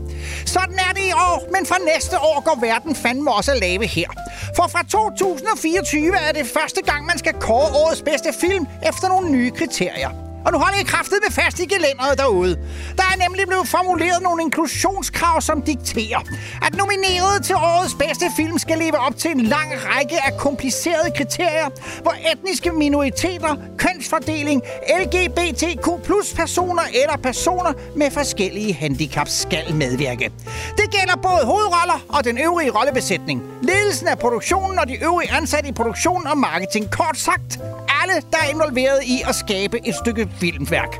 Sådan 0.45 0.79
er 0.89 0.93
det 0.93 1.05
i 1.09 1.13
år, 1.13 1.49
men 1.53 1.65
fra 1.65 1.77
næste 1.95 2.19
år 2.19 2.41
går 2.47 2.57
verden 2.61 2.95
fandme 2.95 3.31
også 3.31 3.51
at 3.51 3.59
lave 3.59 3.85
her. 3.85 4.09
For 4.55 4.67
fra 4.67 4.83
2024 4.83 6.17
er 6.17 6.31
det 6.31 6.45
første 6.47 6.81
gang, 6.81 7.05
man 7.05 7.17
skal 7.17 7.33
kåre 7.33 7.69
årets 7.85 8.01
bedste 8.01 8.33
film 8.41 8.65
efter 8.89 9.07
nogle 9.07 9.31
nye 9.31 9.51
kriterier. 9.51 10.30
Og 10.45 10.51
nu 10.51 10.57
holder 10.57 10.79
I 10.79 10.83
kraftet 10.83 11.17
med 11.25 11.31
fast 11.31 11.59
i 11.59 11.65
gelænderet 11.65 12.17
derude. 12.17 12.55
Der 12.97 13.03
er 13.03 13.17
nemlig 13.25 13.47
blevet 13.47 13.67
formuleret 13.67 14.21
nogle 14.21 14.41
inklusionskrav, 14.41 15.41
som 15.41 15.61
dikterer, 15.61 16.19
at 16.65 16.75
nomineret 16.75 17.43
til 17.43 17.55
årets 17.55 17.93
bedste 17.93 18.25
film 18.35 18.57
skal 18.57 18.77
leve 18.77 18.97
op 18.99 19.17
til 19.17 19.31
en 19.31 19.41
lang 19.41 19.71
række 19.85 20.15
af 20.25 20.37
komplicerede 20.37 21.11
kriterier, 21.17 21.69
hvor 22.01 22.13
etniske 22.31 22.71
minoriteter, 22.71 23.55
kønsfordeling, 23.77 24.61
LGBTQ 25.01 25.85
plus 26.03 26.33
personer 26.33 26.83
eller 27.03 27.17
personer 27.17 27.73
med 27.95 28.11
forskellige 28.11 28.73
handicaps 28.73 29.31
skal 29.41 29.75
medvirke. 29.75 30.31
Det 30.77 30.91
gælder 30.91 31.15
både 31.15 31.45
hovedroller 31.45 32.05
og 32.09 32.23
den 32.23 32.37
øvrige 32.37 32.71
rollebesætning, 32.71 33.43
ledelsen 33.61 34.07
af 34.07 34.19
produktionen 34.19 34.79
og 34.79 34.87
de 34.87 35.03
øvrige 35.03 35.31
ansatte 35.31 35.69
i 35.69 35.71
produktion 35.71 36.27
og 36.27 36.37
marketing. 36.37 36.91
Kort 36.91 37.17
sagt, 37.17 37.59
alle, 38.01 38.21
der 38.31 38.37
er 38.37 38.49
involveret 38.49 39.03
i 39.03 39.21
at 39.27 39.35
skabe 39.35 39.87
et 39.87 39.95
stykke 39.95 40.29
filmværk. 40.39 40.99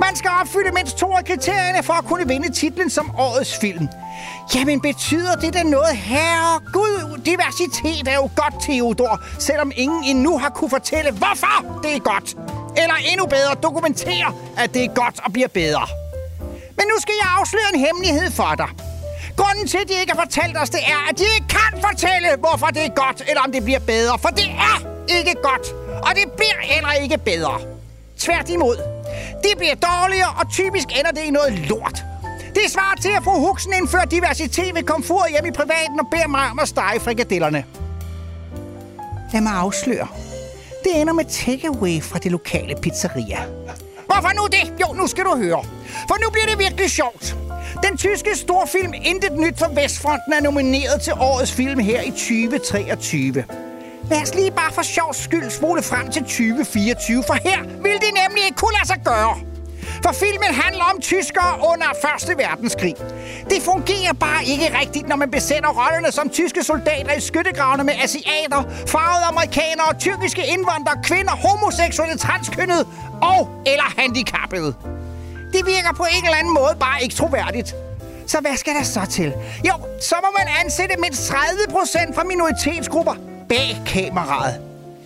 Man 0.00 0.16
skal 0.16 0.30
opfylde 0.40 0.72
mindst 0.74 0.96
to 0.96 1.12
af 1.12 1.24
kriterierne 1.24 1.82
for 1.82 1.92
at 1.92 2.04
kunne 2.04 2.28
vinde 2.28 2.52
titlen 2.52 2.90
som 2.90 3.10
årets 3.18 3.58
film. 3.60 3.88
Jamen 4.54 4.80
betyder 4.80 5.34
det 5.34 5.54
da 5.54 5.62
noget? 5.62 5.96
Herregud, 5.96 7.20
diversitet 7.24 8.08
er 8.08 8.14
jo 8.14 8.30
godt, 8.36 8.54
Theodor, 8.62 9.20
selvom 9.38 9.72
ingen 9.76 10.04
endnu 10.04 10.38
har 10.38 10.48
kunne 10.48 10.70
fortælle, 10.70 11.10
hvorfor 11.10 11.80
det 11.82 11.94
er 11.96 11.98
godt. 11.98 12.28
Eller 12.76 12.94
endnu 13.12 13.26
bedre, 13.26 13.54
dokumentere, 13.62 14.34
at 14.58 14.74
det 14.74 14.84
er 14.84 14.88
godt 14.88 15.20
og 15.24 15.32
bliver 15.32 15.48
bedre. 15.48 15.86
Men 16.76 16.84
nu 16.92 17.00
skal 17.00 17.14
jeg 17.22 17.28
afsløre 17.38 17.68
en 17.74 17.80
hemmelighed 17.80 18.30
for 18.30 18.54
dig. 18.56 18.68
Grunden 19.36 19.66
til, 19.68 19.78
at 19.78 19.88
de 19.88 19.94
ikke 20.00 20.12
har 20.12 20.22
fortalt 20.24 20.56
os 20.56 20.70
det, 20.70 20.80
er, 20.94 21.10
at 21.10 21.18
de 21.18 21.24
ikke 21.34 21.48
kan 21.48 21.72
fortælle, 21.88 22.28
hvorfor 22.38 22.66
det 22.66 22.84
er 22.84 22.94
godt, 23.04 23.22
eller 23.28 23.42
om 23.42 23.52
det 23.52 23.64
bliver 23.64 23.78
bedre. 23.78 24.18
For 24.18 24.28
det 24.28 24.44
er 24.44 24.99
ikke 25.18 25.34
godt, 25.42 25.66
og 26.06 26.10
det 26.14 26.32
bliver 26.36 26.60
heller 26.60 26.92
ikke 26.92 27.18
bedre. 27.18 27.60
Tværtimod. 28.18 28.76
Det 29.42 29.58
bliver 29.58 29.74
dårligere, 29.74 30.28
og 30.38 30.52
typisk 30.52 30.88
ender 30.98 31.10
det 31.10 31.24
i 31.24 31.30
noget 31.30 31.52
lort. 31.58 32.04
Det 32.54 32.70
svarer 32.70 32.96
til 33.02 33.08
at 33.16 33.24
få 33.24 33.30
Huxen 33.30 33.72
indfører 33.74 34.04
diversitet 34.04 34.74
ved 34.74 34.82
komfort 34.82 35.26
hjemme 35.30 35.48
i 35.48 35.52
privaten 35.52 36.00
og 36.00 36.06
beder 36.10 36.28
mig 36.28 36.50
om 36.50 36.58
at 36.58 36.68
stege 36.68 37.00
frikadellerne. 37.00 37.64
Lad 39.32 39.40
mig 39.40 39.52
afsløre. 39.52 40.08
Det 40.84 41.00
ender 41.00 41.12
med 41.12 41.24
takeaway 41.24 42.02
fra 42.02 42.18
det 42.18 42.32
lokale 42.32 42.74
pizzeria. 42.82 43.38
Hvorfor 44.06 44.32
nu 44.36 44.46
det? 44.46 44.72
Jo, 44.80 44.92
nu 44.92 45.06
skal 45.06 45.24
du 45.24 45.36
høre. 45.36 45.64
For 46.08 46.24
nu 46.24 46.30
bliver 46.30 46.46
det 46.46 46.58
virkelig 46.58 46.90
sjovt. 46.90 47.36
Den 47.82 47.96
tyske 47.96 48.36
storfilm 48.36 48.92
Intet 49.04 49.32
Nyt 49.32 49.58
fra 49.58 49.68
Vestfronten 49.82 50.32
er 50.32 50.40
nomineret 50.40 51.02
til 51.02 51.12
årets 51.12 51.52
film 51.52 51.78
her 51.78 52.00
i 52.02 52.10
2023. 52.10 53.44
Lad 54.10 54.22
os 54.22 54.34
lige 54.34 54.50
bare 54.50 54.72
for 54.72 54.82
sjov 54.82 55.14
skyld 55.14 55.50
spole 55.50 55.82
frem 55.82 56.10
til 56.10 56.22
2024, 56.22 57.22
for 57.22 57.34
her 57.34 57.60
vil 57.62 57.96
det 58.04 58.12
nemlig 58.22 58.44
ikke 58.44 58.56
kunne 58.56 58.74
lade 58.78 58.86
sig 58.86 59.00
gøre. 59.04 59.36
For 60.04 60.12
filmen 60.12 60.52
handler 60.62 60.84
om 60.84 61.00
tyskere 61.00 61.52
under 61.70 61.88
1. 62.30 62.38
verdenskrig. 62.38 62.94
Det 63.50 63.62
fungerer 63.62 64.12
bare 64.12 64.44
ikke 64.44 64.78
rigtigt, 64.80 65.08
når 65.08 65.16
man 65.16 65.30
besætter 65.30 65.68
rollerne 65.68 66.12
som 66.12 66.28
tyske 66.28 66.62
soldater 66.64 67.12
i 67.12 67.20
skyttegravene 67.20 67.84
med 67.84 67.94
asiater, 68.04 68.60
farvede 68.86 69.24
amerikanere, 69.32 69.98
tyrkiske 69.98 70.42
indvandrere, 70.54 70.98
kvinder, 71.02 71.34
homoseksuelle, 71.46 72.16
transkønnede 72.18 72.84
og 73.22 73.40
eller 73.66 73.88
handicappede. 73.98 74.74
Det 75.54 75.62
virker 75.72 75.92
på 75.96 76.06
en 76.16 76.24
eller 76.24 76.38
anden 76.38 76.54
måde 76.54 76.74
bare 76.80 77.02
ikke 77.02 77.14
troværdigt. 77.14 77.74
Så 78.26 78.40
hvad 78.40 78.56
skal 78.56 78.74
der 78.74 78.82
så 78.82 79.02
til? 79.10 79.32
Jo, 79.68 79.74
så 80.00 80.14
må 80.24 80.28
man 80.38 80.46
ansætte 80.64 80.94
mindst 81.04 81.26
30 81.28 81.42
procent 81.70 82.14
fra 82.14 82.24
minoritetsgrupper 82.24 83.14
bag 83.50 83.82
kameraet. 83.86 84.54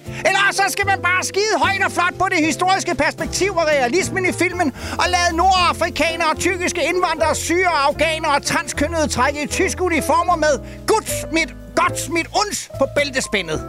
Eller 0.06 0.40
så 0.52 0.62
skal 0.68 0.86
man 0.86 0.98
bare 1.02 1.24
skide 1.24 1.54
højt 1.56 1.82
og 1.84 1.92
flot 1.92 2.14
på 2.18 2.26
det 2.30 2.46
historiske 2.46 2.94
perspektiv 2.94 3.50
og 3.50 3.66
realismen 3.66 4.24
i 4.24 4.32
filmen, 4.32 4.72
og 4.98 5.04
lade 5.14 5.36
nordafrikanere, 5.36 6.34
tyrkiske 6.38 6.80
indvandrere, 6.90 7.34
syre, 7.34 7.74
afghanere 7.88 8.34
og 8.34 8.42
transkønnede 8.42 9.08
trække 9.08 9.42
i 9.42 9.46
tyske 9.46 9.82
uniformer 9.82 10.36
med 10.36 10.54
guds 10.86 11.12
mit, 11.32 11.54
godt 11.76 12.10
mit 12.12 12.26
uns 12.42 12.70
på 12.78 12.86
bæltespændet. 12.96 13.60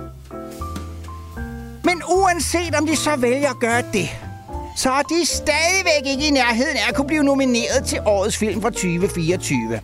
Men 1.84 2.02
uanset 2.08 2.76
om 2.76 2.88
de 2.88 2.96
så 2.96 3.16
vælger 3.16 3.50
at 3.50 3.60
gøre 3.60 3.84
det, 3.94 4.10
så 4.78 4.92
er 4.92 5.02
de 5.02 5.26
stadigvæk 5.26 6.04
ikke 6.12 6.28
i 6.28 6.32
nærheden 6.32 6.78
af 6.78 6.90
at 6.90 6.96
kunne 6.96 7.08
blive 7.08 7.24
nomineret 7.24 7.86
til 7.86 8.00
årets 8.06 8.38
film 8.38 8.62
fra 8.62 8.70
2024. 8.70 9.80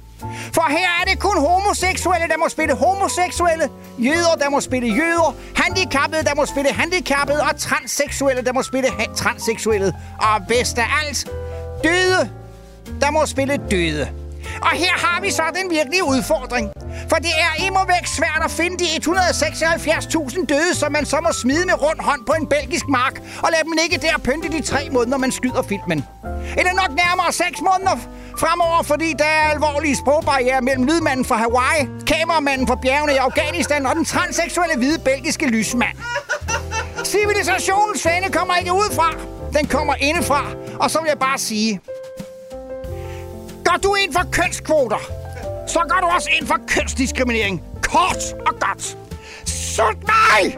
For 0.53 0.65
her 0.69 0.87
er 1.01 1.05
det 1.11 1.19
kun 1.19 1.37
homoseksuelle, 1.39 2.27
der 2.27 2.37
må 2.37 2.49
spille 2.49 2.75
homoseksuelle, 2.75 3.69
jøder, 3.99 4.35
der 4.39 4.49
må 4.49 4.59
spille 4.61 4.87
jøder, 4.87 5.35
handicappede, 5.55 6.23
der 6.23 6.35
må 6.35 6.45
spille 6.45 6.71
handicappede, 6.71 7.41
og 7.41 7.57
transseksuelle, 7.59 8.41
der 8.41 8.53
må 8.53 8.63
spille 8.63 8.89
ha- 8.99 9.05
transseksuelle. 9.15 9.93
Og 10.19 10.47
bedst 10.47 10.77
af 10.77 10.85
alt, 11.07 11.29
døde, 11.83 12.29
der 13.01 13.11
må 13.11 13.25
spille 13.25 13.57
døde. 13.71 14.09
Og 14.61 14.71
her 14.83 14.93
har 15.05 15.21
vi 15.21 15.31
så 15.31 15.43
den 15.55 15.71
virkelige 15.71 16.03
udfordring. 16.03 16.71
For 17.09 17.15
det 17.15 17.33
er 17.47 17.65
imod 17.67 17.87
væk 17.87 18.05
svært 18.17 18.41
at 18.45 18.51
finde 18.51 18.77
de 18.83 18.85
176.000 18.85 20.45
døde, 20.45 20.75
som 20.75 20.91
man 20.91 21.05
så 21.05 21.17
må 21.21 21.31
smide 21.31 21.65
med 21.65 21.81
rund 21.81 21.99
hånd 21.99 22.25
på 22.25 22.33
en 22.33 22.47
belgisk 22.47 22.87
mark, 22.87 23.21
og 23.43 23.49
lade 23.51 23.63
dem 23.63 23.73
ikke 23.83 23.97
der 24.07 24.17
pynte 24.17 24.47
de 24.55 24.61
tre 24.61 24.89
måneder, 24.91 25.17
man 25.17 25.31
skyder 25.31 25.61
filmen. 25.61 26.05
Eller 26.57 26.73
nok 26.73 26.91
nærmere 27.03 27.31
6 27.31 27.61
måneder 27.61 27.95
fremover, 28.37 28.83
fordi 28.83 29.13
der 29.19 29.25
er 29.25 29.49
alvorlige 29.55 29.95
sprogbarriere 29.95 30.61
mellem 30.61 30.83
lydmanden 30.83 31.25
fra 31.25 31.35
Hawaii, 31.35 31.87
kameramanden 32.07 32.67
fra 32.67 32.75
bjergene 32.75 33.13
i 33.13 33.17
Afghanistan 33.17 33.85
og 33.85 33.95
den 33.95 34.05
transseksuelle 34.05 34.77
hvide 34.77 34.99
belgiske 34.99 35.47
lysmand. 35.47 35.97
Civilisationens 37.03 38.03
fane 38.03 38.29
kommer 38.31 38.55
ikke 38.55 38.73
ud 38.73 38.89
fra. 38.95 39.09
Den 39.59 39.67
kommer 39.67 39.95
indefra. 39.99 40.45
Og 40.79 40.91
så 40.91 40.99
vil 41.01 41.07
jeg 41.07 41.19
bare 41.19 41.37
sige, 41.37 41.79
Går 43.71 43.77
du 43.77 43.95
ind 43.95 44.13
for 44.13 44.31
kønskvoter, 44.31 44.97
så 45.67 45.79
går 45.89 45.99
du 46.01 46.07
også 46.15 46.29
ind 46.39 46.47
for 46.47 46.57
kønsdiskriminering. 46.67 47.63
Kort 47.83 48.33
og 48.47 48.59
godt. 48.59 48.97
Sut 49.45 49.97
mig! 50.07 50.57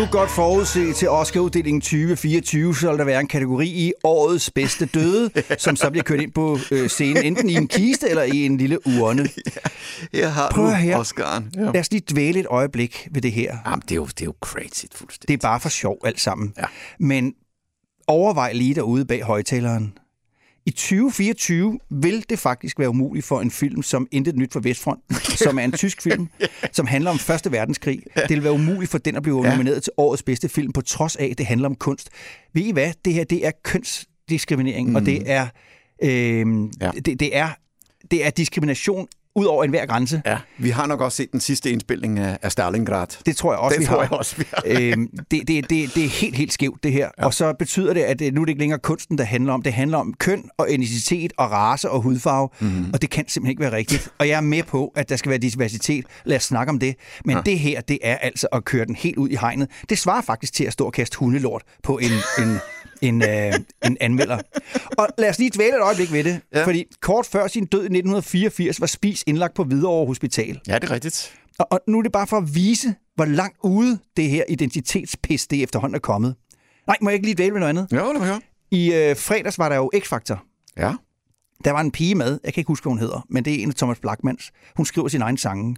Nu 0.00 0.06
godt 0.06 0.30
forudse 0.30 0.92
til 0.92 1.08
Oscar-uddelingen 1.08 1.80
2024, 1.80 2.74
så 2.74 2.90
vil 2.90 2.98
der 2.98 3.04
være 3.04 3.20
en 3.20 3.28
kategori 3.28 3.68
i 3.68 3.92
årets 4.04 4.50
bedste 4.50 4.86
døde, 4.86 5.30
som 5.58 5.76
så 5.76 5.90
bliver 5.90 6.04
kørt 6.04 6.20
ind 6.20 6.32
på 6.32 6.58
øh, 6.70 6.88
scenen, 6.88 7.24
enten 7.24 7.50
i 7.50 7.54
en 7.54 7.68
kiste 7.68 8.08
eller 8.08 8.22
i 8.22 8.46
en 8.46 8.56
lille 8.56 8.86
urne. 8.86 9.28
Her 10.12 10.28
har 10.28 10.50
Prøv 10.50 10.70
høre. 10.70 11.00
Oscar'en. 11.00 11.72
Lad 11.72 11.80
os 11.80 11.90
lige 11.90 12.02
dvæle 12.10 12.40
et 12.40 12.46
øjeblik 12.50 13.08
ved 13.10 13.22
det 13.22 13.32
her. 13.32 13.56
Jamen, 13.66 13.80
det 13.80 13.90
er 13.90 13.96
jo, 13.96 14.06
det 14.06 14.20
er 14.20 14.24
jo 14.24 14.34
crazy 14.40 14.84
fuldstændig. 14.94 15.28
Det 15.28 15.34
er 15.34 15.48
bare 15.48 15.60
for 15.60 15.68
sjov 15.68 15.98
alt 16.04 16.20
sammen. 16.20 16.52
Ja. 16.58 16.64
Men 16.98 17.32
overvej 18.06 18.52
lige 18.52 18.74
derude 18.74 19.04
bag 19.04 19.22
højtaleren. 19.22 19.98
I 20.66 20.70
2024 20.70 21.78
vil 21.90 22.24
det 22.30 22.38
faktisk 22.38 22.78
være 22.78 22.88
umuligt 22.88 23.26
for 23.26 23.40
en 23.40 23.50
film 23.50 23.82
som 23.82 24.06
Intet 24.12 24.36
Nyt 24.36 24.52
for 24.52 24.60
Vestfront, 24.60 25.00
som 25.44 25.58
er 25.58 25.64
en 25.64 25.72
tysk 25.72 26.02
film, 26.02 26.28
som 26.72 26.86
handler 26.86 27.10
om 27.10 27.18
Første 27.18 27.52
Verdenskrig. 27.52 28.02
Det 28.16 28.30
vil 28.30 28.42
være 28.44 28.52
umuligt 28.52 28.90
for 28.90 28.98
den 28.98 29.16
at 29.16 29.22
blive 29.22 29.46
Ja. 29.46 29.50
nomineret 29.50 29.82
til 29.82 29.92
årets 29.96 30.22
bedste 30.22 30.48
film, 30.48 30.72
på 30.72 30.80
trods 30.80 31.16
af, 31.16 31.28
at 31.30 31.38
det 31.38 31.46
handler 31.46 31.68
om 31.68 31.74
kunst. 31.74 32.08
Ved 32.54 32.62
I 32.62 32.72
hvad? 32.72 32.92
Det 33.04 33.12
her, 33.12 33.24
det 33.24 33.46
er 33.46 33.50
kønsdiskriminering, 33.64 34.88
mm. 34.88 34.94
og 34.94 35.06
det 35.06 35.30
er, 35.30 35.46
øh, 36.02 36.46
ja. 36.80 36.90
det, 36.90 37.20
det 37.20 37.36
er, 37.36 37.48
det 38.10 38.26
er 38.26 38.30
diskrimination 38.30 39.08
ud 39.40 39.46
over 39.46 39.64
enhver 39.64 39.86
grænse. 39.86 40.22
Ja, 40.26 40.38
vi 40.58 40.70
har 40.70 40.86
nok 40.86 41.00
også 41.00 41.16
set 41.16 41.32
den 41.32 41.40
sidste 41.40 41.70
indspilning 41.70 42.18
af, 42.18 42.38
af 42.42 42.52
Stalingrad. 42.52 43.06
Det 43.26 43.36
tror 43.36 43.52
jeg 43.52 43.58
også, 43.58 43.74
det 43.74 43.80
vi 43.80 43.86
tror 43.86 43.94
har. 43.94 44.02
Jeg 44.02 44.12
også, 44.12 44.36
vi 44.36 44.44
har. 44.50 44.62
øhm, 44.66 45.08
det, 45.30 45.48
det, 45.48 45.70
det, 45.70 45.94
det 45.94 46.04
er 46.04 46.08
helt, 46.08 46.36
helt 46.36 46.52
skævt, 46.52 46.82
det 46.82 46.92
her. 46.92 47.08
Ja. 47.18 47.24
Og 47.24 47.34
så 47.34 47.52
betyder 47.52 47.94
det, 47.94 48.00
at 48.00 48.20
øh, 48.20 48.32
nu 48.32 48.40
er 48.40 48.44
det 48.44 48.50
ikke 48.50 48.60
længere 48.60 48.78
kunsten, 48.78 49.18
der 49.18 49.24
handler 49.24 49.52
om. 49.52 49.62
Det 49.62 49.72
handler 49.72 49.98
om 49.98 50.14
køn 50.18 50.44
og 50.58 50.72
etnicitet 50.72 51.32
og 51.38 51.50
race 51.50 51.90
og 51.90 52.02
hudfarve. 52.02 52.48
Mm-hmm. 52.60 52.90
Og 52.92 53.02
det 53.02 53.10
kan 53.10 53.24
simpelthen 53.28 53.50
ikke 53.50 53.62
være 53.62 53.72
rigtigt. 53.72 54.08
Og 54.18 54.28
jeg 54.28 54.36
er 54.36 54.40
med 54.40 54.62
på, 54.62 54.92
at 54.96 55.08
der 55.08 55.16
skal 55.16 55.30
være 55.30 55.38
diversitet. 55.38 56.04
Lad 56.24 56.36
os 56.36 56.44
snakke 56.44 56.70
om 56.70 56.78
det. 56.78 56.94
Men 57.24 57.36
ja. 57.36 57.42
det 57.46 57.58
her, 57.58 57.80
det 57.80 57.98
er 58.02 58.16
altså 58.16 58.46
at 58.52 58.64
køre 58.64 58.84
den 58.84 58.94
helt 58.94 59.16
ud 59.16 59.28
i 59.28 59.36
hegnet. 59.40 59.68
Det 59.88 59.98
svarer 59.98 60.22
faktisk 60.22 60.52
til 60.52 60.64
at 60.64 60.72
stå 60.72 60.86
og 60.86 60.92
kaste 60.92 61.18
hundelort 61.18 61.62
på 61.82 61.98
en, 61.98 62.10
en, 62.38 62.58
en, 63.02 63.22
øh, 63.22 63.52
en 63.86 63.96
anmelder. 64.00 64.38
Og 64.98 65.08
lad 65.18 65.30
os 65.30 65.38
lige 65.38 65.50
dvæle 65.54 65.76
et 65.76 65.82
øjeblik 65.82 66.12
ved 66.12 66.24
det. 66.24 66.40
Ja. 66.54 66.66
Fordi 66.66 66.84
kort 67.00 67.26
før 67.26 67.46
sin 67.46 67.66
død 67.66 67.80
i 67.80 67.84
1984 67.84 68.80
var 68.80 68.86
Spis 68.86 69.24
indlagt 69.26 69.54
på 69.54 69.64
Hvidovre 69.64 70.06
Hospital. 70.06 70.60
Ja, 70.68 70.74
det 70.74 70.84
er 70.84 70.90
rigtigt. 70.90 71.34
Og, 71.58 71.66
og 71.70 71.80
nu 71.88 71.98
er 71.98 72.02
det 72.02 72.12
bare 72.12 72.26
for 72.26 72.36
at 72.36 72.54
vise, 72.54 72.94
hvor 73.14 73.24
langt 73.24 73.56
ude 73.62 73.98
det 74.16 74.30
her 74.30 74.44
identitetspis, 74.48 75.46
det 75.46 75.62
efterhånden 75.62 75.94
er 75.94 76.00
kommet. 76.00 76.34
Nej, 76.86 76.96
må 77.02 77.10
jeg 77.10 77.14
ikke 77.14 77.26
lige 77.26 77.34
dvæle 77.34 77.50
med 77.50 77.60
noget 77.60 77.70
andet? 77.70 77.88
Jo, 77.92 78.12
det 78.12 78.20
må 78.20 78.26
jeg. 78.26 78.40
I 78.70 78.92
øh, 78.94 79.16
fredags 79.16 79.58
var 79.58 79.68
der 79.68 79.76
jo 79.76 79.90
X-Factor. 79.96 80.38
Ja. 80.76 80.92
Der 81.64 81.70
var 81.70 81.80
en 81.80 81.90
pige 81.90 82.14
med, 82.14 82.38
jeg 82.44 82.54
kan 82.54 82.60
ikke 82.60 82.68
huske, 82.68 82.84
hvad 82.84 82.90
hun 82.90 82.98
hedder, 82.98 83.26
men 83.28 83.44
det 83.44 83.54
er 83.54 83.62
en 83.62 83.68
af 83.68 83.74
Thomas 83.74 83.98
Blackmans. 83.98 84.52
Hun 84.76 84.86
skriver 84.86 85.08
sin 85.08 85.22
egen 85.22 85.36
sange. 85.36 85.76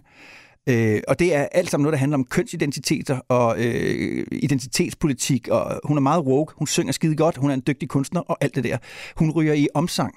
Øh, 0.69 1.01
og 1.07 1.19
det 1.19 1.35
er 1.35 1.47
alt 1.51 1.69
sammen 1.69 1.83
noget, 1.83 1.93
der 1.93 1.99
handler 1.99 2.17
om 2.17 2.25
kønsidentiteter 2.25 3.19
og 3.29 3.55
øh, 3.59 4.25
identitetspolitik, 4.31 5.47
og 5.47 5.79
hun 5.83 5.97
er 5.97 6.01
meget 6.01 6.23
woke, 6.23 6.53
hun 6.57 6.67
synger 6.67 6.91
skide 6.91 7.15
godt, 7.15 7.37
hun 7.37 7.49
er 7.49 7.53
en 7.53 7.63
dygtig 7.67 7.89
kunstner 7.89 8.21
og 8.21 8.37
alt 8.41 8.55
det 8.55 8.63
der. 8.63 8.77
Hun 9.15 9.31
ryger 9.31 9.53
i 9.53 9.67
omsang, 9.73 10.15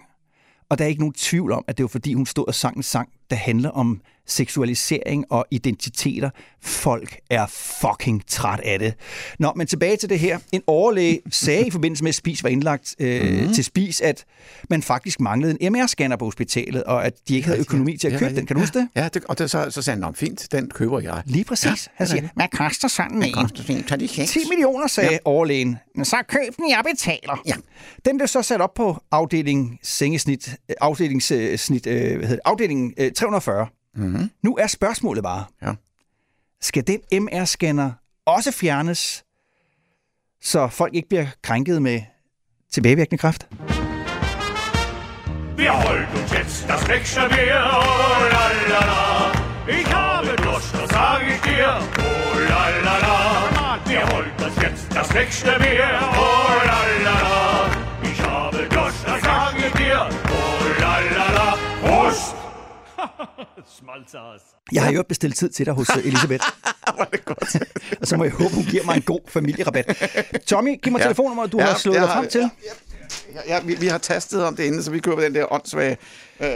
og 0.71 0.79
der 0.79 0.85
er 0.85 0.89
ikke 0.89 1.01
nogen 1.01 1.13
tvivl 1.13 1.53
om, 1.53 1.65
at 1.69 1.79
det 1.79 1.85
var 1.85 1.89
fordi, 1.89 2.15
hun 2.15 2.27
stod 2.27 2.45
og 2.49 2.55
sang 2.55 2.77
en 2.77 2.83
sang, 2.83 3.09
der 3.31 3.37
handler 3.37 3.71
om 3.71 4.01
seksualisering 4.29 5.25
og 5.31 5.47
identiteter. 5.51 6.31
Folk 6.63 7.17
er 7.31 7.47
fucking 7.81 8.27
træt 8.27 8.61
af 8.65 8.79
det. 8.79 8.95
Nå, 9.39 9.53
men 9.57 9.67
tilbage 9.67 9.97
til 9.97 10.09
det 10.09 10.19
her. 10.19 10.39
En 10.53 10.63
overlæge 10.67 11.21
sagde 11.31 11.67
i 11.67 11.71
forbindelse 11.71 12.05
med, 12.05 12.09
at 12.09 12.15
Spis 12.15 12.43
var 12.43 12.49
indlagt 12.51 12.95
øh, 12.99 13.43
mm. 13.47 13.53
til 13.55 13.65
Spis, 13.65 14.01
at 14.01 14.25
man 14.71 14.83
faktisk 14.83 15.21
manglede 15.21 15.57
en 15.61 15.77
MR-scanner 15.77 16.17
på 16.17 16.25
hospitalet, 16.25 16.85
og 16.85 17.07
at 17.07 17.13
de 17.29 17.35
ikke 17.37 17.47
havde 17.47 17.61
økonomi 17.61 17.97
til 17.97 18.07
at 18.07 18.13
Ja, 18.13 18.19
købe 18.19 18.27
rigtigt. 18.29 18.39
den. 18.41 18.47
Kan 18.47 18.57
du 18.57 18.61
huske 18.61 18.79
det? 18.79 18.89
Ja, 18.97 19.09
det, 19.15 19.25
og 19.25 19.39
det, 19.39 19.51
så, 19.51 19.71
så 19.71 19.83
sagde 19.83 20.01
han, 20.01 20.09
"Nå, 20.09 20.13
fint, 20.15 20.49
den 20.53 20.71
køber 20.71 21.01
jeg. 21.01 21.23
Lige 21.27 21.45
præcis. 21.45 21.89
Han 21.95 22.07
siger, 22.07 22.29
hvad 22.35 22.47
koster 22.53 22.89
sådan 22.89 23.23
en? 23.23 23.33
koster 23.33 23.63
sådan 23.63 23.77
en? 23.77 23.83
Tag 23.85 24.01
de 24.01 24.09
checks. 24.09 24.33
10 24.33 24.39
millioner, 24.49 24.87
sagde 24.87 25.09
Ja. 25.09 25.13
ja. 25.13 25.19
overlægen. 25.25 25.77
Men 25.95 26.05
så 26.05 26.17
køb 26.29 26.57
den, 26.57 26.71
jeg 26.71 26.83
betaler. 26.93 27.43
Ja. 27.47 27.55
Den 28.05 28.17
blev 28.19 28.29
så 28.29 28.43
sat 28.43 28.61
op 28.61 28.75
på 28.75 28.97
afdeling 29.11 29.79
sengesnit, 29.83 30.49
øh, 30.71 30.75
afdelingssnit, 30.81 31.87
øh, 31.87 31.95
hvad 32.01 32.11
hedder 32.13 32.27
det, 32.29 32.41
afdeling 32.45 32.95
øh, 32.99 33.13
340. 33.17 33.67
Mm-hmm. 33.97 34.31
Nu 34.43 34.57
er 34.57 34.67
spørgsmålet 34.67 35.23
bare, 35.23 35.45
Ja. 35.63 35.73
skal 36.61 36.87
den 36.87 37.01
MR-scanner 37.23 37.91
også 38.27 38.53
fjernes, 38.53 39.25
så 40.43 40.69
folk 40.69 40.95
ikke 40.95 41.09
bliver 41.09 41.27
krænket 41.43 41.83
med 41.83 42.01
tilbagevirkende 42.73 43.19
kraft? 43.21 43.49
Wir 45.57 45.71
holt 45.73 46.09
uns 46.21 46.33
jetzt 46.33 46.69
das 46.69 46.89
nächste 46.89 47.21
Bier, 47.31 47.63
oh 47.79 48.23
la 48.35 48.45
la 48.73 48.81
la. 48.91 49.03
Ich 49.79 49.87
habe 49.95 50.37
Durst, 50.45 50.73
das 50.75 50.91
sag 50.91 51.21
ich 51.33 51.41
dir, 51.49 51.69
oh 51.99 52.39
la 52.51 52.63
la 52.87 52.97
la. 53.07 53.17
Wir 53.91 54.03
holt 54.13 54.43
uns 54.47 54.57
jetzt 54.63 54.95
das 54.95 55.09
nächste 55.15 55.51
Bier, 55.63 55.91
oh 56.25 56.67
la 56.69 56.81
la 57.07 57.15
la. 57.23 57.46
Jeg 64.73 64.83
har 64.83 64.93
jo 64.93 65.03
bestilt 65.09 65.37
tid 65.37 65.49
til 65.49 65.67
dig 65.67 65.75
hos 65.75 65.89
øh, 65.97 66.07
Elisabeth. 66.07 66.45
Var 66.99 67.05
det 67.13 67.25
godt. 67.25 67.57
og 68.01 68.07
så 68.07 68.17
må 68.17 68.25
jeg 68.25 68.33
håbe, 68.33 68.55
hun 68.55 68.65
giver 68.65 68.85
mig 68.85 68.97
en 68.97 69.03
god 69.03 69.21
familierabat. 69.29 70.11
Tommy, 70.47 70.81
giv 70.83 70.93
mig 70.93 70.99
Ja. 70.99 71.05
ja. 71.05 71.09
telefonnummeret, 71.09 71.53
du 71.53 71.59
Ja, 71.59 71.65
ja, 71.65 71.71
har 71.71 71.79
slået 71.79 71.97
dig 71.99 72.09
har- 72.09 72.15
frem 72.21 72.29
til. 72.31 72.51
Ja, 73.35 73.41
ja, 73.55 73.61
vi, 73.61 73.75
vi 73.75 73.87
har 73.87 73.99
tastet 73.99 74.45
om 74.45 74.57
det 74.57 74.65
inden, 74.65 74.83
så 74.83 74.91
vi 74.91 74.99
køber 74.99 75.21
den 75.21 75.35
der 75.35 75.53
åndssvage 75.53 75.97
øh, 76.41 76.49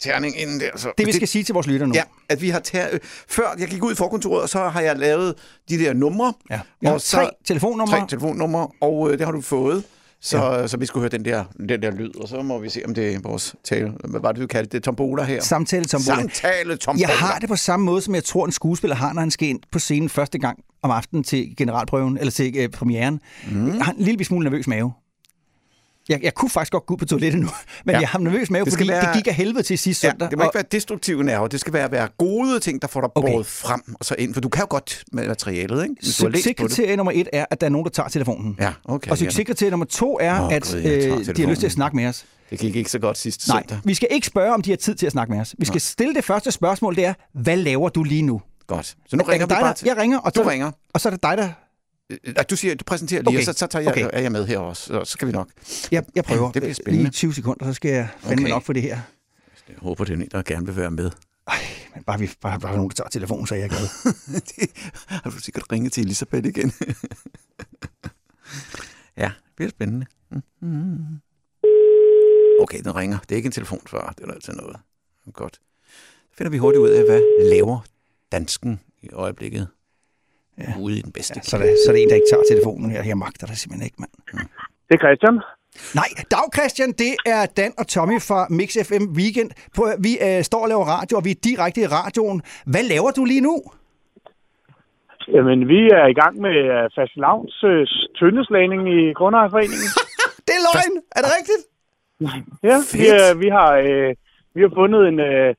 terning 0.00 0.40
inden 0.40 0.60
der. 0.60 0.70
Så. 0.76 0.92
Det 0.98 1.06
vi 1.06 1.12
skal 1.12 1.28
sige 1.28 1.44
til 1.44 1.52
vores 1.52 1.66
lytter 1.66 1.86
nu. 1.86 1.94
Ja, 1.94 2.02
at 2.28 2.42
vi 2.42 2.48
har 2.50 2.60
ter- 2.60 2.88
øh, 2.92 3.00
før 3.28 3.54
jeg 3.58 3.68
gik 3.68 3.82
ud 3.84 3.92
i 3.92 3.94
forkontoret, 3.96 4.42
og 4.42 4.48
så 4.48 4.68
har 4.68 4.80
jeg 4.80 4.98
lavet 4.98 5.34
de 5.68 5.78
der 5.78 5.92
numre. 5.92 6.34
Ja. 6.50 6.60
Jeg 6.82 6.90
har 6.90 6.98
tre 6.98 7.30
telefonnumre. 7.44 7.98
Tre 7.98 8.08
telefonnumre, 8.08 8.68
og 8.80 9.10
øh, 9.12 9.18
det 9.18 9.26
har 9.26 9.32
du 9.32 9.40
fået. 9.40 9.84
Så, 10.20 10.38
ja. 10.38 10.66
så 10.66 10.76
vi 10.76 10.86
skulle 10.86 11.02
høre 11.02 11.10
den 11.10 11.24
der, 11.24 11.44
den 11.68 11.82
der 11.82 11.90
lyd, 11.90 12.16
og 12.20 12.28
så 12.28 12.42
må 12.42 12.58
vi 12.58 12.68
se, 12.68 12.82
om 12.86 12.94
det 12.94 13.14
er 13.14 13.18
vores 13.22 13.54
tale. 13.64 13.92
Hvad 14.04 14.20
var 14.20 14.32
det, 14.32 14.42
du 14.42 14.46
kaldte 14.46 14.76
det? 14.76 14.84
Tombola 14.84 15.22
her? 15.22 15.42
Samtale 15.42 15.84
tombola. 15.84 16.16
Samtale 16.16 16.76
tombola. 16.76 17.08
Jeg 17.08 17.16
har 17.18 17.38
det 17.38 17.48
på 17.48 17.56
samme 17.56 17.86
måde, 17.86 18.02
som 18.02 18.14
jeg 18.14 18.24
tror, 18.24 18.46
en 18.46 18.52
skuespiller 18.52 18.96
har, 18.96 19.12
når 19.12 19.20
han 19.20 19.30
skal 19.30 19.48
ind 19.48 19.60
på 19.72 19.78
scenen 19.78 20.08
første 20.08 20.38
gang 20.38 20.58
om 20.82 20.90
aftenen 20.90 21.24
til 21.24 21.56
generalprøven, 21.56 22.18
eller 22.18 22.30
til 22.30 22.56
øh, 22.56 22.68
premieren. 22.68 23.20
Mm. 23.50 23.74
Jeg 23.76 23.84
har 23.84 23.92
en 23.92 24.00
lille 24.00 24.24
smule 24.24 24.44
nervøs 24.44 24.66
mave. 24.66 24.92
Jeg, 26.08 26.22
jeg 26.22 26.34
kunne 26.34 26.50
faktisk 26.50 26.72
godt 26.72 26.86
gå 26.86 26.94
ud 26.94 26.98
på 26.98 27.04
toilettet 27.04 27.40
nu, 27.40 27.48
men 27.86 27.94
Ja. 27.94 28.00
jeg 28.00 28.08
har 28.08 28.18
nervøs 28.18 28.50
mave, 28.50 28.64
Det 28.64 28.72
fordi 28.72 28.88
være- 28.88 29.06
det 29.06 29.14
gik 29.14 29.26
af 29.28 29.34
helvede 29.34 29.62
til 29.62 29.78
sidste 29.78 30.06
Ja, 30.06 30.10
søndag. 30.12 30.30
det 30.30 30.38
må 30.38 30.44
ikke 30.44 30.54
være 30.54 30.64
destruktive 30.72 31.24
nerver. 31.24 31.46
Det 31.48 31.60
skal 31.60 31.72
være, 31.72 31.92
være 31.92 32.08
gode 32.18 32.60
ting, 32.60 32.82
der 32.82 32.88
får 32.88 33.00
dig 33.00 33.10
okay. 33.14 33.32
båret 33.32 33.46
frem 33.46 33.80
og 34.00 34.04
så 34.04 34.14
ind. 34.18 34.34
For 34.34 34.40
du 34.40 34.48
kan 34.48 34.60
jo 34.62 34.66
godt 34.70 35.04
med 35.12 35.26
materialet, 35.28 35.82
ikke? 35.82 35.94
Hvis 36.02 36.16
du. 36.16 36.22
Succeskriterie 36.32 36.96
nummer 36.96 37.12
et 37.14 37.28
er, 37.32 37.44
at 37.50 37.60
der 37.60 37.66
er 37.66 37.70
nogen, 37.70 37.84
der 37.84 37.90
tager 37.90 38.08
telefonen. 38.08 38.56
Ja, 38.60 38.72
okay. 38.84 39.10
og 39.10 39.18
succeskriterie 39.18 39.70
nummer 39.70 39.86
to 39.86 40.18
er, 40.20 40.40
Åh, 40.42 40.52
at 40.54 40.74
jeg 40.74 40.84
øh, 40.84 41.36
de 41.36 41.42
har 41.42 41.48
lyst 41.50 41.60
til 41.60 41.66
at 41.66 41.72
snakke 41.72 41.96
med 41.96 42.06
os. 42.06 42.24
Det 42.50 42.58
gik 42.58 42.76
ikke 42.76 42.90
så 42.90 42.98
godt 42.98 43.18
sidste 43.18 43.48
Nej, 43.50 43.60
søndag. 43.62 43.78
vi 43.84 43.94
skal 43.94 44.08
ikke 44.10 44.26
spørge, 44.26 44.54
om 44.54 44.62
de 44.62 44.70
har 44.70 44.76
tid 44.76 44.94
til 44.94 45.06
at 45.06 45.12
snakke 45.12 45.32
med 45.32 45.40
os. 45.40 45.54
Vi 45.58 45.64
skal 45.66 45.80
stille 45.80 46.14
det 46.14 46.24
første 46.24 46.50
spørgsmål, 46.52 46.96
det 46.96 47.04
er, 47.04 47.14
hvad 47.34 47.56
laver 47.56 47.88
du 47.88 48.02
lige 48.02 48.22
nu? 48.22 48.40
Godt. 48.66 48.86
Så 48.86 49.16
nu 49.16 49.22
Er 49.24 49.28
ringer 49.28 49.46
det 49.46 49.56
vi 49.56 49.62
bare 49.62 49.74
til... 49.74 49.86
Jeg 49.86 49.96
ringer, 49.96 50.18
og 50.18 50.34
Du 50.34 50.42
så, 50.42 50.50
ringer. 50.50 50.70
og 50.94 51.00
så 51.00 51.08
er 51.08 51.10
det 51.10 51.22
dig, 51.22 51.36
der... 51.38 51.48
Øh, 52.10 52.18
Du 52.50 52.56
siger, 52.56 52.74
du 52.74 52.84
præsenterer 52.84 53.20
lige, 53.22 53.28
Okay. 53.28 53.38
og 53.38 53.44
så, 53.44 53.52
så 53.52 53.66
tager 53.66 53.82
jeg, 53.82 53.92
Okay. 53.92 54.08
er 54.12 54.20
jeg 54.20 54.32
med 54.32 54.46
her 54.46 54.58
også. 54.58 54.82
Så, 54.82 55.04
så 55.04 55.12
skal 55.12 55.28
vi 55.28 55.32
nok. 55.32 55.48
Jeg, 55.92 56.04
jeg 56.14 56.24
prøver. 56.24 56.52
Det 56.52 56.62
bliver 56.62 56.74
spændende. 56.74 57.02
Lige 57.02 57.10
20 57.12 57.34
sekunder, 57.34 57.66
så 57.66 57.72
skal 57.72 57.90
jeg 57.90 58.08
fandme 58.18 58.44
Okay. 58.44 58.52
nok 58.52 58.62
for 58.64 58.72
det 58.72 58.82
her. 58.82 59.00
Jeg 59.68 59.76
håber, 59.78 60.04
det 60.04 60.12
er 60.12 60.16
en, 60.16 60.28
der 60.32 60.42
gerne 60.42 60.66
vil 60.66 60.76
være 60.76 60.90
med. 60.90 61.10
Men 61.94 62.04
bare, 62.04 62.18
vi, 62.18 62.30
bare, 62.40 62.60
bare 62.60 62.76
nogen, 62.76 62.88
der 62.90 62.94
tager 62.94 63.08
telefonen, 63.08 63.46
så 63.46 63.54
er 63.54 63.58
jeg 63.58 63.68
glad. 63.70 63.88
Har 65.22 65.30
du 65.30 65.38
sikkert 65.38 65.72
ringet 65.72 65.92
til 65.92 66.04
Elisabeth 66.04 66.46
igen? 66.48 66.72
ja, 69.16 69.24
det 69.24 69.54
bliver 69.56 69.70
spændende. 69.70 70.06
Mhm. 70.60 71.20
Okay, 72.60 72.82
den 72.82 72.96
ringer. 72.96 73.18
Det 73.18 73.32
er 73.32 73.36
ikke 73.36 73.46
en 73.46 73.52
telefonsvarer. 73.52 74.12
Det 74.12 74.24
er 74.24 74.32
altid 74.32 74.52
noget. 74.52 74.76
Godt. 75.32 75.54
Så 76.30 76.36
finder 76.36 76.50
vi 76.50 76.58
hurtigt 76.58 76.80
ud 76.80 76.88
af, 76.88 77.04
hvad 77.04 77.22
laver 77.50 77.80
dansken 78.32 78.80
i 79.02 79.08
øjeblikket 79.12 79.68
ja. 80.60 80.72
ude 80.80 80.98
i 80.98 81.02
den 81.06 81.12
bedste. 81.12 81.34
Ja, 81.36 81.42
så, 81.42 81.56
er 81.56 81.60
det, 81.60 81.76
så 81.84 81.90
er 81.90 81.94
det 81.94 82.02
en, 82.02 82.08
der 82.08 82.14
ikke 82.14 82.30
tager 82.32 82.44
telefonen 82.52 82.90
her. 82.90 83.02
Jeg 83.04 83.18
magter 83.18 83.46
det 83.46 83.58
simpelthen 83.58 83.86
ikke, 83.88 83.98
mand. 84.02 84.12
Det 84.88 84.94
er 84.98 85.02
Christian. 85.04 85.36
Nej, 86.00 86.10
dag 86.34 86.46
Christian, 86.56 86.90
det 87.02 87.12
er 87.34 87.42
Dan 87.58 87.72
og 87.80 87.86
Tommy 87.94 88.18
fra 88.28 88.40
Mix 88.58 88.70
FM 88.88 89.04
Weekend. 89.18 89.50
Prøv, 89.76 89.86
vi 90.06 90.12
øh, 90.26 90.42
står 90.50 90.62
og 90.64 90.68
laver 90.72 90.86
radio, 90.96 91.14
og 91.18 91.24
vi 91.24 91.30
er 91.36 91.40
direkte 91.48 91.80
i 91.80 91.88
radioen. 91.98 92.38
Hvad 92.72 92.84
laver 92.92 93.10
du 93.18 93.24
lige 93.32 93.44
nu? 93.48 93.54
Jamen, 95.34 95.58
vi 95.72 95.80
er 96.00 96.06
i 96.14 96.16
gang 96.22 96.34
med 96.46 96.56
uh, 96.74 96.82
fastelavns 96.96 97.56
uh, 97.70 97.82
tyndeslagning 98.18 98.82
i 98.96 99.00
Grundejerforeningen. 99.18 99.90
det 100.46 100.54
er 100.58 100.62
løgn! 100.68 100.94
Er 101.16 101.20
det 101.24 101.30
rigtigt? 101.38 101.62
Ja, 102.68 102.76
vi, 102.96 103.04
uh, 103.16 103.40
vi 103.42 103.48
har 103.56 103.70
uh, 103.88 104.10
vi 104.54 104.60
har 104.64 104.72
fundet 104.80 105.02
en, 105.10 105.18
uh, 105.30 105.50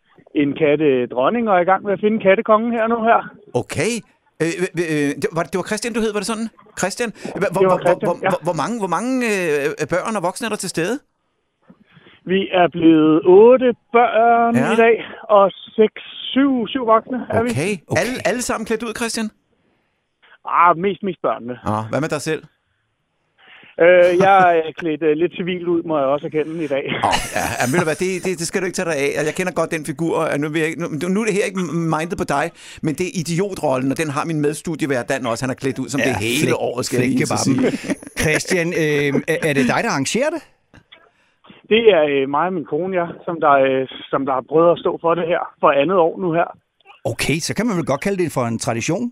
en 0.41 0.49
katte 0.61 1.07
dronning 1.13 1.43
og 1.49 1.55
er 1.57 1.61
i 1.63 1.69
gang 1.71 1.81
med 1.85 1.93
at 1.93 2.01
finde 2.03 2.19
kattekongen 2.25 2.71
her 2.77 2.87
nu 2.87 2.97
her. 3.09 3.19
Okay. 3.61 3.91
Øh, 4.43 4.47
øh, 4.83 5.11
det, 5.21 5.27
var, 5.37 5.43
det 5.43 5.57
var 5.61 5.63
Christian, 5.63 5.93
du 5.93 5.99
hed, 5.99 6.11
var 6.13 6.19
det 6.19 6.27
sådan? 6.27 6.49
Christian? 6.79 7.09
Hvor, 7.39 7.67
hvor, 7.67 7.79
Christian, 7.85 8.07
hvor, 8.09 8.17
ja. 8.23 8.29
hvor, 8.29 8.39
hvor 8.47 8.53
mange, 8.61 8.75
hvor 8.83 8.87
mange 8.97 9.11
øh, 9.31 9.87
børn 9.93 10.15
og 10.15 10.23
voksne 10.23 10.45
er 10.45 10.49
der 10.49 10.57
til 10.65 10.69
stede? 10.69 10.99
Vi 12.25 12.39
er 12.61 12.67
blevet 12.67 13.21
otte 13.25 13.69
børn 13.91 14.55
Ja. 14.55 14.73
i 14.73 14.75
dag, 14.75 14.95
og 15.29 15.51
seks, 15.51 16.01
syv, 16.33 16.67
syv 16.67 16.85
voksne 16.85 17.17
er 17.29 17.43
vi. 17.43 17.49
Okay. 17.49 17.73
okay. 17.87 18.01
Alle, 18.01 18.13
alle 18.29 18.41
sammen 18.41 18.65
klædt 18.65 18.83
ud, 18.83 18.93
Christian? 18.99 19.29
Ah, 20.45 20.77
mest, 20.77 21.03
mest 21.03 21.21
børnene. 21.21 21.55
Ah, 21.73 21.83
hvad 21.89 22.01
med 22.01 22.09
dig 22.09 22.21
selv? 22.21 22.43
Øh, 23.85 24.11
jeg 24.27 24.57
er 24.67 24.71
klædt 24.81 25.01
uh, 25.03 25.09
lidt 25.21 25.33
civil 25.39 25.67
ud, 25.67 25.81
må 25.89 25.97
jeg 25.97 26.07
også 26.15 26.25
erkende 26.25 26.63
i 26.63 26.67
dag. 26.75 26.83
Oh, 27.09 27.17
ja, 27.37 27.45
ja, 27.59 27.63
ved 27.71 27.79
du 27.81 27.87
hvad, 27.89 27.95
det, 28.03 28.09
det, 28.25 28.31
det 28.39 28.47
skal 28.47 28.61
du 28.61 28.65
ikke 28.65 28.75
tage 28.75 28.89
dig 28.91 28.97
af. 29.05 29.09
Jeg 29.29 29.33
kender 29.39 29.53
godt 29.59 29.71
den 29.71 29.85
figur. 29.85 30.13
og 30.33 30.39
Nu, 30.39 30.47
vil 30.49 30.59
jeg, 30.61 30.69
ikke- 30.69 30.81
nu, 31.01 31.07
nu 31.15 31.17
er 31.21 31.25
det 31.25 31.33
her 31.33 31.45
ikke 31.49 31.59
mindet 31.95 32.17
på 32.23 32.27
dig, 32.37 32.45
men 32.85 32.91
det 32.99 33.05
er 33.09 33.13
idiotrollen, 33.23 33.91
og 33.91 33.97
den 34.01 34.09
har 34.15 34.23
min 34.25 34.39
medstudievært 34.41 35.09
Dan 35.09 35.25
også. 35.31 35.41
Han 35.45 35.49
er 35.55 35.59
klædt 35.63 35.79
ud 35.79 35.89
som 35.89 35.99
ja, 36.01 36.05
det 36.09 36.15
hele 36.15 36.47
flink- 36.47 36.61
året, 36.69 36.85
skal 36.85 36.97
jeg 36.97 37.27
så 37.27 37.37
flinkebappen. 37.37 37.53
sige. 37.77 37.95
Christian, 38.23 38.67
øh, 38.83 39.21
er- 39.33 39.41
er 39.49 39.53
det 39.57 39.65
dig, 39.73 39.79
der 39.85 39.89
arrangerer 39.95 40.29
det? 40.35 40.41
Det 41.73 41.81
er 41.97 42.03
øh, 42.13 42.29
mig 42.35 42.45
og 42.49 42.53
min 42.53 42.65
kone, 42.73 42.93
ja, 43.01 43.05
som 43.25 43.35
der, 43.45 43.53
øh, 43.67 43.87
som 44.11 44.25
der 44.27 44.33
har 44.33 44.43
prøvet 44.51 44.71
at 44.71 44.79
stå 44.83 44.91
for 45.03 45.11
det 45.19 45.25
her 45.31 45.41
for 45.61 45.69
andet 45.81 45.97
år 46.07 46.13
nu 46.23 46.29
her. 46.39 46.47
Okay, 47.11 47.37
så 47.47 47.51
kan 47.55 47.65
man 47.67 47.77
vel 47.77 47.85
godt 47.85 48.01
kalde 48.01 48.23
det 48.23 48.31
for 48.31 48.41
en 48.51 48.59
tradition? 48.59 49.11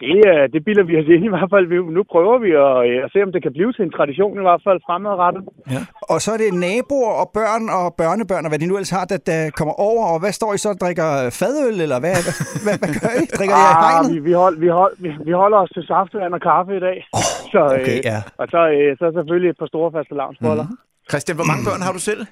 Det, 0.00 0.52
det 0.54 0.60
bilder 0.66 0.84
vi 0.90 0.94
os 1.00 1.08
ind 1.14 1.24
i 1.28 1.32
hvert 1.34 1.50
fald. 1.54 1.66
Nu 1.98 2.02
prøver 2.14 2.36
vi 2.44 2.50
at, 2.66 2.74
øh, 2.88 3.04
at 3.04 3.10
se, 3.12 3.18
om 3.26 3.32
det 3.34 3.40
kan 3.46 3.52
blive 3.56 3.72
til 3.72 3.82
en 3.84 3.94
tradition 3.98 4.34
i 4.40 4.46
hvert 4.48 4.62
fald 4.66 4.78
fremadrettet. 4.88 5.42
Ja. 5.74 5.80
Og 6.12 6.18
så 6.24 6.28
er 6.34 6.38
det 6.44 6.50
naboer 6.66 7.12
og 7.22 7.26
børn 7.38 7.64
og 7.78 7.86
børnebørn, 8.02 8.44
og 8.46 8.50
hvad 8.50 8.60
de 8.62 8.66
nu 8.70 8.74
ellers 8.78 8.94
har, 8.98 9.04
der, 9.12 9.18
der 9.30 9.40
kommer 9.58 9.74
over. 9.88 10.02
Og 10.12 10.16
hvad 10.22 10.32
står 10.40 10.50
I 10.54 10.58
så 10.64 10.68
og 10.74 10.78
drikker 10.84 11.08
fadøl, 11.40 11.76
eller 11.84 11.98
hvad, 12.04 12.14
hvad, 12.26 12.34
hvad, 12.64 12.76
hvad 12.82 12.92
gør 13.00 13.12
I? 13.20 13.24
Drikker 13.38 13.56
I 13.60 13.64
i 13.64 13.70
Ah, 13.70 13.76
hegnet? 13.84 14.08
vi, 14.14 14.18
vi, 14.28 14.32
hold, 14.42 14.56
vi, 14.64 14.68
hold, 14.80 14.94
vi, 15.04 15.08
vi 15.28 15.32
holder 15.42 15.58
os 15.64 15.70
til 15.76 15.84
saftevand 15.92 16.32
og 16.38 16.42
kaffe 16.50 16.72
i 16.80 16.82
dag. 16.88 16.96
Oh, 17.18 17.26
så, 17.52 17.60
okay, 17.78 17.98
øh, 17.98 18.10
ja. 18.10 18.18
Og 18.40 18.46
så, 18.54 18.60
øh, 18.76 18.88
så 19.00 19.04
selvfølgelig 19.18 19.50
et 19.50 19.58
par 19.62 19.70
store 19.72 19.88
faste 19.96 20.14
lavnsboller. 20.20 20.66
Mhm. 20.70 20.78
Christian, 21.10 21.36
hvor 21.38 21.48
mange 21.50 21.62
børn 21.68 21.82
har 21.86 21.92
du 21.98 22.02
selv? 22.10 22.22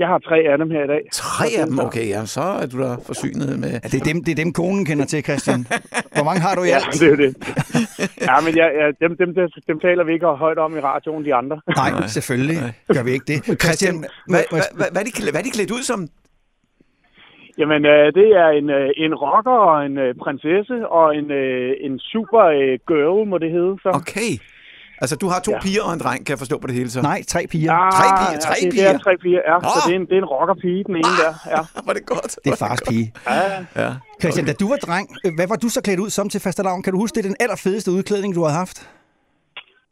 Jeg 0.00 0.08
har 0.08 0.18
tre 0.18 0.38
af 0.52 0.58
dem 0.58 0.70
her 0.70 0.84
i 0.84 0.86
dag. 0.86 1.02
Tre 1.12 1.46
af 1.60 1.66
dem? 1.66 1.78
Okay, 1.78 2.06
ja, 2.14 2.20
så 2.36 2.40
er 2.62 2.66
du 2.72 2.76
da 2.84 2.90
forsynet 3.10 3.48
med... 3.62 3.70
Ja, 3.84 3.88
det, 3.92 3.98
er 4.02 4.06
dem, 4.10 4.18
det 4.24 4.32
er 4.32 4.40
dem, 4.44 4.52
konen 4.52 4.84
kender 4.84 5.06
til, 5.12 5.20
Christian. 5.28 5.60
Hvor 6.16 6.24
mange 6.28 6.40
har 6.46 6.54
du 6.58 6.62
i 6.62 6.68
Ja, 6.68 6.74
alt? 6.74 7.00
det 7.00 7.08
er 7.14 7.16
det. 7.24 7.30
ja, 8.28 8.36
men 8.46 8.52
jeg, 8.60 8.68
jeg, 8.80 8.86
dem, 9.04 9.12
dem, 9.22 9.30
dem, 9.38 9.48
dem 9.68 9.80
taler 9.86 10.04
vi 10.04 10.12
ikke 10.12 10.26
højt 10.26 10.58
om 10.58 10.76
i 10.76 10.80
radioen, 10.80 11.24
de 11.24 11.34
andre. 11.34 11.60
Nej, 11.76 12.06
selvfølgelig 12.06 12.58
gør 12.94 13.02
vi 13.02 13.10
ikke 13.16 13.28
det. 13.32 13.38
Christian, 13.62 13.96
Hvad, 14.32 14.42
hvad, 14.52 14.62
hvad, 14.78 14.88
hvad, 14.92 15.00
er 15.02 15.06
de, 15.08 15.12
hvad 15.32 15.40
er 15.40 15.46
de 15.48 15.56
klædt 15.58 15.70
ud 15.70 15.82
som? 15.90 16.00
Jamen, 17.60 17.82
øh, 17.94 18.06
det 18.18 18.28
er 18.42 18.48
en, 18.60 18.70
øh, 18.70 18.90
en 19.04 19.14
rocker 19.14 19.58
og 19.70 19.86
en 19.86 19.98
øh, 19.98 20.14
prinsesse 20.24 20.88
og 20.98 21.16
en, 21.18 21.30
øh, 21.30 21.70
en 21.80 21.98
super 21.98 22.42
øh, 22.58 22.74
girl, 22.90 23.28
må 23.28 23.38
det 23.38 23.50
hedde. 23.50 23.74
Så. 23.82 23.90
Okay. 24.00 24.30
Altså, 25.02 25.16
du 25.16 25.26
har 25.32 25.40
to 25.40 25.52
Ja. 25.52 25.60
piger 25.64 25.82
og 25.82 25.92
en 25.92 26.00
dreng, 26.04 26.20
kan 26.26 26.30
jeg 26.34 26.38
forstå 26.44 26.56
på 26.58 26.66
det 26.66 26.74
hele 26.74 26.90
så? 26.90 27.02
Nej, 27.02 27.22
tre 27.28 27.40
piger. 27.52 27.72
Ah, 27.72 27.92
Tre 27.98 28.06
piger, 28.20 28.40
tre 28.46 28.54
ja, 28.60 28.64
det, 28.66 28.72
piger. 28.74 28.88
Det 28.88 28.94
er 29.00 29.04
tre 29.06 29.14
piger, 29.24 29.40
ja. 29.50 29.56
Så 29.60 29.76
Ah. 29.76 29.82
det 29.86 29.92
er 29.94 29.98
en, 30.00 30.06
det 30.10 30.14
er 30.18 30.22
en 30.26 30.30
rockerpige, 30.34 30.80
den 30.88 30.96
ene 31.00 31.14
der. 31.22 31.32
Ja. 31.54 31.60
Var 31.86 31.92
det 31.98 32.04
godt? 32.14 32.30
Det 32.44 32.50
er 32.52 32.56
fars 32.66 32.80
pige. 32.88 33.06
Ja, 33.28 33.82
Ja. 33.82 33.90
Christian, 34.20 34.46
da 34.50 34.52
du 34.62 34.66
var 34.72 34.76
dreng, 34.86 35.06
øh, 35.24 35.30
hvad 35.38 35.46
var 35.52 35.56
du 35.64 35.68
så 35.76 35.80
klædt 35.86 36.00
ud 36.04 36.10
som 36.18 36.26
til 36.32 36.40
fastelavn? 36.40 36.82
Kan 36.82 36.92
du 36.92 36.98
huske, 37.04 37.14
det 37.16 37.22
er 37.24 37.28
den 37.32 37.36
allerfedeste 37.44 37.90
udklædning, 37.96 38.30
du 38.38 38.42
har 38.48 38.54
haft? 38.62 38.78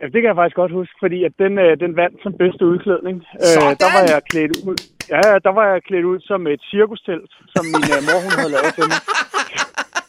Ja, 0.00 0.04
det 0.12 0.18
kan 0.22 0.28
jeg 0.32 0.36
faktisk 0.40 0.56
godt 0.62 0.72
huske, 0.80 0.94
fordi 1.04 1.18
at 1.28 1.32
den, 1.42 1.52
øh, 1.64 1.70
den 1.84 1.92
vandt 2.02 2.16
som 2.24 2.32
bedste 2.42 2.62
udklædning. 2.72 3.16
Øh, 3.42 3.52
Sådan! 3.54 3.76
der 3.82 3.88
var 3.96 4.02
jeg 4.14 4.20
klædt 4.30 4.52
ud. 4.68 4.76
Ja, 5.14 5.22
der 5.46 5.52
var 5.59 5.64
jeg 5.72 5.78
klædt 5.88 6.04
ud 6.12 6.18
som 6.30 6.40
et 6.54 6.61
cirkustelt, 6.72 7.30
som 7.54 7.64
min 7.74 7.84
øh, 7.96 8.00
mor 8.09 8.18
hun 8.26 8.32
havde 8.40 8.52
lavet 8.56 8.72
til 8.78 8.84
mig. 8.92 9.00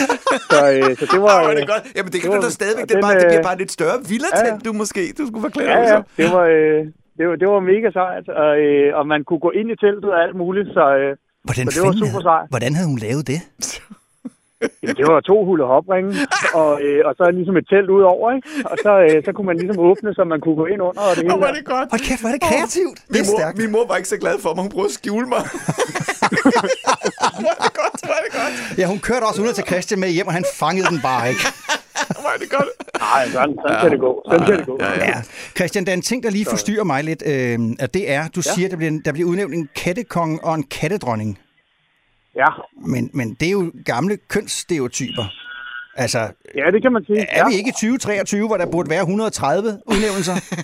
Så, 0.52 0.58
øh, 0.76 0.90
så 1.00 1.04
det 1.12 1.20
var... 1.26 1.36
Øh, 1.44 1.56
det 1.56 1.62
er 1.66 1.70
godt. 1.74 1.84
Jamen, 1.96 2.10
det 2.12 2.18
kan 2.22 2.30
var- 2.30 2.36
du 2.36 2.46
da 2.48 2.50
stadigvæk. 2.60 2.82
og 2.84 2.88
Det, 2.88 2.94
er 2.94 2.98
den, 3.00 3.06
bare, 3.06 3.14
det 3.20 3.24
øh, 3.24 3.30
bliver 3.32 3.42
bare 3.50 3.58
lidt 3.62 3.72
større 3.78 3.98
villa 4.10 4.28
ja, 4.36 4.46
ja. 4.46 4.58
du 4.66 4.72
måske, 4.82 5.02
du 5.18 5.22
skulle 5.26 5.50
klædt 5.56 5.68
Ja, 5.70 5.78
ja, 5.94 5.98
det 6.20 6.26
var, 6.36 6.44
øh, 6.56 6.80
det 7.18 7.24
var, 7.28 7.34
det 7.42 7.48
var 7.54 7.60
mega 7.72 7.88
sejt, 8.00 8.26
og, 8.42 8.50
øh, 8.64 8.88
og 8.98 9.04
man 9.12 9.20
kunne 9.28 9.42
gå 9.46 9.50
ind 9.58 9.68
i 9.74 9.76
teltet 9.84 10.10
og 10.16 10.18
alt 10.26 10.36
muligt, 10.42 10.68
så, 10.78 10.84
øh, 11.00 11.10
Hvordan, 11.46 11.64
så 11.70 11.74
det 11.76 11.82
var 11.88 11.92
super 12.02 12.06
havde, 12.18 12.22
sejt. 12.32 12.46
hvordan 12.54 12.72
havde 12.78 12.88
hun 12.92 12.98
lavet 13.06 13.24
det? 13.32 13.40
Jamen, 14.82 14.96
det 15.00 15.06
var 15.12 15.20
to 15.30 15.36
hulle 15.48 15.64
hopringe, 15.74 16.10
og, 16.60 16.70
øh, 16.84 17.00
og 17.08 17.12
så 17.18 17.24
ligesom 17.38 17.56
et 17.60 17.66
telt 17.72 17.90
ud 17.96 18.02
over, 18.14 18.26
ikke? 18.36 18.48
Og 18.70 18.76
så, 18.84 18.92
øh, 19.06 19.16
så 19.26 19.30
kunne 19.34 19.46
man 19.50 19.56
ligesom 19.62 19.78
åbne, 19.90 20.14
så 20.18 20.22
man 20.24 20.40
kunne 20.44 20.56
gå 20.62 20.66
ind 20.72 20.80
under, 20.88 21.02
og 21.08 21.12
det 21.16 21.22
hele. 21.24 21.36
Hvor 21.36 21.46
er 21.52 21.56
det 21.58 21.64
godt. 21.74 21.86
Hold 21.94 22.02
kæft, 22.08 22.22
er 22.28 22.32
det 22.36 22.42
kreativt. 22.50 22.98
Det 23.02 23.10
Min 23.14 23.20
er 23.22 23.26
mor, 23.30 23.38
stærkt. 23.38 23.54
min 23.62 23.70
mor 23.74 23.84
var 23.90 23.96
ikke 24.00 24.08
så 24.14 24.18
glad 24.24 24.36
for 24.44 24.50
mig. 24.54 24.62
Hun 24.66 24.70
prøvede 24.76 24.90
at 24.92 24.96
skjule 25.00 25.26
mig. 25.34 25.42
Er 26.44 27.64
det 27.64 27.72
godt, 27.80 28.02
er 28.02 28.22
det 28.24 28.32
godt. 28.32 28.78
Ja, 28.78 28.86
hun 28.86 28.98
kørte 28.98 29.24
også 29.24 29.42
ud 29.42 29.52
til 29.52 29.64
Christian 29.66 30.00
med 30.00 30.10
hjem, 30.10 30.26
og 30.26 30.32
han 30.32 30.44
fangede 30.54 30.86
den 30.88 31.00
bare 31.02 31.28
ikke. 31.28 31.40
Er 32.34 32.38
det 32.40 32.50
godt. 32.50 32.68
Nej, 33.00 33.28
sådan, 33.28 33.56
sådan 33.66 33.80
kan 33.80 33.90
det 33.90 34.00
gå. 34.00 34.22
Sådan 34.30 34.46
kan 34.46 34.58
det 34.58 34.66
gå. 34.66 34.76
Ja, 34.80 34.90
ja. 34.90 35.06
Ja. 35.06 35.22
Christian, 35.56 35.84
der 35.84 35.92
er 35.92 35.96
en 35.96 36.02
ting, 36.02 36.22
der 36.22 36.30
lige 36.30 36.46
forstyrrer 36.50 36.84
mig 36.84 37.04
lidt, 37.04 37.22
øh, 37.26 37.58
og 37.80 37.94
det 37.94 38.10
er, 38.10 38.28
du 38.28 38.42
ja. 38.46 38.50
siger, 38.54 38.68
der 38.68 38.76
bliver, 38.76 39.00
der 39.04 39.12
bliver 39.12 39.28
udnævnt 39.28 39.54
en 39.54 39.68
kattekong 39.76 40.44
og 40.44 40.54
en 40.54 40.62
kattedronning. 40.62 41.38
Ja. 42.36 42.46
Men, 42.86 43.10
men 43.14 43.34
det 43.40 43.46
er 43.48 43.52
jo 43.52 43.72
gamle 43.84 44.16
kønsstereotyper. 44.28 45.24
Altså, 45.96 46.18
Ja, 46.54 46.70
det 46.72 46.82
kan 46.82 46.92
man 46.92 47.04
sige. 47.06 47.26
er 47.30 47.48
vi 47.48 47.54
ikke 47.54 47.68
i 47.68 47.72
2023, 47.72 48.46
hvor 48.46 48.56
der 48.56 48.66
burde 48.66 48.90
være 48.90 49.00
130 49.00 49.78
udnævnelser? 49.86 50.34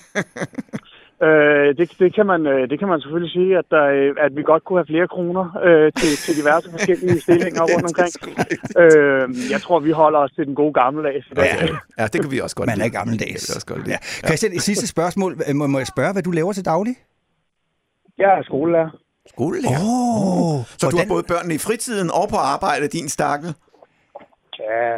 Øh, 1.29 1.69
det, 1.79 1.87
det, 1.99 2.15
kan 2.15 2.27
man, 2.27 2.47
øh, 2.47 2.71
det 2.71 2.79
kan 2.79 2.89
man 2.89 3.01
selvfølgelig 3.01 3.33
sige, 3.33 3.59
at, 3.59 3.65
der, 3.71 3.85
øh, 3.85 4.15
at 4.27 4.37
vi 4.37 4.43
godt 4.43 4.65
kunne 4.65 4.79
have 4.79 4.87
flere 4.93 5.09
kroner 5.09 5.45
øh, 5.67 5.93
til, 6.01 6.13
til 6.25 6.33
diverse 6.41 6.71
forskellige 6.71 7.21
stillinger 7.25 7.63
rundt 7.73 7.87
omkring. 7.91 8.13
Øh, 8.83 9.51
jeg 9.53 9.61
tror, 9.65 9.81
vi 9.81 9.91
holder 9.91 10.19
os 10.19 10.33
til 10.37 10.47
den 10.47 10.55
gode 10.55 10.73
gammeldags 10.73 11.27
i 11.31 11.35
dag. 11.35 11.45
Ja, 11.61 11.67
ja, 12.03 12.07
det 12.13 12.21
kan 12.23 12.31
vi 12.31 12.41
også 12.41 12.57
godt 12.57 12.67
Man 12.67 12.81
er 12.81 12.85
lide. 12.85 12.97
gammeldags. 12.99 13.43
Det 13.43 13.49
kan 13.49 13.55
vi 13.55 13.57
også 13.59 13.67
godt 13.73 13.83
lide. 13.87 13.91
Ja. 14.23 14.27
Christian, 14.29 14.53
et 14.53 14.63
sidste 14.63 14.87
spørgsmål. 14.87 15.31
Må, 15.55 15.67
må 15.67 15.79
jeg 15.79 15.87
spørge, 15.87 16.13
hvad 16.13 16.23
du 16.23 16.31
laver 16.31 16.53
til 16.53 16.65
daglig? 16.65 16.95
Jeg 18.19 18.39
er 18.39 18.43
skolelærer. 18.43 18.91
Skolelærer. 19.35 19.81
Oh, 19.83 20.65
Så 20.81 20.89
du 20.93 20.97
har 20.97 21.07
både 21.09 21.25
børnene 21.29 21.55
i 21.55 21.59
fritiden 21.59 22.11
og 22.11 22.27
på 22.31 22.37
arbejde, 22.37 22.89
din 22.89 23.09
stakkel? 23.09 23.51
Ja, 24.61 24.93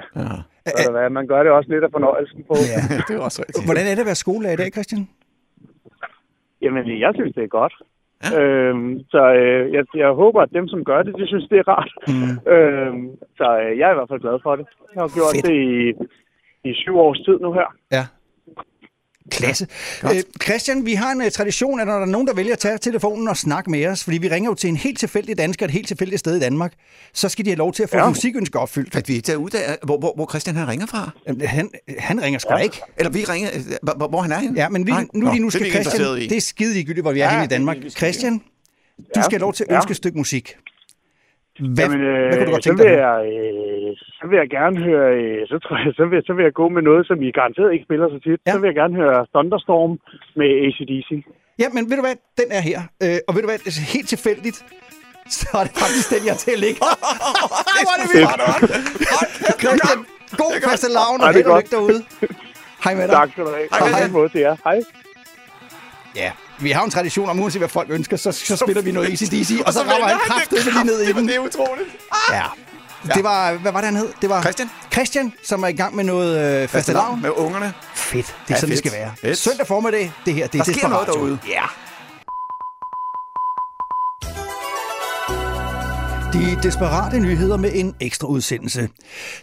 Ja. 0.67 0.91
hvad, 0.91 1.11
man 1.11 1.27
gør 1.27 1.43
det 1.43 1.53
også 1.53 1.71
lidt 1.71 1.85
af 1.85 1.91
fornøjelsen 1.93 2.41
på. 2.49 2.55
Ja. 2.73 2.97
Det 3.09 3.17
er 3.17 3.21
også 3.21 3.43
rigtigt. 3.43 3.65
Hvordan 3.65 3.87
er 3.87 3.91
det 3.91 4.01
at 4.01 4.07
være 4.07 4.15
skolelærer 4.15 4.53
i 4.53 4.57
dag, 4.57 4.71
Christian? 4.73 5.09
Jamen, 6.65 7.01
jeg 7.01 7.13
synes, 7.15 7.35
det 7.35 7.45
er 7.45 7.57
godt. 7.61 7.75
Ja. 8.25 8.41
Øhm, 8.41 9.01
så 9.13 9.23
øh, 9.41 9.73
jeg, 9.75 9.85
jeg 9.95 10.11
håber, 10.23 10.41
at 10.43 10.53
dem, 10.53 10.69
som 10.69 10.85
gør 10.85 11.03
det, 11.03 11.15
de 11.19 11.27
synes, 11.27 11.47
det 11.51 11.59
er 11.59 11.69
rart. 11.69 11.93
Mm. 12.09 12.53
Øhm, 12.53 13.09
så 13.39 13.47
øh, 13.63 13.79
jeg 13.79 13.87
er 13.89 13.95
i 13.95 13.99
hvert 13.99 14.09
fald 14.09 14.21
glad 14.21 14.39
for 14.43 14.57
det. 14.57 14.67
Jeg 14.95 15.01
har 15.03 15.13
gjort 15.19 15.35
Fedt. 15.35 15.47
det 15.47 15.57
i, 15.75 15.93
i 16.69 16.75
syv 16.75 16.97
års 16.99 17.21
tid 17.27 17.37
nu 17.41 17.53
her. 17.53 17.69
Ja. 17.97 18.05
Klasse. 19.31 19.67
Øh, 20.05 20.23
Christian, 20.43 20.87
vi 20.87 20.95
har 20.95 21.13
en 21.13 21.21
uh, 21.21 21.29
tradition, 21.29 21.81
at 21.81 21.87
når 21.87 21.95
der 21.95 22.01
er 22.01 22.05
nogen, 22.07 22.27
der 22.27 22.35
vælger 22.35 22.53
at 22.53 22.59
tage 22.59 22.79
telefonen 22.79 23.29
og 23.29 23.37
snakke 23.37 23.71
med 23.71 23.87
os, 23.87 24.05
fordi 24.05 24.19
vi 24.19 24.29
ringer 24.29 24.51
jo 24.51 24.55
til 24.55 24.69
en 24.69 24.77
helt 24.77 24.99
tilfældig 24.99 25.39
dansker, 25.39 25.65
et 25.67 25.71
helt 25.73 25.89
tilfældigt 25.89 26.21
sted 26.21 26.37
i 26.37 26.41
Danmark, 26.41 26.73
så 27.15 27.29
skal 27.29 27.45
de 27.45 27.51
have 27.51 27.59
lov 27.59 27.73
til 27.73 27.83
at 27.83 27.91
få 27.91 27.97
ja. 27.97 28.03
Ja. 28.03 28.09
musikønsker 28.09 28.59
opfyldt. 28.59 28.97
At 28.97 29.09
vi 29.09 29.21
tager 29.21 29.37
ud 29.37 29.51
af, 29.51 29.79
hvor, 29.83 29.99
hvor, 29.99 30.13
hvor 30.17 30.27
Christian 30.31 30.57
han 30.57 30.69
ringer 30.69 30.87
fra? 30.87 31.11
Jamen, 31.29 31.47
Han, 31.47 31.71
han 31.99 32.23
ringer 32.23 32.39
sgu 32.41 32.51
da 32.53 32.57
ikke. 32.57 32.81
Eller 32.97 33.11
vi 33.11 33.25
ringer, 33.25 33.51
øh, 33.55 33.61
hvor, 33.83 34.09
hvor- 34.09 34.21
han 34.23 34.33
er 34.33 34.39
henne? 34.39 34.61
Ja, 34.61 34.69
men 34.69 34.85
lige, 34.85 35.09
nu 35.15 35.31
lige 35.31 35.41
nu 35.43 35.49
det 35.49 35.55
er 35.55 35.59
skal 35.59 35.71
Christian... 35.85 36.19
i. 36.19 36.27
Det 36.27 36.37
er 36.37 36.41
skide 36.41 36.73
ligegyldigt, 36.73 37.05
hvor 37.05 37.13
vi 37.13 37.21
er 37.21 37.25
Ja, 37.25 37.31
henne 37.31 37.45
i 37.45 37.49
Danmark. 37.49 37.77
Christian, 37.97 38.33
du 38.39 38.43
Ja. 39.17 39.23
skal 39.23 39.31
have 39.33 39.39
lov 39.41 39.53
til 39.55 39.65
at 39.65 39.71
Ja. 39.71 39.77
ønske 39.77 39.91
et 39.91 39.97
stykke 39.97 40.19
musik. 40.19 40.57
Hvad, 41.59 41.85
Jamen, 41.85 42.01
øh, 42.01 42.23
hvad 42.29 42.37
kunne 42.37 42.47
du 42.47 42.55
godt 42.57 42.65
så, 42.65 42.69
tænke 42.69 42.83
vil 42.83 42.93
dig? 42.93 42.99
jeg, 43.07 43.19
øh, 43.35 43.91
så 44.19 44.25
vil 44.29 44.37
jeg 44.43 44.49
gerne 44.59 44.77
høre, 44.89 45.09
øh, 45.21 45.41
så, 45.51 45.57
tror 45.65 45.77
jeg, 45.85 45.93
så, 45.99 46.05
vil, 46.11 46.19
så 46.29 46.33
vil 46.37 46.43
jeg 46.49 46.55
gå 46.61 46.67
med 46.77 46.83
noget, 46.89 47.03
som 47.09 47.17
I 47.27 47.29
garanteret 47.41 47.73
ikke 47.75 47.87
spiller 47.89 48.07
så 48.15 48.19
tit. 48.27 48.41
Ja. 48.47 48.53
Så 48.53 48.59
vil 48.61 48.69
jeg 48.71 48.79
gerne 48.83 48.95
høre 49.03 49.19
Thunderstorm 49.35 49.93
med 50.39 50.49
ACDC. 50.67 51.11
Ja, 51.63 51.67
men 51.75 51.83
ved 51.89 51.97
du 52.01 52.05
hvad? 52.09 52.17
Den 52.41 52.49
er 52.59 52.63
her. 52.71 52.81
Øh, 53.05 53.19
og 53.27 53.31
ved 53.35 53.41
du 53.45 53.49
hvad? 53.51 53.59
Det 53.65 53.71
er 53.73 53.93
helt 53.97 54.09
tilfældigt. 54.15 54.59
Så 55.39 55.47
er 55.61 55.65
det 55.69 55.75
faktisk 55.83 56.07
den, 56.15 56.23
jeg 56.31 56.37
til 56.45 56.53
at 56.57 56.61
ligge. 56.65 56.79
Hvor 57.85 57.95
er 57.97 57.99
det 58.03 58.09
vildt. 58.15 58.31
Christian, 59.63 59.99
god 60.43 60.53
faste 60.69 60.89
lavn 60.99 61.19
og 61.25 61.27
det 61.27 61.33
er 61.33 61.37
held 61.39 61.47
og 61.47 61.53
godt. 61.53 61.65
lykke 61.65 61.73
derude. 61.77 62.01
Hej 62.85 62.93
med 62.99 63.05
dig. 63.09 63.17
Tak 63.21 63.29
skal 63.33 63.43
du 63.47 63.51
have. 63.57 63.67
Hej, 63.73 63.81
Hej. 64.45 64.59
Hej. 64.67 64.79
Ja, 66.23 66.31
vi 66.59 66.71
har 66.71 66.85
en 66.85 66.91
tradition 66.91 67.29
om, 67.29 67.41
uanset 67.41 67.61
hvad 67.61 67.69
folk 67.69 67.91
ønsker, 67.91 68.17
så, 68.17 68.33
så 68.33 68.57
spiller 68.57 68.83
vi 68.83 68.93
noget 68.93 69.07
ACDC, 69.13 69.63
og 69.67 69.73
så 69.73 69.81
rammer 69.81 70.09
han 70.09 70.19
kraftedet 70.27 70.65
lige 70.65 70.85
ned 70.85 71.01
i 71.01 71.13
den. 71.13 71.29
Det 71.29 71.35
er 71.37 71.41
utroligt. 71.41 71.89
Ja. 72.33 72.43
Det 73.15 73.25
var, 73.25 73.53
hvad 73.53 73.73
var 73.73 73.81
det, 73.81 73.87
han 73.87 73.97
hed? 73.97 74.09
Det 74.23 74.29
var 74.31 74.41
Christian. 74.43 74.71
Christian, 74.93 75.33
som 75.45 75.63
er 75.63 75.69
i 75.69 75.73
gang 75.73 75.97
med 75.97 76.05
noget 76.05 76.63
øh, 76.63 76.69
fastelavn. 76.69 77.23
Med 77.23 77.31
ungerne. 77.31 77.73
Fedt. 77.95 78.27
Det 78.27 78.33
er 78.33 78.35
Ja, 78.51 78.55
sådan, 78.55 78.71
det 78.77 78.79
fedt. 78.83 78.93
skal 78.93 79.01
være. 79.01 79.13
Fedt. 79.21 79.39
Søndag 79.39 79.67
formiddag, 79.67 80.13
det 80.27 80.35
her, 80.35 80.47
det 80.47 80.61
er 80.61 80.65
Der 80.65 80.73
sker 80.73 80.89
noget 80.89 81.07
derude. 81.07 81.39
Ja. 81.49 81.63
De 86.35 86.63
desperate 86.63 87.21
nyheder 87.21 87.57
med 87.57 87.71
en 87.75 87.95
ekstra 88.01 88.29
udsendelse. 88.29 88.89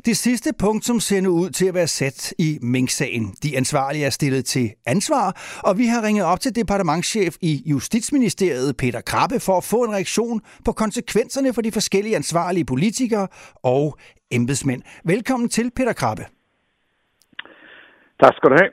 Det 0.06 0.18
sidste 0.18 0.54
punkt, 0.60 0.86
som 0.86 1.00
sender 1.00 1.30
ud 1.30 1.50
til 1.50 1.66
at 1.66 1.74
være 1.74 1.88
sat 1.88 2.34
i 2.38 2.60
Mink-sagen. 2.62 3.36
De 3.44 3.58
ansvarlige 3.58 4.06
er 4.06 4.10
stillet 4.10 4.46
til 4.46 4.72
ansvar, 4.86 5.42
og 5.64 5.78
vi 5.78 5.86
har 5.86 6.04
ringet 6.04 6.26
op 6.26 6.40
til 6.40 6.56
departementschef 6.56 7.36
i 7.42 7.64
Justitsministeriet, 7.66 8.78
Peter 8.78 9.02
Krabbe, 9.02 9.40
for 9.40 9.58
at 9.58 9.64
få 9.64 9.84
en 9.84 9.94
reaktion 9.94 10.42
på 10.66 10.72
konsekvenserne 10.72 11.54
for 11.54 11.62
de 11.62 11.72
forskellige 11.72 12.16
ansvarlige 12.16 12.66
politikere 12.66 13.28
og 13.64 13.98
embedsmænd. 14.32 14.82
Velkommen 15.06 15.50
til, 15.50 15.72
Peter 15.76 15.94
Krabbe. 15.94 16.26
Tak 18.22 18.34
skal 18.36 18.50
du 18.50 18.56
have. 18.56 18.72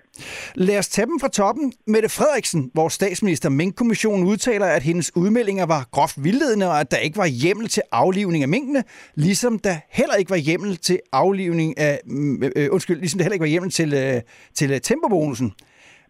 Lad 0.54 0.78
os 0.78 0.88
tage 0.88 1.06
dem 1.06 1.20
fra 1.20 1.28
toppen. 1.28 1.72
Mette 1.86 2.08
Frederiksen, 2.08 2.70
hvor 2.74 2.88
statsminister 2.88 3.48
Mink-kommissionen 3.48 4.26
udtaler, 4.26 4.66
at 4.66 4.82
hendes 4.82 5.16
udmeldinger 5.16 5.66
var 5.66 5.82
groft 5.92 6.24
vildledende, 6.24 6.66
og 6.68 6.80
at 6.80 6.90
der 6.90 6.96
ikke 6.96 7.18
var 7.18 7.26
hjemmel 7.26 7.68
til 7.68 7.82
aflivning 7.92 8.42
af 8.42 8.48
minkene, 8.48 8.82
ligesom 9.14 9.58
der 9.58 9.76
heller 9.90 10.14
ikke 10.14 10.30
var 10.30 10.36
hjemmel 10.36 10.76
til 10.76 11.00
aflivning 11.12 11.78
af, 11.78 12.00
mm, 12.04 12.42
øh, 12.56 12.68
undskyld, 12.72 12.98
ligesom 12.98 13.18
der 13.18 13.24
heller 13.24 13.34
ikke 13.34 13.46
var 13.48 13.54
hjemmel 13.56 13.70
til, 13.70 13.94
øh, 13.94 14.20
til 14.54 14.80
øh. 14.80 15.52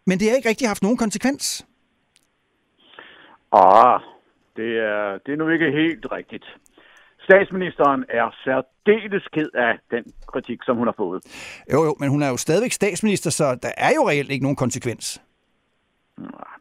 Men 0.06 0.18
det 0.18 0.28
har 0.28 0.36
ikke 0.36 0.48
rigtig 0.48 0.68
haft 0.68 0.82
nogen 0.82 0.98
konsekvens. 0.98 1.66
Ah, 3.52 4.00
det 4.56 4.70
er, 4.90 5.18
det 5.26 5.32
er 5.32 5.36
nu 5.36 5.48
ikke 5.48 5.70
helt 5.70 6.06
rigtigt. 6.12 6.44
Statsministeren 7.28 8.04
er 8.08 8.26
særdeles 8.44 9.24
ked 9.36 9.50
af 9.54 9.72
den 9.90 10.04
kritik, 10.32 10.58
som 10.66 10.76
hun 10.76 10.86
har 10.86 10.94
fået. 10.96 11.20
Jo, 11.72 11.84
jo, 11.84 11.96
men 12.00 12.08
hun 12.08 12.22
er 12.22 12.28
jo 12.28 12.36
stadigvæk 12.36 12.72
statsminister, 12.72 13.30
så 13.30 13.44
der 13.62 13.72
er 13.76 13.92
jo 13.96 14.08
reelt 14.08 14.30
ikke 14.30 14.44
nogen 14.44 14.56
konsekvens. 14.56 15.22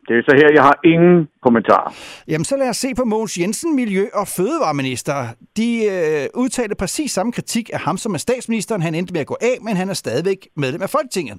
Det 0.07 0.13
er 0.17 0.23
så 0.29 0.33
her, 0.41 0.49
jeg 0.53 0.63
har 0.63 0.79
ingen 0.83 1.27
kommentarer. 1.41 1.93
Jamen, 2.27 2.45
så 2.45 2.57
lad 2.57 2.69
os 2.69 2.77
se 2.77 2.95
på 2.95 3.05
Mogens 3.05 3.37
Jensen, 3.37 3.75
Miljø- 3.75 4.13
og 4.13 4.27
Fødevareminister. 4.27 5.13
De 5.57 5.69
øh, 5.85 6.41
udtalte 6.41 6.75
præcis 6.75 7.11
samme 7.11 7.31
kritik 7.31 7.69
af 7.73 7.79
ham 7.79 7.97
som 7.97 8.13
er 8.13 8.17
statsministeren. 8.17 8.81
Han 8.81 8.95
endte 8.95 9.13
med 9.13 9.21
at 9.21 9.27
gå 9.27 9.37
af, 9.41 9.55
men 9.61 9.75
han 9.77 9.89
er 9.89 9.93
stadigvæk 9.93 10.47
medlem 10.55 10.81
af 10.81 10.89
Folketinget. 10.89 11.37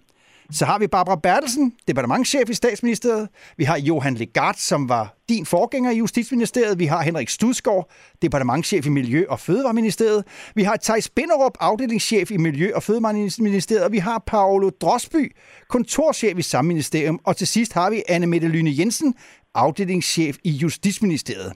Så 0.53 0.65
har 0.65 0.79
vi 0.79 0.87
Barbara 0.87 1.16
Bertelsen, 1.16 1.73
departementchef 1.89 2.51
i 2.51 2.55
statsministeriet. 2.55 3.29
Vi 3.57 3.65
har 3.65 3.79
Johan 3.79 4.15
Legard, 4.15 4.55
som 4.55 4.89
var 4.89 5.16
din 5.29 5.47
forgænger 5.47 5.91
i 5.91 5.97
Justitsministeriet. 5.97 6.79
Vi 6.79 6.87
har 6.87 7.03
Henrik 7.03 7.29
Studsgaard, 7.29 7.91
departementchef 8.23 8.87
i 8.87 8.89
Miljø- 8.89 9.27
og 9.29 9.41
Fødevareministeriet. 9.41 10.25
Vi 10.55 10.62
har 10.62 10.77
Thijs 10.77 11.09
Binderup, 11.09 11.53
afdelingschef 11.61 12.31
i 12.31 12.37
Miljø- 12.37 12.75
og 12.75 12.83
Fødevareministeriet. 12.83 13.85
Og 13.85 13.93
vi 13.93 13.99
har 13.99 14.23
Paolo 14.27 14.70
Drosby, 14.81 15.37
kontorchef 15.69 16.39
i 16.39 16.43
samme 16.43 16.69
ministerium. 16.69 17.20
Og 17.25 17.37
til 17.37 17.47
sidst 17.47 17.73
har 17.73 17.91
vi 17.91 18.03
Anne 18.09 18.27
Mette 18.27 18.49
Lyne 18.49 18.75
Jensen, 18.79 19.15
afdelingschef 19.55 20.37
i 20.45 20.51
Justitsministeriet. 20.51 21.53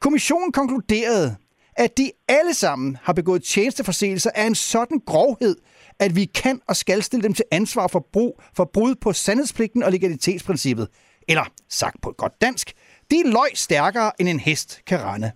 Kommissionen 0.00 0.52
konkluderede, 0.52 1.36
at 1.76 1.98
de 1.98 2.10
alle 2.28 2.54
sammen 2.54 2.96
har 3.02 3.12
begået 3.12 3.42
tjenesteforseelser 3.42 4.30
af 4.34 4.46
en 4.46 4.54
sådan 4.54 5.00
grovhed, 5.06 5.56
at 6.00 6.16
vi 6.16 6.24
kan 6.24 6.60
og 6.68 6.76
skal 6.76 7.02
stille 7.02 7.22
dem 7.22 7.34
til 7.34 7.44
ansvar 7.50 7.86
for, 7.86 8.06
brug, 8.12 8.42
for 8.56 8.70
brud 8.72 8.94
på 8.94 9.12
sandhedspligten 9.12 9.82
og 9.82 9.92
legalitetsprincippet. 9.92 10.88
Eller 11.28 11.44
sagt 11.70 11.96
på 12.02 12.10
et 12.10 12.16
godt 12.16 12.40
dansk, 12.40 12.72
de 13.10 13.16
er 13.16 13.26
løg 13.26 13.50
stærkere 13.54 14.12
end 14.20 14.28
en 14.28 14.40
hest 14.40 14.80
kan 14.86 15.00
rende. 15.00 15.32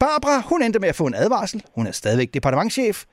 Barbara, 0.00 0.40
hun 0.40 0.62
endte 0.62 0.78
med 0.78 0.88
at 0.88 0.96
få 0.96 1.06
en 1.06 1.14
advarsel. 1.14 1.62
Hun 1.74 1.86
er 1.86 1.92
stadigvæk 1.92 2.34
departementchef. 2.34 3.04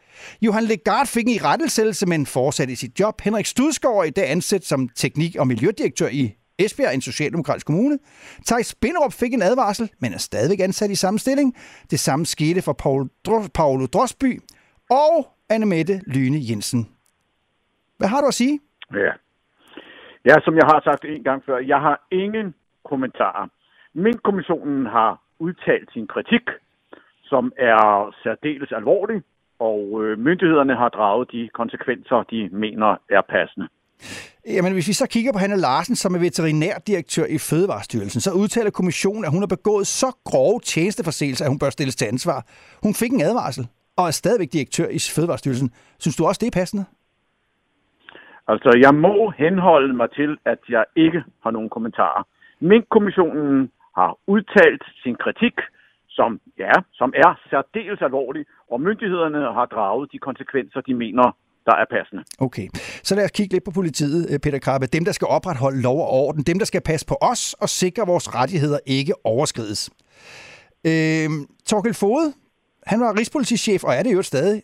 Johan 0.42 0.64
Legard 0.64 1.08
fik 1.08 1.24
en 1.24 1.32
i 1.32 1.38
rettelsættelse, 1.38 2.06
men 2.06 2.26
fortsatte 2.26 2.74
i 2.74 2.76
sit 2.76 3.00
job. 3.00 3.22
Henrik 3.22 3.46
Studsgaard 3.46 3.98
er 3.98 4.04
i 4.04 4.10
dag 4.10 4.32
ansat 4.32 4.66
som 4.66 4.90
teknik- 4.96 5.36
og 5.36 5.48
miljødirektør 5.48 6.08
i 6.08 6.34
Esbjerg, 6.60 6.94
en 6.94 7.02
socialdemokratisk 7.02 7.66
kommune. 7.66 8.00
Thijs 8.48 8.76
Binderup 8.76 9.14
fik 9.14 9.34
en 9.34 9.42
advarsel, 9.42 9.92
men 10.02 10.14
er 10.14 10.18
stadigvæk 10.18 10.60
ansat 10.60 10.92
i 10.92 10.96
samme 10.96 11.20
stilling. 11.20 11.56
Det 11.92 12.00
samme 12.00 12.26
skete 12.26 12.62
for 12.62 12.74
Paul 12.74 13.10
Dro- 13.28 13.48
Paolo 13.54 13.86
Drosby 13.86 14.42
og 14.90 15.28
Annemette 15.50 16.02
Lyne 16.08 16.40
Jensen. 16.50 16.90
Hvad 17.98 18.08
har 18.08 18.22
du 18.22 18.28
at 18.28 18.34
sige? 18.34 18.60
Ja. 18.94 19.12
ja, 20.26 20.36
som 20.46 20.56
jeg 20.56 20.66
har 20.72 20.82
sagt 20.84 21.06
en 21.06 21.24
gang 21.24 21.44
før, 21.46 21.58
jeg 21.58 21.80
har 21.88 22.08
ingen 22.12 22.56
kommentarer. 22.86 23.48
Mink-kommissionen 23.94 24.86
har 24.86 25.22
udtalt 25.40 25.90
sin 25.94 26.08
kritik, 26.08 26.46
som 27.24 27.52
er 27.58 28.14
særdeles 28.24 28.72
alvorlig, 28.72 29.22
og 29.60 30.04
øh, 30.04 30.20
myndighederne 30.20 30.76
har 30.76 30.90
draget 30.90 31.32
de 31.32 31.50
konsekvenser, 31.54 32.24
de 32.32 32.50
mener 32.52 32.90
er 33.10 33.22
passende. 33.22 33.68
Jamen, 34.48 34.74
hvis 34.74 34.88
vi 34.88 34.94
så 34.94 35.08
kigger 35.10 35.32
på 35.34 35.40
Hanne 35.40 35.58
Larsen, 35.58 35.96
som 35.96 36.16
er 36.16 36.20
veterinærdirektør 36.20 37.26
i 37.26 37.38
Fødevarestyrelsen, 37.38 38.22
så 38.22 38.32
udtaler 38.32 38.70
kommissionen, 38.70 39.26
at 39.26 39.32
hun 39.32 39.42
har 39.42 39.48
begået 39.48 39.88
så 39.88 40.10
grove 40.26 40.60
tjenesteforseelser, 40.60 41.46
at 41.46 41.52
hun 41.52 41.60
bør 41.60 41.70
stilles 41.70 41.96
til 41.96 42.06
ansvar. 42.06 42.46
Hun 42.84 42.94
fik 42.94 43.12
en 43.12 43.22
advarsel 43.22 43.68
og 44.02 44.08
er 44.08 44.12
stadigvæk 44.12 44.52
direktør 44.54 44.88
i 44.88 45.00
Fødevarestyrelsen. 45.16 45.70
Synes 46.00 46.16
du 46.16 46.26
også, 46.26 46.40
det 46.42 46.48
er 46.48 46.60
passende? 46.60 46.86
Altså, 48.48 48.70
jeg 48.86 48.94
må 48.96 49.16
henholde 49.44 49.94
mig 49.94 50.10
til, 50.20 50.38
at 50.46 50.60
jeg 50.70 50.86
ikke 50.96 51.24
har 51.44 51.52
nogen 51.52 51.70
kommentarer. 51.70 52.24
Mink-kommissionen 52.60 53.72
har 53.98 54.18
udtalt 54.28 54.84
sin 55.04 55.16
kritik, 55.24 55.56
som, 56.10 56.40
ja, 56.58 56.72
som 56.94 57.14
er 57.24 57.40
særdeles 57.50 58.02
alvorlig, 58.02 58.46
og 58.72 58.82
myndighederne 58.82 59.42
har 59.58 59.66
draget 59.66 60.12
de 60.12 60.20
konsekvenser, 60.20 60.82
de 60.82 60.94
mener, 60.94 61.36
der 61.66 61.76
er 61.76 61.86
passende. 61.96 62.24
Okay, 62.40 62.68
så 63.04 63.16
lad 63.16 63.26
os 63.26 63.32
kigge 63.32 63.54
lidt 63.54 63.64
på 63.64 63.72
politiet, 63.72 64.22
øh, 64.32 64.40
Peter 64.40 64.60
Krabbe. 64.60 64.86
Dem, 64.88 65.06
der 65.06 65.12
skal 65.12 65.28
opretholde 65.28 65.82
lov 65.82 65.98
og 66.02 66.10
orden. 66.10 66.44
Dem, 66.44 66.58
der 66.60 66.66
skal 66.66 66.82
passe 66.82 67.06
på 67.08 67.16
os 67.22 67.54
og 67.54 67.70
sikre, 67.70 68.02
at 68.02 68.08
vores 68.08 68.36
rettigheder 68.36 68.80
ikke 68.86 69.14
overskrides. 69.24 69.90
Øh, 70.90 71.30
Torkel 71.66 71.94
Fode, 71.94 72.34
han 72.90 73.00
var 73.00 73.18
rigspolitichef, 73.20 73.84
og 73.84 73.94
er 73.94 74.04
det 74.04 74.14
jo 74.14 74.22
stadig. 74.22 74.62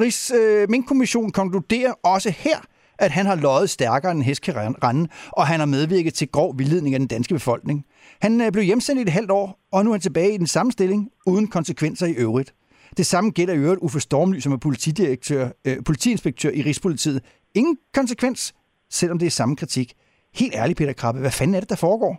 Rigs, 0.00 0.32
øh, 0.40 0.70
Mink-kommissionen 0.70 1.32
konkluderer 1.32 1.92
også 2.14 2.30
her, 2.30 2.58
at 2.98 3.10
han 3.10 3.26
har 3.26 3.36
løjet 3.36 3.70
stærkere 3.70 4.12
end 4.12 4.18
en 4.18 4.24
hest 4.24 4.42
kan 4.42 4.54
rende, 4.56 5.08
og 5.32 5.46
han 5.46 5.58
har 5.58 5.66
medvirket 5.66 6.14
til 6.14 6.28
grov 6.28 6.58
vildledning 6.58 6.94
af 6.94 6.98
den 6.98 7.08
danske 7.08 7.34
befolkning. 7.34 7.86
Han 8.22 8.40
øh, 8.40 8.52
blev 8.52 8.64
hjemsendt 8.64 8.98
i 9.00 9.02
et 9.02 9.08
halvt 9.08 9.30
år, 9.30 9.58
og 9.72 9.84
nu 9.84 9.90
er 9.90 9.94
han 9.94 10.00
tilbage 10.00 10.34
i 10.34 10.38
den 10.38 10.46
samme 10.46 10.72
stilling, 10.72 11.10
uden 11.26 11.46
konsekvenser 11.48 12.06
i 12.06 12.14
øvrigt. 12.18 12.54
Det 12.96 13.06
samme 13.06 13.30
gælder 13.30 13.54
i 13.54 13.58
øvrigt 13.58 13.80
Uffe 13.80 14.00
Stormly, 14.00 14.38
som 14.38 14.52
er 14.52 14.56
politidirektør, 14.56 15.48
øh, 15.66 15.76
politiinspektør 15.86 16.50
i 16.50 16.62
Rigspolitiet. 16.62 17.20
Ingen 17.54 17.78
konsekvens, 17.94 18.54
selvom 18.90 19.18
det 19.18 19.26
er 19.26 19.30
samme 19.30 19.56
kritik. 19.56 19.92
Helt 20.34 20.54
ærligt, 20.54 20.78
Peter 20.78 20.92
Krabbe, 20.92 21.20
hvad 21.20 21.30
fanden 21.30 21.54
er 21.54 21.60
det, 21.60 21.70
der 21.70 21.76
foregår? 21.76 22.14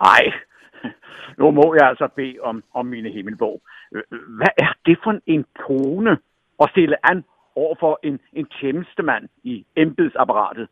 Ej, 0.00 0.24
nu 1.38 1.50
må 1.50 1.74
jeg 1.78 1.88
altså 1.88 2.08
bede 2.16 2.36
om, 2.42 2.62
om 2.74 2.86
mine 2.86 3.10
himmelbog. 3.10 3.60
Hvad 4.38 4.52
er 4.64 4.72
det 4.86 4.98
for 5.04 5.20
en 5.26 5.44
tone 5.66 6.12
at 6.62 6.70
stille 6.70 6.96
an 7.10 7.24
over 7.56 7.74
for 7.80 8.00
en, 8.02 8.20
en 8.32 8.46
tjenestemand 8.60 9.28
i 9.42 9.66
embedsapparatet? 9.76 10.68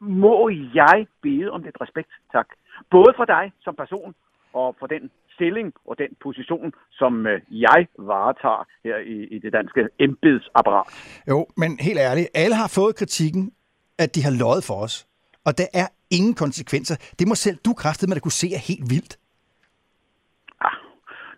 Må 0.00 0.48
jeg 0.74 1.06
bede 1.22 1.50
om 1.50 1.62
lidt 1.62 1.76
respekt, 1.80 2.10
tak. 2.32 2.48
Både 2.90 3.12
for 3.16 3.24
dig 3.24 3.52
som 3.64 3.74
person 3.74 4.14
og 4.52 4.76
for 4.78 4.86
den 4.86 5.10
stilling 5.34 5.72
og 5.88 5.98
den 5.98 6.10
position, 6.22 6.72
som 6.92 7.26
øh, 7.26 7.40
jeg 7.50 7.80
varetager 7.98 8.64
her 8.84 8.96
i, 9.14 9.16
i 9.34 9.38
det 9.38 9.52
danske 9.52 9.88
embedsapparat. 9.98 10.86
Jo, 11.28 11.46
men 11.56 11.78
helt 11.80 11.98
ærligt, 11.98 12.28
alle 12.34 12.56
har 12.56 12.70
fået 12.74 12.96
kritikken, 12.96 13.52
at 13.98 14.14
de 14.14 14.20
har 14.22 14.34
løjet 14.42 14.64
for 14.64 14.74
os. 14.86 15.06
Og 15.46 15.58
der 15.58 15.68
er 15.74 15.88
ingen 16.10 16.34
konsekvenser. 16.34 16.96
Det 17.18 17.28
må 17.28 17.34
selv 17.34 17.56
du 17.66 17.72
kræftede 17.72 18.08
med 18.10 18.16
at 18.16 18.22
kunne 18.22 18.40
se 18.42 18.48
er 18.58 18.62
helt 18.70 18.86
vildt. 18.94 19.18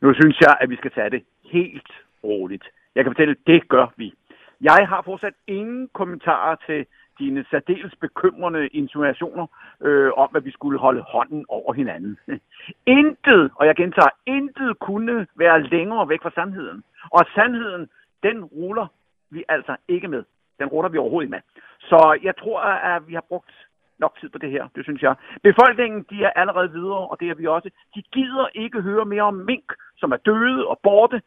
Nu 0.01 0.15
synes 0.15 0.41
jeg, 0.41 0.57
at 0.61 0.71
vi 0.71 0.77
skal 0.77 0.91
tage 0.91 1.11
det 1.11 1.23
helt 1.45 1.91
roligt. 2.25 2.65
Jeg 2.95 3.05
kan 3.05 3.13
fortælle, 3.13 3.33
at 3.33 3.47
det 3.47 3.69
gør 3.69 3.87
vi. 3.97 4.15
Jeg 4.61 4.89
har 4.89 5.03
fortsat 5.03 5.35
ingen 5.47 5.89
kommentarer 5.93 6.57
til 6.67 6.87
dine 7.19 7.45
særdeles 7.51 7.95
bekymrende 7.97 8.67
insinuationer 8.67 9.47
øh, 9.81 10.11
om, 10.17 10.29
at 10.37 10.45
vi 10.45 10.51
skulle 10.51 10.79
holde 10.79 11.03
hånden 11.03 11.45
over 11.49 11.73
hinanden. 11.73 12.19
intet, 12.99 13.51
og 13.55 13.67
jeg 13.67 13.77
gentager, 13.77 14.11
intet 14.27 14.79
kunne 14.79 15.27
være 15.37 15.63
længere 15.63 16.09
væk 16.09 16.23
fra 16.23 16.31
sandheden. 16.35 16.83
Og 17.11 17.21
sandheden, 17.35 17.89
den 18.23 18.45
ruller 18.45 18.87
vi 19.31 19.45
altså 19.49 19.77
ikke 19.89 20.09
med. 20.09 20.23
Den 20.59 20.69
ruller 20.69 20.89
vi 20.89 20.99
overhovedet 20.99 21.27
ikke 21.27 21.37
med. 21.37 21.43
Så 21.81 22.19
jeg 22.23 22.37
tror, 22.37 22.61
at 22.61 23.09
vi 23.09 23.15
har 23.15 23.25
brugt 23.29 23.53
nok 23.99 24.21
tid 24.21 24.29
på 24.29 24.39
det 24.39 24.51
her, 24.51 24.65
det 24.77 24.85
synes 24.85 25.03
jeg. 25.03 25.15
Befolkningen, 25.43 26.07
de 26.11 26.25
er 26.25 26.31
allerede 26.31 26.71
videre, 26.73 27.03
og 27.11 27.17
det 27.21 27.29
er 27.31 27.35
vi 27.35 27.47
også. 27.47 27.71
De 27.95 28.03
gider 28.13 28.47
ikke 28.55 28.81
høre 28.81 29.05
mere 29.05 29.23
om 29.23 29.35
mink, 29.35 29.73
som 30.01 30.13
er 30.17 30.21
døde 30.31 30.61
og 30.73 30.77
borte. 30.83 31.19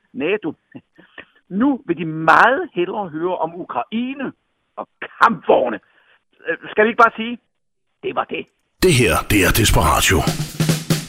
Du. 0.44 0.50
Nu 1.50 1.70
vil 1.88 1.98
de 1.98 2.06
meget 2.06 2.62
hellere 2.78 3.10
høre 3.10 3.36
om 3.46 3.50
Ukraine 3.66 4.28
og 4.80 4.86
kampvogne. 5.22 5.80
Øh, 6.48 6.58
Skal 6.72 6.84
vi 6.84 6.90
ikke 6.90 7.04
bare 7.06 7.18
sige, 7.22 7.38
det 8.04 8.16
var 8.16 8.26
det. 8.36 8.44
Det 8.86 8.94
her, 9.02 9.14
det 9.32 9.40
er 9.48 9.52
Desperatio. 9.62 10.18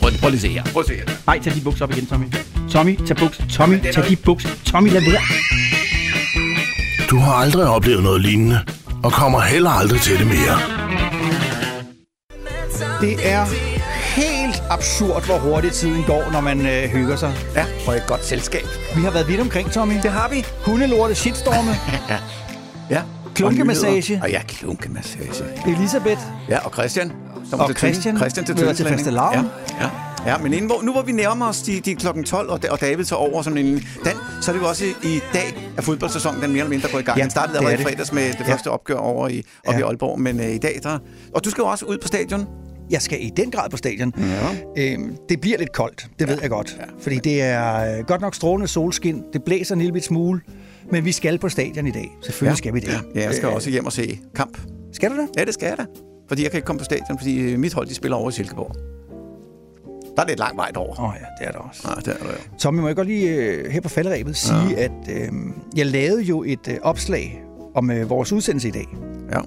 Prøv, 0.00 0.10
prøv 0.20 0.28
lige 0.30 0.42
at 0.42 0.46
se 0.46 0.50
her. 0.56 0.64
Prøv 0.74 0.80
at 0.84 0.88
se 0.90 0.94
her. 1.00 1.06
Ej, 1.30 1.36
tag 1.44 1.52
de 1.56 1.62
bukser 1.66 1.82
op 1.84 1.92
igen, 1.94 2.06
Tommy. 2.10 2.26
Tommy, 2.72 2.94
tag 3.08 3.16
buks. 3.22 3.36
Tommy, 3.56 3.76
tag 3.94 4.04
de 4.10 4.16
bukser. 4.28 4.50
Tommy, 4.70 4.88
lad 4.96 5.02
være. 5.10 5.24
Du 7.10 7.16
har 7.24 7.34
aldrig 7.44 7.64
oplevet 7.76 8.02
noget 8.08 8.20
lignende, 8.28 8.58
og 9.06 9.10
kommer 9.20 9.40
heller 9.52 9.72
aldrig 9.80 10.00
til 10.06 10.14
det 10.20 10.28
mere. 10.34 10.56
Det 13.04 13.14
er 13.34 13.42
absurd, 14.70 15.24
hvor 15.26 15.38
hurtigt 15.38 15.74
tiden 15.74 16.04
går, 16.06 16.30
når 16.32 16.40
man 16.40 16.66
øh, 16.66 16.82
hygger 16.82 17.16
sig. 17.16 17.34
Ja, 17.54 17.64
for 17.84 17.92
et 17.92 18.04
godt 18.06 18.24
selskab. 18.24 18.64
Vi 18.96 19.02
har 19.02 19.10
været 19.10 19.28
vidt 19.28 19.40
omkring, 19.40 19.70
Tommy. 19.72 19.94
Det 20.02 20.10
har 20.10 20.28
vi. 20.28 20.44
Hundelorte, 20.66 21.14
shitstorme, 21.14 21.70
ja. 22.10 22.18
ja. 22.96 23.02
klunkemassage, 23.34 24.20
Og 24.22 24.30
ja, 24.30 24.42
klunkemassage. 24.48 25.44
Elisabeth 25.66 26.20
Ja, 26.48 26.58
og 26.58 26.72
Christian. 26.72 27.12
Som 27.50 27.60
Og 27.60 27.66
til 27.66 27.76
Christian 27.76 28.16
Christian 28.16 28.46
til 28.46 28.56
til. 28.56 29.14
Ja, 29.14 29.30
ja. 29.80 29.90
Ja, 30.26 30.38
men 30.38 30.52
inden, 30.52 30.66
hvor, 30.70 30.82
nu 30.82 30.92
hvor 30.92 31.02
vi 31.02 31.12
nærmer 31.12 31.48
os 31.48 31.62
de, 31.62 31.80
de 31.80 31.94
klokken 31.94 32.24
12, 32.24 32.50
og, 32.50 32.60
og 32.70 32.80
David 32.80 33.04
tager 33.04 33.20
over 33.20 33.42
som 33.42 33.56
en 33.56 33.74
Dan, 34.04 34.12
så 34.40 34.50
er 34.50 34.52
det 34.54 34.62
jo 34.62 34.68
også 34.68 34.84
i, 34.84 34.88
i 35.16 35.20
dag, 35.32 35.70
at 35.76 35.84
fodboldsæsonen 35.84 36.42
den 36.42 36.50
mere 36.50 36.58
eller 36.60 36.70
mindre 36.70 36.88
går 36.92 36.98
i 36.98 37.02
gang. 37.02 37.18
Ja, 37.18 37.22
den 37.22 37.30
startede 37.30 37.56
allerede 37.58 37.76
er 37.76 37.80
i 37.80 37.84
fredags 37.84 38.12
med 38.12 38.22
det 38.32 38.36
Ja. 38.48 38.52
første 38.52 38.70
opgør 38.70 38.94
over 38.94 39.28
i, 39.28 39.42
op 39.66 39.74
Ja. 39.74 39.78
i 39.78 39.82
Aalborg, 39.82 40.20
men 40.20 40.40
øh, 40.40 40.46
i 40.46 40.58
dag, 40.58 40.80
der... 40.82 40.98
Og 41.34 41.44
du 41.44 41.50
skal 41.50 41.62
jo 41.62 41.66
også 41.66 41.84
ud 41.84 41.98
på 41.98 42.06
stadion. 42.08 42.46
Jeg 42.90 43.02
skal 43.02 43.18
i 43.24 43.30
den 43.36 43.50
grad 43.50 43.70
på 43.70 43.76
stadion. 43.76 44.12
Ja. 44.18 44.92
Øhm, 44.92 45.16
det 45.28 45.40
bliver 45.40 45.58
lidt 45.58 45.72
koldt, 45.72 46.06
det 46.18 46.28
ved 46.28 46.38
jeg 46.42 46.50
godt. 46.50 46.80
Fordi 47.00 47.16
det 47.16 47.42
er 47.42 47.98
øh, 47.98 48.04
godt 48.04 48.20
nok 48.20 48.34
strålende 48.34 48.68
solskin, 48.68 49.22
det 49.32 49.42
blæser 49.44 49.74
en 49.74 49.78
lille 49.80 49.92
bit 49.92 50.04
smule, 50.04 50.40
men 50.90 51.04
vi 51.04 51.12
skal 51.12 51.38
på 51.38 51.48
stadion 51.48 51.86
i 51.86 51.90
dag. 51.90 52.10
Selvfølgelig 52.24 52.52
Ja. 52.52 52.56
skal 52.56 52.74
vi 52.74 52.80
det. 52.80 53.00
Ja, 53.14 53.22
jeg 53.22 53.34
skal 53.34 53.48
Øh, 53.48 53.54
også 53.54 53.70
hjem 53.70 53.86
og 53.86 53.92
se 53.92 54.18
kamp. 54.34 54.58
Skal 54.92 55.10
du 55.10 55.16
det? 55.16 55.28
Ja, 55.36 55.44
det 55.44 55.54
skal 55.54 55.66
jeg 55.66 55.76
da. 55.78 55.84
Fordi 56.28 56.42
jeg 56.42 56.50
kan 56.50 56.58
ikke 56.58 56.66
komme 56.66 56.78
på 56.78 56.84
stadion, 56.84 57.18
fordi 57.18 57.38
øh, 57.40 57.58
mit 57.58 57.72
hold, 57.72 57.86
de 57.88 57.94
spiller 57.94 58.16
over 58.16 58.28
i 58.30 58.32
Silkeborg. 58.32 58.74
Der 60.16 60.22
er 60.22 60.26
lidt 60.26 60.38
lang 60.38 60.56
vej 60.56 60.70
derover. 60.74 61.00
Åh 61.00 61.04
oh, 61.08 61.14
ja, 61.20 61.26
det 61.40 61.48
er 61.48 61.52
der 61.52 61.58
også. 61.58 61.88
Ja, 61.88 61.94
det 61.94 62.08
er 62.20 62.24
der 62.24 62.32
jo. 62.32 62.38
Tommy, 62.58 62.80
må 62.80 62.86
jeg 62.86 62.96
godt 62.96 63.08
lige 63.08 63.28
øh, 63.34 63.70
her 63.70 63.80
på 63.80 63.88
falderæbet 63.88 64.36
sige, 64.36 64.68
ja. 64.70 64.82
at 64.84 64.90
øh, 65.10 65.28
jeg 65.76 65.86
lavede 65.86 66.22
jo 66.22 66.42
et 66.42 66.68
øh, 66.68 66.76
opslag 66.82 67.42
om 67.74 67.90
øh, 67.90 68.10
vores 68.10 68.32
udsendelse 68.32 68.68
i 68.68 68.70
dag. 68.70 68.86
Ja. 69.32 69.38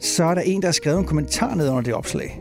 Så 0.00 0.24
er 0.24 0.34
der 0.34 0.42
en, 0.42 0.62
der 0.62 0.68
har 0.68 0.72
skrevet 0.72 0.98
en 0.98 1.04
kommentar 1.04 1.54
ned 1.54 1.68
under 1.68 1.82
det 1.82 1.94
opslag. 1.94 2.40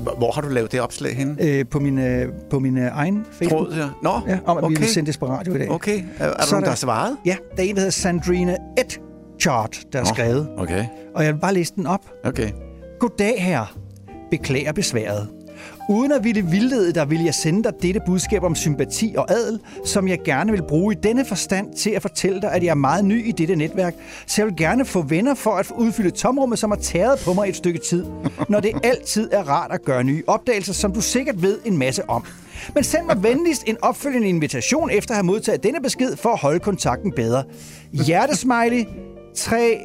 Hvor 0.00 0.32
har 0.32 0.42
du 0.42 0.48
lavet 0.48 0.72
det 0.72 0.80
opslag 0.80 1.16
henne? 1.16 1.36
Øh, 1.40 1.64
på 1.70 1.80
min, 1.80 1.98
øh, 1.98 2.28
på 2.50 2.58
min 2.58 2.78
øh, 2.78 2.90
egen 2.92 3.26
Facebook. 3.32 3.66
Tråd, 3.66 3.76
ja. 3.76 3.88
Nå, 4.02 4.10
ja, 4.28 4.38
om 4.46 4.58
at 4.58 4.64
vi 4.64 4.74
ville 4.74 4.88
sende 4.88 5.12
det 5.12 5.18
på 5.20 5.26
radio 5.26 5.54
i 5.54 5.58
dag. 5.58 5.70
Okay. 5.70 6.02
Er, 6.18 6.24
er 6.24 6.32
der 6.32 6.42
Så 6.42 6.50
nogen, 6.50 6.62
der 6.64 6.70
har 6.70 6.76
svaret? 6.76 7.16
Ja, 7.24 7.36
der 7.56 7.62
er 7.62 7.66
en, 7.66 7.74
der 7.74 7.80
hedder 7.80 7.90
Sandrine 7.90 8.56
Etchart, 8.78 9.78
der 9.92 9.98
har 9.98 10.04
Nå, 10.06 10.14
skrevet. 10.14 10.48
Okay. 10.56 10.84
Og 11.14 11.24
jeg 11.24 11.34
vil 11.34 11.40
bare 11.40 11.54
læse 11.54 11.72
den 11.76 11.86
op. 11.86 12.10
Okay. 12.24 12.50
Goddag 13.00 13.42
her. 13.42 13.76
Beklager 14.30 14.72
besværet. 14.72 15.28
Uden 15.88 16.12
at 16.12 16.24
ville 16.24 16.46
vildlede 16.46 16.92
dig, 16.92 17.10
vil 17.10 17.24
jeg 17.24 17.34
sende 17.34 17.64
dig 17.64 17.72
dette 17.82 18.00
budskab 18.06 18.42
om 18.42 18.54
sympati 18.54 19.14
og 19.18 19.30
adel, 19.30 19.60
som 19.84 20.08
jeg 20.08 20.18
gerne 20.24 20.52
vil 20.52 20.62
bruge 20.62 20.94
i 20.94 20.98
denne 21.02 21.24
forstand 21.24 21.74
til 21.74 21.90
at 21.90 22.02
fortælle 22.02 22.40
dig, 22.40 22.52
at 22.52 22.62
jeg 22.62 22.70
er 22.70 22.74
meget 22.74 23.04
ny 23.04 23.28
i 23.28 23.32
dette 23.32 23.56
netværk, 23.56 23.94
så 24.26 24.42
jeg 24.42 24.46
vil 24.46 24.56
gerne 24.56 24.84
få 24.84 25.02
venner 25.02 25.34
for 25.34 25.50
at 25.50 25.70
udfylde 25.70 26.10
tomrummet, 26.10 26.58
som 26.58 26.70
har 26.70 26.78
tæret 26.78 27.18
på 27.24 27.32
mig 27.32 27.48
et 27.48 27.56
stykke 27.56 27.78
tid, 27.78 28.04
når 28.48 28.60
det 28.60 28.72
altid 28.82 29.28
er 29.32 29.42
rart 29.42 29.72
at 29.72 29.84
gøre 29.84 30.04
nye 30.04 30.22
opdagelser, 30.26 30.72
som 30.72 30.92
du 30.92 31.00
sikkert 31.00 31.42
ved 31.42 31.58
en 31.64 31.78
masse 31.78 32.10
om. 32.10 32.24
Men 32.74 32.84
send 32.84 33.06
mig 33.06 33.22
venligst 33.22 33.64
en 33.66 33.76
opfølgende 33.82 34.28
invitation 34.28 34.90
efter 34.90 35.10
at 35.10 35.16
have 35.16 35.26
modtaget 35.26 35.62
denne 35.62 35.80
besked 35.80 36.16
for 36.16 36.28
at 36.28 36.38
holde 36.38 36.58
kontakten 36.58 37.12
bedre. 37.12 37.44
Hjertesmiley, 37.92 38.84
3 39.36 39.80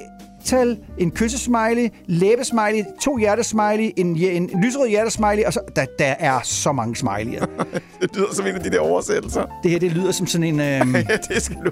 tal, 0.46 0.78
en 0.98 1.12
kyssesmiley, 1.12 1.90
læbesmiley, 2.06 2.84
to 3.02 3.18
hjertesmiley, 3.18 3.92
en, 3.98 4.18
en 4.18 4.50
lysrød 4.64 4.88
hjertesmiley, 4.88 5.44
og 5.44 5.54
så... 5.54 5.60
Der, 5.76 5.86
der 6.00 6.16
er 6.20 6.40
så 6.44 6.72
mange 6.72 6.96
smiley'er. 6.98 7.46
Det 8.02 8.16
lyder 8.16 8.34
som 8.34 8.48
en 8.48 8.56
af 8.56 8.62
de 8.62 8.70
der 8.70 8.80
oversættelser. 8.80 9.46
Det 9.64 9.72
her, 9.72 9.80
det 9.80 9.92
lyder 9.92 10.12
som 10.12 10.28
sådan 10.28 10.44
en... 10.48 10.60
Øhm, 10.60 10.96
ja, 11.10 11.18
det 11.30 11.42
skal 11.42 11.58
du... 11.66 11.72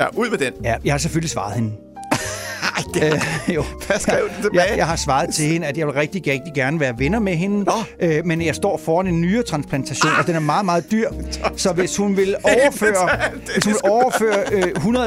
Ja, 0.00 0.06
ud 0.16 0.30
med 0.30 0.38
den. 0.38 0.52
ja, 0.64 0.76
jeg 0.84 0.92
har 0.92 0.98
selvfølgelig 0.98 1.30
svaret 1.30 1.54
hende. 1.54 1.72
Ej, 2.78 2.84
det 2.94 3.14
øh, 3.48 3.54
jo. 3.54 3.64
Hvad 3.86 3.98
skrev 3.98 4.28
du 4.28 4.42
tilbage? 4.42 4.68
Jeg, 4.70 4.78
jeg 4.78 4.86
har 4.86 4.96
svaret 4.96 5.34
til 5.34 5.44
hende, 5.44 5.66
at 5.66 5.78
jeg 5.78 5.86
vil 5.86 5.94
rigtig, 5.94 6.32
rigtig 6.32 6.52
gerne 6.54 6.80
være 6.80 6.98
venner 6.98 7.18
med 7.18 7.34
hende. 7.34 7.66
Øh, 8.00 8.24
men 8.26 8.42
jeg 8.42 8.54
står 8.54 8.80
foran 8.84 9.06
en 9.06 9.20
nyretransplantation, 9.20 10.12
ah. 10.12 10.18
og 10.18 10.26
den 10.26 10.34
er 10.34 10.40
meget, 10.40 10.64
meget 10.64 10.90
dyr. 10.90 11.08
Så 11.56 11.72
hvis 11.72 11.96
hun 11.96 12.16
vil 12.16 12.36
overføre, 12.44 13.08
hvis 13.54 13.64
hun 13.64 13.72
vil 13.72 13.90
overføre 13.90 14.38
øh, 14.52 14.62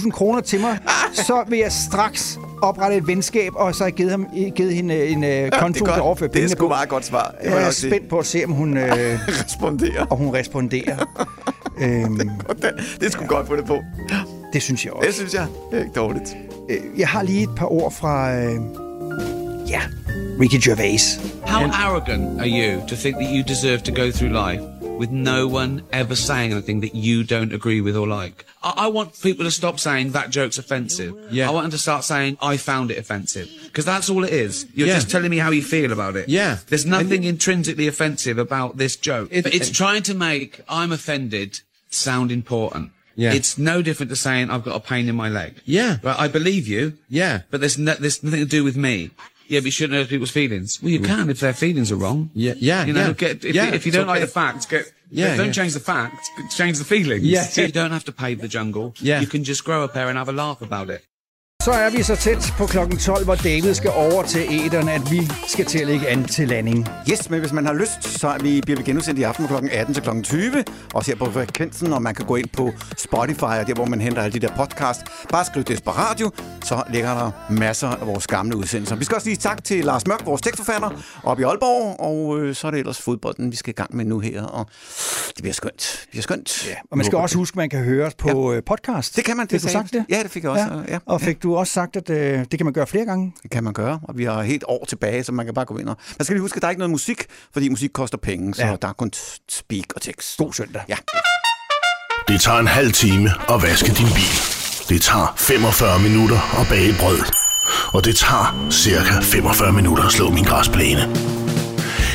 150.000 0.00 0.10
kroner 0.10 0.40
til 0.40 0.60
mig, 0.60 0.78
så 1.12 1.44
vil 1.48 1.58
jeg 1.58 1.72
straks 1.72 2.38
oprette 2.62 2.96
et 2.96 3.06
venskab, 3.06 3.52
og 3.54 3.74
så 3.74 3.80
har 3.84 3.86
jeg 3.88 3.94
givet, 3.94 4.10
ham, 4.10 4.26
givet 4.56 4.74
hende 4.74 5.06
en 5.06 5.24
øh, 5.24 5.50
konto, 5.50 5.84
der 5.84 6.00
overfører 6.00 6.28
Det 6.28 6.36
er 6.36 6.40
pengene 6.40 6.48
sgu 6.56 6.64
på. 6.64 6.68
meget 6.68 6.88
godt 6.88 7.04
svar. 7.04 7.34
Jeg 7.44 7.62
er 7.66 7.70
spændt 7.70 8.08
på 8.08 8.18
at 8.18 8.26
se, 8.26 8.42
om 8.46 8.52
hun... 8.52 8.76
Øh, 8.76 8.88
responderer. 9.44 10.06
Og 10.10 10.16
hun 10.16 10.34
responderer. 10.34 10.96
øhm, 11.80 12.30
Det 13.00 13.12
skulle 13.12 13.28
godt 13.28 13.46
få 13.46 13.56
det 13.56 13.64
på. 13.64 13.82
det 14.52 14.62
synes 14.62 14.84
jeg 14.84 14.92
også. 14.92 15.06
Det 15.06 15.14
synes 15.14 15.34
jeg. 15.34 15.46
Det 15.70 15.78
er 15.78 15.82
ikke 15.82 15.94
dårligt. 15.96 16.36
Øh, 16.70 16.98
Jeg 16.98 17.08
har 17.08 17.22
lige 17.22 17.42
et 17.42 17.54
par 17.56 17.72
ord 17.72 17.92
fra... 17.92 18.34
Øh, 18.36 18.60
ja, 19.70 19.82
Ricky 20.40 20.60
Gervais. 20.68 21.20
How 21.46 21.62
arrogant 21.72 22.40
are 22.40 22.48
you 22.48 22.80
to 22.88 22.96
think 22.96 23.16
that 23.16 23.30
you 23.30 23.42
deserve 23.42 23.78
to 23.82 23.92
go 23.92 24.10
through 24.10 24.32
life 24.32 24.62
with 25.00 25.10
no 25.12 25.46
one 25.48 25.82
ever 25.92 26.14
saying 26.14 26.52
anything 26.52 26.82
that 26.82 26.94
you 26.94 27.22
don't 27.22 27.52
agree 27.54 27.80
with 27.80 27.96
or 27.96 28.06
like? 28.22 28.44
I, 28.62 28.86
I 28.86 28.88
want 28.88 29.08
people 29.22 29.44
to 29.44 29.50
stop 29.50 29.78
saying 29.78 30.12
that 30.12 30.30
joke's 30.30 30.58
offensive. 30.58 31.12
Yeah. 31.30 31.48
I 31.48 31.52
want 31.52 31.64
them 31.64 31.70
to 31.70 31.78
start 31.78 32.04
saying 32.04 32.36
I 32.52 32.56
found 32.56 32.90
it 32.90 32.98
offensive 32.98 33.48
because 33.66 33.84
that's 33.84 34.08
all 34.10 34.24
it 34.24 34.32
is. 34.32 34.66
You're 34.74 34.88
Yeah. 34.88 34.94
just 34.96 35.10
telling 35.10 35.30
me 35.30 35.38
how 35.38 35.50
you 35.50 35.62
feel 35.62 35.92
about 35.92 36.16
it. 36.16 36.28
Yeah. 36.28 36.58
There's 36.68 36.86
nothing 36.86 37.24
intrinsically 37.24 37.86
offensive 37.88 38.38
about 38.38 38.76
this 38.76 38.96
joke. 38.96 39.28
It- 39.30 39.44
but 39.44 39.54
it's 39.54 39.70
trying 39.70 40.02
to 40.04 40.14
make 40.14 40.50
I'm 40.68 40.92
offended 40.92 41.60
sound 41.90 42.30
important. 42.32 42.90
Yeah. 43.16 43.32
It's 43.32 43.58
no 43.58 43.82
different 43.82 44.10
to 44.10 44.16
saying 44.16 44.50
I've 44.50 44.64
got 44.64 44.76
a 44.76 44.80
pain 44.80 45.08
in 45.08 45.14
my 45.16 45.28
leg. 45.28 45.60
Yeah. 45.64 45.98
Right, 46.02 46.18
I 46.18 46.28
believe 46.28 46.66
you. 46.66 46.94
Yeah. 47.08 47.42
But 47.50 47.60
there's 47.60 47.78
no, 47.78 47.94
there's 47.94 48.22
nothing 48.22 48.40
to 48.40 48.46
do 48.46 48.64
with 48.64 48.76
me. 48.76 49.10
Yeah, 49.46 49.60
but 49.60 49.66
you 49.66 49.70
shouldn't 49.72 49.98
hurt 49.98 50.08
people's 50.08 50.30
feelings. 50.30 50.82
Well, 50.82 50.90
you 50.90 51.00
can 51.00 51.28
if 51.28 51.40
their 51.40 51.52
feelings 51.52 51.92
are 51.92 51.96
wrong. 51.96 52.30
Yeah, 52.34 52.54
yeah, 52.56 52.86
You 52.86 52.94
know, 52.94 53.08
yeah. 53.08 53.12
get, 53.12 53.44
if, 53.44 53.54
Yeah, 53.54 53.66
you, 53.68 53.72
if 53.74 53.84
you 53.84 53.90
it's 53.90 53.96
don't 53.96 54.06
like 54.06 54.16
okay. 54.18 54.26
the 54.26 54.32
facts, 54.32 54.66
get. 54.66 54.90
Yeah, 55.10 55.36
don't 55.36 55.46
yeah. 55.48 55.52
change 55.52 55.74
the 55.74 55.80
facts, 55.80 56.28
change 56.56 56.78
the 56.78 56.84
feelings. 56.84 57.22
Yeah. 57.22 57.42
So 57.42 57.60
you 57.66 57.72
don't 57.72 57.92
have 57.92 58.04
to 58.06 58.12
pave 58.12 58.40
the 58.40 58.48
jungle. 58.48 58.94
Yeah. 58.98 59.20
You 59.20 59.26
can 59.26 59.44
just 59.44 59.62
grow 59.64 59.84
a 59.84 59.88
pair 59.88 60.08
and 60.08 60.16
have 60.18 60.28
a 60.28 60.32
laugh 60.32 60.62
about 60.62 60.88
it. 60.90 61.04
Så 61.64 61.70
er 61.70 61.90
vi 61.90 62.02
så 62.02 62.16
tæt 62.16 62.54
på 62.58 62.66
klokken 62.66 62.98
12, 62.98 63.24
hvor 63.24 63.34
David 63.34 63.74
skal 63.74 63.90
over 63.90 64.22
til 64.22 64.40
æderne, 64.50 64.92
at 64.92 65.10
vi 65.10 65.20
skal 65.48 65.64
til 65.64 65.78
at 65.78 65.86
lægge 65.86 66.08
an 66.08 66.24
til 66.24 66.48
landing. 66.48 66.88
Yes, 67.10 67.30
men 67.30 67.40
hvis 67.40 67.52
man 67.52 67.66
har 67.66 67.72
lyst, 67.72 68.04
så 68.04 68.28
er 68.28 68.38
vi, 68.38 68.60
bliver 68.60 68.76
vi 68.76 68.82
genudsendt 68.82 69.20
i 69.20 69.22
aften 69.22 69.48
fra 69.48 69.60
kl. 69.60 69.66
18 69.72 69.94
til 69.94 70.02
kl. 70.02 70.22
20. 70.22 70.64
Også 70.94 71.10
her 71.10 71.18
på 71.18 71.30
frekvensen, 71.30 71.92
og 71.92 72.02
man 72.02 72.14
kan 72.14 72.26
gå 72.26 72.36
ind 72.36 72.48
på 72.48 72.72
Spotify, 72.96 73.42
og 73.42 73.66
der 73.66 73.74
hvor 73.74 73.84
man 73.84 74.00
henter 74.00 74.22
alle 74.22 74.40
de 74.40 74.46
der 74.46 74.56
podcast. 74.56 75.00
Bare 75.30 75.44
skriv 75.44 75.62
Desperatio, 75.62 76.30
så 76.64 76.82
ligger 76.90 77.14
der 77.14 77.30
masser 77.50 77.88
af 77.88 78.06
vores 78.06 78.26
gamle 78.26 78.56
udsendelser. 78.56 78.96
Vi 78.96 79.04
skal 79.04 79.14
også 79.14 79.24
sige 79.24 79.36
tak 79.36 79.64
til 79.64 79.84
Lars 79.84 80.06
Mørk, 80.06 80.26
vores 80.26 80.42
tekstforfatter, 80.42 80.90
oppe 81.22 81.42
i 81.42 81.44
Aalborg. 81.44 82.00
Og 82.00 82.40
øh, 82.40 82.54
så 82.54 82.66
er 82.66 82.70
det 82.70 82.80
ellers 82.80 83.02
fodbolden, 83.02 83.50
vi 83.50 83.56
skal 83.56 83.70
i 83.70 83.74
gang 83.76 83.96
med 83.96 84.04
nu 84.04 84.18
her. 84.18 84.42
Og 84.42 84.66
det 85.26 85.42
bliver 85.42 85.54
skønt. 85.54 85.98
Det 86.02 86.08
bliver 86.10 86.22
skønt. 86.22 86.66
Ja, 86.66 86.74
Og 86.90 86.96
man 86.98 87.06
skal 87.06 87.18
også 87.18 87.36
huske, 87.36 87.54
at 87.54 87.56
man 87.56 87.70
kan 87.70 87.84
høre 87.84 88.06
os 88.06 88.14
på 88.14 88.52
ja. 88.52 88.60
podcast. 88.60 89.16
Det 89.16 89.24
kan 89.24 89.36
man, 89.36 89.46
det 89.46 89.50
Fik 89.50 89.60
du 89.60 89.62
sagde 89.62 89.78
sagt 89.78 89.92
det? 89.92 90.04
Ja, 90.10 90.22
det 90.22 90.30
fik 90.30 90.42
jeg 90.42 90.50
også. 90.50 90.84
Ja. 90.88 90.98
Og 91.06 91.20
fik 91.20 91.42
du 91.42 91.53
også 91.56 91.72
sagt, 91.72 91.96
at 91.96 92.10
øh, 92.10 92.38
det 92.38 92.58
kan 92.58 92.64
man 92.66 92.72
gøre 92.72 92.86
flere 92.86 93.04
gange? 93.04 93.32
Det 93.42 93.50
kan 93.50 93.64
man 93.64 93.72
gøre, 93.72 94.00
og 94.02 94.18
vi 94.18 94.24
har 94.24 94.42
helt 94.42 94.64
år 94.68 94.84
tilbage, 94.88 95.24
så 95.24 95.32
man 95.32 95.44
kan 95.46 95.54
bare 95.54 95.64
gå 95.64 95.78
ind 95.78 95.88
og... 95.88 95.96
Man 96.18 96.24
skal 96.24 96.34
lige 96.34 96.40
huske, 96.42 96.56
at 96.56 96.62
der 96.62 96.68
er 96.68 96.70
ikke 96.70 96.78
noget 96.78 96.90
musik, 96.90 97.24
fordi 97.52 97.68
musik 97.68 97.90
koster 97.94 98.18
penge, 98.18 98.54
så 98.54 98.62
Ja. 98.66 98.76
der 98.82 98.88
er 98.88 98.92
kun 98.92 99.10
speak 99.50 99.84
og 99.96 100.02
tekst. 100.02 100.36
God 100.38 100.52
søndag. 100.52 100.82
Ja. 100.88 100.96
Det 102.28 102.40
tager 102.40 102.58
en 102.58 102.66
halv 102.66 102.92
time 102.92 103.30
at 103.50 103.62
vaske 103.62 103.88
din 103.88 104.06
bil. 104.06 104.34
Det 104.88 105.02
tager 105.02 105.34
45 105.36 105.98
minutter 106.02 106.60
at 106.60 106.66
bage 106.68 106.94
brød. 107.00 107.18
Og 107.94 108.04
det 108.04 108.16
tager 108.16 108.66
cirka 108.70 109.20
45 109.22 109.72
minutter 109.72 110.04
at 110.04 110.12
slå 110.12 110.30
min 110.30 110.44
græsplæne. 110.44 111.00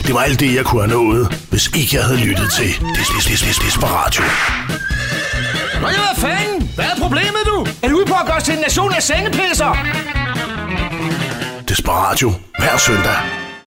Det 0.05 0.13
var 0.15 0.19
alt 0.21 0.39
det, 0.39 0.55
jeg 0.55 0.65
kunne 0.65 0.81
have 0.81 0.93
nået, 1.03 1.27
hvis 1.49 1.67
ikke 1.67 1.95
jeg 1.97 2.03
havde 2.05 2.19
lyttet 2.19 2.51
til 2.51 2.69
Des- 2.69 3.11
Des- 3.13 3.27
Des- 3.29 3.43
Des- 3.45 3.65
Desperatio. 3.65 4.23
Nå 5.81 5.87
ja, 5.87 5.99
hvad 6.07 6.15
fanden? 6.15 6.71
Hvad 6.75 6.85
er 6.85 6.97
problemet, 7.01 7.41
du? 7.45 7.67
Er 7.83 7.89
du 7.89 7.95
ude 7.97 8.05
på 8.05 8.13
at 8.21 8.25
gøre 8.25 8.35
os 8.35 8.43
til 8.43 8.53
en 8.53 8.59
nation 8.59 8.93
af 8.93 9.03
sengepisser? 9.03 9.77
Desperatio 11.67 12.33
hver 12.59 12.77
søndag 12.77 13.15